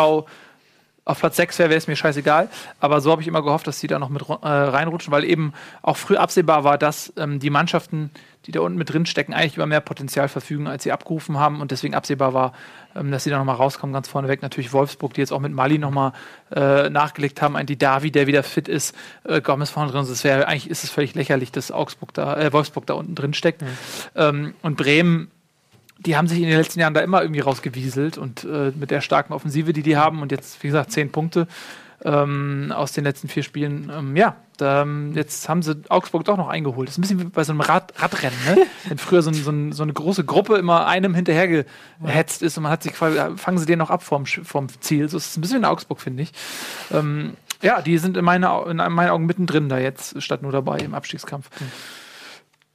auf 1.05 1.19
Platz 1.19 1.35
6 1.35 1.59
wäre, 1.59 1.69
wäre 1.69 1.77
es 1.77 1.87
mir 1.87 1.95
scheißegal. 1.95 2.49
Aber 2.79 3.01
so 3.01 3.11
habe 3.11 3.21
ich 3.21 3.27
immer 3.27 3.43
gehofft, 3.43 3.67
dass 3.67 3.79
sie 3.79 3.87
da 3.87 3.99
noch 3.99 4.09
mit 4.09 4.21
äh, 4.21 4.35
reinrutschen, 4.47 5.11
weil 5.11 5.25
eben 5.25 5.53
auch 5.81 5.97
früh 5.97 6.15
absehbar 6.15 6.63
war, 6.63 6.77
dass 6.77 7.11
ähm, 7.17 7.39
die 7.39 7.49
Mannschaften, 7.49 8.09
die 8.45 8.53
da 8.53 8.61
unten 8.61 8.77
mit 8.77 8.91
drin 8.91 9.05
stecken, 9.05 9.33
eigentlich 9.33 9.55
über 9.55 9.65
mehr 9.65 9.81
Potenzial 9.81 10.29
verfügen, 10.29 10.67
als 10.67 10.83
sie 10.83 10.93
abgerufen 10.93 11.37
haben. 11.37 11.59
Und 11.59 11.71
deswegen 11.71 11.93
absehbar 11.93 12.33
war, 12.33 12.53
ähm, 12.95 13.11
dass 13.11 13.25
sie 13.25 13.29
da 13.29 13.37
nochmal 13.37 13.57
rauskommen, 13.57 13.93
ganz 13.93 14.07
vorneweg. 14.07 14.41
Natürlich 14.41 14.71
Wolfsburg, 14.71 15.13
die 15.13 15.21
jetzt 15.21 15.33
auch 15.33 15.41
mit 15.41 15.51
Mali 15.51 15.77
nochmal 15.77 16.13
äh, 16.55 16.89
nachgelegt 16.89 17.41
haben. 17.41 17.57
Ein 17.57 17.65
Didavi, 17.65 18.09
der 18.09 18.25
wieder 18.27 18.43
fit 18.43 18.69
ist. 18.69 18.95
Äh, 19.25 19.41
Gomez 19.41 19.71
vorne 19.71 19.91
drin. 19.91 20.05
Das 20.07 20.23
wäre, 20.23 20.47
eigentlich 20.47 20.69
ist 20.69 20.85
es 20.85 20.89
völlig 20.89 21.15
lächerlich, 21.15 21.51
dass 21.51 21.71
Augsburg 21.71 22.13
da, 22.13 22.37
äh, 22.37 22.53
Wolfsburg 22.53 22.85
da 22.85 22.93
unten 22.93 23.15
drin 23.15 23.33
steckt. 23.33 23.61
Ähm, 24.15 24.53
und 24.61 24.77
Bremen, 24.77 25.31
die 25.99 26.17
haben 26.17 26.27
sich 26.27 26.39
in 26.39 26.47
den 26.47 26.57
letzten 26.57 26.79
Jahren 26.79 26.93
da 26.93 27.01
immer 27.01 27.21
irgendwie 27.21 27.41
rausgewieselt 27.41 28.17
und 28.17 28.43
äh, 28.43 28.71
mit 28.75 28.91
der 28.91 29.01
starken 29.01 29.33
Offensive, 29.33 29.73
die 29.73 29.83
die 29.83 29.97
haben 29.97 30.21
und 30.21 30.31
jetzt, 30.31 30.61
wie 30.63 30.67
gesagt, 30.67 30.91
zehn 30.91 31.11
Punkte 31.11 31.47
ähm, 32.03 32.73
aus 32.75 32.91
den 32.91 33.03
letzten 33.03 33.27
vier 33.27 33.43
Spielen. 33.43 33.91
Ähm, 33.95 34.15
ja, 34.15 34.35
da, 34.57 34.81
ähm, 34.81 35.13
jetzt 35.13 35.47
haben 35.47 35.61
sie 35.61 35.81
Augsburg 35.89 36.25
doch 36.25 36.37
noch 36.37 36.49
eingeholt. 36.49 36.87
Das 36.87 36.95
ist 36.95 36.99
ein 36.99 37.01
bisschen 37.01 37.19
wie 37.19 37.25
bei 37.25 37.43
so 37.43 37.53
einem 37.53 37.61
Rad 37.61 37.93
Radrennen, 38.01 38.37
ne? 38.45 38.65
Wenn 38.87 38.97
früher 38.97 39.21
so, 39.21 39.31
so, 39.31 39.53
so 39.71 39.83
eine 39.83 39.93
große 39.93 40.25
Gruppe 40.25 40.55
immer 40.55 40.85
einem 40.85 41.15
hinterher 41.15 41.65
gehetzt 42.01 42.41
ist 42.41 42.57
und 42.57 42.63
man 42.63 42.71
hat 42.71 42.83
sich 42.83 42.93
quasi, 42.93 43.17
äh, 43.17 43.37
fangen 43.37 43.57
sie 43.57 43.65
den 43.65 43.79
noch 43.79 43.89
ab 43.89 44.03
vom, 44.03 44.25
vom 44.25 44.67
Ziel. 44.81 45.09
So 45.09 45.17
ist 45.17 45.27
es 45.27 45.37
ein 45.37 45.41
bisschen 45.41 45.55
wie 45.55 45.59
in 45.59 45.65
Augsburg, 45.65 46.01
finde 46.01 46.23
ich. 46.23 46.31
Ähm, 46.91 47.33
ja, 47.61 47.81
die 47.81 47.97
sind 47.97 48.17
in, 48.17 48.25
meine, 48.25 48.47
in 48.69 48.77
meinen 48.77 49.09
Augen 49.09 49.25
mittendrin 49.25 49.69
da 49.69 49.77
jetzt, 49.77 50.21
statt 50.21 50.41
nur 50.41 50.51
dabei 50.51 50.79
im 50.79 50.93
Abstiegskampf. 50.93 51.49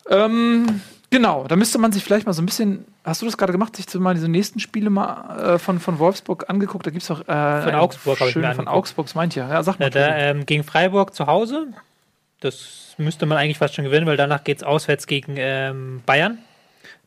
Ähm, 0.08 0.80
genau, 1.10 1.46
da 1.46 1.56
müsste 1.56 1.78
man 1.78 1.92
sich 1.92 2.02
vielleicht 2.02 2.26
mal 2.26 2.32
so 2.32 2.42
ein 2.42 2.46
bisschen, 2.46 2.84
hast 3.04 3.22
du 3.22 3.26
das 3.26 3.36
gerade 3.36 3.52
gemacht, 3.52 3.76
sich 3.76 3.92
mal 3.94 4.14
diese 4.14 4.28
nächsten 4.28 4.60
Spiele 4.60 4.90
mal 4.90 5.54
äh, 5.54 5.58
von, 5.58 5.80
von 5.80 5.98
Wolfsburg 5.98 6.48
angeguckt? 6.48 6.86
Da 6.86 6.90
gibt 6.90 7.02
es 7.02 7.10
auch 7.10 7.20
äh, 7.20 7.62
von 7.62 7.74
Augsburg 7.74 8.20
hab 8.20 8.28
ich 8.28 8.36
mir 8.36 8.42
Von 8.42 8.50
angeguckt. 8.50 8.68
Augsburg, 8.76 9.06
das 9.06 9.14
meint 9.14 9.34
ja. 9.34 9.48
Ja, 9.48 9.62
sag 9.62 9.78
mal. 9.78 9.86
Ja, 9.86 9.90
da, 9.90 10.06
Tobi. 10.08 10.20
ähm, 10.20 10.46
gegen 10.46 10.64
Freiburg 10.64 11.14
zu 11.14 11.26
Hause. 11.26 11.68
Das 12.40 12.94
müsste 12.98 13.26
man 13.26 13.36
eigentlich 13.38 13.58
fast 13.58 13.74
schon 13.74 13.84
gewinnen, 13.84 14.06
weil 14.06 14.16
danach 14.16 14.44
geht 14.44 14.58
es 14.58 14.62
auswärts 14.62 15.06
gegen 15.06 15.34
ähm, 15.36 16.02
Bayern. 16.06 16.38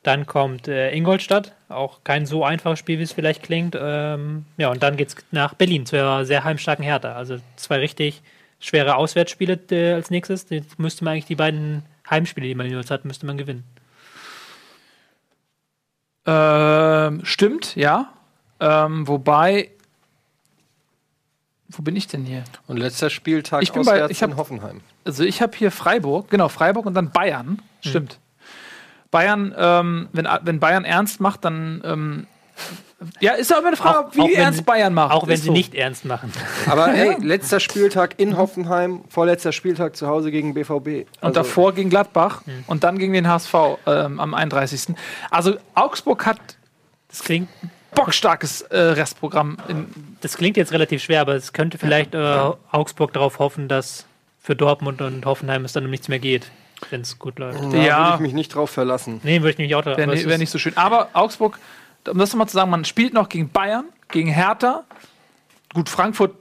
Dann 0.04 0.26
kommt 0.26 0.68
äh, 0.68 0.92
Ingolstadt, 0.92 1.54
auch 1.70 2.00
kein 2.04 2.26
so 2.26 2.44
einfaches 2.44 2.80
Spiel, 2.80 2.98
wie 2.98 3.04
es 3.04 3.12
vielleicht 3.12 3.44
klingt. 3.44 3.78
Ähm, 3.80 4.46
ja, 4.58 4.70
und 4.70 4.82
dann 4.82 4.98
geht 4.98 5.10
es 5.10 5.16
nach 5.30 5.54
Berlin 5.54 5.86
zu 5.86 5.96
einer 5.96 6.26
sehr 6.26 6.44
heimstarken 6.44 6.84
Hertha. 6.84 7.14
Also 7.14 7.38
zwei 7.56 7.78
richtig 7.78 8.22
schwere 8.60 8.96
Auswärtsspiele 8.96 9.60
äh, 9.70 9.94
als 9.94 10.10
nächstes. 10.10 10.48
Jetzt 10.50 10.80
müsste 10.80 11.04
man 11.06 11.14
eigentlich 11.14 11.26
die 11.26 11.36
beiden 11.36 11.84
Heimspiele, 12.12 12.48
die 12.48 12.56
man 12.56 12.68
jeweils 12.68 12.92
hat, 12.92 13.06
müsste 13.06 13.26
man 13.26 13.38
gewinnen. 13.38 13.64
Ähm, 16.26 17.22
stimmt, 17.26 17.76
ja. 17.76 18.14
Ähm, 18.60 19.08
wobei, 19.08 19.72
wo 21.70 21.82
bin 21.82 21.96
ich 21.96 22.08
denn 22.08 22.26
hier? 22.26 22.44
Und 22.68 22.78
letzter 22.78 23.10
Spieltag 23.10 23.64
Ich 23.64 23.72
bin 23.72 23.84
bei- 23.84 23.94
auswärts 23.94 24.12
ich 24.12 24.22
hab- 24.22 24.30
in 24.32 24.38
Hoffenheim. 24.38 24.82
Also 25.04 25.24
ich 25.24 25.42
habe 25.42 25.58
hier 25.58 25.72
Freiburg, 25.72 26.30
genau, 26.30 26.48
Freiburg 26.48 26.86
und 26.86 26.94
dann 26.94 27.12
Bayern. 27.12 27.60
Stimmt. 27.82 28.20
Bayern, 29.10 29.54
ähm, 29.58 30.10
wenn, 30.14 30.28
wenn 30.44 30.60
Bayern 30.60 30.86
ernst 30.86 31.20
macht, 31.20 31.44
dann 31.44 31.82
ähm, 31.84 32.28
Ja, 33.20 33.34
ist 33.34 33.52
immer 33.52 33.68
eine 33.68 33.76
Frage, 33.78 34.00
Auch- 34.08 34.16
wie 34.16 34.22
auch 34.22 34.28
wenn- 34.28 34.36
ernst 34.36 34.66
Bayern 34.66 34.94
macht. 34.94 35.12
Auch 35.14 35.26
wenn 35.28 35.34
Ist 35.34 35.42
sie 35.42 35.48
so. 35.48 35.54
nicht 35.54 35.74
ernst 35.76 36.06
machen. 36.06 36.32
Aber 36.68 36.94
ey, 36.94 37.16
letzter 37.22 37.60
Spieltag 37.60 38.16
in 38.20 38.38
Hoffenheim, 38.38 39.02
vorletzter 39.10 39.52
Spieltag 39.52 39.96
zu 39.96 40.08
Hause 40.08 40.32
gegen 40.32 40.54
BVB. 40.54 40.88
Und 40.88 41.08
Also, 41.22 41.34
davor 41.34 41.74
gegen 41.74 41.90
Gladbach 41.90 42.44
und 42.68 42.84
dann 42.84 42.98
gegen 43.00 43.14
den 43.14 43.28
HSV 43.28 43.54
ähm, 43.88 44.20
am 44.20 44.34
31. 44.34 44.96
Also 45.32 45.56
Augsburg 45.76 46.26
hat 46.26 46.38
Das 47.10 47.24
klingt, 47.24 47.50
bockstarkes 47.96 48.62
äh, 48.62 48.78
Restprogramm. 48.80 49.58
In, 49.68 49.88
das 50.22 50.38
klingt 50.38 50.56
jetzt 50.58 50.72
relativ 50.72 51.04
schwer, 51.04 51.22
aber 51.22 51.36
es 51.36 51.54
könnte 51.54 51.78
vielleicht 51.78 52.14
äh, 52.16 52.40
Augsburg 52.72 53.14
darauf 53.14 53.40
hoffen, 53.40 53.68
dass 53.68 54.06
für 54.40 54.56
Dortmund 54.56 55.02
und 55.02 55.26
Hoffenheim 55.26 55.66
es 55.66 55.74
dann 55.74 55.86
um 55.86 55.92
nichts 55.92 56.08
mehr 56.08 56.20
geht, 56.20 56.50
wenn 56.90 57.02
es 57.02 57.20
gut 57.20 57.38
läuft. 57.38 57.60
Da 57.74 57.78
Ja. 57.78 57.98
würde 58.04 58.16
ich 58.16 58.20
mich 58.22 58.34
nicht 58.34 58.56
drauf 58.56 58.70
verlassen. 58.70 59.20
Nee, 59.24 59.42
würde 59.42 59.52
ich 59.52 59.58
mich 59.58 59.76
auch 59.76 59.86
Wäre 59.86 60.02
aber 60.02 60.14
es 60.14 60.26
wär 60.26 60.34
ist- 60.34 60.40
nicht 60.40 60.50
so 60.52 60.58
schön. 60.58 60.76
Aber 60.78 61.10
Augsburg, 61.14 61.60
um 62.10 62.18
das 62.18 62.32
nochmal 62.32 62.48
zu 62.48 62.54
sagen, 62.54 62.72
man 62.72 62.86
spielt 62.86 63.14
noch 63.14 63.30
gegen 63.30 63.50
Bayern, 63.50 63.86
gegen 64.10 64.30
Hertha. 64.30 64.84
Gut, 65.74 65.90
Frankfurt 65.90 66.36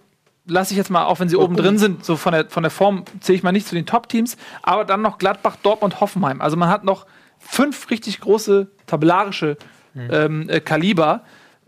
lasse 0.47 0.73
ich 0.73 0.79
jetzt 0.79 0.91
mal, 0.91 1.05
auch 1.05 1.21
wenn 1.21 1.29
sie 1.29 1.37
oben 1.37 1.57
drin 1.57 1.79
sind, 1.79 2.05
so 2.05 2.17
von 2.17 2.33
der, 2.33 2.51
von 2.51 2.63
der 2.63 2.71
Form 2.71 3.05
zähle 3.21 3.37
ich 3.37 3.43
mal 3.43 3.53
nicht 3.53 3.69
zu 3.69 3.75
den 3.75 3.87
Top-Teams. 3.87 4.37
Aber 4.63 4.85
dann 4.85 5.03
noch 5.03 5.19
Gladbach, 5.19 5.57
Dortmund, 5.63 6.01
Hoffenheim. 6.01 6.41
Also 6.41 6.57
man 6.57 6.69
hat 6.69 6.85
noch 6.85 7.07
fünf 7.39 7.91
richtig 7.91 8.21
große 8.21 8.69
tabellarische 8.87 9.57
ähm, 9.95 10.49
äh, 10.49 10.61
Kaliber 10.61 11.23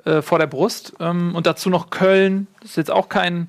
äh, 0.04 0.22
vor 0.22 0.38
der 0.38 0.46
Brust. 0.46 0.94
Ähm, 1.00 1.34
und 1.34 1.46
dazu 1.46 1.70
noch 1.70 1.90
Köln. 1.90 2.46
Das 2.60 2.70
ist 2.70 2.76
jetzt 2.76 2.90
auch 2.90 3.08
kein. 3.08 3.48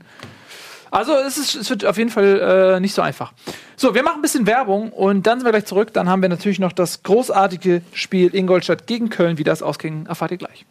Also 0.94 1.16
es, 1.16 1.40
ist, 1.40 1.56
es 1.56 1.70
wird 1.72 1.86
auf 1.86 1.98
jeden 1.98 2.12
Fall 2.12 2.76
äh, 2.76 2.80
nicht 2.80 2.94
so 2.94 3.02
einfach. 3.02 3.34
So, 3.76 3.96
wir 3.96 4.04
machen 4.04 4.18
ein 4.18 4.22
bisschen 4.22 4.46
Werbung 4.46 4.92
und 4.92 5.26
dann 5.26 5.40
sind 5.40 5.48
wir 5.48 5.52
gleich 5.52 5.66
zurück. 5.66 5.92
Dann 5.92 6.08
haben 6.08 6.22
wir 6.22 6.30
natürlich 6.30 6.60
noch 6.60 6.72
das 6.72 7.02
großartige 7.02 7.82
Spiel 7.94 8.36
Ingolstadt 8.36 8.86
gegen 8.86 9.10
Köln. 9.10 9.40
Wie 9.40 9.44
das 9.44 9.64
ausging, 9.64 10.06
erfahrt 10.06 10.30
ihr 10.30 10.38
gleich. 10.38 10.68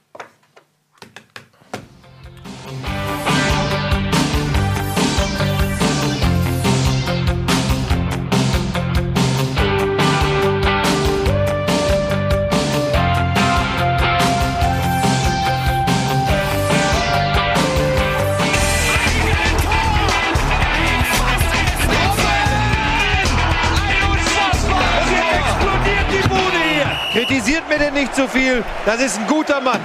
Nicht 27.94 28.14
zu 28.14 28.26
viel. 28.28 28.64
Das 28.86 29.00
ist 29.02 29.18
ein 29.18 29.26
guter 29.26 29.60
Mann. 29.60 29.80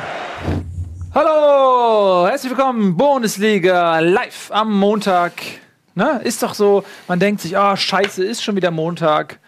Hallo, 1.13 2.27
herzlich 2.27 2.51
willkommen, 2.51 2.95
Bundesliga 2.95 3.99
live 3.99 4.49
am 4.51 4.77
Montag. 4.79 5.33
Ne? 5.95 6.21
Ist 6.23 6.43
doch 6.43 6.53
so, 6.53 6.83
man 7.07 7.19
denkt 7.19 7.41
sich, 7.41 7.57
ah, 7.57 7.75
scheiße, 7.75 8.23
ist 8.23 8.43
schon 8.43 8.55
wieder 8.55 8.71
Montag. 8.71 9.39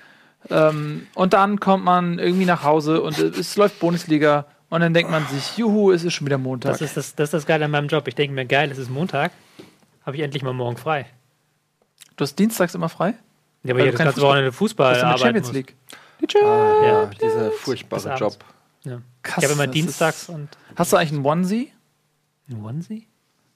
Ähm, 0.50 1.08
und 1.16 1.34
dann 1.34 1.60
kommt 1.60 1.86
man 1.86 2.18
irgendwie 2.20 2.46
nach 2.46 2.64
Hause 2.64 3.02
und 3.02 3.18
es 3.20 3.56
läuft 3.56 3.80
Bundesliga. 3.80 4.46
Und 4.70 4.82
dann 4.82 4.94
denkt 4.94 5.12
man 5.12 5.26
sich, 5.28 5.58
juhu, 5.58 5.92
es 5.92 6.04
ist 6.04 6.14
schon 6.14 6.26
wieder 6.28 6.38
Montag. 6.38 6.72
Das 6.74 6.82
ist 6.82 6.98
das, 6.98 7.16
das 7.16 7.26
ist 7.30 7.34
das 7.34 7.46
Geile 7.46 7.66
an 7.66 7.72
meinem 7.72 7.88
Job. 7.88 8.08
Ich 8.08 8.16
denke 8.16 8.34
mir, 8.36 8.46
geil, 8.46 8.70
es 8.72 8.78
ist 8.78 8.90
Montag. 8.90 9.32
Habe 10.06 10.16
ich 10.18 10.22
endlich 10.24 10.44
mal 10.44 10.54
morgen 10.54 10.78
frei. 10.78 11.06
du 12.18 12.24
hast 12.24 12.38
dienstags 12.38 12.74
immer 12.76 12.90
frei? 12.90 13.14
Ja, 13.64 13.74
aber 13.74 13.84
kein 13.86 13.96
ganze 13.96 14.20
Fußball- 14.20 14.24
Wochenende 14.24 14.52
Fußball 14.52 14.90
Das 14.90 14.98
ist 14.98 15.04
in 15.04 15.08
der 15.10 15.16
arbeiten 15.16 15.36
Champions. 15.46 15.52
League. 15.54 15.76
Die 16.22 16.26
Champions 16.30 16.82
Ja, 16.84 16.88
Ja. 16.88 17.04
Ah, 17.04 17.10
dieser 17.22 17.52
furchtbare. 17.52 18.16
Job. 18.18 18.38
Ja. 18.84 19.02
Krass, 19.24 19.44
Ich 19.44 19.50
habe 19.50 19.54
immer 19.62 19.68
dienstags 19.68 20.30
und 20.30 20.50
Hast 20.76 20.94
du 20.94 20.98
eigentlich 20.98 21.12
einen 21.14 21.26
Onesie? 21.26 21.72
ein 22.50 22.64
Onesie? 22.64 23.08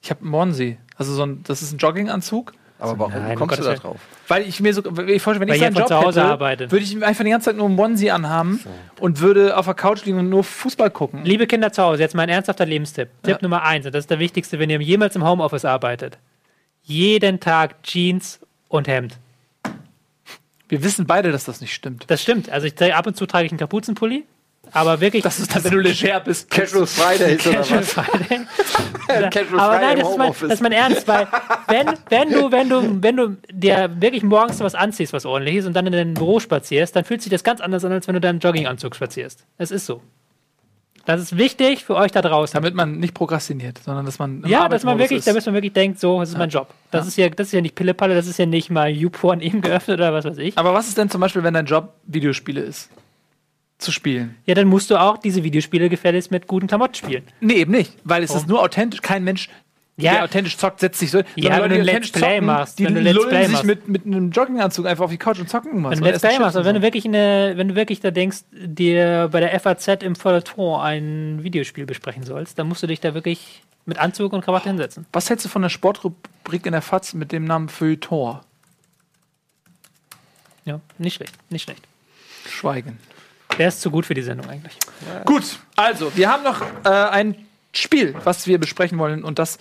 Ich 0.02 0.10
habe 0.10 0.20
einen 0.22 0.34
Onesie. 0.34 0.78
Also 0.96 1.14
so 1.14 1.24
ein, 1.24 1.42
das 1.44 1.62
ist 1.62 1.72
ein 1.72 1.78
Jogginganzug. 1.78 2.52
Aber 2.78 2.98
warum 2.98 3.12
Nein, 3.14 3.38
kommst 3.38 3.58
du 3.58 3.62
Gottes 3.62 3.80
da 3.80 3.88
drauf? 3.88 4.00
Weil 4.28 4.46
ich 4.46 4.60
mir 4.60 4.74
so, 4.74 4.80
ich 5.06 5.22
vorstelle, 5.22 5.40
wenn 5.40 5.48
Weil 5.48 5.54
ich 5.56 5.60
seinen 5.62 5.72
von 5.72 5.82
Job 5.82 5.88
zu 5.88 5.96
Hause 5.96 6.20
hätte, 6.20 6.30
arbeitet. 6.32 6.72
würde 6.72 6.84
ich 6.84 7.02
einfach 7.04 7.24
die 7.24 7.30
ganze 7.30 7.46
Zeit 7.46 7.56
nur 7.56 7.66
einen 7.66 7.78
Onesie 7.78 8.10
anhaben 8.10 8.60
und 9.00 9.20
würde 9.20 9.56
auf 9.56 9.64
der 9.64 9.74
Couch 9.74 10.04
liegen 10.04 10.18
und 10.18 10.28
nur 10.28 10.44
Fußball 10.44 10.90
gucken. 10.90 11.24
Liebe 11.24 11.46
Kinder 11.46 11.72
zu 11.72 11.82
Hause, 11.82 12.02
jetzt 12.02 12.14
mal 12.14 12.24
ein 12.24 12.28
ernsthafter 12.28 12.66
Lebenstipp. 12.66 13.08
Ja. 13.24 13.32
Tipp 13.32 13.42
Nummer 13.42 13.62
eins, 13.62 13.86
und 13.86 13.94
das 13.94 14.00
ist 14.04 14.10
der 14.10 14.18
wichtigste, 14.18 14.58
wenn 14.58 14.68
ihr 14.70 14.80
jemals 14.82 15.14
im 15.16 15.24
Homeoffice 15.24 15.64
arbeitet. 15.64 16.18
Jeden 16.82 17.40
Tag 17.40 17.82
Jeans 17.84 18.40
und 18.68 18.88
Hemd. 18.88 19.18
Wir 20.74 20.82
wissen 20.82 21.06
beide, 21.06 21.30
dass 21.30 21.44
das 21.44 21.60
nicht 21.60 21.72
stimmt. 21.72 22.06
Das 22.08 22.20
stimmt. 22.20 22.50
Also 22.50 22.66
ich 22.66 22.82
ab 22.92 23.06
und 23.06 23.16
zu 23.16 23.26
trage 23.26 23.46
ich 23.46 23.52
einen 23.52 23.60
Kapuzenpulli, 23.60 24.24
aber 24.72 25.00
wirklich. 25.00 25.22
Das 25.22 25.38
ist 25.38 25.54
dann, 25.54 25.62
wenn 25.62 25.70
du 25.70 25.78
leger 25.78 26.18
bist. 26.18 26.50
Casual 26.50 26.84
Friday 26.84 27.36
ist 27.36 27.46
oder 27.46 27.58
Casual 27.58 27.80
was? 27.80 27.92
Friday. 27.92 28.40
Casual 29.30 29.60
aber 29.60 29.78
Friday 29.78 29.86
nein, 29.86 29.98
das 30.00 30.08
ist, 30.10 30.18
mein, 30.18 30.32
das 30.32 30.42
ist 30.42 30.62
mein 30.62 30.72
Ernst, 30.72 31.06
weil 31.06 31.28
wenn, 31.68 31.86
wenn 32.08 32.30
du, 32.32 32.50
wenn 32.50 32.68
du, 32.68 33.02
wenn 33.04 33.16
du 33.16 33.36
dir 33.52 33.88
wirklich 34.00 34.24
morgens 34.24 34.58
was 34.58 34.74
anziehst, 34.74 35.12
was 35.12 35.24
ordentliches 35.24 35.64
und 35.66 35.74
dann 35.74 35.86
in 35.86 35.92
dein 35.92 36.14
Büro 36.14 36.40
spazierst, 36.40 36.96
dann 36.96 37.04
fühlt 37.04 37.22
sich 37.22 37.30
das 37.30 37.44
ganz 37.44 37.60
anders 37.60 37.84
an, 37.84 37.92
als 37.92 38.08
wenn 38.08 38.14
du 38.14 38.20
deinen 38.20 38.40
Jogginganzug 38.40 38.96
spazierst. 38.96 39.46
Es 39.58 39.70
ist 39.70 39.86
so. 39.86 40.02
Das 41.06 41.20
ist 41.20 41.36
wichtig 41.36 41.84
für 41.84 41.96
euch 41.96 42.12
da 42.12 42.22
draußen. 42.22 42.54
Damit 42.54 42.74
man 42.74 42.98
nicht 42.98 43.14
prokrastiniert, 43.14 43.78
sondern 43.78 44.06
dass 44.06 44.18
man 44.18 44.42
Ja, 44.46 44.68
dass 44.68 44.84
man 44.84 44.98
wirklich, 44.98 45.18
ist. 45.18 45.26
damit 45.28 45.44
man 45.44 45.54
wirklich 45.54 45.72
denkt, 45.72 46.00
so, 46.00 46.20
das 46.20 46.30
ist 46.30 46.38
mein 46.38 46.48
Job. 46.50 46.68
Das 46.90 47.06
ist 47.06 47.16
ja, 47.16 47.28
das 47.28 47.48
ist 47.48 47.52
ja 47.52 47.60
nicht 47.60 47.74
Pillepalle, 47.74 48.14
das 48.14 48.26
ist 48.26 48.38
ja 48.38 48.46
nicht 48.46 48.70
mal 48.70 48.88
YouPorn 48.90 49.40
eben 49.40 49.60
geöffnet 49.60 49.98
oder 49.98 50.12
was 50.12 50.24
weiß 50.24 50.38
ich. 50.38 50.56
Aber 50.56 50.72
was 50.72 50.88
ist 50.88 50.96
denn 50.96 51.10
zum 51.10 51.20
Beispiel, 51.20 51.42
wenn 51.42 51.54
dein 51.54 51.66
Job 51.66 51.92
Videospiele 52.06 52.60
ist? 52.60 52.90
Zu 53.78 53.90
spielen? 53.92 54.36
Ja, 54.46 54.54
dann 54.54 54.68
musst 54.68 54.90
du 54.90 54.96
auch 54.96 55.18
diese 55.18 55.42
Videospiele 55.42 55.88
gefälligst 55.88 56.30
mit 56.30 56.46
guten 56.46 56.68
Klamotten 56.68 56.94
spielen. 56.94 57.24
Nee, 57.40 57.54
eben 57.54 57.72
nicht. 57.72 57.92
Weil 58.04 58.22
es 58.22 58.34
ist 58.34 58.46
nur 58.46 58.62
authentisch. 58.62 59.02
Kein 59.02 59.24
Mensch, 59.24 59.50
Ja. 59.96 60.14
der 60.14 60.24
authentisch 60.24 60.56
zockt, 60.56 60.80
setzt 60.80 60.98
sich 60.98 61.10
so. 61.12 61.22
Ja, 61.36 61.62
wenn 61.62 61.70
du 61.70 61.76
ein 61.76 61.84
Let's 61.84 62.10
Play 62.10 62.34
zocken, 62.34 62.46
machst, 62.46 62.78
Die 62.80 62.84
wenn 62.84 62.94
du 62.96 63.00
Let's 63.00 63.28
Play 63.28 63.44
sich 63.44 63.52
machst. 63.52 63.64
mit, 63.64 63.86
mit 63.88 64.04
einem 64.06 64.30
Jogginganzug 64.32 64.86
einfach 64.86 65.04
auf 65.04 65.10
die 65.10 65.18
Couch 65.18 65.38
und 65.38 65.48
zocken 65.48 65.70
irgendwas. 65.70 65.92
Wenn 65.92 66.00
du 66.00 66.10
Let's 66.10 66.20
Play 66.20 66.38
machst, 66.40 66.56
und 66.56 66.64
wenn 66.64 66.74
so. 66.74 66.80
du 66.80 66.82
wirklich 66.82 67.04
eine, 67.04 67.52
wenn 67.56 67.68
du 67.68 67.74
wirklich 67.76 68.00
da 68.00 68.10
denkst, 68.10 68.38
dir 68.50 69.28
bei 69.30 69.38
der 69.38 69.58
FAZ 69.60 70.02
im 70.02 70.16
Feuilleton 70.16 70.80
ein 70.80 71.44
Videospiel 71.44 71.86
besprechen 71.86 72.24
sollst, 72.24 72.58
dann 72.58 72.66
musst 72.66 72.82
du 72.82 72.88
dich 72.88 73.00
da 73.00 73.14
wirklich 73.14 73.62
mit 73.86 73.98
Anzug 73.98 74.32
und 74.32 74.44
Krawatte 74.44 74.68
hinsetzen. 74.68 75.06
Was 75.12 75.30
hältst 75.30 75.44
du 75.44 75.48
von 75.48 75.62
der 75.62 75.68
Sportrubrik 75.68 76.66
in 76.66 76.72
der 76.72 76.82
FAZ 76.82 77.14
mit 77.14 77.30
dem 77.30 77.44
Namen 77.44 77.68
Feuilleton? 77.68 78.40
Ja, 80.64 80.80
nicht 80.98 81.14
schlecht, 81.14 81.34
nicht 81.50 81.62
schlecht. 81.64 81.86
Schweigen. 82.48 82.98
Der 83.58 83.68
ist 83.68 83.80
zu 83.80 83.90
gut 83.90 84.06
für 84.06 84.14
die 84.14 84.22
Sendung 84.22 84.48
eigentlich. 84.48 84.76
Gut, 85.24 85.44
also, 85.76 86.16
wir 86.16 86.28
haben 86.28 86.42
noch 86.42 86.62
äh, 86.84 86.88
ein 86.88 87.36
Spiel, 87.78 88.14
was 88.24 88.46
wir 88.46 88.58
besprechen 88.58 88.98
wollen 88.98 89.24
und 89.24 89.38
das. 89.38 89.58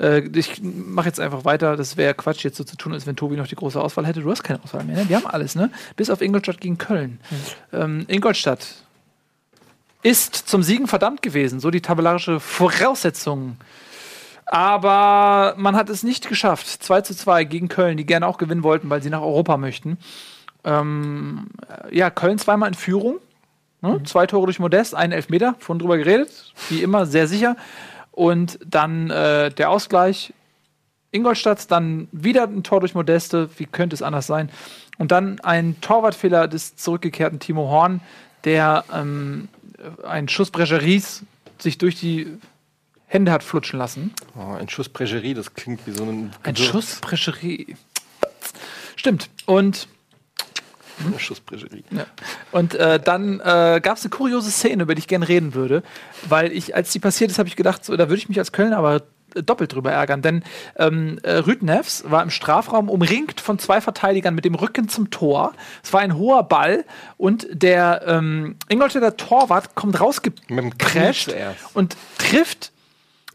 Äh, 0.00 0.28
ich 0.36 0.60
mache 0.62 1.06
jetzt 1.06 1.20
einfach 1.20 1.44
weiter. 1.44 1.76
Das 1.76 1.96
wäre 1.96 2.14
Quatsch, 2.14 2.44
jetzt 2.44 2.56
so 2.56 2.64
zu 2.64 2.76
tun, 2.76 2.92
als 2.92 3.06
wenn 3.06 3.16
Tobi 3.16 3.36
noch 3.36 3.46
die 3.46 3.54
große 3.54 3.80
Auswahl 3.80 4.06
hätte. 4.06 4.20
Du 4.20 4.30
hast 4.30 4.42
keine 4.42 4.62
Auswahl 4.62 4.84
mehr. 4.84 4.96
Ne? 4.96 5.08
Wir 5.08 5.16
haben 5.16 5.26
alles, 5.26 5.54
ne? 5.54 5.70
Bis 5.96 6.10
auf 6.10 6.20
Ingolstadt 6.20 6.60
gegen 6.60 6.78
Köln. 6.78 7.20
Ähm, 7.72 8.04
Ingolstadt 8.08 8.66
ist 10.02 10.34
zum 10.34 10.62
Siegen 10.62 10.86
verdammt 10.86 11.22
gewesen, 11.22 11.60
so 11.60 11.70
die 11.70 11.80
tabellarische 11.80 12.38
Voraussetzung. 12.38 13.56
Aber 14.46 15.54
man 15.56 15.76
hat 15.76 15.88
es 15.88 16.02
nicht 16.02 16.28
geschafft. 16.28 16.66
2 16.66 17.00
zu 17.00 17.16
2 17.16 17.44
gegen 17.44 17.68
Köln, 17.68 17.96
die 17.96 18.04
gerne 18.04 18.26
auch 18.26 18.36
gewinnen 18.36 18.62
wollten, 18.62 18.90
weil 18.90 19.02
sie 19.02 19.10
nach 19.10 19.22
Europa 19.22 19.56
möchten. 19.56 19.98
Ähm, 20.64 21.48
ja, 21.90 22.10
Köln 22.10 22.38
zweimal 22.38 22.68
in 22.68 22.74
Führung. 22.74 23.16
Ne? 23.84 24.02
Zwei 24.04 24.26
Tore 24.26 24.46
durch 24.46 24.58
Modest, 24.58 24.94
einen 24.94 25.12
Elfmeter, 25.12 25.54
vorhin 25.58 25.78
drüber 25.78 25.98
geredet. 25.98 26.52
Wie 26.70 26.82
immer, 26.82 27.06
sehr 27.06 27.28
sicher. 27.28 27.56
Und 28.10 28.58
dann 28.64 29.10
äh, 29.10 29.50
der 29.50 29.70
Ausgleich. 29.70 30.32
Ingolstadt, 31.10 31.70
dann 31.70 32.08
wieder 32.10 32.44
ein 32.44 32.64
Tor 32.64 32.80
durch 32.80 32.94
Modeste. 32.94 33.48
Wie 33.58 33.66
könnte 33.66 33.94
es 33.94 34.02
anders 34.02 34.26
sein? 34.26 34.50
Und 34.98 35.12
dann 35.12 35.38
ein 35.40 35.80
Torwartfehler 35.80 36.48
des 36.48 36.74
zurückgekehrten 36.74 37.38
Timo 37.38 37.68
Horn, 37.68 38.00
der 38.42 38.84
ähm, 38.92 39.48
einen 40.04 40.28
Schuss 40.28 40.50
Brecheries 40.50 41.22
sich 41.58 41.78
durch 41.78 42.00
die 42.00 42.38
Hände 43.06 43.30
hat 43.30 43.44
flutschen 43.44 43.78
lassen. 43.78 44.12
Oh, 44.36 44.54
ein 44.54 44.68
Schuss 44.68 44.88
Prägerie, 44.88 45.34
das 45.34 45.54
klingt 45.54 45.86
wie 45.86 45.92
so 45.92 46.04
ein, 46.04 46.32
Ein. 46.42 46.56
Schuss 46.56 47.00
Brecherie. 47.00 47.76
Stimmt. 48.96 49.30
Und 49.46 49.86
Ein 50.98 51.18
Schuss 51.18 51.40
Prägerie. 51.40 51.84
Ja. 51.90 52.06
Und 52.52 52.74
äh, 52.74 53.00
dann 53.00 53.40
äh, 53.40 53.80
gab 53.82 53.96
es 53.96 54.04
eine 54.04 54.10
kuriose 54.10 54.50
Szene, 54.50 54.84
über 54.84 54.94
die 54.94 55.00
ich 55.00 55.08
gerne 55.08 55.28
reden 55.28 55.54
würde, 55.54 55.82
weil 56.28 56.52
ich, 56.52 56.74
als 56.74 56.92
die 56.92 56.98
passiert 56.98 57.30
ist, 57.30 57.38
habe 57.38 57.48
ich 57.48 57.56
gedacht, 57.56 57.84
so, 57.84 57.96
da 57.96 58.08
würde 58.08 58.18
ich 58.18 58.28
mich 58.28 58.38
als 58.38 58.52
Kölner 58.52 58.78
aber 58.78 59.02
äh, 59.34 59.42
doppelt 59.42 59.74
drüber 59.74 59.92
ärgern, 59.92 60.22
denn 60.22 60.44
ähm, 60.76 61.18
äh, 61.22 61.32
Rüdnevs 61.32 62.04
war 62.06 62.22
im 62.22 62.30
Strafraum 62.30 62.88
umringt 62.88 63.40
von 63.40 63.58
zwei 63.58 63.80
Verteidigern 63.80 64.34
mit 64.34 64.44
dem 64.44 64.54
Rücken 64.54 64.88
zum 64.88 65.10
Tor. 65.10 65.52
Es 65.82 65.92
war 65.92 66.00
ein 66.00 66.16
hoher 66.16 66.44
Ball 66.44 66.84
und 67.16 67.46
der 67.50 68.02
ähm, 68.06 68.56
Ingolstädter 68.68 69.16
Torwart 69.16 69.74
kommt 69.74 69.98
zuerst. 71.26 71.74
und 71.74 71.96
trifft 72.18 72.73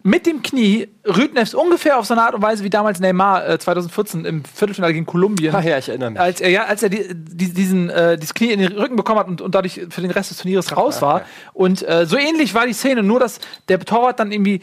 mit 0.03 0.25
dem 0.25 0.41
Knie 0.41 0.87
Rüdnefs 1.05 1.53
ungefähr 1.53 1.99
auf 1.99 2.05
so 2.05 2.13
eine 2.13 2.23
Art 2.23 2.33
und 2.33 2.41
Weise 2.41 2.63
wie 2.63 2.69
damals 2.69 2.99
Neymar 2.99 3.47
äh, 3.47 3.59
2014 3.59 4.25
im 4.25 4.43
Viertelfinale 4.45 4.93
gegen 4.93 5.05
Kolumbien. 5.05 5.53
Ach 5.53 5.63
ja, 5.63 5.77
ich 5.77 5.89
erinnere 5.89 6.11
mich. 6.11 6.19
Als 6.19 6.41
er, 6.41 6.49
ja, 6.49 6.65
als 6.65 6.83
er 6.83 6.89
die, 6.89 7.05
die, 7.13 7.53
diesen, 7.53 7.89
äh, 7.89 8.17
dieses 8.17 8.33
Knie 8.33 8.51
in 8.51 8.59
den 8.59 8.71
Rücken 8.71 8.95
bekommen 8.95 9.19
hat 9.19 9.27
und, 9.27 9.41
und 9.41 9.55
dadurch 9.55 9.81
für 9.89 10.01
den 10.01 10.11
Rest 10.11 10.31
des 10.31 10.37
Turnieres 10.37 10.75
raus 10.75 11.01
war. 11.01 11.23
Und 11.53 11.87
äh, 11.87 12.05
so 12.05 12.17
ähnlich 12.17 12.53
war 12.53 12.65
die 12.65 12.73
Szene, 12.73 13.03
nur 13.03 13.19
dass 13.19 13.39
der 13.67 13.79
Torwart 13.79 14.19
dann 14.19 14.31
irgendwie, 14.31 14.61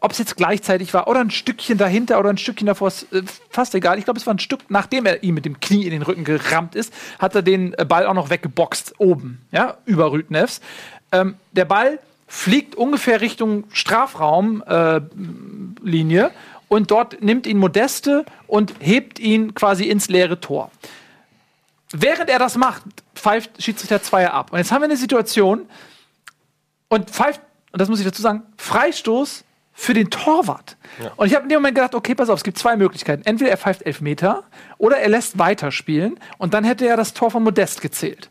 ob 0.00 0.12
es 0.12 0.18
jetzt 0.18 0.36
gleichzeitig 0.36 0.94
war 0.94 1.08
oder 1.08 1.20
ein 1.20 1.30
Stückchen 1.30 1.76
dahinter 1.76 2.18
oder 2.18 2.30
ein 2.30 2.38
Stückchen 2.38 2.66
davor, 2.66 2.88
ist 2.88 3.12
äh, 3.12 3.22
fast 3.50 3.74
egal. 3.74 3.98
Ich 3.98 4.04
glaube, 4.04 4.18
es 4.18 4.26
war 4.26 4.32
ein 4.32 4.38
Stück, 4.38 4.60
nachdem 4.70 5.04
er 5.04 5.22
ihm 5.22 5.34
mit 5.34 5.44
dem 5.44 5.60
Knie 5.60 5.84
in 5.84 5.90
den 5.90 6.02
Rücken 6.02 6.24
gerammt 6.24 6.74
ist, 6.74 6.92
hat 7.18 7.34
er 7.34 7.42
den 7.42 7.74
äh, 7.74 7.84
Ball 7.84 8.06
auch 8.06 8.14
noch 8.14 8.30
weggeboxt 8.30 8.94
oben, 8.98 9.42
ja, 9.52 9.76
über 9.84 10.10
Rüdnefs. 10.10 10.62
Ähm, 11.12 11.34
der 11.52 11.66
Ball 11.66 11.98
fliegt 12.30 12.74
ungefähr 12.76 13.20
Richtung 13.20 13.64
Strafraumlinie 13.72 16.26
äh, 16.26 16.30
und 16.68 16.92
dort 16.92 17.20
nimmt 17.20 17.48
ihn 17.48 17.58
Modeste 17.58 18.24
und 18.46 18.72
hebt 18.78 19.18
ihn 19.18 19.52
quasi 19.52 19.88
ins 19.88 20.08
leere 20.08 20.38
Tor. 20.38 20.70
Während 21.90 22.30
er 22.30 22.38
das 22.38 22.56
macht, 22.56 22.82
pfeift 23.16 23.60
Schiedsrichter 23.60 24.00
Zweier 24.00 24.32
ab. 24.32 24.52
Und 24.52 24.58
jetzt 24.58 24.70
haben 24.70 24.80
wir 24.80 24.84
eine 24.84 24.96
Situation 24.96 25.66
und 26.88 27.10
pfeift, 27.10 27.40
und 27.72 27.80
das 27.80 27.88
muss 27.88 27.98
ich 27.98 28.06
dazu 28.06 28.22
sagen, 28.22 28.44
Freistoß 28.58 29.42
für 29.80 29.94
den 29.94 30.10
Torwart. 30.10 30.76
Und 31.16 31.26
ich 31.26 31.34
habe 31.34 31.44
in 31.44 31.48
dem 31.48 31.56
Moment 31.56 31.74
gedacht, 31.74 31.94
okay, 31.94 32.14
pass 32.14 32.28
auf, 32.28 32.36
es 32.36 32.44
gibt 32.44 32.58
zwei 32.58 32.76
Möglichkeiten. 32.76 33.22
Entweder 33.24 33.50
er 33.50 33.56
pfeift 33.56 33.80
Elfmeter 33.80 34.44
oder 34.76 34.98
er 34.98 35.08
lässt 35.08 35.38
weiterspielen 35.38 36.18
und 36.36 36.52
dann 36.52 36.64
hätte 36.64 36.86
er 36.86 36.98
das 36.98 37.14
Tor 37.14 37.30
von 37.30 37.42
Modest 37.42 37.80
gezählt. 37.80 38.28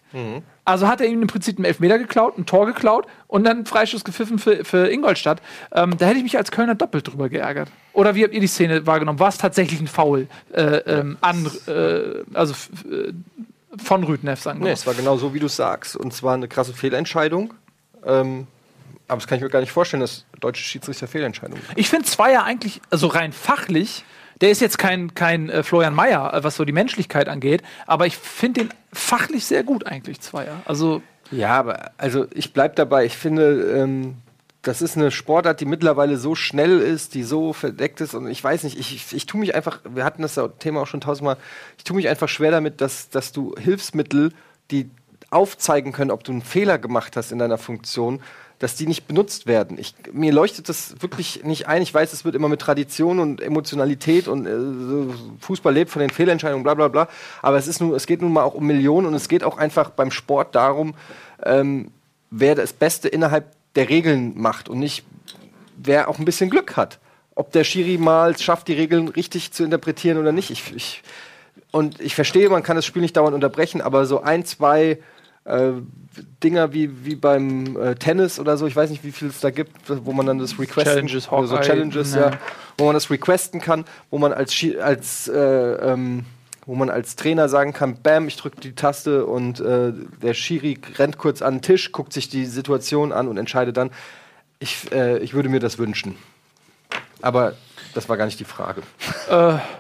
Also 0.64 0.88
hat 0.88 1.02
er 1.02 1.08
ihm 1.08 1.24
im 1.24 1.28
Prinzip 1.28 1.58
einen 1.58 1.66
Elfmeter 1.66 1.98
geklaut, 1.98 2.38
ein 2.38 2.46
Tor 2.46 2.68
geklaut 2.68 3.08
und 3.26 3.46
dann 3.46 3.58
einen 3.58 3.66
Freistoß 3.66 4.04
gepfiffen 4.04 4.38
für, 4.38 4.64
für 4.64 4.92
Ingolstadt. 4.92 5.42
Ähm, 5.72 5.98
da 5.98 6.06
hätte 6.06 6.18
ich 6.18 6.24
mich 6.24 6.38
als 6.38 6.52
Kölner 6.52 6.76
doppelt 6.76 7.08
drüber 7.08 7.30
geärgert. 7.30 7.70
Oder 7.94 8.14
wie 8.14 8.24
habt 8.24 8.36
ihr 8.36 8.42
die 8.42 8.48
Szene 8.48 8.86
wahrgenommen? 8.86 9.20
War 9.20 9.30
es 9.30 9.40
tatsächlich 9.40 9.80
ein 9.80 9.88
Foul 9.88 10.28
äh, 10.54 10.62
ähm, 10.62 11.18
an, 11.22 11.50
äh, 11.66 12.24
also 12.36 12.54
von 13.84 14.04
Rüdneff, 14.04 14.40
sagen 14.40 14.60
wir 14.60 14.66
Nee, 14.66 14.74
es 14.74 14.86
war 14.86 14.94
genau 14.94 15.18
so, 15.18 15.34
wie 15.34 15.40
du 15.40 15.48
sagst. 15.48 15.96
Und 15.96 16.14
zwar 16.14 16.36
eine 16.36 16.48
krasse 16.48 16.74
Fehlentscheidung. 16.74 17.56
Ähm, 18.06 18.46
aber 19.08 19.20
das 19.20 19.28
kann 19.28 19.38
ich 19.38 19.44
mir 19.44 19.50
gar 19.50 19.60
nicht 19.60 19.72
vorstellen, 19.72 20.02
dass 20.02 20.26
deutsche 20.40 20.64
Schiedsrichter 20.64 21.08
Fehlentscheidungen 21.08 21.62
machen. 21.64 21.74
Ich 21.78 21.90
finde 21.90 22.06
Zweier 22.06 22.44
eigentlich, 22.44 22.82
also 22.90 23.08
rein 23.08 23.34
fachlich, 23.34 24.04
der 24.42 24.52
ist 24.52 24.62
jetzt 24.62 24.78
kein, 24.78 25.14
kein 25.16 25.50
äh, 25.50 25.64
Florian 25.64 25.94
Mayer, 25.94 26.34
äh, 26.34 26.44
was 26.44 26.56
so 26.56 26.66
die 26.66 26.72
Menschlichkeit 26.72 27.28
angeht, 27.28 27.62
aber 27.88 28.06
ich 28.06 28.18
finde 28.18 28.62
den 28.62 28.74
fachlich 28.94 29.46
sehr 29.46 29.64
gut 29.64 29.86
eigentlich, 29.86 30.22
Zweier. 30.22 30.62
Also, 30.66 31.02
Ja, 31.32 31.60
aber 31.60 31.92
also 31.98 32.28
ich 32.34 32.54
bleib 32.54 32.76
dabei. 32.76 33.06
Ich 33.06 33.18
finde, 33.18 33.78
ähm, 33.78 34.16
das 34.62 34.82
ist 34.82 34.98
eine 34.98 35.12
Sportart, 35.12 35.62
die 35.62 35.66
mittlerweile 35.66 36.18
so 36.18 36.36
schnell 36.36 36.80
ist, 36.80 37.14
die 37.14 37.24
so 37.24 37.54
verdeckt 37.54 38.02
ist. 38.02 38.14
Und 38.14 38.28
ich 38.28 38.44
weiß 38.44 38.64
nicht, 38.64 38.78
ich, 38.78 38.96
ich, 38.96 39.14
ich 39.14 39.26
tue 39.26 39.40
mich 39.40 39.56
einfach, 39.56 39.80
wir 39.90 40.04
hatten 40.04 40.22
das 40.22 40.40
Thema 40.60 40.82
auch 40.82 40.88
schon 40.88 41.02
tausendmal, 41.02 41.38
ich 41.78 41.84
tue 41.84 41.96
mich 41.96 42.10
einfach 42.10 42.28
schwer 42.28 42.52
damit, 42.52 42.82
dass, 42.82 43.10
dass 43.10 43.32
du 43.32 43.56
Hilfsmittel, 43.58 44.34
die 44.72 44.90
aufzeigen 45.32 45.92
können, 45.92 46.12
ob 46.12 46.24
du 46.24 46.32
einen 46.32 46.42
Fehler 46.42 46.78
gemacht 46.78 47.16
hast 47.16 47.32
in 47.32 47.40
deiner 47.40 47.58
Funktion, 47.58 48.22
dass 48.60 48.76
die 48.76 48.88
nicht 48.88 49.08
benutzt 49.08 49.48
werden. 49.48 49.80
Ich, 49.80 49.96
mir 50.12 50.34
leuchtet 50.34 50.68
das 50.68 51.02
wirklich 51.02 51.44
nicht 51.46 51.68
ein. 51.68 51.82
Ich 51.82 51.94
weiß, 51.94 52.12
es 52.12 52.26
wird 52.26 52.36
immer 52.36 52.50
mit 52.50 52.60
Tradition 52.60 53.20
und 53.20 53.42
Emotionalität 53.42 54.28
und 54.28 54.46
äh, 54.46 55.14
Fußball 55.40 55.74
lebt 55.74 55.90
von 55.90 56.02
den 56.02 56.10
Fehlentscheidungen, 56.10 56.64
bla 56.64 56.74
bla 56.74 56.90
bla. 56.90 57.08
Aber 57.42 57.58
es, 57.58 57.68
ist 57.68 57.80
nun, 57.80 57.96
es 57.96 58.06
geht 58.06 58.22
nun 58.22 58.34
mal 58.34 58.44
auch 58.44 58.54
um 58.54 58.68
Millionen 58.68 59.08
und 59.08 59.14
es 59.14 59.30
geht 59.30 59.46
auch 59.46 59.58
einfach 59.58 59.92
beim 59.92 60.12
Sport 60.12 60.56
darum, 60.56 60.94
ähm, 61.44 61.92
wer 62.30 62.54
das 62.54 62.74
Beste 62.74 63.08
innerhalb 63.08 63.46
der 63.76 63.88
Regeln 63.88 64.34
macht 64.36 64.68
und 64.68 64.80
nicht, 64.80 65.06
wer 65.78 66.10
auch 66.10 66.20
ein 66.20 66.26
bisschen 66.26 66.50
Glück 66.50 66.76
hat. 66.76 67.00
Ob 67.36 67.54
der 67.54 67.64
Schiri 67.64 67.98
mal 67.98 68.38
schafft, 68.38 68.68
die 68.68 68.74
Regeln 68.74 69.08
richtig 69.08 69.54
zu 69.54 69.64
interpretieren 69.64 70.18
oder 70.18 70.34
nicht. 70.34 70.50
Ich, 70.50 70.76
ich, 70.76 71.02
und 71.72 72.02
ich 72.02 72.14
verstehe, 72.14 72.50
man 72.50 72.64
kann 72.64 72.76
das 72.76 72.86
Spiel 72.86 73.02
nicht 73.02 73.16
dauernd 73.16 73.36
unterbrechen, 73.36 73.80
aber 73.80 74.06
so 74.06 74.22
ein, 74.22 74.44
zwei 74.44 75.00
äh, 75.50 75.82
Dinger 76.44 76.74
wie, 76.74 77.06
wie 77.06 77.16
beim 77.16 77.78
äh, 77.78 77.96
Tennis 77.96 78.40
oder 78.40 78.58
so, 78.58 78.68
ich 78.68 78.76
weiß 78.76 78.90
nicht, 78.90 79.04
wie 79.04 79.12
viel 79.12 79.30
es 79.30 79.40
da 79.40 79.52
gibt, 79.52 79.72
wo 79.88 80.12
man 80.12 80.26
dann 80.26 80.40
das 80.40 80.60
Requesten 80.60 81.08
Challenges, 81.08 81.26
so 81.26 81.58
Challenges, 81.60 82.16
ja. 82.16 82.32
wo 82.78 82.86
man 82.86 82.94
das 82.94 83.10
requesten 83.10 83.62
kann, 83.62 83.86
wo 84.10 84.18
man 84.18 84.34
als, 84.34 84.56
als 84.82 85.28
äh, 85.28 85.40
ähm, 85.40 86.26
wo 86.66 86.76
man 86.76 86.92
als 86.92 87.16
Trainer 87.16 87.50
sagen 87.50 87.74
kann, 87.74 87.98
bam, 88.04 88.28
ich 88.28 88.38
drücke 88.38 88.62
die 88.62 88.74
Taste 88.74 89.26
und 89.26 89.60
äh, 89.60 89.92
der 90.22 90.36
Schiri 90.36 90.78
rennt 91.00 91.18
kurz 91.18 91.42
an 91.42 91.56
den 91.56 91.62
Tisch, 91.64 91.92
guckt 91.92 92.14
sich 92.14 92.30
die 92.30 92.46
Situation 92.46 93.12
an 93.12 93.28
und 93.28 93.38
entscheidet 93.38 93.76
dann. 93.76 93.90
Ich, 94.60 94.92
äh, 94.92 95.18
ich 95.18 95.34
würde 95.34 95.50
mir 95.50 95.60
das 95.60 95.80
wünschen. 95.80 96.16
Aber 97.24 97.54
das 97.94 98.08
war 98.10 98.18
gar 98.18 98.26
nicht 98.26 98.40
die 98.40 98.46
Frage. 98.46 98.82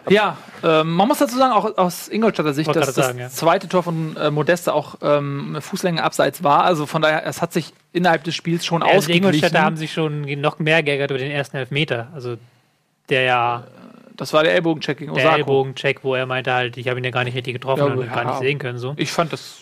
ja, 0.09 0.37
ähm, 0.63 0.93
man 0.93 1.07
muss 1.07 1.19
dazu 1.19 1.37
sagen, 1.37 1.53
auch 1.53 1.77
aus 1.77 2.07
Ingolstadter 2.07 2.53
Sicht, 2.53 2.73
dass 2.75 2.93
das 2.93 2.95
sagen, 2.95 3.19
ja. 3.19 3.29
zweite 3.29 3.67
Tor 3.67 3.83
von 3.83 4.15
äh, 4.17 4.31
Modeste 4.31 4.73
auch 4.73 4.95
ähm, 5.01 5.47
eine 5.49 5.61
Fußlänge 5.61 6.03
abseits 6.03 6.43
war. 6.43 6.63
Also 6.63 6.85
von 6.85 7.01
daher, 7.01 7.25
es 7.25 7.41
hat 7.41 7.53
sich 7.53 7.73
innerhalb 7.93 8.23
des 8.23 8.35
Spiels 8.35 8.65
schon 8.65 8.81
Also 8.81 8.91
die 8.91 8.97
ausgeglichen. 8.97 9.25
Ingolstädter 9.25 9.61
haben 9.61 9.77
sich 9.77 9.93
schon 9.93 10.21
noch 10.41 10.59
mehr 10.59 10.83
geärgert 10.83 11.11
über 11.11 11.19
den 11.19 11.31
ersten 11.31 11.57
Elfmeter. 11.57 12.07
Also 12.13 12.37
der 13.09 13.23
ja, 13.23 13.63
Das 14.17 14.33
war 14.33 14.43
der 14.43 14.53
Ellbogencheck 14.53 14.97
gegen 14.97 15.13
der 15.13 15.23
Osako. 15.23 15.37
Ellbogencheck, 15.37 16.03
wo 16.03 16.13
er 16.15 16.25
meinte 16.25 16.53
halt, 16.53 16.77
ich 16.77 16.87
habe 16.87 16.99
ihn 16.99 17.03
ja 17.03 17.11
gar 17.11 17.23
nicht 17.23 17.35
richtig 17.35 17.53
getroffen 17.53 17.87
Ja, 17.87 17.93
und 17.93 18.05
ja. 18.05 18.13
gar 18.13 18.25
nicht 18.25 18.39
sehen 18.39 18.59
können. 18.59 18.77
So. 18.77 18.93
Ich 18.97 19.11
fand 19.11 19.31
das. 19.33 19.61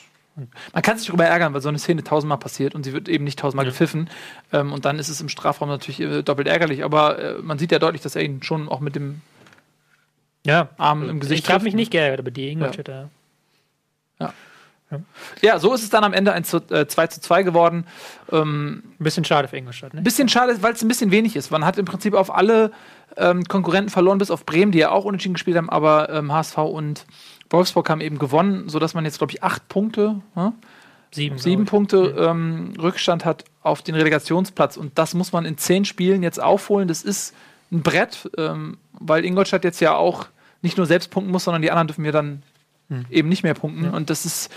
Man 0.73 0.83
kann 0.83 0.97
sich 0.97 1.07
darüber 1.07 1.25
ärgern, 1.25 1.53
weil 1.53 1.61
so 1.61 1.69
eine 1.69 1.79
Szene 1.79 2.03
tausendmal 2.03 2.37
passiert 2.37 2.75
und 2.75 2.83
sie 2.83 2.93
wird 2.93 3.09
eben 3.09 3.23
nicht 3.23 3.39
tausendmal 3.39 3.65
gepfiffen. 3.65 4.09
Ähm, 4.53 4.71
und 4.71 4.85
dann 4.85 4.99
ist 4.99 5.09
es 5.09 5.19
im 5.19 5.29
Strafraum 5.29 5.69
natürlich 5.69 5.99
äh, 5.99 6.21
doppelt 6.21 6.47
ärgerlich. 6.47 6.83
Aber 6.83 7.19
äh, 7.19 7.33
man 7.41 7.57
sieht 7.57 7.71
ja 7.71 7.79
deutlich, 7.79 8.01
dass 8.01 8.15
er 8.15 8.23
ihn 8.23 8.43
schon 8.43 8.69
auch 8.69 8.79
mit 8.79 8.95
dem 8.95 9.21
Ja, 10.45 10.69
Arm 10.77 11.09
im 11.09 11.19
Gesicht 11.19 11.43
ich 11.43 11.53
habe 11.53 11.63
mich 11.63 11.73
nicht 11.73 11.91
geärgert, 11.91 12.19
aber 12.19 12.31
die 12.31 12.49
Ingolstädter. 12.49 13.09
Ja, 15.41 15.59
so 15.59 15.73
ist 15.73 15.83
es 15.83 15.89
dann 15.89 16.05
am 16.05 16.13
Ende 16.13 16.31
ein 16.31 16.45
zu, 16.45 16.57
äh, 16.69 16.87
2 16.87 17.07
zu 17.07 17.19
2 17.19 17.43
geworden. 17.43 17.85
Ähm, 18.31 18.83
Ein 18.99 19.03
bisschen 19.03 19.25
schade 19.25 19.49
für 19.49 19.57
Ingolstadt. 19.57 19.93
Ne? 19.93 19.99
Ein 19.99 20.03
bisschen 20.03 20.29
schade, 20.29 20.55
weil 20.61 20.73
es 20.73 20.81
ein 20.81 20.87
bisschen 20.87 21.11
wenig 21.11 21.35
ist. 21.35 21.51
Man 21.51 21.65
hat 21.65 21.77
im 21.77 21.83
Prinzip 21.83 22.13
auf 22.13 22.33
alle 22.33 22.71
ähm, 23.17 23.43
Konkurrenten 23.43 23.89
verloren, 23.89 24.17
bis 24.17 24.31
auf 24.31 24.45
Bremen, 24.45 24.71
die 24.71 24.79
ja 24.79 24.91
auch 24.91 25.03
unentschieden 25.03 25.33
gespielt 25.33 25.57
haben, 25.57 25.69
aber 25.69 26.09
ähm, 26.09 26.31
HSV 26.31 26.57
und 26.57 27.05
Wolfsburg 27.49 27.89
haben 27.89 28.01
eben 28.01 28.19
gewonnen, 28.19 28.69
sodass 28.69 28.93
man 28.93 29.05
jetzt, 29.05 29.17
glaube 29.19 29.33
ich, 29.33 29.43
acht 29.43 29.67
Punkte, 29.67 30.21
hm? 30.33 30.53
Sieben, 31.09 31.37
sieben. 31.37 31.65
Punkte 31.65 32.15
ähm, 32.19 32.73
Rückstand 32.77 33.23
hat 33.23 33.45
auf 33.63 33.81
den 33.81 33.95
Relegationsplatz. 33.95 34.75
Und 34.75 34.97
das 34.97 35.13
muss 35.13 35.31
man 35.31 35.45
in 35.45 35.57
zehn 35.57 35.85
Spielen 35.85 36.21
jetzt 36.21 36.41
aufholen. 36.41 36.89
Das 36.89 37.01
ist 37.01 37.33
ein 37.71 37.81
Brett, 37.81 38.29
ähm, 38.37 38.77
weil 38.91 39.23
Ingolstadt 39.23 39.63
jetzt 39.63 39.79
ja 39.79 39.95
auch 39.95 40.27
nicht 40.61 40.75
nur 40.75 40.85
selbst 40.85 41.09
punkten 41.09 41.31
muss, 41.31 41.45
sondern 41.45 41.61
die 41.61 41.71
anderen 41.71 41.87
dürfen 41.87 42.03
ja 42.03 42.11
dann 42.11 42.43
eben 43.09 43.29
nicht 43.29 43.43
mehr 43.43 43.53
punkten. 43.53 43.89
Und 43.89 44.09
das 44.09 44.25
ist 44.25 44.51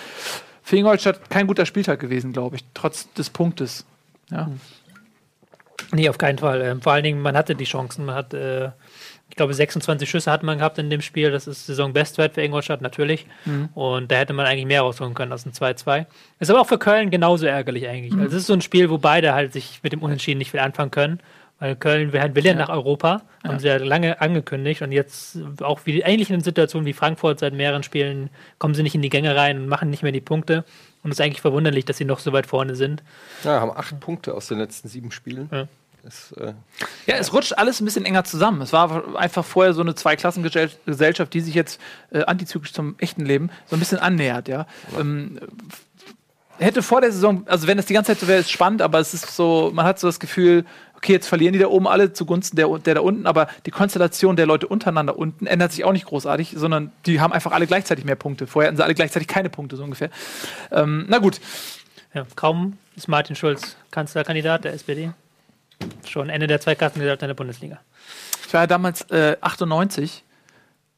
für 0.63 0.77
Ingolstadt 0.77 1.31
kein 1.31 1.47
guter 1.47 1.67
Spieltag 1.67 1.99
gewesen, 1.99 2.33
glaube 2.33 2.57
ich, 2.57 2.65
trotz 2.75 3.13
des 3.15 3.31
Punktes. 3.31 3.85
Ja. 4.31 4.49
Nee, 5.93 6.09
auf 6.09 6.19
keinen 6.19 6.39
Fall. 6.39 6.61
Ähm, 6.63 6.81
vor 6.81 6.93
allen 6.93 7.05
Dingen, 7.05 7.23
man 7.23 7.37
hatte 7.37 7.55
die 7.55 7.65
Chancen. 7.65 8.05
Man 8.05 8.15
hat, 8.15 8.33
äh, 8.35 8.71
ich 9.31 9.37
glaube, 9.37 9.55
26 9.55 10.11
Schüsse 10.11 10.31
hat 10.31 10.43
man 10.43 10.59
gehabt 10.59 10.79
in 10.79 10.91
dem 10.91 11.01
Spiel. 11.01 11.31
Das 11.31 11.47
ist 11.47 11.67
Saisonbestwert 11.67 12.35
für 12.35 12.43
Ingolstadt, 12.43 12.83
natürlich. 12.83 13.27
Und 13.75 14.11
da 14.11 14.17
hätte 14.17 14.33
man 14.33 14.45
eigentlich 14.45 14.67
mehr 14.67 14.83
rausholen 14.83 15.15
können 15.15 15.33
aus 15.33 15.45
dem 15.45 15.53
2-2. 15.53 16.05
Ist 16.41 16.51
aber 16.51 16.61
auch 16.61 16.67
für 16.67 16.79
Köln 16.79 17.11
genauso 17.11 17.47
ärgerlich 17.47 17.89
eigentlich. 17.89 18.13
Also 18.13 18.37
es 18.37 18.43
ist 18.43 18.47
so 18.49 18.53
ein 18.53 18.61
Spiel, 18.61 18.91
wo 18.91 18.99
beide 18.99 19.33
halt 19.33 19.53
sich 19.53 19.81
mit 19.83 19.93
dem 19.93 20.03
Unentschieden 20.03 20.39
nicht 20.39 20.51
viel 20.51 20.61
anfangen 20.61 20.91
können. 20.91 21.21
Weil 21.61 21.77
Köln 21.77 22.13
will, 22.13 22.21
halt 22.21 22.35
will 22.35 22.45
ja 22.45 22.55
nach 22.55 22.71
Europa, 22.71 23.21
haben 23.45 23.59
sie 23.59 23.69
ja 23.69 23.77
lange 23.77 24.21
angekündigt. 24.21 24.81
Und 24.83 24.93
jetzt 24.93 25.39
auch 25.61 25.81
wie 25.85 26.01
ähnlich 26.01 26.31
in 26.31 26.35
einer 26.35 26.45
Situation 26.45 26.87
wie 26.87 26.95
Frankfurt 26.95 27.39
seit 27.39 27.53
mehreren 27.53 27.83
Spielen 27.83 28.31
kommen 28.59 28.75
sie 28.75 28.83
nicht 28.83 28.95
in 28.95 29.03
die 29.03 29.11
Gänge 29.11 29.37
rein 29.37 29.59
und 29.59 29.69
machen 29.69 29.91
nicht 29.91 30.03
mehr 30.03 30.13
die 30.13 30.23
Punkte. 30.23 30.65
Und 31.03 31.11
es 31.11 31.19
ist 31.19 31.25
eigentlich 31.25 31.43
verwunderlich, 31.43 31.85
dass 31.85 31.99
sie 31.99 32.05
noch 32.05 32.19
so 32.19 32.33
weit 32.33 32.47
vorne 32.47 32.75
sind. 32.75 33.03
Ja, 33.45 33.61
haben 33.61 33.71
acht 33.71 34.01
Punkte 34.01 34.35
aus 34.35 34.49
den 34.49 34.59
letzten 34.59 34.89
sieben 34.89 35.11
Spielen. 35.11 35.49
Ja. 35.53 35.69
Das, 36.03 36.33
äh, 36.33 36.55
Ja, 37.07 37.17
es 37.17 37.33
rutscht 37.33 37.53
alles 37.55 37.81
ein 37.81 37.85
bisschen 37.85 38.05
enger 38.05 38.25
zusammen. 38.25 38.63
Es 38.63 38.73
war 38.73 39.17
einfach 39.17 39.45
vorher 39.45 39.75
so 39.75 39.83
eine 39.83 39.95
Zweiklassengesellschaft, 39.95 41.33
die 41.35 41.41
sich 41.41 41.55
jetzt 41.55 41.81
äh, 42.11 42.25
antizyklisch 42.25 42.73
zum 42.73 42.95
echten 42.99 43.25
Leben 43.25 43.51
so 43.67 43.77
ein 43.77 43.81
bisschen 43.81 43.99
annähert, 43.99 44.49
ja. 44.49 44.67
Ähm, 44.99 45.39
hätte 46.59 46.83
vor 46.83 47.01
der 47.01 47.13
Saison, 47.13 47.47
also 47.47 47.67
wenn 47.67 47.79
es 47.79 47.87
die 47.87 47.95
ganze 47.95 48.13
Zeit 48.13 48.21
so 48.21 48.29
wäre, 48.29 48.41
ist 48.41 48.47
es 48.47 48.51
spannend, 48.51 48.83
aber 48.83 48.99
es 48.99 49.15
ist 49.15 49.35
so, 49.35 49.71
man 49.75 49.87
hat 49.87 49.99
so 49.99 50.07
das 50.07 50.21
Gefühl, 50.21 50.65
okay, 50.95 51.13
jetzt 51.13 51.27
verlieren 51.27 51.55
die 51.55 51.59
da 51.59 51.69
oben 51.69 51.89
alle 51.89 52.13
zugunsten 52.13 52.57
der, 52.57 52.69
der 52.79 52.97
da 52.97 53.01
unten, 53.01 53.27
aber 53.27 53.49
die 53.65 53.71
Konstellation 53.71 54.37
der 54.37 54.47
Leute 54.47 54.69
untereinander 54.69 55.17
unten 55.17 55.47
ändert 55.47 55.73
sich 55.73 55.85
auch 55.85 55.93
nicht 55.93 56.05
großartig, 56.05 56.55
sondern 56.57 56.93
die 57.07 57.21
haben 57.21 57.33
einfach 57.33 57.53
alle 57.53 57.67
gleichzeitig 57.67 58.05
mehr 58.05 58.17
Punkte. 58.17 58.47
Vorher 58.47 58.69
hatten 58.69 58.77
sie 58.77 58.85
alle 58.85 58.95
gleichzeitig 58.95 59.27
keine 59.27 59.49
Punkte, 59.49 59.77
so 59.77 59.85
ungefähr. 59.85 60.11
Ähm, 60.71 61.07
na 61.09 61.19
gut, 61.19 61.41
Ja, 62.13 62.27
kaum 62.37 62.77
ist 62.97 63.09
Martin 63.09 63.37
Schulz 63.37 63.77
Kanzlerkandidat 63.91 64.65
der 64.65 64.75
SPD. 64.75 65.13
Schon 66.07 66.29
Ende 66.29 66.47
der 66.47 66.61
Zweiklassengesellschaft 66.61 67.23
in 67.23 67.29
der 67.29 67.35
Bundesliga. 67.35 67.81
Ich 68.47 68.55
war 68.55 68.63
ja 68.63 68.67
damals 68.67 69.03
äh, 69.11 69.37
98, 69.41 70.25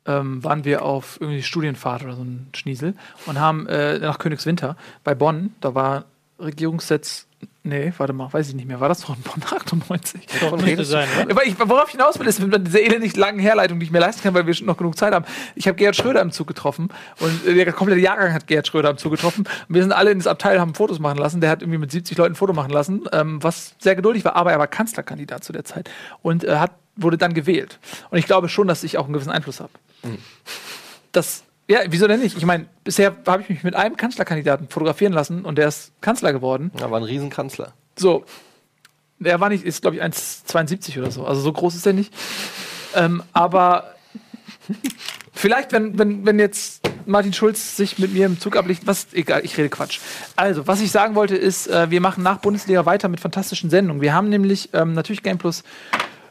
ähm, 0.06 0.42
waren 0.42 0.64
wir 0.64 0.82
auf 0.82 1.20
irgendwie 1.20 1.42
Studienfahrt 1.42 2.02
oder 2.02 2.14
so 2.14 2.22
ein 2.22 2.48
Schniesel 2.54 2.94
und 3.26 3.38
haben 3.38 3.66
äh, 3.66 3.98
nach 3.98 4.18
Königswinter 4.18 4.76
bei 5.04 5.14
Bonn, 5.14 5.54
da 5.60 5.74
war 5.74 6.04
Regierungsgesetz. 6.42 7.26
Nee, 7.64 7.92
warte 7.96 8.12
mal, 8.12 8.32
weiß 8.32 8.48
ich 8.48 8.54
nicht 8.54 8.66
mehr. 8.66 8.80
War 8.80 8.88
das 8.88 9.00
doch 9.00 9.16
von 9.16 9.42
98? 9.42 10.26
Doch, 10.40 10.60
müsste 10.60 10.84
sein, 10.84 11.08
oder? 11.28 11.44
Ich, 11.44 11.58
worauf 11.58 11.86
ich 11.86 11.92
hinaus 11.92 12.18
will, 12.18 12.26
ist 12.26 12.40
mit 12.40 12.66
dieser 12.66 12.80
elendig 12.80 13.16
langen 13.16 13.38
Herleitung, 13.38 13.80
ich 13.80 13.92
mir 13.92 14.00
leisten 14.00 14.22
kann, 14.22 14.34
weil 14.34 14.46
wir 14.46 14.54
schon 14.54 14.66
noch 14.66 14.76
genug 14.76 14.96
Zeit 14.96 15.14
haben. 15.14 15.24
Ich 15.54 15.68
habe 15.68 15.76
Gerhard 15.76 15.94
Schröder 15.94 16.22
im 16.22 16.32
Zug 16.32 16.48
getroffen 16.48 16.88
und 17.20 17.46
äh, 17.46 17.54
der 17.54 17.72
komplette 17.72 18.00
Jahrgang 18.00 18.32
hat 18.32 18.48
Gerhard 18.48 18.66
Schröder 18.66 18.90
im 18.90 18.98
Zug 18.98 19.12
getroffen. 19.12 19.44
Und 19.68 19.74
wir 19.74 19.82
sind 19.82 19.92
alle 19.92 20.10
ins 20.10 20.26
Abteil, 20.26 20.60
haben 20.60 20.74
Fotos 20.74 20.98
machen 20.98 21.18
lassen. 21.18 21.40
Der 21.40 21.50
hat 21.50 21.62
irgendwie 21.62 21.78
mit 21.78 21.92
70 21.92 22.18
Leuten 22.18 22.32
ein 22.32 22.36
Foto 22.36 22.52
machen 22.52 22.70
lassen, 22.70 23.04
ähm, 23.12 23.42
was 23.42 23.74
sehr 23.78 23.94
geduldig 23.94 24.24
war, 24.24 24.34
aber 24.34 24.50
er 24.50 24.58
war 24.58 24.66
Kanzlerkandidat 24.66 25.44
zu 25.44 25.52
der 25.52 25.64
Zeit 25.64 25.88
und 26.22 26.44
äh, 26.44 26.56
hat, 26.56 26.72
wurde 26.96 27.16
dann 27.16 27.32
gewählt. 27.32 27.78
Und 28.10 28.18
ich 28.18 28.26
glaube 28.26 28.48
schon, 28.48 28.66
dass 28.66 28.82
ich 28.82 28.98
auch 28.98 29.04
einen 29.04 29.12
gewissen 29.12 29.30
Einfluss 29.30 29.60
habe. 29.60 29.70
Das, 31.12 31.44
ja, 31.68 31.80
wieso 31.88 32.06
denn 32.06 32.20
nicht? 32.20 32.36
Ich 32.36 32.44
meine, 32.44 32.66
bisher 32.84 33.16
habe 33.26 33.42
ich 33.42 33.48
mich 33.48 33.62
mit 33.62 33.74
einem 33.74 33.96
Kanzlerkandidaten 33.96 34.68
fotografieren 34.68 35.12
lassen 35.12 35.44
und 35.44 35.56
der 35.56 35.68
ist 35.68 35.92
Kanzler 36.00 36.32
geworden. 36.32 36.70
Da 36.76 36.90
war 36.90 37.00
ein 37.00 37.04
Riesenkanzler. 37.04 37.72
So. 37.96 38.24
Der 39.18 39.38
war 39.40 39.48
nicht, 39.48 39.64
ist 39.64 39.82
glaube 39.82 39.96
ich 39.96 40.02
1,72 40.02 40.98
oder 40.98 41.10
so. 41.10 41.24
Also 41.24 41.40
so 41.40 41.52
groß 41.52 41.76
ist 41.76 41.86
er 41.86 41.92
nicht. 41.92 42.12
Ähm, 42.94 43.22
aber 43.32 43.94
vielleicht, 45.32 45.72
wenn, 45.72 45.98
wenn, 45.98 46.26
wenn 46.26 46.38
jetzt 46.38 46.82
Martin 47.06 47.32
Schulz 47.32 47.76
sich 47.76 47.98
mit 47.98 48.12
mir 48.12 48.26
im 48.26 48.40
Zug 48.40 48.56
abliegt, 48.56 48.86
was, 48.86 49.08
egal, 49.12 49.44
ich 49.44 49.56
rede 49.56 49.68
Quatsch. 49.68 50.00
Also, 50.36 50.66
was 50.66 50.80
ich 50.80 50.90
sagen 50.90 51.14
wollte, 51.14 51.36
ist, 51.36 51.68
äh, 51.68 51.90
wir 51.90 52.00
machen 52.00 52.22
nach 52.22 52.38
Bundesliga 52.38 52.86
weiter 52.86 53.08
mit 53.08 53.20
fantastischen 53.20 53.70
Sendungen. 53.70 54.02
Wir 54.02 54.14
haben 54.14 54.28
nämlich 54.28 54.70
ähm, 54.72 54.92
natürlich 54.92 55.22
Game 55.22 55.38
Plus, 55.38 55.62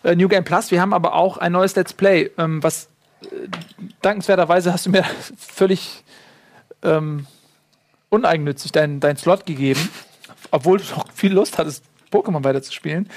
äh, 0.04 0.16
New 0.16 0.28
Game 0.28 0.44
Plus, 0.44 0.72
wir 0.72 0.82
haben 0.82 0.94
aber 0.94 1.16
auch 1.16 1.38
ein 1.38 1.52
neues 1.52 1.76
Let's 1.76 1.94
Play, 1.94 2.30
ähm, 2.38 2.62
was 2.64 2.88
dankenswerterweise 4.02 4.74
hast 4.74 4.86
du 4.86 4.90
mir 4.90 5.06
völlig 5.38 6.04
ähm, 6.84 7.28
uneigennützig 8.10 8.72
deinen 8.72 9.00
dein 9.00 9.18
Slot 9.18 9.46
gegeben, 9.46 9.90
obwohl 10.52 10.80
du 10.80 10.84
noch 10.96 11.12
viel 11.14 11.34
Lust 11.34 11.58
hattest, 11.58 11.84
Pokémon 12.12 12.44
weiterzuspielen, 12.44 13.10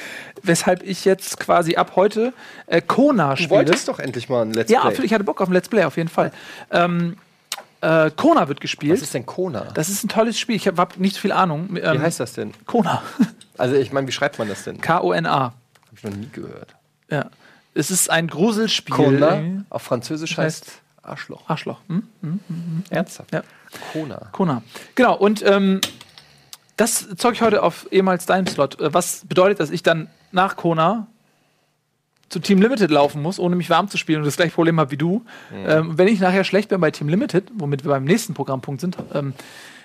weshalb 0.42 0.82
ich 0.84 1.04
jetzt 1.04 1.40
quasi 1.40 1.74
ab 1.76 1.92
heute 1.96 2.32
äh, 2.66 2.80
Kona 2.80 3.30
Du 3.30 3.36
spiele. 3.38 3.50
wolltest 3.50 3.88
doch 3.88 3.98
endlich 3.98 4.28
mal 4.28 4.42
ein 4.42 4.52
Let's 4.52 4.70
ja, 4.70 4.80
Play. 4.80 4.88
absolut, 4.88 5.06
ich 5.06 5.14
hatte 5.14 5.24
Bock 5.24 5.40
auf 5.40 5.48
ein 5.48 5.52
Let's 5.52 5.68
Play, 5.68 5.82
auf 5.84 5.96
jeden 5.96 6.08
Fall. 6.08 6.30
Ähm, 6.70 7.16
äh, 7.80 8.10
Kona 8.12 8.46
wird 8.48 8.60
gespielt. 8.60 8.92
Was 8.92 9.02
ist 9.02 9.14
denn 9.14 9.26
Kona? 9.26 9.64
das 9.74 9.88
ist 9.88 10.04
ein 10.04 10.08
tolles 10.08 10.38
Spiel. 10.38 10.54
Ich 10.54 10.68
habe 10.68 10.80
hab 10.80 10.96
nicht 10.98 11.16
so 11.16 11.20
viel 11.22 11.32
Ahnung. 11.32 11.68
Wie 11.72 11.80
Ähm, 11.80 12.00
heißt 12.00 12.20
das 12.20 12.34
denn? 12.34 12.52
Kona. 12.66 13.02
Also 13.58 13.74
ich 13.74 13.92
meine, 13.92 14.06
wie 14.06 14.12
schreibt 14.12 14.38
man 14.38 14.48
das 14.48 14.62
denn? 14.64 14.80
K-O-N-A. 14.80 15.40
Hab 15.40 15.54
ich 15.96 16.02
noch 16.04 16.12
nie 16.14 16.28
gehört. 16.32 16.74
Ja. 17.10 17.26
Es 17.74 17.90
ist 17.90 18.10
ein 18.10 18.28
Gruselspiel. 18.28 18.94
Kona 18.94 19.64
auf 19.70 19.82
Französisch 19.82 20.32
heißt- 20.34 20.42
heißt 20.42 20.72
Arschloch. 21.02 21.42
Arschloch. 21.48 21.80
Hm? 21.88 22.04
Ernsthaft? 22.90 23.32
Ja. 23.32 23.42
Kona. 23.92 24.28
Kona. 24.32 24.62
Genau, 24.94 25.16
und 25.16 25.42
ähm, 25.46 25.80
das 26.76 27.08
zeug 27.16 27.34
ich 27.34 27.42
heute 27.42 27.62
auf 27.62 27.86
ehemals 27.92 28.26
deinen 28.26 28.46
Slot. 28.46 28.80
Äh, 28.80 28.94
Was 28.94 29.24
bedeutet, 29.26 29.60
dass 29.60 29.70
ich 29.70 29.82
dann 29.82 30.08
nach 30.32 30.56
Kona 30.56 31.06
zu 32.30 32.38
Team 32.40 32.60
Limited 32.62 32.90
laufen 32.90 33.20
muss, 33.22 33.38
ohne 33.38 33.54
mich 33.54 33.68
warm 33.70 33.88
zu 33.88 33.98
spielen 33.98 34.20
und 34.20 34.24
das 34.24 34.36
gleiche 34.36 34.52
Problem 34.52 34.80
habe 34.80 34.90
wie 34.90 34.96
du. 34.96 35.24
Ähm, 35.52 35.98
wenn 35.98 36.08
ich 36.08 36.20
nachher 36.20 36.42
schlecht 36.42 36.68
bin 36.70 36.80
bei 36.80 36.90
Team 36.90 37.08
Limited, 37.08 37.50
womit 37.54 37.84
wir 37.84 37.90
beim 37.90 38.04
nächsten 38.04 38.34
Programmpunkt 38.34 38.80
sind, 38.80 38.96
ähm, 39.12 39.34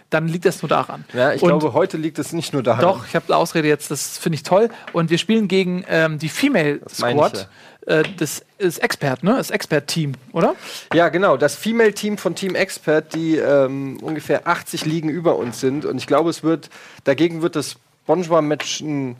dann 0.10 0.28
liegt 0.28 0.46
das 0.46 0.62
nur 0.62 0.70
daran. 0.70 1.06
Ja, 1.14 1.34
ich 1.34 1.42
Und- 1.42 1.50
glaube, 1.50 1.74
heute 1.74 1.98
liegt 1.98 2.20
es 2.20 2.34
nicht 2.34 2.54
nur 2.54 2.64
daran. 2.64 2.82
Doch, 2.82 3.06
ich 3.08 3.16
habe 3.16 3.26
eine 3.28 3.38
Ausrede 3.38 3.68
jetzt, 3.68 3.92
das 3.92 4.18
finde 4.18 4.36
ich 4.38 4.44
toll. 4.44 4.70
Und 4.94 5.10
wir 5.10 5.18
spielen 5.18 5.48
gegen 5.48 5.86
ähm, 5.88 6.18
die 6.20 6.30
Female 6.30 6.80
ich 6.88 6.94
Squad. 6.98 7.48
Äh, 7.86 8.04
das 8.18 8.44
ist 8.58 8.80
Expert, 8.80 9.24
ne? 9.24 9.36
Das 9.38 9.52
Expert-Team, 9.52 10.14
oder? 10.34 10.56
Ja, 10.94 11.10
genau. 11.10 11.38
Das 11.38 11.56
Female-Team 11.56 12.18
von 12.18 12.36
Team 12.36 12.56
Expert, 12.56 13.14
die 13.14 13.38
ähm, 13.38 13.98
ungefähr 14.02 14.48
80 14.48 14.86
Ligen 14.86 15.10
über 15.10 15.38
uns 15.38 15.60
sind. 15.60 15.86
Und 15.86 15.98
ich 15.98 16.08
glaube, 16.08 16.30
es 16.30 16.44
wird, 16.44 16.70
dagegen 17.04 17.42
wird 17.42 17.56
das 17.56 17.78
SpongeBob-Match 18.04 18.82
ein 18.82 19.16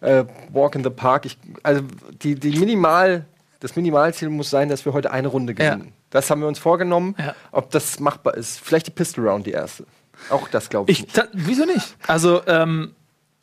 äh, 0.00 0.24
Walk 0.52 0.74
in 0.74 0.84
the 0.84 0.90
Park. 0.90 1.26
Ich, 1.26 1.36
also 1.62 1.82
die, 2.22 2.34
die 2.36 2.58
Minimal, 2.58 3.24
das 3.60 3.76
Minimalziel 3.76 4.30
muss 4.30 4.50
sein, 4.50 4.68
dass 4.68 4.84
wir 4.84 4.92
heute 4.92 5.10
eine 5.10 5.28
Runde 5.28 5.54
gewinnen. 5.54 5.86
Ja. 5.86 5.92
Das 6.10 6.30
haben 6.30 6.40
wir 6.40 6.48
uns 6.48 6.58
vorgenommen. 6.58 7.14
Ja. 7.18 7.34
Ob 7.52 7.70
das 7.70 8.00
machbar 8.00 8.34
ist. 8.36 8.60
Vielleicht 8.60 8.86
die 8.86 8.92
Pistol 8.92 9.28
Round, 9.28 9.46
die 9.46 9.50
erste. 9.52 9.84
Auch 10.30 10.48
das 10.48 10.68
glaube 10.70 10.90
ich, 10.90 11.00
Ich, 11.00 11.06
nicht. 11.16 11.28
wieso 11.32 11.64
nicht? 11.64 11.96
Also, 12.06 12.42
ähm, 12.46 12.94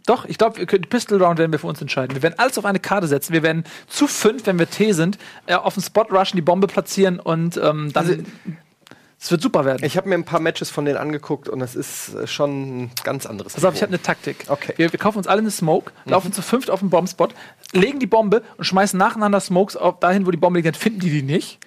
doch, 0.06 0.26
ich 0.26 0.38
glaube, 0.38 0.58
wir 0.58 0.66
können 0.68 0.84
die 0.84 0.90
Pistol 0.90 1.22
Round 1.22 1.40
werden 1.40 1.52
wir 1.52 1.58
für 1.60 1.68
uns 1.68 1.82
entscheiden. 1.82 2.14
Wir 2.16 2.22
werden 2.22 2.36
alles 2.38 2.58
auf 2.60 2.66
eine 2.66 2.80
Karte 2.80 3.08
setzen. 3.08 3.34
Wir 3.34 3.42
werden 3.42 3.64
zu 3.88 4.08
fünf, 4.08 4.46
wenn 4.46 4.60
wir 4.60 4.70
T 4.70 4.92
sind, 4.92 5.18
äh, 5.48 5.56
auf 5.56 5.74
den 5.74 5.82
Spot 5.84 6.04
rushen, 6.04 6.36
die 6.38 6.42
Bombe 6.44 6.68
platzieren 6.68 7.20
und 7.20 7.58
ähm, 7.58 7.92
dann. 7.92 8.08
Also- 8.08 8.24
es 9.18 9.32
wird 9.32 9.42
super 9.42 9.66
werden. 9.66 9.84
Ich 9.84 9.98
habe 9.98 10.08
mir 10.10 10.16
ein 10.16 10.26
paar 10.26 10.42
Matches 10.42 10.70
von 10.70 10.86
denen 10.86 10.98
angeguckt 10.98 11.50
und 11.50 11.60
es 11.62 11.74
ist 11.74 12.14
äh, 12.14 12.28
schon 12.28 12.84
ein 12.84 12.92
ganz 13.04 13.26
anderes. 13.26 13.54
Pass 13.54 13.64
auf, 13.66 13.74
ich 13.74 13.82
habe 13.82 13.90
eine 13.92 14.02
Taktik. 14.02 14.46
Okay. 14.50 14.74
Wir, 14.78 14.92
wir 14.92 15.00
kaufen 15.00 15.18
uns 15.18 15.26
alle 15.26 15.40
eine 15.42 15.50
Smoke, 15.50 15.92
laufen 16.04 16.32
zu 16.34 16.44
fünft 16.44 16.70
auf 16.70 16.82
den 16.82 16.90
Bombspot, 16.92 17.34
legen 17.72 18.00
die 18.00 18.06
Bombe 18.08 18.44
und 18.58 18.66
schmeißen 18.66 19.00
nacheinander 19.00 19.40
Smokes 19.40 19.78
auf, 19.78 20.00
dahin, 20.00 20.28
wo 20.28 20.32
die 20.32 20.38
Bombe 20.38 20.60
liegt, 20.60 20.68
dann 20.68 20.80
finden 20.80 21.00
die 21.00 21.10
die 21.10 21.24
nicht. 21.24 21.60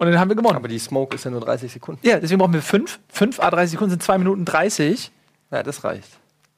Und 0.00 0.06
dann 0.10 0.18
haben 0.18 0.28
wir 0.30 0.34
gewonnen. 0.36 0.56
Aber 0.56 0.66
die 0.68 0.78
Smoke 0.78 1.14
ist 1.14 1.24
ja 1.24 1.30
nur 1.30 1.40
30 1.40 1.70
Sekunden. 1.70 2.00
ja, 2.06 2.18
deswegen 2.18 2.38
brauchen 2.38 2.54
wir 2.54 2.62
fünf. 2.62 2.98
Fünf 3.08 3.38
A 3.38 3.50
30 3.50 3.72
Sekunden 3.72 3.90
sind 3.90 4.02
zwei 4.02 4.18
Minuten 4.18 4.44
30. 4.44 5.10
Ja, 5.52 5.62
das 5.62 5.84
reicht. 5.84 6.08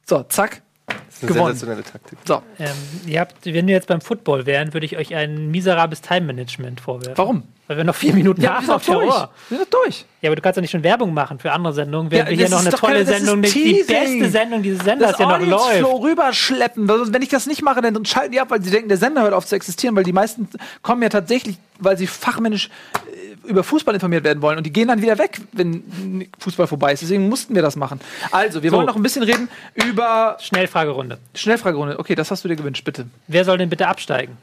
So, 0.07 0.23
zack. 0.25 0.63
Das 0.87 0.97
ist 1.17 1.23
eine 1.23 1.33
Gewonnen. 1.33 1.47
sensationelle 1.55 1.83
Taktik. 1.85 2.19
So. 2.27 2.43
Ähm, 2.59 2.69
ihr 3.07 3.21
habt, 3.21 3.45
wenn 3.47 3.67
wir 3.67 3.75
jetzt 3.75 3.87
beim 3.87 4.01
Football 4.01 4.47
wären, 4.47 4.75
würde 4.75 4.85
ich 4.85 4.97
euch 4.99 5.15
ein 5.15 5.51
miserables 5.51 6.03
Time-Management 6.03 6.81
vorwerfen. 6.81 7.15
Warum? 7.17 7.43
Weil 7.69 7.77
wir 7.79 7.85
noch 7.85 7.95
vier 7.95 8.13
Minuten 8.13 8.43
Ja, 8.43 8.57
haben 8.57 8.67
wir 8.67 8.77
auf 8.77 8.85
sind 8.85 8.95
der 8.95 9.01
doch 9.07 9.09
durch. 9.09 9.23
Uhr. 9.23 9.31
Wir 9.49 9.59
sind 9.59 9.73
durch. 9.75 10.05
Ja, 10.21 10.29
aber 10.29 10.37
du 10.37 10.43
kannst 10.43 10.57
doch 10.57 10.61
nicht 10.61 10.71
schon 10.73 10.83
Werbung 10.83 11.15
machen 11.15 11.39
für 11.39 11.53
andere 11.53 11.73
Sendungen, 11.73 12.11
während 12.11 12.31
Ja, 12.31 12.37
wir 12.39 12.47
hier 12.47 12.55
noch 12.55 12.61
eine 12.61 12.71
tolle 12.71 13.05
keine- 13.05 13.19
Sendung, 13.19 13.43
die, 13.43 13.85
beste 13.87 14.29
Sendung 14.31 14.63
dieses 14.63 14.85
Senders 14.85 15.13
Das 15.13 15.21
ja 15.21 15.39
noch 15.39 15.47
läuft. 15.47 15.79
Flow 15.79 15.97
rüberschleppen. 15.99 16.89
Wenn 16.89 17.23
ich 17.23 17.29
das 17.29 17.47
nicht 17.47 17.63
mache, 17.63 17.81
dann 17.81 18.05
schalten 18.05 18.33
die 18.33 18.41
ab, 18.41 18.51
weil 18.51 18.63
sie 18.63 18.71
denken, 18.71 18.89
der 18.89 18.99
Sender 18.99 19.23
hört 19.23 19.33
auf 19.33 19.47
zu 19.47 19.55
existieren, 19.55 19.95
weil 19.97 20.05
die 20.05 20.13
meisten 20.13 20.49
kommen 20.83 21.03
ja 21.03 21.09
tatsächlich, 21.09 21.57
weil 21.79 21.97
sie 21.97 22.07
fachmännisch 22.09 22.69
äh, 22.95 23.22
über 23.45 23.65
Fußball 23.65 23.95
informiert 23.95 24.25
werden 24.25 24.43
wollen 24.43 24.59
und 24.59 24.65
die 24.65 24.73
gehen 24.73 24.89
dann 24.89 25.03
wieder 25.03 25.19
weg, 25.19 25.41
wenn 25.53 26.29
Fußball 26.39 26.67
vorbei 26.67 26.93
ist. 26.93 27.03
Deswegen 27.03 27.29
mussten 27.29 27.55
wir 27.55 27.63
das 27.63 27.77
machen. 27.77 28.01
Also, 28.31 28.63
wir 28.63 28.71
So. 28.71 28.77
wollen 28.77 28.87
noch 28.87 28.97
ein 28.97 29.03
bisschen 29.03 29.23
reden 29.23 29.49
über 29.75 30.37
Schnellfragerunde. 30.41 31.19
Schnellfragerunde. 31.35 31.99
Okay, 31.99 32.15
das 32.15 32.31
hast 32.31 32.45
du 32.45 32.49
dir 32.49 32.57
gewünscht, 32.57 32.85
bitte. 32.85 33.07
Wer 33.29 33.45
soll 33.45 33.59
denn 33.59 33.69
bitte 33.71 33.89
absteigen? 33.89 34.37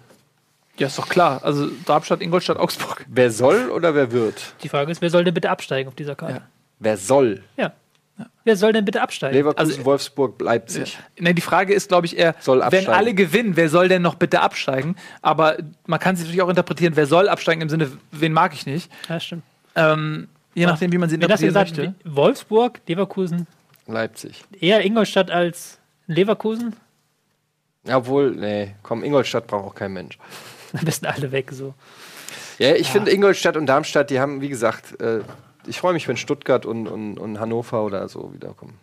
Ja, 0.77 0.87
ist 0.87 0.97
doch 0.97 1.09
klar. 1.09 1.41
Also 1.43 1.67
Darmstadt, 1.85 2.21
Ingolstadt, 2.21 2.57
Augsburg. 2.57 3.05
Wer 3.09 3.31
soll 3.31 3.69
oder 3.69 3.95
wer 3.95 4.11
wird? 4.11 4.53
Die 4.63 4.69
Frage 4.69 4.91
ist, 4.91 5.01
wer 5.01 5.09
soll 5.09 5.23
denn 5.25 5.33
bitte 5.33 5.49
absteigen 5.49 5.89
auf 5.89 5.95
dieser 5.95 6.15
Karte? 6.15 6.35
Ja. 6.35 6.41
Wer 6.79 6.95
soll? 6.97 7.43
Ja. 7.57 7.73
Wer 8.43 8.55
soll 8.55 8.73
denn 8.73 8.85
bitte 8.85 9.01
absteigen? 9.01 9.35
Leverkusen, 9.35 9.71
Also- 9.71 9.85
Wolfsburg, 9.85 10.41
Leipzig. 10.41 10.97
Nee, 11.19 11.33
die 11.33 11.41
Frage 11.41 11.73
ist, 11.73 11.89
glaube 11.89 12.05
ich, 12.07 12.17
eher, 12.17 12.35
Soll 12.39 12.61
wenn 12.69 12.87
alle 12.87 13.13
gewinnen, 13.13 13.55
wer 13.55 13.69
soll 13.69 13.87
denn 13.87 14.01
noch 14.01 14.15
bitte 14.15 14.41
absteigen? 14.41 14.95
Aber 15.21 15.57
man 15.85 15.99
kann 15.99 16.15
sich 16.15 16.25
natürlich 16.25 16.41
auch 16.41 16.49
interpretieren, 16.49 16.95
wer 16.95 17.05
soll 17.05 17.29
absteigen 17.29 17.61
im 17.61 17.69
Sinne, 17.69 17.91
wen 18.11 18.33
mag 18.33 18.53
ich 18.53 18.65
nicht. 18.65 18.91
Ja, 19.07 19.19
stimmt. 19.19 19.43
Ähm, 19.75 20.27
je 20.55 20.65
nachdem, 20.65 20.91
wie 20.91 20.97
man 20.97 21.09
sie 21.09 21.15
interpretieren 21.15 21.49
gesagt, 21.49 21.77
möchte. 21.77 21.95
Wolfsburg, 22.03 22.81
Leverkusen, 22.87 23.47
Leipzig. 23.87 24.43
eher 24.59 24.83
Ingolstadt 24.83 25.31
als 25.31 25.77
Leverkusen? 26.07 26.75
Ja, 27.85 27.97
Obwohl, 27.97 28.31
nee, 28.31 28.75
komm, 28.83 29.03
Ingolstadt 29.03 29.47
braucht 29.47 29.65
auch 29.65 29.75
kein 29.75 29.93
Mensch. 29.93 30.17
Am 30.73 30.83
besten 30.85 31.05
alle 31.05 31.31
weg 31.31 31.51
so. 31.51 31.73
Ja, 32.57 32.75
ich 32.75 32.89
finde 32.89 33.11
Ingolstadt 33.11 33.55
und 33.55 33.67
Darmstadt, 33.67 34.09
die 34.09 34.19
haben, 34.19 34.41
wie 34.41 34.49
gesagt, 34.49 34.99
äh, 34.99 35.21
ich 35.69 35.79
freue 35.79 35.93
mich, 35.93 36.07
wenn 36.07 36.17
Stuttgart 36.17 36.65
und, 36.65 36.87
und, 36.87 37.17
und 37.17 37.39
Hannover 37.39 37.83
oder 37.83 38.07
so 38.09 38.33
wiederkommen. 38.33 38.77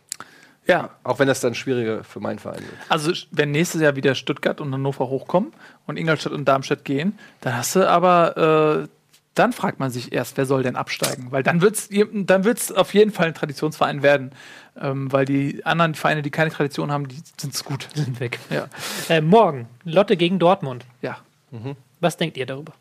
Ja, 0.66 0.90
Auch 1.04 1.20
wenn 1.20 1.28
das 1.28 1.40
dann 1.40 1.54
schwieriger 1.54 2.02
für 2.02 2.18
meinen 2.18 2.40
Verein 2.40 2.58
wird. 2.60 2.72
also 2.88 3.12
wenn 3.30 3.52
nächstes 3.52 3.80
Jahr 3.80 3.94
wieder 3.94 4.16
Stuttgart 4.16 4.60
und 4.60 4.72
Hannover 4.72 5.08
hochkommen 5.08 5.52
und 5.86 5.96
Ingolstadt 5.96 6.32
und 6.32 6.44
Darmstadt 6.46 6.84
gehen, 6.84 7.16
dann 7.40 7.56
hast 7.56 7.76
du 7.76 7.88
aber, 7.88 8.82
äh, 8.84 8.88
dann 9.36 9.52
fragt 9.52 9.78
man 9.78 9.92
sich 9.92 10.12
erst, 10.12 10.36
wer 10.38 10.44
soll 10.46 10.64
denn 10.64 10.74
absteigen? 10.74 11.28
Weil 11.30 11.44
dann 11.44 11.60
wird 11.60 11.76
es 11.76 11.88
dann 11.90 12.42
wird's 12.44 12.72
auf 12.72 12.94
jeden 12.94 13.12
Fall 13.12 13.26
ein 13.26 13.34
Traditionsverein 13.34 14.02
werden. 14.02 14.32
Ähm, 14.78 15.10
weil 15.12 15.24
die 15.24 15.64
anderen 15.64 15.94
Vereine, 15.94 16.20
die 16.22 16.30
keine 16.30 16.50
Tradition 16.50 16.90
haben, 16.90 17.06
die 17.08 17.22
sind 17.38 17.54
es 17.54 17.64
gut. 17.64 17.86
Sind 17.94 18.18
weg. 18.20 18.38
Ja. 18.50 18.66
Äh, 19.08 19.20
morgen, 19.20 19.68
Lotte 19.84 20.16
gegen 20.16 20.38
Dortmund. 20.38 20.84
ja. 21.00 21.18
Was 22.00 22.16
denkt 22.18 22.36
ihr 22.36 22.44
darüber? 22.44 22.72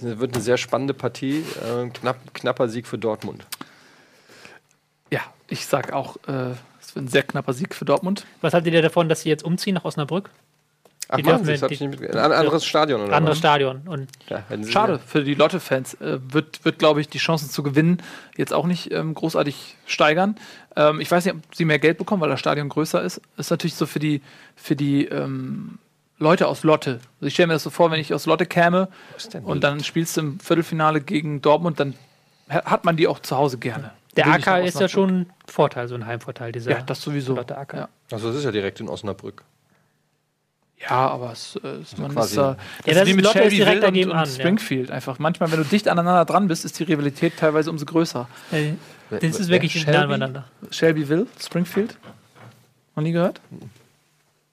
Das 0.00 0.18
wird 0.18 0.34
eine 0.34 0.42
sehr 0.42 0.56
spannende 0.58 0.94
Partie. 0.94 1.44
Äh, 1.62 1.88
knapp, 1.90 2.16
knapper 2.34 2.68
Sieg 2.68 2.86
für 2.86 2.98
Dortmund. 2.98 3.46
Ja, 5.10 5.20
ich 5.48 5.66
sag 5.66 5.92
auch, 5.92 6.16
äh, 6.26 6.52
es 6.80 6.94
wird 6.94 7.06
ein 7.06 7.08
sehr 7.08 7.22
knapper 7.22 7.52
Sieg 7.52 7.74
für 7.74 7.84
Dortmund. 7.84 8.26
Was 8.40 8.54
haltet 8.54 8.72
ihr 8.74 8.82
davon, 8.82 9.08
dass 9.08 9.22
sie 9.22 9.28
jetzt 9.28 9.44
umziehen 9.44 9.74
nach 9.74 9.84
Osnabrück? 9.84 10.30
Ach, 11.10 11.16
Die 11.16 11.22
machen 11.22 11.44
Sie, 11.44 11.52
das 11.52 11.62
hab 11.62 11.70
ich 11.70 11.80
nicht 11.80 12.02
Ein 12.02 12.32
anderes 12.32 12.66
Stadion, 12.66 13.00
oder? 13.00 13.14
Anderes 13.16 13.36
was? 13.36 13.38
Stadion. 13.38 13.80
Und 13.86 14.08
Ja, 14.28 14.44
Schade 14.68 14.98
für 14.98 15.24
die 15.24 15.34
Lotte-Fans. 15.34 15.94
Äh, 15.94 16.18
wird, 16.30 16.66
wird 16.66 16.78
glaube 16.78 17.00
ich, 17.00 17.08
die 17.08 17.18
Chancen 17.18 17.48
zu 17.48 17.62
gewinnen 17.62 18.02
jetzt 18.36 18.52
auch 18.52 18.66
nicht 18.66 18.92
ähm, 18.92 19.14
großartig 19.14 19.76
steigern. 19.86 20.36
Ähm, 20.76 21.00
ich 21.00 21.10
weiß 21.10 21.24
nicht, 21.24 21.34
ob 21.34 21.54
sie 21.54 21.64
mehr 21.64 21.78
Geld 21.78 21.96
bekommen, 21.96 22.20
weil 22.20 22.28
das 22.28 22.40
Stadion 22.40 22.68
größer 22.68 23.02
ist. 23.02 23.22
Ist 23.38 23.50
natürlich 23.50 23.74
so 23.74 23.86
für 23.86 24.00
die, 24.00 24.20
für 24.54 24.76
die 24.76 25.06
ähm, 25.06 25.78
Leute 26.18 26.48
aus 26.48 26.62
Lotte. 26.64 27.00
Also 27.16 27.26
ich 27.26 27.34
stelle 27.34 27.48
mir 27.48 27.52
das 27.54 27.62
so 27.62 27.70
vor, 27.70 27.90
wenn 27.90 28.00
ich 28.00 28.12
aus 28.12 28.26
Lotte 28.26 28.46
käme 28.46 28.88
und 29.42 29.62
dann 29.62 29.82
spielst 29.84 30.16
du 30.16 30.20
im 30.22 30.40
Viertelfinale 30.40 31.00
gegen 31.00 31.40
Dortmund, 31.42 31.78
dann 31.80 31.94
ha- 32.50 32.64
hat 32.64 32.84
man 32.84 32.96
die 32.96 33.06
auch 33.06 33.20
zu 33.20 33.36
Hause 33.36 33.58
gerne. 33.58 33.92
Der 34.16 34.26
AK 34.26 34.64
ist 34.64 34.80
ja 34.80 34.88
schon 34.88 35.10
ein 35.20 35.30
Vorteil, 35.46 35.86
so 35.86 35.94
ein 35.94 36.04
Heimvorteil 36.06 36.50
dieser. 36.50 36.72
Ja, 36.72 36.82
das 36.82 37.00
sowieso. 37.00 37.36
Lotte 37.36 37.56
AK. 37.56 37.74
Ja. 37.74 37.88
Also, 38.10 38.28
das 38.28 38.38
ist 38.38 38.44
ja 38.44 38.50
direkt 38.50 38.80
in 38.80 38.88
Osnabrück. 38.88 39.44
Ja, 40.80 41.08
aber 41.08 41.32
es, 41.32 41.56
äh, 41.62 41.68
es, 41.68 41.96
man 41.98 42.12
quasi- 42.12 42.30
ist 42.30 42.36
da. 42.36 42.56
Ja, 42.86 42.94
das 42.94 43.08
ist- 43.08 43.20
Lotte 43.20 43.40
ist 43.40 43.52
direkt 43.56 43.82
daneben 43.82 44.10
und, 44.10 44.16
an, 44.16 44.24
und 44.24 44.28
ja. 44.30 44.34
Springfield 44.40 44.90
einfach. 44.90 45.18
Manchmal, 45.18 45.50
wenn 45.52 45.58
du 45.58 45.64
dicht 45.64 45.88
aneinander 45.88 46.24
dran 46.24 46.48
bist, 46.48 46.64
ist 46.64 46.78
die 46.78 46.84
Rivalität 46.84 47.36
teilweise 47.36 47.70
umso 47.70 47.84
größer. 47.84 48.28
Äh, 48.52 48.72
Das 49.10 49.22
ist 49.40 49.48
wirklich 49.48 49.72
Shelby? 49.72 49.90
nah 49.92 50.06
beieinander. 50.06 50.44
Shelbyville, 50.70 51.26
Springfield. 51.40 51.96
Noch 52.96 53.02
nie 53.02 53.12
gehört? 53.12 53.40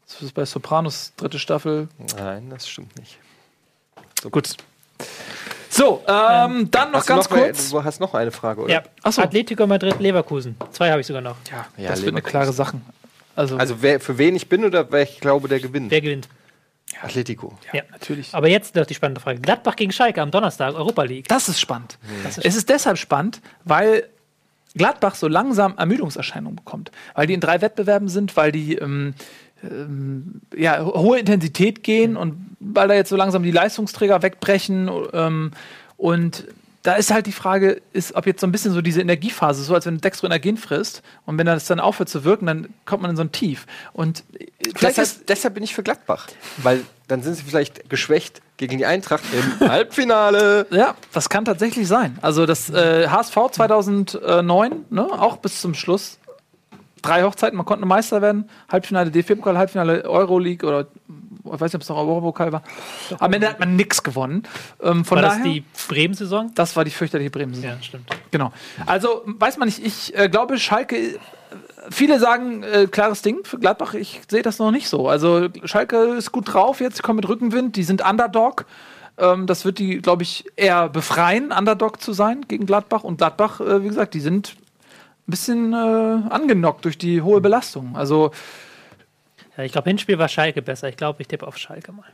Das 0.08 0.22
ist 0.22 0.34
bei 0.34 0.46
Sopranos 0.46 1.14
dritte 1.18 1.40
Staffel. 1.40 1.88
Nein, 2.18 2.50
das 2.50 2.68
stimmt 2.68 2.98
nicht. 3.00 3.18
Gut. 4.32 4.56
So, 5.70 6.02
ähm, 6.08 6.70
dann 6.72 6.92
noch 6.92 7.06
ganz 7.06 7.30
noch, 7.30 7.38
kurz. 7.38 7.70
Du 7.70 7.84
hast 7.84 8.00
noch 8.00 8.14
eine 8.14 8.32
Frage, 8.32 8.62
oder? 8.62 8.72
Ja. 8.72 8.84
Ach 9.04 9.12
so. 9.12 9.22
Atletico 9.22 9.68
Madrid, 9.68 10.00
Leverkusen. 10.00 10.56
Zwei 10.72 10.90
habe 10.90 11.02
ich 11.02 11.08
sogar 11.08 11.22
noch. 11.22 11.36
Ja, 11.52 11.66
Ja, 11.78 11.90
das 11.90 12.00
wird 12.02 12.10
eine 12.10 12.18
Leverkusen. 12.22 12.30
klare 12.32 12.54
Sache. 12.54 12.82
Also, 13.36 13.58
Also, 13.58 13.82
wer, 13.82 14.00
für 14.00 14.18
wen 14.18 14.36
ich 14.36 14.48
bin 14.48 14.64
oder 14.64 14.90
wer 14.92 15.02
ich 15.04 15.20
glaube, 15.20 15.48
der 15.50 15.60
gewinnt? 15.60 15.92
Wer 15.92 16.02
gewinnt? 16.02 16.30
Atletico. 17.02 17.58
ja, 17.74 17.80
ja. 17.80 17.84
natürlich. 17.92 18.34
Aber 18.34 18.48
jetzt 18.48 18.76
noch 18.76 18.86
die 18.86 18.94
spannende 18.94 19.20
Frage. 19.20 19.42
Gladbach 19.42 19.76
gegen 19.76 19.92
Schalke 19.92 20.22
am 20.22 20.32
Donnerstag, 20.32 20.76
Europa 20.76 21.04
League. 21.04 21.28
Das 21.28 21.50
ist 21.50 21.60
spannend. 21.60 21.98
Das 22.24 22.38
ist 22.38 22.46
es 22.46 22.56
ist 22.56 22.70
deshalb 22.70 22.98
spannend, 22.98 23.42
weil 23.66 24.08
Gladbach 24.76 25.16
so 25.16 25.28
langsam 25.28 25.78
Ermüdungserscheinungen 25.78 26.56
bekommt. 26.56 26.92
Weil 27.16 27.28
die 27.28 27.34
in 27.34 27.42
drei 27.42 27.60
Wettbewerben 27.62 28.08
sind, 28.08 28.38
weil 28.38 28.52
die 28.54 28.76
ähm, 28.76 29.14
ähm, 29.72 30.42
ja, 30.56 30.84
ho- 30.84 31.00
hohe 31.00 31.20
Intensität 31.20 31.84
gehen 31.84 32.16
und 32.18 32.56
weil 32.60 32.88
da 32.88 32.94
jetzt 32.94 33.10
so 33.10 33.16
langsam 33.16 33.44
die 33.44 33.52
Leistungsträger 33.52 34.22
wegbrechen. 34.22 34.90
Ähm, 35.14 35.52
und 35.98 36.46
da 36.84 36.94
ist 36.94 37.12
halt 37.12 37.26
die 37.26 37.32
Frage, 37.32 37.82
ist, 37.94 38.14
ob 38.16 38.28
jetzt 38.28 38.42
so 38.42 38.46
ein 38.48 38.52
bisschen 38.52 38.72
so 38.72 38.82
diese 38.82 39.02
Energiephase, 39.02 39.64
so 39.64 39.74
als 39.74 39.88
wenn 39.88 39.96
du 39.96 40.02
Dextroenergien 40.02 40.56
frisst 40.58 41.02
und 41.26 41.36
wenn 41.40 41.48
das 41.48 41.66
dann 41.66 41.80
aufhört 41.80 42.10
zu 42.10 42.24
wirken, 42.24 42.46
dann 42.46 42.68
kommt 42.86 43.02
man 43.02 43.10
in 43.12 43.18
so 43.18 43.24
ein 43.24 43.32
Tief. 43.32 43.66
Und 43.94 44.24
äh, 44.38 44.44
ist, 44.68 44.82
Deshalb, 44.82 45.28
deshalb 45.28 45.54
bin 45.56 45.64
ich 45.64 45.74
für 45.74 45.82
Gladbach. 45.84 46.28
Weil 46.58 46.82
dann 47.08 47.24
sind 47.24 47.36
sie 47.36 47.44
vielleicht 47.44 47.90
geschwächt 47.90 48.42
gegen 48.58 48.78
die 48.78 48.86
Eintracht 48.86 49.24
im 49.60 49.68
Halbfinale. 49.70 50.68
Ja, 50.72 50.96
das 51.12 51.30
kann 51.30 51.46
tatsächlich 51.46 51.88
sein. 51.88 52.18
Also 52.22 52.46
das 52.46 52.70
äh, 52.70 53.08
HSV 53.08 53.36
2009, 53.52 54.86
ne, 54.90 55.04
auch 55.12 55.38
bis 55.38 55.62
zum 55.62 55.74
Schluss. 55.74 56.20
Drei 57.06 57.24
Hochzeiten, 57.24 57.58
man 57.58 57.66
konnte 57.66 57.86
Meister 57.86 58.22
werden. 58.22 58.50
Halbfinale 58.72 59.12
DFB-Pokal, 59.12 59.58
Halbfinale 59.58 60.04
Euroleague 60.06 60.68
oder 60.68 60.88
ich 61.08 61.52
weiß 61.52 61.62
nicht, 61.62 61.76
ob 61.76 61.82
es 61.82 61.90
noch 61.90 61.98
Europapokal 61.98 62.52
war. 62.52 62.64
Am 63.20 63.32
Ende 63.32 63.48
hat 63.48 63.60
man 63.60 63.76
nichts 63.76 64.02
gewonnen. 64.02 64.44
Ähm, 64.82 65.06
von 65.06 65.18
War 65.18 65.22
daher, 65.24 65.44
das 65.44 65.44
die 65.44 65.64
Bremen-Saison? 65.88 66.52
das 66.56 66.76
war 66.76 66.84
die 66.84 66.92
fürchterliche 66.92 67.30
bremen 67.30 67.62
Ja, 67.62 67.78
stimmt. 67.82 68.10
Genau. 68.32 68.52
Also 68.86 69.22
weiß 69.26 69.58
man 69.58 69.68
nicht, 69.68 69.86
ich 69.86 70.18
äh, 70.18 70.28
glaube, 70.30 70.58
Schalke, 70.58 71.20
viele 71.92 72.20
sagen, 72.20 72.64
äh, 72.64 72.88
klares 72.88 73.22
Ding 73.22 73.44
für 73.44 73.60
Gladbach, 73.60 73.94
ich 73.94 74.22
sehe 74.28 74.42
das 74.42 74.58
noch 74.58 74.72
nicht 74.72 74.90
so. 74.90 75.08
Also 75.08 75.48
Schalke 75.66 75.98
ist 76.18 76.32
gut 76.32 76.52
drauf 76.54 76.82
jetzt, 76.82 77.04
kommen 77.04 77.18
mit 77.18 77.30
Rückenwind, 77.30 77.76
die 77.76 77.84
sind 77.84 78.04
Underdog. 78.04 78.66
Ähm, 79.18 79.48
das 79.48 79.66
wird 79.66 79.80
die, 79.80 80.00
glaube 80.00 80.24
ich, 80.24 80.46
eher 80.56 80.90
befreien, 80.90 81.52
Underdog 81.52 82.02
zu 82.02 82.14
sein 82.14 82.46
gegen 82.48 82.66
Gladbach. 82.66 83.04
Und 83.04 83.18
Gladbach, 83.18 83.62
äh, 83.62 83.84
wie 83.84 83.88
gesagt, 83.88 84.14
die 84.14 84.20
sind 84.20 84.56
ein 85.28 85.32
bisschen 85.32 85.74
äh, 85.74 86.30
angenockt 86.30 86.86
durch 86.86 86.98
die 86.98 87.22
hohe 87.22 87.42
Belastung. 87.42 87.96
Also 87.96 88.32
Ja, 89.58 89.64
ich 89.64 89.72
glaube, 89.72 89.90
Hinspiel 89.90 90.20
war 90.20 90.28
Schalke 90.28 90.62
besser. 90.62 90.90
Ich 90.90 90.98
glaube, 90.98 91.22
ich 91.22 91.28
tippe 91.28 91.48
auf 91.48 91.58
Schalke 91.58 91.92
mal. 91.92 92.06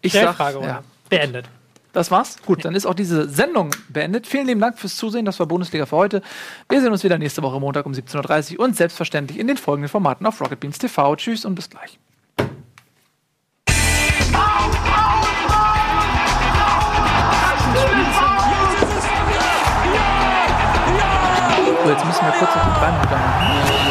ich 0.00 0.12
sag, 0.12 0.36
Frage, 0.36 0.60
ja, 0.60 0.82
Beendet. 1.08 1.46
das 1.92 2.10
war's. 2.10 2.40
Gut, 2.42 2.64
dann 2.64 2.74
ist 2.74 2.86
auch 2.86 2.94
diese 2.94 3.28
Sendung 3.28 3.70
beendet. 3.88 4.26
Vielen 4.26 4.46
lieben 4.46 4.60
Dank 4.60 4.78
fürs 4.78 4.96
Zusehen. 4.96 5.24
Das 5.24 5.38
war 5.40 5.46
Bundesliga 5.46 5.86
für 5.86 5.96
heute. 5.96 6.22
Wir 6.68 6.80
sehen 6.80 6.92
uns 6.92 7.02
wieder 7.04 7.18
nächste 7.18 7.42
Woche 7.42 7.58
Montag 7.60 7.86
um 7.86 7.92
17.30 7.92 8.58
Uhr 8.58 8.64
und 8.64 8.76
selbstverständlich 8.76 9.38
in 9.38 9.48
den 9.48 9.56
folgenden 9.56 9.88
Formaten 9.88 10.24
auf 10.26 10.40
Rocket 10.40 10.60
Beans 10.60 10.78
TV. 10.78 11.16
Tschüss 11.16 11.44
und 11.44 11.56
bis 11.56 11.68
gleich. 11.68 11.98
So, 21.86 21.92
jetzt 21.92 22.04
müssen 22.04 22.26
wir 22.26 22.32
kurz 22.32 22.50
auf 22.50 22.62
die 22.64 22.80
drei 22.80 22.90
Minuten 22.90 23.12
machen. 23.12 23.85